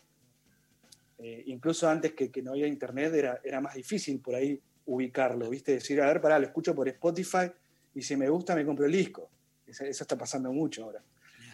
eh, 1.18 1.42
incluso 1.48 1.86
antes 1.86 2.14
que, 2.14 2.30
que 2.30 2.40
no 2.40 2.52
había 2.52 2.66
internet, 2.66 3.12
era, 3.12 3.38
era 3.44 3.60
más 3.60 3.74
difícil 3.74 4.18
por 4.18 4.34
ahí 4.34 4.58
ubicarlo, 4.86 5.50
¿viste? 5.50 5.72
Decir, 5.72 6.00
a 6.00 6.06
ver, 6.06 6.22
pará, 6.22 6.38
lo 6.38 6.46
escucho 6.46 6.74
por 6.74 6.88
Spotify 6.88 7.52
y 7.94 8.00
si 8.00 8.16
me 8.16 8.30
gusta 8.30 8.54
me 8.54 8.64
compro 8.64 8.86
el 8.86 8.92
disco. 8.92 9.28
Eso, 9.66 9.84
eso 9.84 10.04
está 10.04 10.16
pasando 10.16 10.50
mucho 10.54 10.84
ahora. 10.84 11.02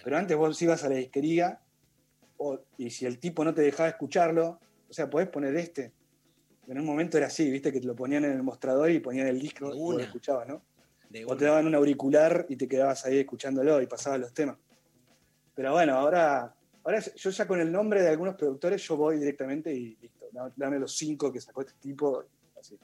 Pero 0.04 0.16
antes 0.16 0.36
vos 0.36 0.62
ibas 0.62 0.84
a 0.84 0.88
la 0.88 0.94
disquería 0.94 1.58
o- 2.36 2.60
y 2.78 2.90
si 2.90 3.06
el 3.06 3.18
tipo 3.18 3.44
no 3.44 3.52
te 3.52 3.62
dejaba 3.62 3.88
escucharlo, 3.88 4.60
o 4.88 4.92
sea, 4.92 5.10
podés 5.10 5.28
poner 5.28 5.56
este. 5.56 5.90
En 6.68 6.78
un 6.78 6.86
momento 6.86 7.16
era 7.18 7.26
así, 7.26 7.50
¿viste? 7.50 7.72
Que 7.72 7.80
te 7.80 7.86
lo 7.88 7.96
ponían 7.96 8.24
en 8.26 8.30
el 8.30 8.44
mostrador 8.44 8.92
y 8.92 9.00
ponían 9.00 9.26
el 9.26 9.40
disco 9.40 9.74
y 9.74 9.78
lo 9.98 9.98
escuchabas, 10.04 10.46
¿no? 10.46 10.62
De 11.10 11.24
O 11.26 11.36
te 11.36 11.44
daban 11.44 11.66
un 11.66 11.74
auricular 11.74 12.46
y 12.48 12.56
te 12.56 12.66
quedabas 12.68 13.04
ahí 13.04 13.18
escuchándolo 13.18 13.82
y 13.82 13.86
pasabas 13.86 14.20
los 14.20 14.32
temas. 14.32 14.56
Pero 15.54 15.72
bueno, 15.72 15.94
ahora, 15.98 16.54
ahora 16.84 17.00
yo 17.16 17.30
ya 17.30 17.46
con 17.46 17.60
el 17.60 17.70
nombre 17.70 18.00
de 18.00 18.08
algunos 18.08 18.36
productores 18.36 18.80
yo 18.86 18.96
voy 18.96 19.18
directamente 19.18 19.74
y 19.74 19.96
listo. 20.00 20.26
Dame- 20.56 20.78
los 20.78 20.94
cinco 20.96 21.32
que 21.32 21.40
sacó 21.40 21.60
este 21.62 21.74
tipo. 21.80 22.24
Así. 22.58 22.78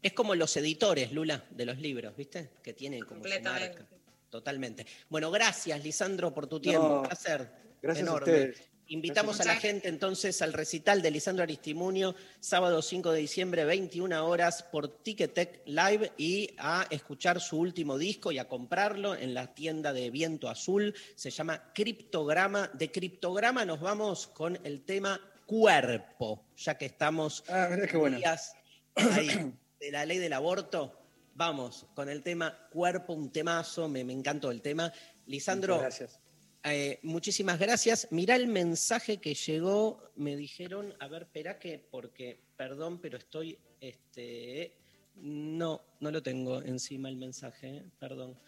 Es 0.00 0.12
como 0.12 0.34
los 0.36 0.56
editores, 0.56 1.12
Lula, 1.12 1.44
de 1.50 1.66
los 1.66 1.78
libros, 1.78 2.16
¿viste? 2.16 2.50
Que 2.62 2.72
tienen 2.72 3.00
como 3.00 3.16
su 3.16 3.22
Completamente. 3.22 3.78
marca. 3.80 3.96
Totalmente. 4.30 4.86
Bueno, 5.10 5.30
gracias, 5.30 5.82
Lisandro, 5.82 6.32
por 6.32 6.46
tu 6.46 6.60
tiempo. 6.60 6.88
No, 6.88 6.96
Un 7.00 7.02
placer. 7.02 7.50
gracias 7.82 8.06
a 8.06 8.10
enorme. 8.10 8.32
ustedes. 8.32 8.70
Invitamos 8.92 9.36
Gracias. 9.36 9.46
a 9.50 9.54
la 9.54 9.60
gente 9.60 9.88
entonces 9.88 10.42
al 10.42 10.52
recital 10.52 11.00
de 11.00 11.10
Lisandro 11.10 11.42
Aristimunio, 11.44 12.14
sábado 12.40 12.82
5 12.82 13.12
de 13.12 13.20
diciembre, 13.20 13.64
21 13.64 14.26
horas, 14.26 14.64
por 14.64 14.86
Ticketek 15.02 15.62
Live 15.64 16.12
y 16.18 16.50
a 16.58 16.86
escuchar 16.90 17.40
su 17.40 17.58
último 17.58 17.96
disco 17.96 18.32
y 18.32 18.38
a 18.38 18.48
comprarlo 18.48 19.14
en 19.14 19.32
la 19.32 19.54
tienda 19.54 19.94
de 19.94 20.10
Viento 20.10 20.50
Azul. 20.50 20.94
Se 21.14 21.30
llama 21.30 21.72
Criptograma. 21.72 22.70
De 22.74 22.92
Criptograma 22.92 23.64
nos 23.64 23.80
vamos 23.80 24.26
con 24.26 24.58
el 24.62 24.82
tema 24.82 25.18
cuerpo, 25.46 26.44
ya 26.58 26.76
que 26.76 26.84
estamos 26.84 27.44
Ah, 27.48 27.68
mirá 27.70 27.86
qué 27.86 27.96
bueno. 27.96 28.18
días 28.18 28.52
ahí 28.94 29.54
de 29.80 29.90
la 29.90 30.04
ley 30.04 30.18
del 30.18 30.34
aborto. 30.34 30.98
Vamos 31.34 31.86
con 31.94 32.10
el 32.10 32.22
tema 32.22 32.68
cuerpo, 32.70 33.14
un 33.14 33.32
temazo, 33.32 33.88
me, 33.88 34.04
me 34.04 34.12
encantó 34.12 34.50
el 34.50 34.60
tema. 34.60 34.92
Lisandro, 35.24 35.76
Muchas 35.76 35.98
gracias. 35.98 36.21
Eh, 36.64 37.00
muchísimas 37.02 37.58
gracias. 37.58 38.08
Mirá 38.10 38.36
el 38.36 38.46
mensaje 38.46 39.18
que 39.18 39.34
llegó, 39.34 40.10
me 40.14 40.36
dijeron, 40.36 40.94
a 41.00 41.08
ver, 41.08 41.22
espera 41.22 41.58
que, 41.58 41.78
porque, 41.90 42.40
perdón, 42.56 43.00
pero 43.00 43.18
estoy, 43.18 43.58
este, 43.80 44.76
no, 45.16 45.82
no 46.00 46.10
lo 46.10 46.22
tengo 46.22 46.62
encima 46.62 47.08
el 47.08 47.16
mensaje, 47.16 47.76
eh, 47.78 47.84
perdón. 47.98 48.38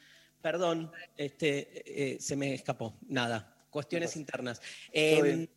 Perdón, 0.41 0.93
este, 1.17 2.15
eh, 2.15 2.21
se 2.21 2.37
me 2.37 2.55
escapó, 2.55 2.95
nada, 3.09 3.57
cuestiones 3.71 4.15
internas. 4.15 4.61
Bien. 4.93 5.49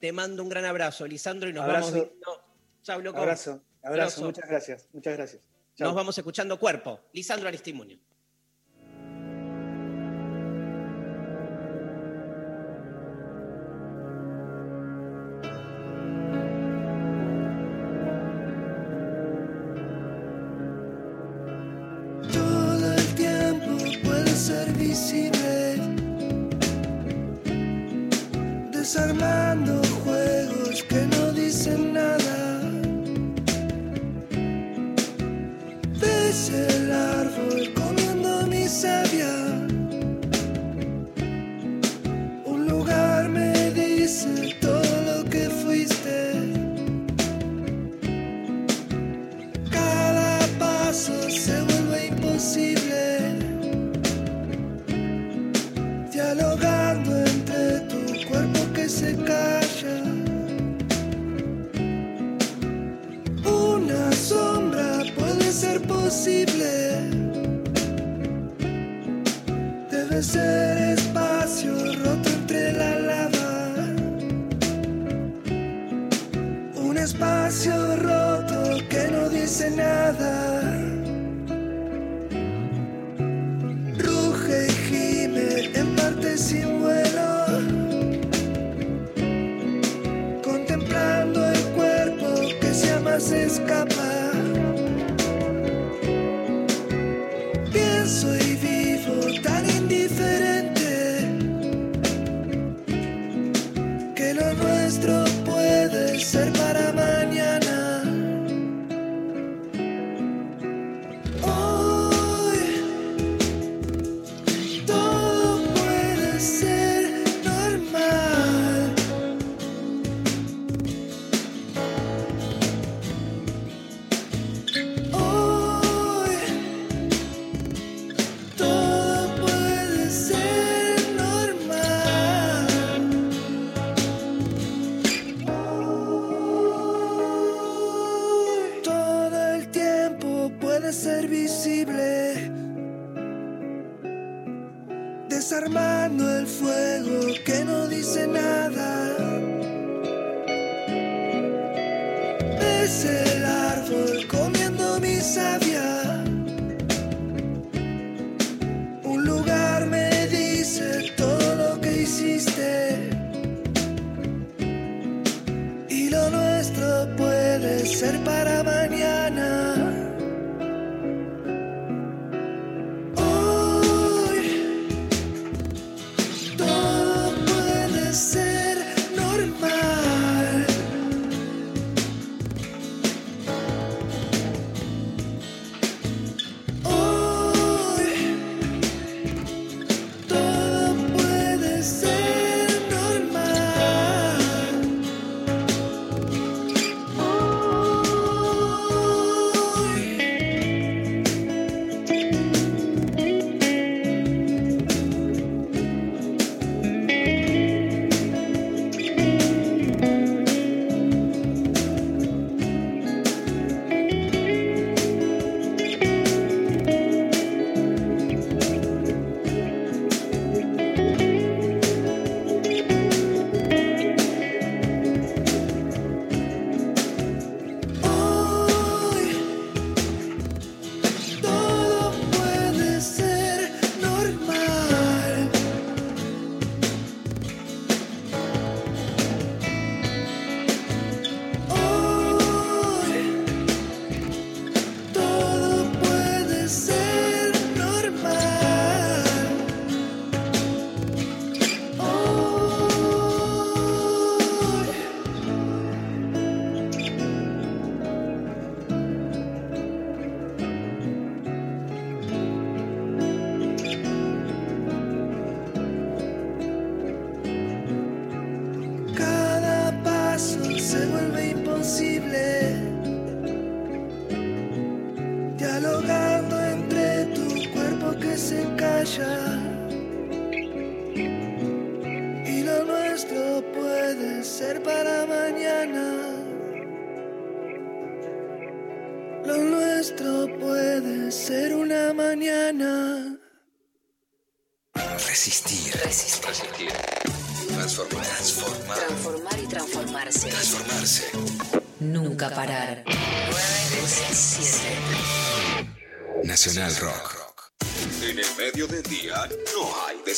te 0.00 0.12
mando 0.12 0.42
un 0.42 0.48
gran 0.48 0.64
abrazo, 0.64 1.06
Lisandro, 1.06 1.48
y 1.48 1.52
nos 1.52 1.64
Abrazo. 1.64 1.92
vamos 1.92 2.08
viendo. 2.08 2.44
Chau, 2.82 3.00
loco. 3.00 3.18
Abrazo, 3.18 3.62
abrazo, 3.82 4.24
muchas 4.24 4.48
gracias. 4.48 4.88
Muchas 4.92 5.16
gracias. 5.16 5.42
Chau. 5.76 5.86
Nos 5.86 5.94
vamos 5.94 6.18
escuchando 6.18 6.58
Cuerpo. 6.58 7.00
Lisandro 7.12 7.48
Aristimunio. 7.48 7.98
Ser 24.94 25.30
visible, 25.30 25.80
desarmando 28.72 29.91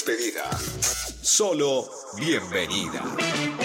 despedida. 0.04 0.50
Solo 1.22 1.90
bienvenida. 2.16 3.02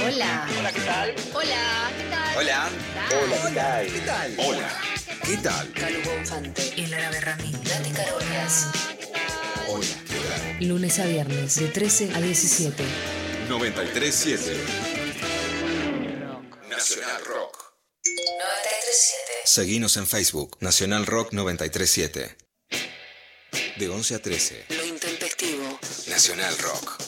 Hola. 0.05 0.47
Hola, 0.57 0.71
¿qué 0.71 0.81
tal? 0.81 1.15
Hola, 1.33 1.91
¿qué 1.97 2.03
tal? 2.09 2.37
Hola. 2.37 2.69
Hola, 3.11 3.83
¿qué 3.83 3.99
tal? 4.01 4.35
Hola. 4.37 4.81
¿Qué 5.25 5.37
tal? 5.37 5.73
Calvo 5.73 6.15
Infante. 6.17 6.73
El 6.77 6.93
árabe 6.93 7.19
Ramín. 7.19 7.51
Date 7.63 7.91
Carolinas. 7.91 8.67
Hola, 9.67 9.85
¿qué 10.07 10.15
tal? 10.15 10.67
Lunes 10.67 10.99
a 10.99 11.05
viernes 11.05 11.55
de 11.55 11.67
13 11.67 12.11
a 12.15 12.21
17. 12.21 12.83
937. 13.49 14.57
Nacional 16.69 17.25
Rock. 17.25 17.73
937. 18.05 19.17
Seguinos 19.43 19.97
en 19.97 20.07
Facebook, 20.07 20.57
Nacional 20.61 21.05
Rock 21.05 21.33
937. 21.33 22.37
De 23.77 23.87
11 23.87 24.15
a 24.15 24.21
13, 24.21 24.65
Lo 24.69 24.85
intempestivo. 24.85 24.88
Nacional 26.19 26.57
Rock. 26.57 27.01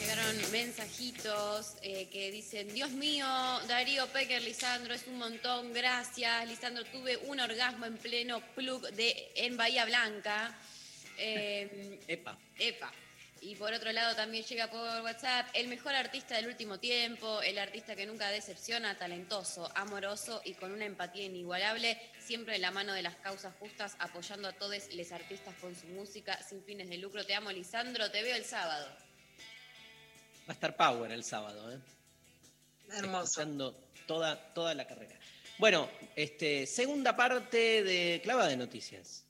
Llegaron 0.00 0.50
mensajitos 0.50 1.74
eh, 1.82 2.08
que 2.10 2.30
dicen, 2.30 2.72
Dios 2.72 2.92
mío, 2.92 3.26
Darío 3.68 4.06
Pecker, 4.06 4.40
Lisandro, 4.40 4.94
es 4.94 5.06
un 5.06 5.18
montón, 5.18 5.74
gracias. 5.74 6.48
Lisandro, 6.48 6.86
tuve 6.86 7.18
un 7.26 7.40
orgasmo 7.40 7.84
en 7.84 7.98
pleno 7.98 8.40
plug 8.54 8.88
de, 8.92 9.32
en 9.34 9.58
Bahía 9.58 9.84
Blanca. 9.84 10.58
Eh, 11.20 11.98
Epa. 12.06 12.38
Epa. 12.58 12.92
Y 13.40 13.54
por 13.54 13.72
otro 13.72 13.92
lado 13.92 14.16
también 14.16 14.44
llega 14.44 14.68
por 14.68 15.02
WhatsApp 15.02 15.48
el 15.54 15.68
mejor 15.68 15.94
artista 15.94 16.34
del 16.36 16.48
último 16.48 16.78
tiempo, 16.78 17.40
el 17.42 17.58
artista 17.58 17.94
que 17.94 18.06
nunca 18.06 18.30
decepciona, 18.30 18.98
talentoso, 18.98 19.70
amoroso 19.74 20.42
y 20.44 20.54
con 20.54 20.72
una 20.72 20.84
empatía 20.84 21.24
inigualable, 21.24 22.00
siempre 22.18 22.56
en 22.56 22.62
la 22.62 22.70
mano 22.70 22.92
de 22.92 23.02
las 23.02 23.16
causas 23.16 23.54
justas, 23.60 23.96
apoyando 24.00 24.48
a 24.48 24.52
todos 24.52 24.92
los 24.94 25.12
artistas 25.12 25.54
con 25.60 25.74
su 25.74 25.86
música 25.88 26.42
sin 26.42 26.62
fines 26.64 26.88
de 26.88 26.98
lucro. 26.98 27.24
Te 27.24 27.34
amo, 27.34 27.52
Lisandro, 27.52 28.10
te 28.10 28.22
veo 28.22 28.36
el 28.36 28.44
sábado. 28.44 28.86
Va 30.48 30.48
a 30.48 30.52
estar 30.52 30.76
Power 30.76 31.12
el 31.12 31.24
sábado, 31.24 31.72
¿eh? 31.72 31.78
Hermoso. 32.90 33.24
Escuchando 33.24 33.88
toda, 34.06 34.52
toda 34.54 34.74
la 34.74 34.86
carrera. 34.86 35.14
Bueno, 35.58 35.88
este, 36.16 36.66
segunda 36.66 37.16
parte 37.16 37.82
de 37.82 38.20
Clava 38.22 38.46
de 38.46 38.56
Noticias. 38.56 39.24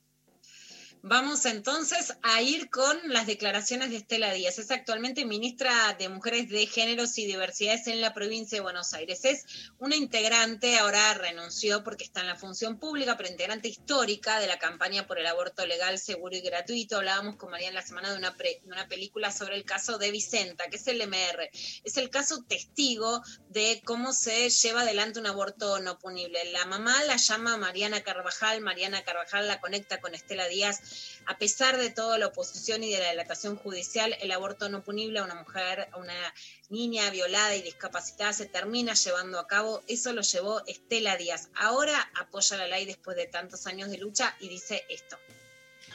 Vamos 1.01 1.45
entonces 1.45 2.13
a 2.23 2.41
ir 2.41 2.69
con 2.69 2.99
las 3.05 3.25
declaraciones 3.25 3.89
de 3.89 3.95
Estela 3.95 4.33
Díaz. 4.33 4.59
Es 4.59 4.69
actualmente 4.69 5.23
ministra 5.23 5.95
de 5.97 6.09
Mujeres 6.09 6.49
de 6.49 6.67
Géneros 6.67 7.17
y 7.17 7.25
Diversidades 7.25 7.87
en 7.87 8.01
la 8.01 8.13
provincia 8.13 8.57
de 8.57 8.61
Buenos 8.61 8.91
Aires. 8.91 9.23
Es 9.23 9.45
una 9.77 9.95
integrante, 9.95 10.77
ahora 10.77 11.13
renunció 11.13 11.85
porque 11.85 12.03
está 12.03 12.19
en 12.19 12.27
la 12.27 12.35
función 12.35 12.79
pública, 12.79 13.15
pero 13.15 13.29
integrante 13.29 13.69
histórica 13.69 14.41
de 14.41 14.47
la 14.47 14.59
campaña 14.59 15.07
por 15.07 15.17
el 15.19 15.27
aborto 15.27 15.65
legal, 15.65 15.97
seguro 15.99 16.35
y 16.35 16.41
gratuito. 16.41 16.97
Hablábamos 16.97 17.37
con 17.37 17.49
María 17.49 17.69
en 17.69 17.75
la 17.75 17.81
semana 17.81 18.11
de 18.11 18.17
una, 18.17 18.35
pre- 18.35 18.59
de 18.61 18.67
una 18.73 18.89
película 18.89 19.31
sobre 19.31 19.55
el 19.55 19.63
caso 19.63 19.99
de 19.99 20.11
Vicenta, 20.11 20.67
que 20.69 20.75
es 20.75 20.87
el 20.87 21.01
MR. 21.01 21.49
Es 21.85 21.95
el 21.95 22.09
caso 22.09 22.43
testigo 22.45 23.21
de 23.47 23.81
cómo 23.85 24.11
se 24.11 24.49
lleva 24.49 24.81
adelante 24.81 25.19
un 25.19 25.27
aborto 25.27 25.79
no 25.79 25.97
punible. 25.97 26.51
La 26.51 26.65
mamá 26.65 27.01
la 27.05 27.15
llama 27.15 27.55
Mariana 27.55 28.01
Carvajal, 28.03 28.59
Mariana 28.59 29.01
Carvajal 29.05 29.47
la 29.47 29.61
conecta 29.61 30.01
con 30.01 30.13
Estela 30.13 30.45
Díaz. 30.49 30.81
A 31.25 31.37
pesar 31.37 31.77
de 31.77 31.89
toda 31.89 32.17
la 32.17 32.27
oposición 32.27 32.83
y 32.83 32.91
de 32.91 32.99
la 32.99 33.11
dilatación 33.11 33.55
judicial, 33.55 34.15
el 34.21 34.31
aborto 34.31 34.69
no 34.69 34.83
punible 34.83 35.19
a 35.19 35.23
una 35.23 35.35
mujer, 35.35 35.87
a 35.91 35.97
una 35.97 36.33
niña 36.69 37.09
violada 37.11 37.55
y 37.55 37.61
discapacitada 37.61 38.33
se 38.33 38.45
termina 38.45 38.93
llevando 38.93 39.39
a 39.39 39.47
cabo. 39.47 39.83
Eso 39.87 40.13
lo 40.13 40.21
llevó 40.21 40.65
Estela 40.65 41.17
Díaz. 41.17 41.49
Ahora 41.55 42.11
apoya 42.19 42.57
la 42.57 42.67
ley 42.67 42.85
después 42.85 43.15
de 43.15 43.27
tantos 43.27 43.67
años 43.67 43.89
de 43.89 43.97
lucha 43.97 44.35
y 44.39 44.49
dice 44.49 44.85
esto. 44.89 45.17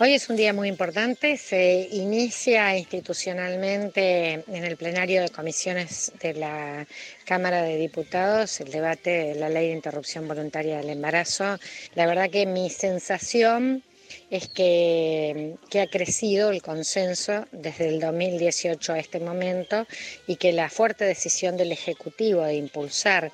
Hoy 0.00 0.12
es 0.12 0.28
un 0.28 0.34
día 0.34 0.52
muy 0.52 0.68
importante, 0.68 1.36
se 1.36 1.88
inicia 1.92 2.76
institucionalmente 2.76 4.44
en 4.48 4.64
el 4.64 4.76
plenario 4.76 5.22
de 5.22 5.28
comisiones 5.28 6.10
de 6.20 6.34
la 6.34 6.84
Cámara 7.24 7.62
de 7.62 7.76
Diputados 7.76 8.58
el 8.60 8.72
debate 8.72 9.10
de 9.10 9.34
la 9.36 9.48
ley 9.48 9.68
de 9.68 9.74
interrupción 9.74 10.26
voluntaria 10.26 10.78
del 10.78 10.90
embarazo. 10.90 11.60
La 11.94 12.06
verdad 12.06 12.28
que 12.28 12.44
mi 12.44 12.70
sensación 12.70 13.84
es 14.30 14.48
que, 14.48 15.54
que 15.70 15.80
ha 15.80 15.86
crecido 15.86 16.50
el 16.50 16.62
consenso 16.62 17.46
desde 17.52 17.88
el 17.88 18.00
2018 18.00 18.92
a 18.92 18.98
este 18.98 19.20
momento 19.20 19.86
y 20.26 20.36
que 20.36 20.52
la 20.52 20.70
fuerte 20.70 21.04
decisión 21.04 21.56
del 21.56 21.72
Ejecutivo 21.72 22.42
de 22.42 22.56
impulsar 22.56 23.32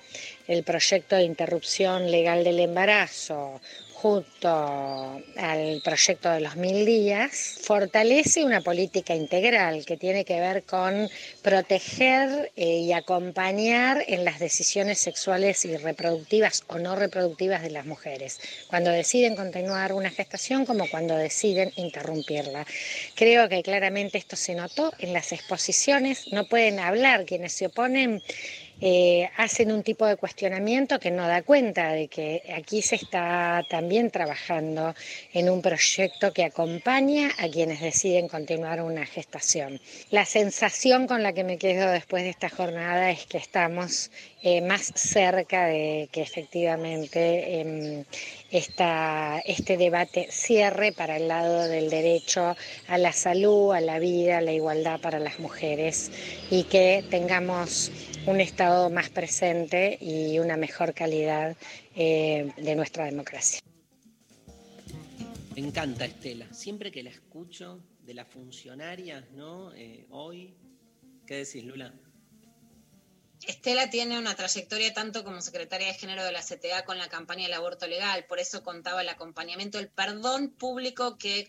el 0.49 0.63
proyecto 0.65 1.17
de 1.17 1.25
interrupción 1.25 2.11
legal 2.11 2.45
del 2.45 2.61
embarazo 2.61 3.61
junto 4.01 5.21
al 5.37 5.83
proyecto 5.85 6.31
de 6.31 6.41
los 6.41 6.57
mil 6.57 6.87
días, 6.87 7.59
fortalece 7.61 8.45
una 8.45 8.63
política 8.63 9.15
integral 9.15 9.85
que 9.85 9.99
tiene 9.99 10.25
que 10.25 10.41
ver 10.41 10.63
con 10.63 11.07
proteger 11.43 12.51
eh, 12.57 12.79
y 12.79 12.93
acompañar 12.95 14.03
en 14.07 14.25
las 14.25 14.39
decisiones 14.39 15.01
sexuales 15.01 15.67
y 15.67 15.77
reproductivas 15.77 16.65
o 16.69 16.79
no 16.79 16.97
reproductivas 16.97 17.61
de 17.61 17.71
las 17.71 17.85
mujeres, 17.85 18.41
cuando 18.69 18.91
deciden 18.91 19.37
continuar 19.37 19.93
una 19.93 20.11
gestación 20.11 20.65
como 20.65 20.89
cuando 20.89 21.15
deciden 21.17 21.71
interrumpirla. 21.77 22.67
Creo 23.15 23.51
que 23.51 23.63
claramente 23.63 24.17
esto 24.17 24.37
se 24.37 24.55
notó 24.55 24.95
en 24.99 25.13
las 25.13 25.33
exposiciones, 25.33 26.33
no 26.33 26.47
pueden 26.47 26.79
hablar 26.79 27.27
quienes 27.27 27.53
se 27.53 27.67
oponen 27.67 28.23
eh, 28.81 29.29
hacen 29.37 29.73
un 29.73 29.83
tipo 29.83 30.07
de 30.07 30.17
cuestionamiento 30.17 30.99
que 30.99 31.11
no 31.11 31.27
da 31.27 31.43
cuenta 31.43 31.93
de 31.93 32.09
que 32.09 32.43
aquí 32.57 32.83
se 32.83 32.97
está 32.97 33.65
también 33.69 34.11
trabajando 34.11 34.95
en 35.33 35.51
un 35.51 35.61
proyecto 35.61 36.33
que 36.33 36.45
acompaña 36.45 37.31
a 37.39 37.49
quienes 37.49 37.81
deciden 37.81 38.29
continuar 38.29 38.81
una 38.83 39.05
gestación. 39.05 39.81
La 40.11 40.25
sensación 40.25 41.07
con 41.07 41.23
la 41.23 41.33
que 41.33 41.45
me 41.45 41.59
quedo 41.59 41.91
después 41.91 42.23
de 42.23 42.31
esta 42.31 42.49
jornada 42.49 43.11
es 43.11 43.27
que 43.27 43.39
estamos 43.39 44.11
eh, 44.43 44.63
más 44.63 44.93
cerca 44.95 45.67
de 45.67 46.09
que 46.11 46.23
efectivamente 46.23 47.61
em, 47.61 48.05
este 48.51 49.77
debate 49.77 50.29
cierre 50.31 50.93
para 50.93 51.19
el 51.19 51.29
lado 51.29 51.69
del 51.69 51.91
derecho 51.91 52.57
a 52.89 52.99
la 52.99 53.13
salud, 53.13 53.73
a 53.73 53.81
la 53.81 53.99
vida, 53.99 54.39
a 54.39 54.41
la 54.41 54.53
igualdad 54.53 55.01
para 55.01 55.19
las 55.19 55.39
mujeres 55.41 56.11
y 56.51 56.65
que 56.65 57.05
tengamos 57.11 57.93
un 58.27 58.41
Estado 58.41 58.91
más 58.91 59.11
presente 59.11 59.99
y 60.01 60.39
una 60.39 60.57
mejor 60.57 60.95
calidad 60.95 61.57
eh, 61.95 62.51
de 62.57 62.75
nuestra 62.77 63.05
democracia. 63.05 63.61
Me 65.55 65.67
encanta 65.67 66.07
Estela. 66.07 66.53
Siempre 66.53 66.91
que 66.91 67.03
la 67.03 67.11
escucho 67.11 67.83
de 68.07 68.15
las 68.15 68.27
funcionarias, 68.27 69.31
¿no? 69.33 69.75
Eh, 69.75 70.07
hoy, 70.11 70.55
¿qué 71.27 71.37
decís, 71.37 71.65
Lula? 71.65 71.93
Estela 73.47 73.89
tiene 73.89 74.19
una 74.19 74.35
trayectoria 74.35 74.93
tanto 74.93 75.25
como 75.25 75.41
secretaria 75.41 75.89
de 75.89 75.95
género 75.95 76.25
de 76.25 76.33
la 76.33 76.43
CTA 76.43 76.85
con 76.85 76.99
la 76.99 77.09
campaña 77.09 77.45
del 77.45 77.55
aborto 77.55 77.87
legal, 77.87 78.25
por 78.27 78.39
eso 78.39 78.63
contaba 78.63 79.01
el 79.01 79.09
acompañamiento, 79.09 79.79
el 79.79 79.89
perdón 79.89 80.51
público 80.51 81.17
que, 81.17 81.49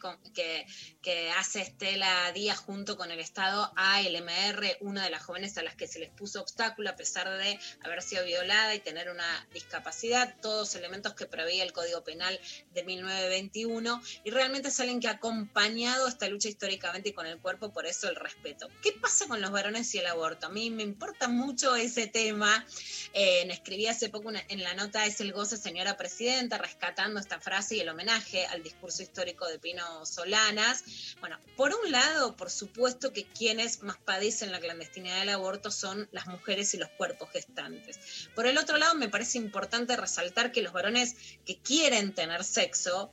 hace 1.38 1.62
Estela 1.62 2.32
Díaz 2.32 2.60
junto 2.60 2.96
con 2.96 3.12
el 3.12 3.20
Estado 3.20 3.72
a 3.76 4.02
LMR, 4.02 4.78
una 4.80 5.04
de 5.04 5.10
las 5.10 5.24
jóvenes 5.24 5.58
a 5.58 5.64
las 5.64 5.76
que 5.76 5.88
se 5.88 6.00
les 6.00 6.10
puso 6.10 6.42
obstáculo 6.42 6.90
a 6.90 6.96
pesar 6.96 7.30
de 7.30 7.60
haber 7.84 8.02
sido 8.02 8.24
violada 8.24 8.74
y 8.74 8.80
tener 8.80 9.10
una 9.10 9.48
discapacidad, 9.54 10.36
todos 10.42 10.76
elementos 10.76 11.14
que 11.14 11.26
preveía 11.26 11.64
el 11.64 11.74
Código 11.74 12.04
Penal 12.04 12.40
de 12.74 12.84
1921, 12.84 14.02
y 14.24 14.32
realmente 14.32 14.72
salen 14.72 15.00
que 15.00 15.08
ha 15.08 15.12
acompañado 15.12 16.08
esta 16.08 16.28
lucha 16.30 16.48
históricamente 16.48 17.10
y 17.10 17.14
con 17.14 17.26
el 17.26 17.40
cuerpo, 17.40 17.74
por 17.74 17.86
eso 17.86 18.08
el 18.08 18.16
respeto. 18.16 18.70
¿Qué 18.82 18.94
pasa 18.94 19.28
con 19.28 19.42
los 19.42 19.52
varones 19.52 19.94
y 19.94 20.00
el 20.00 20.08
aborto? 20.08 20.48
A 20.48 20.50
mí 20.50 20.70
me 20.70 20.84
importa 20.84 21.28
mucho 21.28 21.76
ese 21.82 22.08
tema. 22.08 22.66
Eh, 23.14 23.46
escribí 23.50 23.88
hace 23.88 24.08
poco 24.08 24.32
en 24.32 24.64
la 24.64 24.74
nota 24.74 25.06
Es 25.06 25.20
el 25.20 25.34
goce, 25.34 25.58
señora 25.58 25.98
presidenta, 25.98 26.58
rescatando 26.58 27.20
esta 27.20 27.40
frase 27.40 27.76
y 27.76 27.82
el 27.82 27.90
homenaje 27.90 28.46
al 28.46 28.64
discurso 28.64 29.04
histórico 29.04 29.48
de 29.48 29.60
Pino 29.60 30.06
Solanas. 30.06 30.84
Bueno, 31.20 31.38
por 31.58 31.74
un 31.74 31.92
lado, 31.92 32.38
por 32.38 32.50
supuesto 32.50 33.12
que 33.12 33.26
quienes 33.26 33.84
más 33.84 33.98
padecen 33.98 34.52
la 34.52 34.60
clandestinidad 34.60 35.20
del 35.20 35.30
aborto 35.30 35.72
son 35.72 36.08
las 36.12 36.28
mujeres 36.28 36.74
y 36.74 36.78
los 36.78 36.90
cuerpos 36.90 37.30
gestantes. 37.32 38.00
Por 38.36 38.48
el 38.48 38.58
otro 38.58 38.78
lado, 38.78 38.96
me 38.96 39.10
parece 39.10 39.38
importante 39.38 39.98
resaltar 39.98 40.52
que 40.52 40.62
los 40.62 40.74
varones 40.74 41.16
que 41.46 41.58
quieren 41.58 42.14
tener 42.14 42.44
sexo 42.44 43.12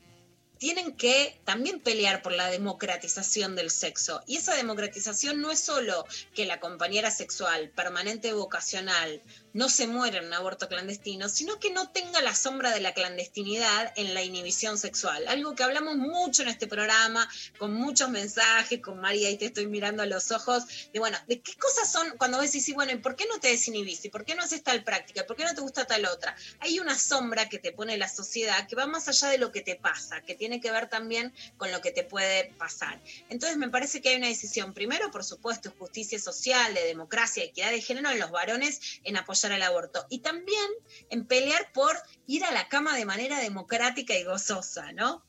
tienen 0.58 0.96
que 0.96 1.40
también 1.44 1.80
pelear 1.80 2.22
por 2.22 2.32
la 2.32 2.50
democratización 2.50 3.56
del 3.56 3.70
sexo. 3.70 4.20
Y 4.26 4.36
esa 4.36 4.54
democratización 4.54 5.40
no 5.40 5.50
es 5.50 5.60
solo 5.60 6.04
que 6.34 6.46
la 6.46 6.60
compañera 6.60 7.10
sexual 7.10 7.70
permanente 7.70 8.32
vocacional 8.32 9.22
no 9.58 9.68
se 9.68 9.88
muera 9.88 10.18
en 10.18 10.26
un 10.26 10.34
aborto 10.34 10.68
clandestino, 10.68 11.28
sino 11.28 11.58
que 11.58 11.72
no 11.72 11.90
tenga 11.90 12.22
la 12.22 12.32
sombra 12.32 12.70
de 12.70 12.78
la 12.78 12.94
clandestinidad 12.94 13.92
en 13.96 14.14
la 14.14 14.22
inhibición 14.22 14.78
sexual. 14.78 15.26
Algo 15.26 15.56
que 15.56 15.64
hablamos 15.64 15.96
mucho 15.96 16.42
en 16.42 16.48
este 16.48 16.68
programa, 16.68 17.28
con 17.58 17.74
muchos 17.74 18.08
mensajes, 18.08 18.80
con 18.80 19.00
María, 19.00 19.28
y 19.30 19.36
te 19.36 19.46
estoy 19.46 19.66
mirando 19.66 20.04
a 20.04 20.06
los 20.06 20.30
ojos, 20.30 20.62
de 20.92 21.00
bueno, 21.00 21.18
de 21.26 21.40
qué 21.40 21.56
cosas 21.56 21.90
son 21.90 22.16
cuando 22.18 22.38
ves 22.38 22.54
y 22.54 22.60
sí, 22.60 22.72
bueno, 22.72 22.92
¿y 22.92 22.98
por 22.98 23.16
qué 23.16 23.26
no 23.26 23.40
te 23.40 23.48
desinhibiste? 23.48 24.10
¿Por 24.10 24.24
qué 24.24 24.36
no 24.36 24.44
haces 24.44 24.62
tal 24.62 24.84
práctica? 24.84 25.26
¿Por 25.26 25.34
qué 25.34 25.42
no 25.42 25.52
te 25.56 25.60
gusta 25.60 25.84
tal 25.84 26.06
otra? 26.06 26.36
Hay 26.60 26.78
una 26.78 26.96
sombra 26.96 27.48
que 27.48 27.58
te 27.58 27.72
pone 27.72 27.98
la 27.98 28.08
sociedad 28.08 28.68
que 28.68 28.76
va 28.76 28.86
más 28.86 29.08
allá 29.08 29.26
de 29.26 29.38
lo 29.38 29.50
que 29.50 29.62
te 29.62 29.74
pasa, 29.74 30.20
que 30.20 30.36
tiene 30.36 30.60
que 30.60 30.70
ver 30.70 30.88
también 30.88 31.34
con 31.56 31.72
lo 31.72 31.80
que 31.80 31.90
te 31.90 32.04
puede 32.04 32.52
pasar. 32.58 33.00
Entonces 33.28 33.58
me 33.58 33.70
parece 33.70 34.00
que 34.00 34.10
hay 34.10 34.18
una 34.18 34.28
decisión, 34.28 34.72
primero, 34.72 35.10
por 35.10 35.24
supuesto, 35.24 35.74
justicia 35.76 36.20
social, 36.20 36.74
de 36.74 36.84
democracia, 36.84 37.42
equidad 37.42 37.72
de 37.72 37.80
género 37.80 38.10
en 38.10 38.20
los 38.20 38.30
varones 38.30 39.00
en 39.02 39.16
apoyar 39.16 39.47
al 39.52 39.62
aborto. 39.62 40.06
Y 40.10 40.20
también 40.20 40.68
en 41.10 41.26
pelear 41.26 41.72
por 41.72 41.96
ir 42.26 42.44
a 42.44 42.52
la 42.52 42.68
cama 42.68 42.96
de 42.96 43.04
manera 43.04 43.40
democrática 43.40 44.16
y 44.16 44.24
gozosa, 44.24 44.92
¿no? 44.92 45.24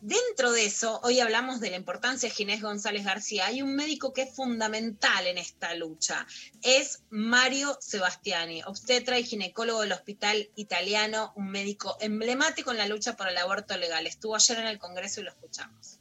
Dentro 0.00 0.52
de 0.52 0.66
eso, 0.66 1.00
hoy 1.02 1.20
hablamos 1.20 1.60
de 1.60 1.70
la 1.70 1.76
importancia 1.76 2.28
de 2.28 2.34
Ginés 2.34 2.62
González 2.62 3.04
García. 3.04 3.46
Hay 3.46 3.62
un 3.62 3.74
médico 3.74 4.12
que 4.12 4.22
es 4.22 4.34
fundamental 4.34 5.26
en 5.26 5.38
esta 5.38 5.74
lucha. 5.74 6.26
Es 6.62 7.02
Mario 7.10 7.76
Sebastiani, 7.80 8.62
obstetra 8.64 9.18
y 9.18 9.24
ginecólogo 9.24 9.80
del 9.80 9.92
Hospital 9.92 10.50
Italiano, 10.54 11.32
un 11.36 11.50
médico 11.50 11.96
emblemático 12.00 12.70
en 12.70 12.78
la 12.78 12.86
lucha 12.86 13.16
por 13.16 13.28
el 13.28 13.36
aborto 13.36 13.76
legal. 13.76 14.06
Estuvo 14.06 14.36
ayer 14.36 14.58
en 14.58 14.66
el 14.66 14.78
Congreso 14.78 15.20
y 15.20 15.24
lo 15.24 15.30
escuchamos. 15.30 15.98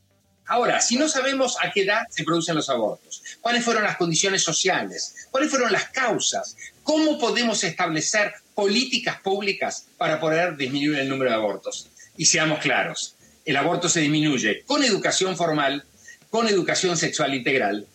Ahora, 0.49 0.79
si 0.79 0.95
no 0.95 1.09
sabemos 1.09 1.57
a 1.61 1.71
qué 1.71 1.81
edad 1.81 2.03
se 2.09 2.23
producen 2.23 2.55
los 2.55 2.69
abortos, 2.69 3.21
cuáles 3.41 3.65
fueron 3.65 3.83
las 3.83 3.97
condiciones 3.97 4.43
sociales, 4.43 5.27
cuáles 5.29 5.49
fueron 5.49 5.73
las 5.73 5.89
causas, 5.89 6.55
cómo 6.87 7.19
podemos 7.19 7.65
establecer 7.65 8.33
políticas 8.55 9.19
públicas 9.19 9.87
para 9.97 10.21
poder 10.21 10.55
disminuir 10.55 10.99
el 10.99 11.09
número 11.09 11.29
de 11.29 11.35
abortos. 11.35 11.89
Y 12.15 12.25
seamos 12.25 12.59
claros, 12.59 13.15
el 13.43 13.57
aborto 13.57 13.89
se 13.89 13.99
disminuye 13.99 14.63
con 14.65 14.85
educación 14.85 15.35
formal, 15.35 15.83
con 16.29 16.47
educación 16.47 16.95
sexual 16.95 17.33
integral 17.35 17.85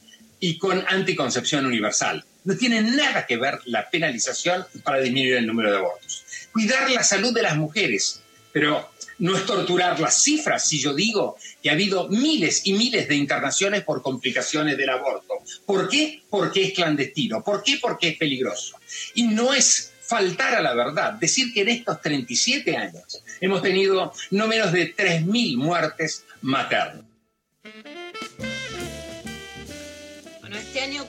y 0.40 0.58
con 0.58 0.84
anticoncepción 0.88 1.64
universal. 1.64 2.22
No 2.44 2.54
tiene 2.54 2.82
nada 2.82 3.26
que 3.26 3.38
ver 3.38 3.60
la 3.64 3.88
penalización 3.88 4.66
para 4.84 5.00
disminuir 5.00 5.36
el 5.36 5.46
número 5.46 5.70
de 5.72 5.78
abortos. 5.78 6.26
Cuidar 6.52 6.90
la 6.90 7.02
salud 7.02 7.32
de 7.32 7.42
las 7.42 7.56
mujeres, 7.56 8.20
pero 8.52 8.90
no 9.18 9.36
es 9.36 9.46
torturar 9.46 10.00
las 10.00 10.22
cifras 10.22 10.66
si 10.66 10.80
yo 10.80 10.94
digo 10.94 11.36
que 11.62 11.70
ha 11.70 11.74
habido 11.74 12.08
miles 12.08 12.62
y 12.64 12.72
miles 12.72 13.08
de 13.08 13.14
internaciones 13.14 13.84
por 13.84 14.02
complicaciones 14.02 14.76
del 14.76 14.90
aborto. 14.90 15.34
¿Por 15.64 15.88
qué? 15.88 16.22
Porque 16.28 16.64
es 16.64 16.72
clandestino. 16.72 17.42
¿Por 17.42 17.62
qué? 17.62 17.78
Porque 17.80 18.08
es 18.08 18.18
peligroso. 18.18 18.76
Y 19.14 19.24
no 19.24 19.54
es 19.54 19.92
faltar 20.02 20.54
a 20.54 20.60
la 20.60 20.74
verdad 20.74 21.14
decir 21.14 21.52
que 21.54 21.62
en 21.62 21.68
estos 21.68 22.00
37 22.02 22.76
años 22.76 23.22
hemos 23.40 23.62
tenido 23.62 24.12
no 24.30 24.46
menos 24.46 24.72
de 24.72 24.94
3.000 24.94 25.56
muertes 25.56 26.24
maternas. 26.42 27.04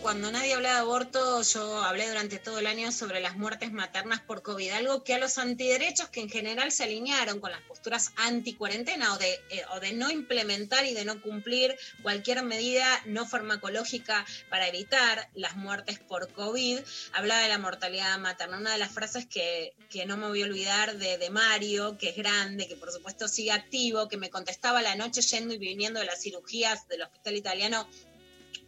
Cuando 0.04 0.34
nadie 0.34 0.54
hablaba 0.54 0.76
de 0.76 0.82
aborto, 0.82 1.42
yo 1.44 1.82
hablé 1.82 2.10
durante 2.10 2.38
todo 2.38 2.60
el 2.60 2.68
año 2.68 2.92
sobre 2.92 3.22
las 3.22 3.38
muertes 3.38 3.72
maternas 3.72 4.20
por 4.20 4.44
COVID, 4.44 4.72
algo 4.72 5.02
que 5.06 5.14
a 5.14 5.18
los 5.18 5.38
antiderechos 5.38 6.10
que 6.10 6.20
en 6.20 6.30
general 6.30 6.74
se 6.74 6.84
alinearon 6.84 7.40
con 7.40 7.52
las 7.52 7.62
posturas 7.62 8.12
anti-cuarentena 8.18 9.14
o 9.14 9.18
de, 9.18 9.32
eh, 9.50 9.64
o 9.74 9.80
de 9.80 9.94
no 9.94 10.12
implementar 10.12 10.86
y 10.86 10.94
de 10.94 11.06
no 11.06 11.22
cumplir 11.22 11.78
cualquier 12.02 12.44
medida 12.44 12.86
no 13.06 13.26
farmacológica 13.26 14.26
para 14.50 14.68
evitar 14.68 15.30
las 15.36 15.56
muertes 15.56 16.00
por 16.00 16.30
COVID, 16.34 16.80
hablaba 17.14 17.42
de 17.42 17.48
la 17.48 17.58
mortalidad 17.58 18.20
materna. 18.20 18.58
Una 18.58 18.74
de 18.74 18.80
las 18.80 18.92
frases 18.92 19.26
que, 19.26 19.74
no 20.06 20.18
me 20.18 20.28
voy 20.28 20.42
a 20.42 20.46
olvidar 20.46 20.98
de 20.98 21.30
Mario, 21.30 21.98
que 21.98 22.10
es 22.10 22.18
grande, 22.18 22.68
que 22.68 22.76
por 22.76 22.92
supuesto 22.92 23.30
sigue 23.30 23.52
activo, 23.52 24.10
que 24.10 24.18
me 24.18 24.30
contestaba 24.30 24.82
la 24.82 24.96
noche 24.96 25.22
yendo 25.22 25.54
y 25.54 25.60
viniendo 25.60 26.02
de 26.02 26.08
las 26.08 26.22
cirugías 26.22 26.90
del 26.90 27.04
hospital 27.04 27.38
italiano 27.38 27.88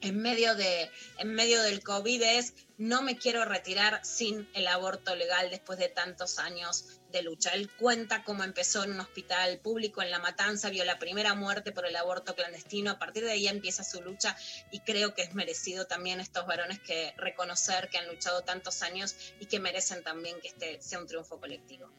en 0.06 0.22
medio, 0.22 0.56
de, 0.56 0.90
en 1.18 1.34
medio 1.34 1.61
del 1.64 1.82
COVID 1.84 2.22
es 2.22 2.53
no 2.77 3.02
me 3.02 3.18
quiero 3.18 3.44
retirar 3.45 4.06
sin 4.06 4.48
el 4.53 4.68
aborto 4.68 5.15
legal 5.15 5.49
después 5.49 5.80
de 5.80 5.90
tantos 5.90 6.38
años 6.40 6.86
de 7.11 7.23
lucha. 7.23 7.52
Él 7.52 7.69
cuenta 7.72 8.23
cómo 8.23 8.44
empezó 8.44 8.84
en 8.84 8.91
un 8.91 8.99
hospital 8.99 9.60
público 9.60 10.02
en 10.02 10.11
La 10.11 10.19
Matanza, 10.19 10.69
vio 10.69 10.86
la 10.86 10.99
primera 10.99 11.34
muerte 11.34 11.72
por 11.72 11.88
el 11.88 11.95
aborto 11.95 12.36
clandestino, 12.36 12.91
a 12.91 12.99
partir 12.99 13.23
de 13.23 13.32
ahí 13.32 13.48
empieza 13.48 13.84
su 13.84 14.02
lucha 14.02 14.36
y 14.72 14.82
creo 14.82 15.14
que 15.15 15.23
es 15.23 15.34
merecido 15.34 15.88
también 15.88 16.19
estos 16.19 16.45
varones 16.45 16.80
que 16.80 17.14
reconocer 17.18 17.90
que 17.90 17.98
han 17.98 18.07
luchado 18.07 18.44
tantos 18.44 18.82
años 18.84 19.15
y 19.40 19.48
que 19.48 19.60
merecen 19.60 20.03
también 20.03 20.40
que 20.41 20.49
este 20.49 20.82
sea 20.82 20.99
un 20.99 21.07
triunfo 21.07 21.40
colectivo. 21.40 21.90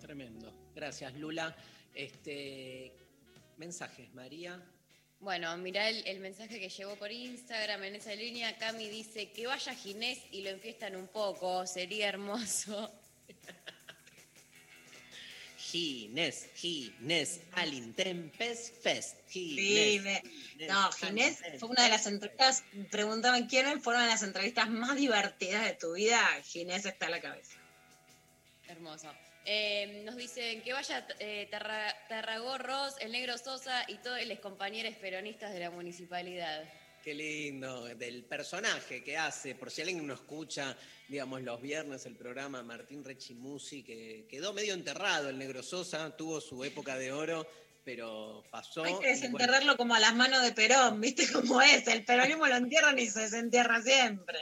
Tremendo. 0.00 0.52
Gracias, 0.74 1.14
Lula. 1.14 1.56
Este, 1.94 2.92
mensajes, 3.56 4.12
María. 4.14 4.62
Bueno, 5.22 5.56
mirá 5.56 5.88
el, 5.88 6.04
el 6.06 6.18
mensaje 6.18 6.58
que 6.58 6.68
llegó 6.68 6.96
por 6.96 7.10
Instagram 7.12 7.84
en 7.84 7.94
esa 7.94 8.12
línea. 8.14 8.58
Cami 8.58 8.88
dice 8.88 9.30
que 9.30 9.46
vaya 9.46 9.72
Ginés 9.74 10.18
y 10.32 10.42
lo 10.42 10.50
enfiestan 10.50 10.96
un 10.96 11.06
poco, 11.06 11.64
sería 11.66 12.08
hermoso. 12.08 12.92
Ginés, 15.58 16.48
Ginés, 16.56 17.40
al 17.52 17.72
Intempes 17.72 18.72
Fest. 18.82 19.16
Sí, 19.28 19.56
Ginés, 19.56 20.02
me- 20.02 20.22
Ginés, 20.50 20.68
no, 20.68 20.92
Ginés 20.92 21.38
fue 21.60 21.68
una 21.70 21.84
de 21.84 21.88
las 21.90 22.06
entrevistas, 22.06 22.64
preguntaban 22.90 23.46
quiénes 23.46 23.82
fueron 23.82 24.06
las 24.08 24.22
entrevistas 24.22 24.68
más 24.68 24.96
divertidas 24.96 25.64
de 25.64 25.74
tu 25.74 25.94
vida, 25.94 26.20
Ginés 26.44 26.84
está 26.84 27.06
a 27.06 27.10
la 27.10 27.20
cabeza. 27.20 27.56
Hermoso. 28.66 29.14
Eh, 29.44 30.02
nos 30.04 30.14
dicen 30.16 30.62
que 30.62 30.72
vaya 30.72 31.06
eh, 31.18 31.48
Tarra- 31.50 31.94
Tarragorros, 32.08 32.94
el 33.00 33.10
negro 33.12 33.36
Sosa 33.38 33.84
y 33.88 33.96
todos 33.98 34.24
los 34.24 34.38
compañeros 34.38 34.94
peronistas 35.00 35.52
de 35.52 35.60
la 35.60 35.70
municipalidad. 35.70 36.62
Qué 37.02 37.14
lindo, 37.14 37.86
del 37.86 38.22
personaje 38.24 39.02
que 39.02 39.18
hace, 39.18 39.56
por 39.56 39.72
si 39.72 39.80
alguien 39.82 40.06
no 40.06 40.14
escucha, 40.14 40.76
digamos, 41.08 41.42
los 41.42 41.60
viernes 41.60 42.06
el 42.06 42.14
programa 42.14 42.62
Martín 42.62 43.02
Rechimusi, 43.02 43.82
que 43.82 44.26
quedó 44.30 44.52
medio 44.52 44.74
enterrado 44.74 45.28
el 45.28 45.36
Negro 45.36 45.64
Sosa, 45.64 46.16
tuvo 46.16 46.40
su 46.40 46.62
época 46.62 46.96
de 46.96 47.10
oro, 47.10 47.44
pero 47.84 48.44
pasó. 48.52 48.84
Hay 48.84 48.92
que 48.92 48.98
bueno, 48.98 49.10
desenterrarlo 49.16 49.76
como 49.76 49.96
a 49.96 49.98
las 49.98 50.14
manos 50.14 50.42
de 50.44 50.52
Perón, 50.52 51.00
¿viste 51.00 51.24
cómo 51.32 51.60
es? 51.60 51.88
El 51.88 52.04
peronismo 52.04 52.46
lo 52.46 52.54
entierran 52.54 52.96
y 53.00 53.08
se 53.08 53.22
desentierra 53.22 53.82
siempre. 53.82 54.38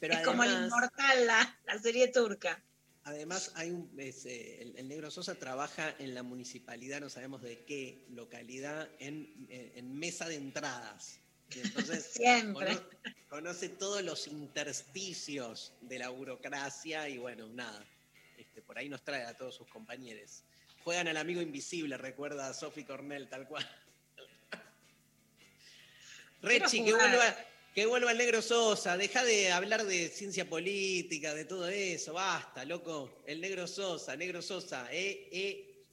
pero 0.00 0.14
es 0.14 0.20
como 0.20 0.42
el 0.44 0.52
inmortal, 0.52 1.26
la, 1.26 1.58
la 1.66 1.78
serie 1.78 2.08
turca. 2.08 2.62
Además, 3.04 3.52
hay 3.54 3.70
un, 3.70 3.90
es, 3.98 4.26
eh, 4.26 4.60
el, 4.62 4.76
el 4.76 4.88
Negro 4.88 5.10
Sosa 5.10 5.34
trabaja 5.34 5.94
en 5.98 6.14
la 6.14 6.22
municipalidad, 6.22 7.00
no 7.00 7.08
sabemos 7.08 7.40
de 7.42 7.64
qué 7.64 8.04
localidad, 8.10 8.88
en, 8.98 9.46
en- 9.48 9.72
en 9.78 9.94
mesa 9.98 10.28
de 10.28 10.34
entradas. 10.36 11.20
Y 11.54 11.60
entonces 11.60 12.04
Siempre. 12.12 12.66
cono- 12.76 12.82
conoce 13.30 13.70
todos 13.70 14.02
los 14.02 14.26
intersticios 14.26 15.72
de 15.80 15.98
la 15.98 16.10
burocracia 16.10 17.08
y 17.08 17.16
bueno, 17.18 17.48
nada. 17.48 17.82
Este, 18.36 18.60
por 18.62 18.76
ahí 18.78 18.88
nos 18.90 19.02
trae 19.02 19.24
a 19.24 19.36
todos 19.36 19.54
sus 19.56 19.68
compañeros. 19.68 20.44
Juegan 20.84 21.08
al 21.08 21.16
amigo 21.16 21.40
invisible, 21.40 21.96
recuerda 21.96 22.48
a 22.48 22.54
Sophie 22.54 22.84
Cornell, 22.84 23.28
tal 23.28 23.48
cual. 23.48 23.66
Rechi, 26.42 26.84
que 26.84 26.92
vuelva, 26.92 27.36
que 27.78 27.86
vuelva 27.86 28.10
el 28.10 28.18
negro 28.18 28.42
Sosa, 28.42 28.96
deja 28.96 29.22
de 29.22 29.52
hablar 29.52 29.84
de 29.84 30.08
ciencia 30.08 30.44
política, 30.48 31.32
de 31.32 31.44
todo 31.44 31.68
eso, 31.68 32.12
basta, 32.12 32.64
loco. 32.64 33.22
El 33.24 33.40
negro 33.40 33.68
Sosa, 33.68 34.16
negro 34.16 34.42
Sosa, 34.42 34.88
eh, 34.90 35.28
eh. 35.30 35.84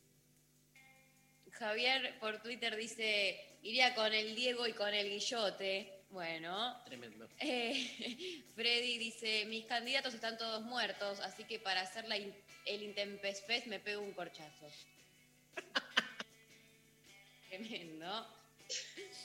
Javier 1.51 2.17
por 2.19 2.41
Twitter 2.41 2.75
dice, 2.75 3.39
iría 3.61 3.93
con 3.93 4.11
el 4.11 4.35
Diego 4.35 4.65
y 4.65 4.73
con 4.73 4.91
el 4.95 5.11
Guillote. 5.11 5.93
Bueno. 6.09 6.81
Tremendo. 6.85 7.29
Eh, 7.39 8.43
Freddy 8.55 8.97
dice, 8.97 9.45
mis 9.45 9.65
candidatos 9.67 10.15
están 10.15 10.39
todos 10.39 10.63
muertos, 10.63 11.19
así 11.19 11.43
que 11.43 11.59
para 11.59 11.81
hacer 11.81 12.07
la 12.07 12.17
in- 12.17 12.33
el 12.65 12.81
Intempes 12.81 13.43
Fest 13.45 13.67
me 13.67 13.79
pego 13.79 14.01
un 14.01 14.13
corchazo. 14.13 14.71
Tremendo. 17.47 18.27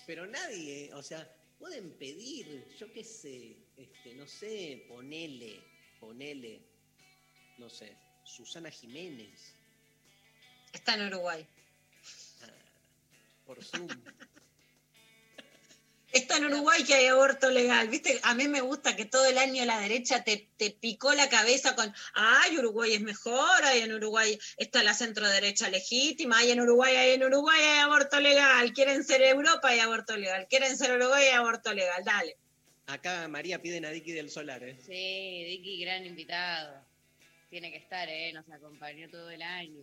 Pero 0.06 0.26
nadie, 0.26 0.92
o 0.92 1.02
sea, 1.02 1.26
pueden 1.60 1.90
pedir, 1.98 2.66
yo 2.78 2.92
qué 2.92 3.04
sé, 3.04 3.54
este, 3.76 4.14
no 4.14 4.26
sé, 4.26 4.86
ponele, 4.88 5.60
ponele, 6.00 6.60
no 7.58 7.70
sé, 7.70 7.94
Susana 8.24 8.70
Jiménez, 8.70 9.54
Está 10.72 10.94
en 10.94 11.06
Uruguay. 11.08 11.46
por 13.44 13.62
Zoom. 13.62 13.88
Está 16.12 16.38
en 16.38 16.46
Uruguay 16.46 16.82
que 16.82 16.94
hay 16.94 17.06
aborto 17.06 17.50
legal, 17.50 17.88
¿viste? 17.88 18.18
A 18.24 18.34
mí 18.34 18.48
me 18.48 18.60
gusta 18.60 18.96
que 18.96 19.04
todo 19.04 19.26
el 19.26 19.38
año 19.38 19.64
la 19.64 19.78
derecha 19.78 20.24
te, 20.24 20.48
te 20.56 20.70
picó 20.70 21.14
la 21.14 21.28
cabeza 21.28 21.76
con, 21.76 21.94
ay, 22.14 22.58
Uruguay 22.58 22.94
es 22.94 23.00
mejor, 23.00 23.64
ay, 23.64 23.82
en 23.82 23.92
Uruguay 23.92 24.36
está 24.56 24.82
la 24.82 24.94
centro 24.94 25.28
derecha 25.28 25.68
legítima, 25.68 26.38
ay, 26.38 26.50
en 26.50 26.60
Uruguay, 26.60 26.96
ay, 26.96 27.10
en 27.12 27.22
Uruguay 27.22 27.60
hay 27.60 27.78
aborto 27.78 28.18
legal, 28.20 28.72
quieren 28.72 29.04
ser 29.04 29.22
Europa 29.22 29.68
hay 29.68 29.78
aborto 29.78 30.16
legal, 30.16 30.48
quieren 30.50 30.76
ser 30.76 30.96
Uruguay 30.96 31.26
hay 31.26 31.34
aborto 31.34 31.72
legal, 31.72 32.02
dale. 32.04 32.36
Acá 32.86 33.28
María 33.28 33.62
pide 33.62 33.86
a 33.86 33.90
Dicky 33.90 34.10
del 34.10 34.30
Solar, 34.30 34.64
¿eh? 34.64 34.76
Sí, 34.84 35.44
Dicky, 35.44 35.80
gran 35.84 36.04
invitado. 36.04 36.84
Tiene 37.48 37.70
que 37.70 37.78
estar, 37.78 38.08
¿eh? 38.08 38.32
Nos 38.32 38.48
acompañó 38.50 39.08
todo 39.08 39.30
el 39.30 39.42
año. 39.42 39.80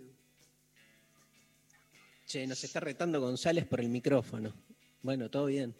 Che, 2.26 2.46
nos 2.46 2.62
está 2.66 2.82
retando 2.82 3.22
González 3.22 3.66
por 3.66 3.80
el 3.80 3.88
micrófono. 3.88 4.54
Bueno, 5.02 5.30
todo 5.30 5.46
bien. 5.46 5.74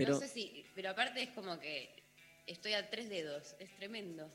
Pero 0.00 0.14
No 0.14 0.20
sé 0.20 0.28
si, 0.28 0.64
pero 0.74 0.88
aparte 0.88 1.22
es 1.22 1.28
como 1.30 1.60
que 1.60 1.90
estoy 2.46 2.72
a 2.72 2.88
tres 2.88 3.10
dedos, 3.10 3.54
es 3.58 3.70
tremendo. 3.76 4.30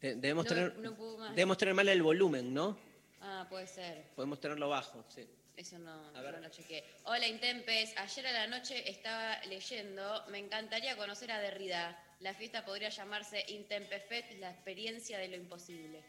debemos, 0.00 0.44
No- 0.44 0.48
tener, 0.48 0.76
no 0.78 0.94
puedo 0.94 1.18
más. 1.18 1.30
debemos 1.34 1.58
tener 1.58 1.74
mal 1.74 1.88
el 1.88 2.00
volumen, 2.00 2.54
¿no? 2.54 2.78
Ah, 3.20 3.46
puede 3.50 3.66
ser. 3.66 4.04
Podemos 4.14 4.38
tenerlo 4.38 4.68
bajo, 4.68 5.04
sí. 5.08 5.26
Eso 5.56 5.76
no, 5.80 6.12
no 6.12 6.22
lo 6.40 6.48
chequeé. 6.50 6.84
Hola 7.04 7.26
Intempes, 7.26 7.96
ayer 7.96 8.26
a 8.28 8.32
la 8.32 8.46
noche 8.46 8.88
estaba 8.88 9.42
leyendo, 9.46 10.24
me 10.28 10.38
encantaría 10.38 10.96
conocer 10.96 11.32
a 11.32 11.40
Derrida. 11.40 12.00
La 12.20 12.32
fiesta 12.32 12.64
podría 12.64 12.90
llamarse 12.90 13.44
Intempes 13.48 14.04
Fest, 14.04 14.30
la 14.38 14.50
experiencia 14.52 15.18
de 15.18 15.28
lo 15.28 15.36
imposible. 15.36 16.00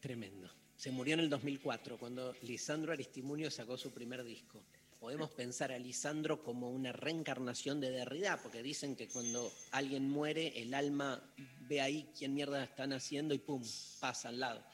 Tremendo. 0.00 0.50
Se 0.76 0.90
murió 0.90 1.12
en 1.14 1.20
el 1.20 1.28
2004, 1.30 1.98
cuando 1.98 2.34
Lisandro 2.42 2.92
Aristimunio 2.92 3.50
sacó 3.50 3.76
su 3.76 3.92
primer 3.92 4.24
disco. 4.24 4.62
Podemos 5.04 5.30
pensar 5.32 5.70
a 5.70 5.78
Lisandro 5.78 6.42
como 6.42 6.70
una 6.70 6.90
reencarnación 6.90 7.78
de 7.78 7.90
Derrida, 7.90 8.40
porque 8.42 8.62
dicen 8.62 8.96
que 8.96 9.06
cuando 9.06 9.52
alguien 9.72 10.08
muere, 10.08 10.58
el 10.62 10.72
alma 10.72 11.22
ve 11.68 11.82
ahí 11.82 12.08
quién 12.18 12.32
mierda 12.32 12.64
están 12.64 12.94
haciendo 12.94 13.34
y 13.34 13.38
pum, 13.38 13.62
pasa 14.00 14.30
al 14.30 14.40
lado. 14.40 14.64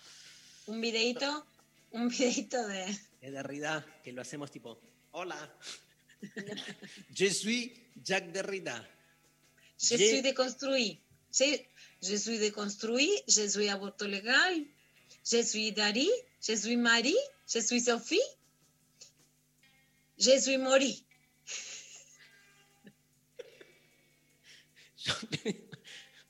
Un 0.68 0.80
videito, 0.80 1.44
un 1.90 2.08
videito 2.08 2.64
de... 2.68 2.96
De 3.20 3.30
Derrida, 3.32 3.84
que 4.04 4.12
lo 4.12 4.22
hacemos 4.22 4.52
tipo, 4.52 4.80
hola, 5.10 5.52
je 7.12 7.28
suis 7.34 7.72
Jacques 8.04 8.30
Derrida. 8.30 8.88
Je 9.78 9.96
Je- 9.96 10.08
suis 10.10 10.22
déconstruit. 10.22 11.00
Je, 11.32 11.66
je 12.02 12.16
suis 12.16 12.38
déconstruit, 12.38 13.10
je 13.26 13.48
suis 13.48 13.68
aborto 13.68 14.06
legal, 14.06 14.64
je 15.24 15.42
suis 15.42 15.72
Dari, 15.72 16.08
je 16.40 16.56
suis 16.56 16.76
Marie, 16.76 17.18
je 17.52 17.60
suis 17.60 17.80
Sophie, 17.80 18.22
je 20.20 20.38
suis 20.40 20.58
Mori. 20.58 21.04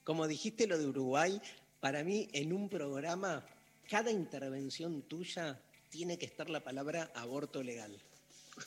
Como 0.05 0.29
dijiste 0.29 0.67
lo 0.67 0.79
de 0.79 0.87
Uruguay, 0.87 1.41
para 1.81 2.05
mí 2.05 2.29
en 2.33 2.53
un 2.53 2.69
programa, 2.69 3.45
cada 3.89 4.11
intervención 4.11 5.03
tuya 5.03 5.61
tiene 5.89 6.19
que 6.19 6.27
estar 6.27 6.49
la 6.49 6.63
palabra 6.63 7.11
aborto 7.15 7.63
legal. 7.63 8.01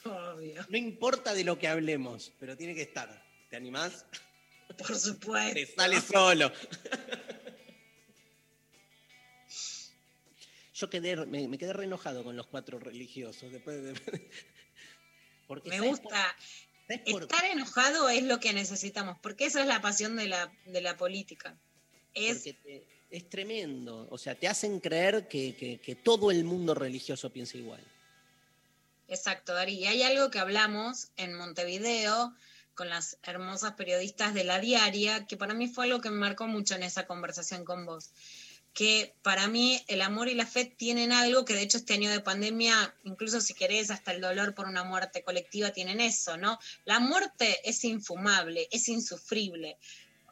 Obvio. 0.04 0.66
No 0.70 0.78
importa 0.78 1.34
de 1.34 1.44
lo 1.44 1.58
que 1.58 1.68
hablemos, 1.68 2.32
pero 2.40 2.58
tiene 2.58 2.76
que 2.76 2.84
estar. 2.84 3.24
¿Te 3.50 3.56
animás? 3.56 4.06
Por 4.78 4.98
supuesto. 4.98 5.54
Te 5.54 5.66
sale 5.68 6.02
solo. 6.02 6.52
Yo 10.76 10.90
quedé, 10.90 11.26
me, 11.26 11.48
me 11.48 11.58
quedé 11.58 11.72
re 11.72 11.86
enojado 11.86 12.24
con 12.24 12.36
los 12.36 12.48
cuatro 12.48 12.80
religiosos 12.80 13.52
después 13.52 13.82
de... 13.84 13.94
Porque 15.48 15.70
Me 15.70 15.78
¿sabes 15.78 15.92
gusta. 16.02 16.36
por- 17.12 17.24
Estar 17.24 17.46
enojado 17.46 18.10
es 18.10 18.24
lo 18.24 18.40
que 18.40 18.54
necesitamos, 18.54 19.18
porque 19.22 19.46
esa 19.46 19.62
es 19.62 19.68
la 19.68 19.82
pasión 19.82 20.16
de 20.16 20.28
la, 20.28 20.52
de 20.66 20.82
la 20.82 20.98
política. 20.98 21.58
Es 22.14 22.44
te- 22.44 22.84
es 23.10 23.30
tremendo. 23.30 24.08
O 24.10 24.18
sea, 24.18 24.36
te 24.36 24.48
hacen 24.48 24.80
creer 24.80 25.28
que, 25.28 25.56
que- 25.56 25.80
que 25.80 25.96
todo 25.96 26.30
el 26.32 26.44
mundo 26.44 26.74
religioso 26.74 27.30
piensa 27.32 27.58
igual. 27.58 27.82
Exacto, 29.08 29.54
Dari. 29.54 29.74
Y 29.76 29.86
hay 29.88 30.04
algo 30.04 30.30
que 30.32 30.40
hablamos 30.40 31.10
en 31.18 31.34
Montevideo 31.36 32.34
con 32.74 32.90
las 32.90 33.18
hermosas 33.24 33.74
periodistas 33.74 34.34
de 34.34 34.44
la 34.44 34.60
diaria, 34.60 35.28
que 35.28 35.38
para 35.38 35.54
mí 35.54 35.68
fue 35.68 35.86
algo 35.86 36.02
que 36.02 36.10
me 36.10 36.18
marcó 36.18 36.48
mucho 36.48 36.74
en 36.76 36.84
esa 36.84 37.06
conversación 37.06 37.66
con 37.66 37.86
vos. 37.86 38.12
Que 38.74 39.14
para 39.22 39.48
mí 39.48 39.84
el 39.88 40.02
amor 40.02 40.30
y 40.30 40.34
la 40.34 40.48
fe 40.48 40.66
tienen 40.66 41.12
algo 41.12 41.46
que 41.46 41.54
de 41.54 41.62
hecho 41.62 41.78
este 41.78 41.94
año 41.94 42.10
de 42.10 42.22
pandemia, 42.22 42.96
incluso 43.04 43.40
si 43.40 43.54
querés, 43.54 43.92
hasta 43.92 44.12
el 44.12 44.22
dolor 44.22 44.56
por 44.56 44.68
una 44.68 44.84
muerte 44.84 45.24
colectiva 45.24 45.70
tienen 45.70 46.00
eso, 46.02 46.38
¿no? 46.38 46.60
La 46.86 47.00
muerte 47.00 47.60
es 47.70 47.84
infumable, 47.84 48.68
es 48.72 48.88
insufrible. 48.90 49.78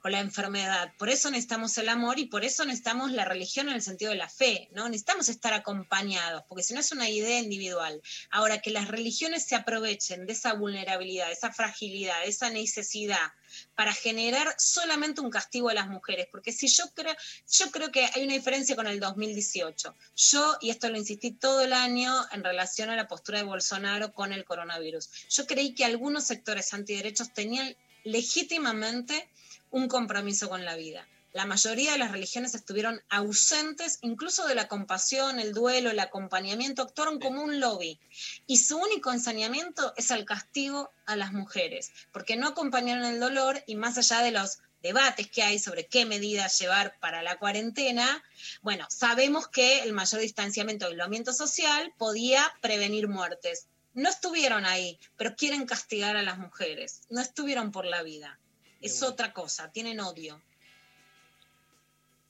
o 0.04 0.10
la 0.10 0.20
enfermedad. 0.20 0.94
Por 0.98 1.10
eso 1.10 1.30
necesitamos 1.30 1.78
el 1.78 1.88
amor 1.90 2.18
y 2.18 2.26
por 2.26 2.44
eso 2.44 2.66
necesitamos 2.66 3.12
la 3.12 3.26
religión 3.26 3.70
en 3.70 3.76
el 3.76 3.82
sentido 3.82 4.12
de 4.12 4.18
la 4.18 4.30
fe, 4.30 4.68
¿no? 4.74 4.88
Necesitamos 4.88 5.30
estar 5.30 5.54
acompañados, 5.54 6.44
porque 6.50 6.64
si 6.64 6.74
no 6.74 6.80
es 6.80 6.92
una 6.92 7.10
idea 7.10 7.40
individual. 7.40 8.02
Ahora, 8.32 8.62
que 8.62 8.72
las 8.72 8.88
religiones 8.88 9.46
se 9.46 9.56
aprovechen 9.56 10.26
de 10.26 10.34
esa 10.34 10.54
vulnerabilidad, 10.54 11.28
de 11.28 11.34
esa 11.34 11.54
fragilidad, 11.54 12.20
de 12.22 12.30
esa 12.30 12.50
necesidad 12.50 13.32
para 13.76 13.94
generar 13.94 14.54
solamente 14.58 15.22
un 15.22 15.30
castigo 15.30 15.70
a 15.70 15.74
las 15.74 15.88
mujeres, 15.88 16.28
porque 16.32 16.52
si 16.52 16.68
yo 16.68 16.86
creo, 16.94 17.16
yo 17.52 17.72
creo 17.72 17.92
que 17.92 18.06
hay 18.14 18.24
una 18.24 18.34
diferencia 18.34 18.76
con 18.76 18.88
el 18.88 19.00
2018. 19.00 19.96
Yo, 20.16 20.58
y 20.62 20.70
esto 20.70 20.90
lo 20.90 20.98
insistí 20.98 21.32
todo 21.32 21.62
el 21.62 21.74
año 21.74 22.14
en 22.32 22.44
relación 22.44 22.90
a 22.90 22.96
la 22.96 23.08
postura 23.08 23.40
de 23.40 23.46
Bolsonaro 23.46 24.14
con 24.14 24.34
el 24.34 24.46
coronavirus, 24.46 25.10
yo 25.30 25.46
creí 25.48 25.74
que 25.74 25.86
algunos 25.86 26.26
sectores 26.26 26.74
antiderechos 26.74 27.34
tenían 27.34 27.76
legítimamente 28.04 29.30
un 29.70 29.88
compromiso 29.88 30.50
con 30.50 30.66
la 30.66 30.76
vida. 30.76 31.08
La 31.34 31.46
mayoría 31.46 31.94
de 31.94 31.98
las 31.98 32.12
religiones 32.12 32.56
estuvieron 32.56 33.02
ausentes 33.10 34.00
incluso 34.02 34.48
de 34.48 34.56
la 34.56 34.68
compasión, 34.68 35.40
el 35.40 35.54
duelo, 35.54 35.90
el 35.90 36.00
acompañamiento, 36.00 36.82
actuaron 36.82 37.20
como 37.20 37.42
un 37.42 37.60
lobby. 37.60 38.00
Y 38.48 38.58
su 38.58 38.78
único 38.78 39.12
ensañamiento 39.12 39.94
es 39.96 40.12
el 40.12 40.26
castigo 40.26 40.92
a 41.06 41.16
las 41.16 41.32
mujeres, 41.32 41.92
porque 42.12 42.36
no 42.36 42.50
acompañaron 42.50 43.06
el 43.06 43.20
dolor 43.20 43.64
y 43.66 43.76
más 43.76 43.98
allá 43.98 44.22
de 44.22 44.32
los 44.32 44.60
debates 44.84 45.30
que 45.30 45.44
hay 45.44 45.60
sobre 45.60 45.88
qué 45.88 46.06
medidas 46.06 46.60
llevar 46.60 46.98
para 47.00 47.22
la 47.22 47.38
cuarentena, 47.38 48.24
bueno, 48.62 48.88
sabemos 48.90 49.48
que 49.48 49.84
el 49.84 49.94
mayor 49.94 50.22
distanciamiento 50.22 50.86
y 50.86 50.92
aislamiento 50.92 51.34
social 51.34 51.94
podía 51.98 52.44
prevenir 52.62 53.08
muertes. 53.08 53.68
No 53.94 54.10
estuvieron 54.10 54.66
ahí, 54.66 55.00
pero 55.18 55.36
quieren 55.36 55.66
castigar 55.66 56.16
a 56.18 56.24
las 56.24 56.40
mujeres, 56.40 57.02
no 57.10 57.22
estuvieron 57.22 57.72
por 57.72 57.86
la 57.86 58.04
vida 58.04 58.40
es 58.82 59.04
otra 59.04 59.32
cosa, 59.32 59.72
tienen 59.72 60.00
odio. 60.00 60.42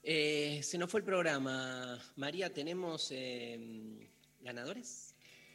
Eh, 0.04 0.62
se 0.64 0.78
nos 0.78 0.90
fue 0.90 1.02
el 1.02 1.06
programa. 1.06 2.00
María, 2.16 2.52
¿tenemos 2.52 3.12
em, 3.12 4.00
ganadores? 4.40 5.12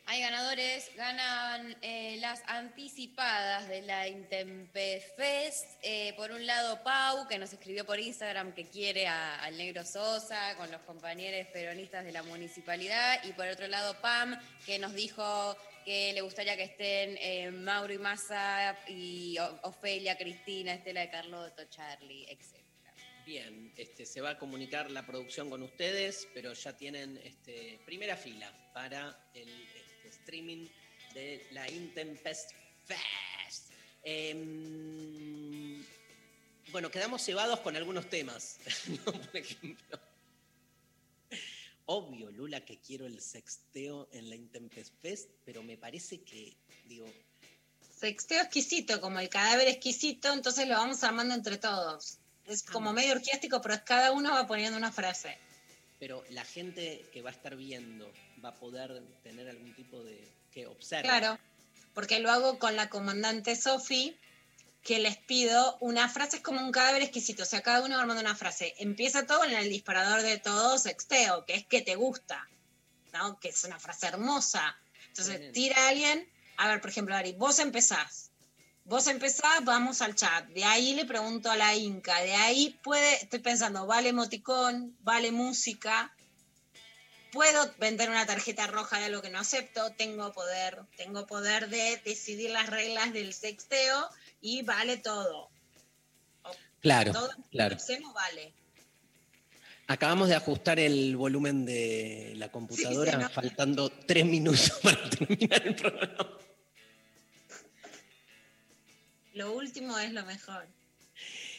Hay 0.08 0.20
ganadores, 0.20 0.88
ganan 0.94 1.76
eh, 1.82 2.16
las 2.20 2.40
anticipadas 2.46 3.66
de 3.66 3.82
la 3.82 4.06
Intempefest. 4.06 5.66
Eh, 5.82 6.14
por 6.16 6.30
un 6.30 6.46
lado, 6.46 6.80
Pau, 6.84 7.26
que 7.26 7.38
nos 7.38 7.52
escribió 7.52 7.84
por 7.84 7.98
Instagram 7.98 8.52
que 8.52 8.68
quiere 8.68 9.08
al 9.08 9.58
Negro 9.58 9.84
Sosa 9.84 10.56
con 10.56 10.70
los 10.70 10.80
compañeros 10.82 11.48
peronistas 11.52 12.04
de 12.04 12.12
la 12.12 12.22
municipalidad. 12.22 13.18
Y 13.24 13.32
por 13.32 13.48
otro 13.48 13.66
lado, 13.66 14.00
Pam, 14.00 14.38
que 14.64 14.78
nos 14.78 14.94
dijo 14.94 15.56
que 15.84 16.12
le 16.12 16.20
gustaría 16.20 16.56
que 16.56 16.64
estén 16.64 17.16
eh, 17.18 17.50
Mauro 17.50 17.92
y 17.92 17.98
Massa 17.98 18.78
y 18.86 19.36
Ofelia, 19.62 20.16
Cristina, 20.16 20.74
Estela 20.74 21.00
de 21.00 21.10
Carlotto, 21.10 21.64
Charlie, 21.64 22.26
etc. 22.30 22.65
Bien, 23.26 23.72
este, 23.76 24.06
se 24.06 24.20
va 24.20 24.30
a 24.30 24.38
comunicar 24.38 24.88
la 24.92 25.04
producción 25.04 25.50
con 25.50 25.60
ustedes, 25.64 26.28
pero 26.32 26.52
ya 26.52 26.76
tienen 26.76 27.20
este, 27.24 27.80
primera 27.84 28.16
fila 28.16 28.48
para 28.72 29.28
el 29.34 29.48
este, 29.48 30.08
streaming 30.10 30.68
de 31.12 31.44
la 31.50 31.68
Intempest 31.68 32.52
Fest. 32.84 33.72
Em, 34.04 35.84
bueno, 36.70 36.88
quedamos 36.88 37.20
cebados 37.20 37.58
con 37.60 37.74
algunos 37.74 38.08
temas, 38.08 38.58
por 39.04 39.36
ejemplo. 39.36 39.98
Obvio, 41.86 42.30
Lula, 42.30 42.64
que 42.64 42.78
quiero 42.78 43.06
el 43.06 43.20
sexteo 43.20 44.08
en 44.12 44.28
la 44.28 44.36
Intempest 44.36 44.94
Fest, 45.02 45.30
pero 45.44 45.64
me 45.64 45.76
parece 45.76 46.20
que, 46.20 46.56
digo... 46.84 47.12
Sexteo 47.98 48.40
exquisito, 48.40 49.00
como 49.00 49.18
el 49.18 49.28
cadáver 49.28 49.66
exquisito, 49.66 50.32
entonces 50.32 50.68
lo 50.68 50.74
vamos 50.74 51.02
armando 51.02 51.34
entre 51.34 51.56
todos. 51.56 52.20
Es 52.46 52.64
Ah, 52.68 52.72
como 52.72 52.92
medio 52.92 53.12
orgiástico, 53.12 53.60
pero 53.60 53.76
cada 53.84 54.12
uno 54.12 54.32
va 54.32 54.46
poniendo 54.46 54.76
una 54.76 54.92
frase. 54.92 55.36
Pero 55.98 56.24
la 56.30 56.44
gente 56.44 57.04
que 57.12 57.22
va 57.22 57.30
a 57.30 57.32
estar 57.32 57.56
viendo 57.56 58.12
va 58.44 58.50
a 58.50 58.54
poder 58.54 59.02
tener 59.22 59.48
algún 59.48 59.74
tipo 59.74 60.02
de... 60.02 60.28
que 60.52 60.66
observe. 60.66 61.04
Claro, 61.04 61.38
porque 61.94 62.20
lo 62.20 62.30
hago 62.30 62.58
con 62.58 62.76
la 62.76 62.90
comandante 62.90 63.56
Sofi, 63.56 64.16
que 64.82 64.98
les 64.98 65.16
pido 65.16 65.78
una 65.80 66.08
frase, 66.08 66.36
es 66.36 66.42
como 66.42 66.60
un 66.60 66.70
cadáver 66.70 67.02
exquisito, 67.02 67.42
o 67.42 67.46
sea, 67.46 67.62
cada 67.62 67.82
uno 67.82 67.96
va 67.96 68.02
armando 68.02 68.20
una 68.20 68.36
frase. 68.36 68.74
Empieza 68.78 69.26
todo 69.26 69.44
en 69.44 69.54
el 69.54 69.68
disparador 69.68 70.22
de 70.22 70.38
todo 70.38 70.78
sexteo, 70.78 71.44
que 71.44 71.54
es 71.54 71.66
que 71.66 71.82
te 71.82 71.96
gusta, 71.96 72.46
¿no? 73.12 73.40
Que 73.40 73.48
es 73.48 73.64
una 73.64 73.80
frase 73.80 74.06
hermosa. 74.06 74.76
Entonces, 75.08 75.50
tira 75.52 75.76
a 75.76 75.88
alguien, 75.88 76.30
a 76.58 76.68
ver, 76.68 76.80
por 76.80 76.90
ejemplo, 76.90 77.16
Ari, 77.16 77.32
vos 77.32 77.58
empezás. 77.58 78.30
Vos 78.86 79.08
empezás, 79.08 79.64
vamos 79.64 80.00
al 80.00 80.14
chat. 80.14 80.46
De 80.50 80.62
ahí 80.62 80.94
le 80.94 81.04
pregunto 81.04 81.50
a 81.50 81.56
la 81.56 81.74
Inca. 81.74 82.20
De 82.20 82.34
ahí 82.34 82.78
puede, 82.84 83.16
estoy 83.16 83.40
pensando, 83.40 83.84
vale 83.84 84.10
emoticón, 84.10 84.96
vale 85.00 85.32
música. 85.32 86.14
Puedo 87.32 87.68
vender 87.78 88.08
una 88.10 88.26
tarjeta 88.26 88.68
roja 88.68 89.00
de 89.00 89.06
algo 89.06 89.22
que 89.22 89.30
no 89.30 89.40
acepto. 89.40 89.90
Tengo 89.94 90.32
poder, 90.32 90.82
tengo 90.96 91.26
poder 91.26 91.68
de 91.68 92.00
decidir 92.04 92.50
las 92.50 92.70
reglas 92.70 93.12
del 93.12 93.34
sexteo 93.34 94.08
y 94.40 94.62
vale 94.62 94.98
todo. 94.98 95.50
Claro, 96.80 97.12
todo 97.12 97.30
claro. 97.50 97.76
vale. 98.14 98.52
Acabamos 99.88 100.28
de 100.28 100.36
ajustar 100.36 100.78
el 100.78 101.16
volumen 101.16 101.64
de 101.64 102.34
la 102.36 102.52
computadora, 102.52 103.28
faltando 103.30 103.90
tres 103.90 104.24
minutos 104.24 104.78
para 104.82 105.10
terminar 105.10 105.66
el 105.66 105.74
programa. 105.74 106.45
Lo 109.36 109.52
último 109.52 109.96
es 109.98 110.12
lo 110.14 110.24
mejor. 110.24 110.66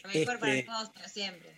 Lo 0.02 0.10
mejor 0.10 0.40
para 0.40 0.54
Este- 0.54 0.66
todos, 0.68 0.90
para 0.90 1.08
siempre. 1.08 1.56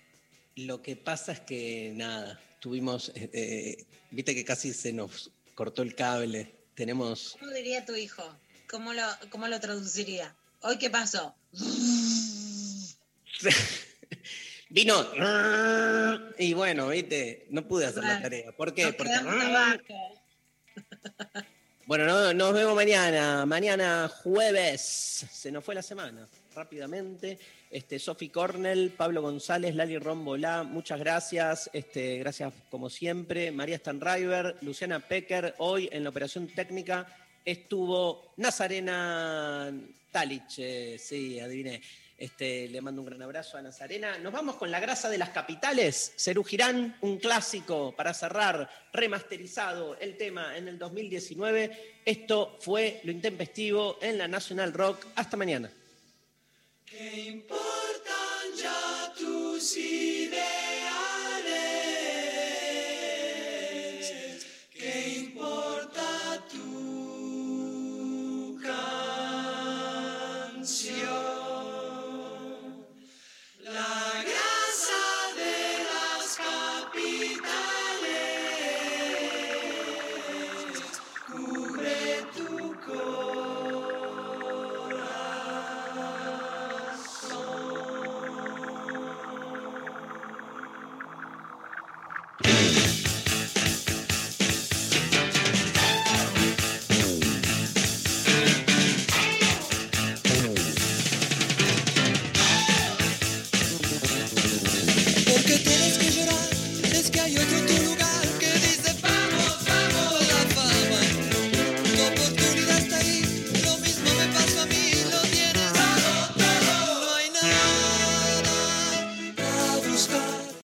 Lo 0.56 0.82
que 0.82 0.94
pasa 0.94 1.32
es 1.32 1.40
que 1.40 1.94
nada, 1.96 2.38
tuvimos, 2.60 3.08
eh, 3.14 3.30
eh, 3.32 3.86
viste 4.10 4.34
que 4.34 4.44
casi 4.44 4.74
se 4.74 4.92
nos 4.92 5.30
cortó 5.54 5.80
el 5.80 5.94
cable. 5.94 6.54
Tenemos, 6.74 7.38
¿Cómo 7.40 7.50
diría 7.52 7.86
tu 7.86 7.94
hijo? 7.94 8.22
¿Cómo 8.68 8.92
lo, 8.92 9.02
cómo 9.30 9.48
lo 9.48 9.58
traduciría? 9.60 10.36
¿Hoy 10.60 10.76
qué 10.76 10.90
pasó? 10.90 11.34
vino 14.68 14.94
y 16.38 16.52
bueno, 16.52 16.88
viste, 16.88 17.46
no 17.48 17.66
pude 17.66 17.86
hacer 17.86 18.04
la 18.04 18.20
tarea. 18.20 18.52
¿Por 18.52 18.74
qué? 18.74 18.84
Nos 18.84 18.94
Porque. 18.94 19.10
Bueno, 21.90 22.06
no- 22.06 22.32
nos 22.32 22.54
vemos 22.54 22.76
mañana. 22.76 23.44
Mañana 23.46 24.08
jueves. 24.22 25.26
Se 25.28 25.50
nos 25.50 25.64
fue 25.64 25.74
la 25.74 25.82
semana. 25.82 26.24
Rápidamente. 26.54 27.36
Este, 27.68 27.98
Sofi 27.98 28.28
Cornell, 28.28 28.92
Pablo 28.96 29.22
González, 29.22 29.74
Lali 29.74 29.98
Rombolá, 29.98 30.62
muchas 30.62 31.00
gracias. 31.00 31.68
Este, 31.72 32.18
gracias 32.18 32.52
como 32.70 32.88
siempre. 32.90 33.50
María 33.50 33.76
Stanriver, 33.78 34.54
Luciana 34.60 35.00
Pecker. 35.00 35.56
Hoy 35.58 35.88
en 35.90 36.04
la 36.04 36.10
operación 36.10 36.46
técnica 36.46 37.08
estuvo 37.44 38.34
Nazarena 38.36 39.72
Talich. 40.12 40.96
sí, 40.96 41.40
adiviné. 41.40 41.82
Este, 42.20 42.68
le 42.68 42.82
mando 42.82 43.00
un 43.00 43.06
gran 43.06 43.22
abrazo 43.22 43.56
a 43.56 43.62
Nazarena. 43.62 44.18
Nos 44.18 44.30
vamos 44.30 44.56
con 44.56 44.70
la 44.70 44.78
grasa 44.78 45.08
de 45.08 45.16
las 45.16 45.30
capitales. 45.30 46.12
Cerú 46.18 46.44
Girán, 46.44 46.98
un 47.00 47.16
clásico 47.16 47.94
para 47.96 48.12
cerrar, 48.12 48.68
remasterizado 48.92 49.96
el 49.98 50.18
tema 50.18 50.54
en 50.58 50.68
el 50.68 50.78
2019. 50.78 52.02
Esto 52.04 52.58
fue 52.60 53.00
Lo 53.04 53.10
Intempestivo 53.10 53.96
en 54.02 54.18
la 54.18 54.28
National 54.28 54.74
Rock. 54.74 55.06
Hasta 55.14 55.38
mañana. 55.38 55.72
¿Qué? 56.84 57.42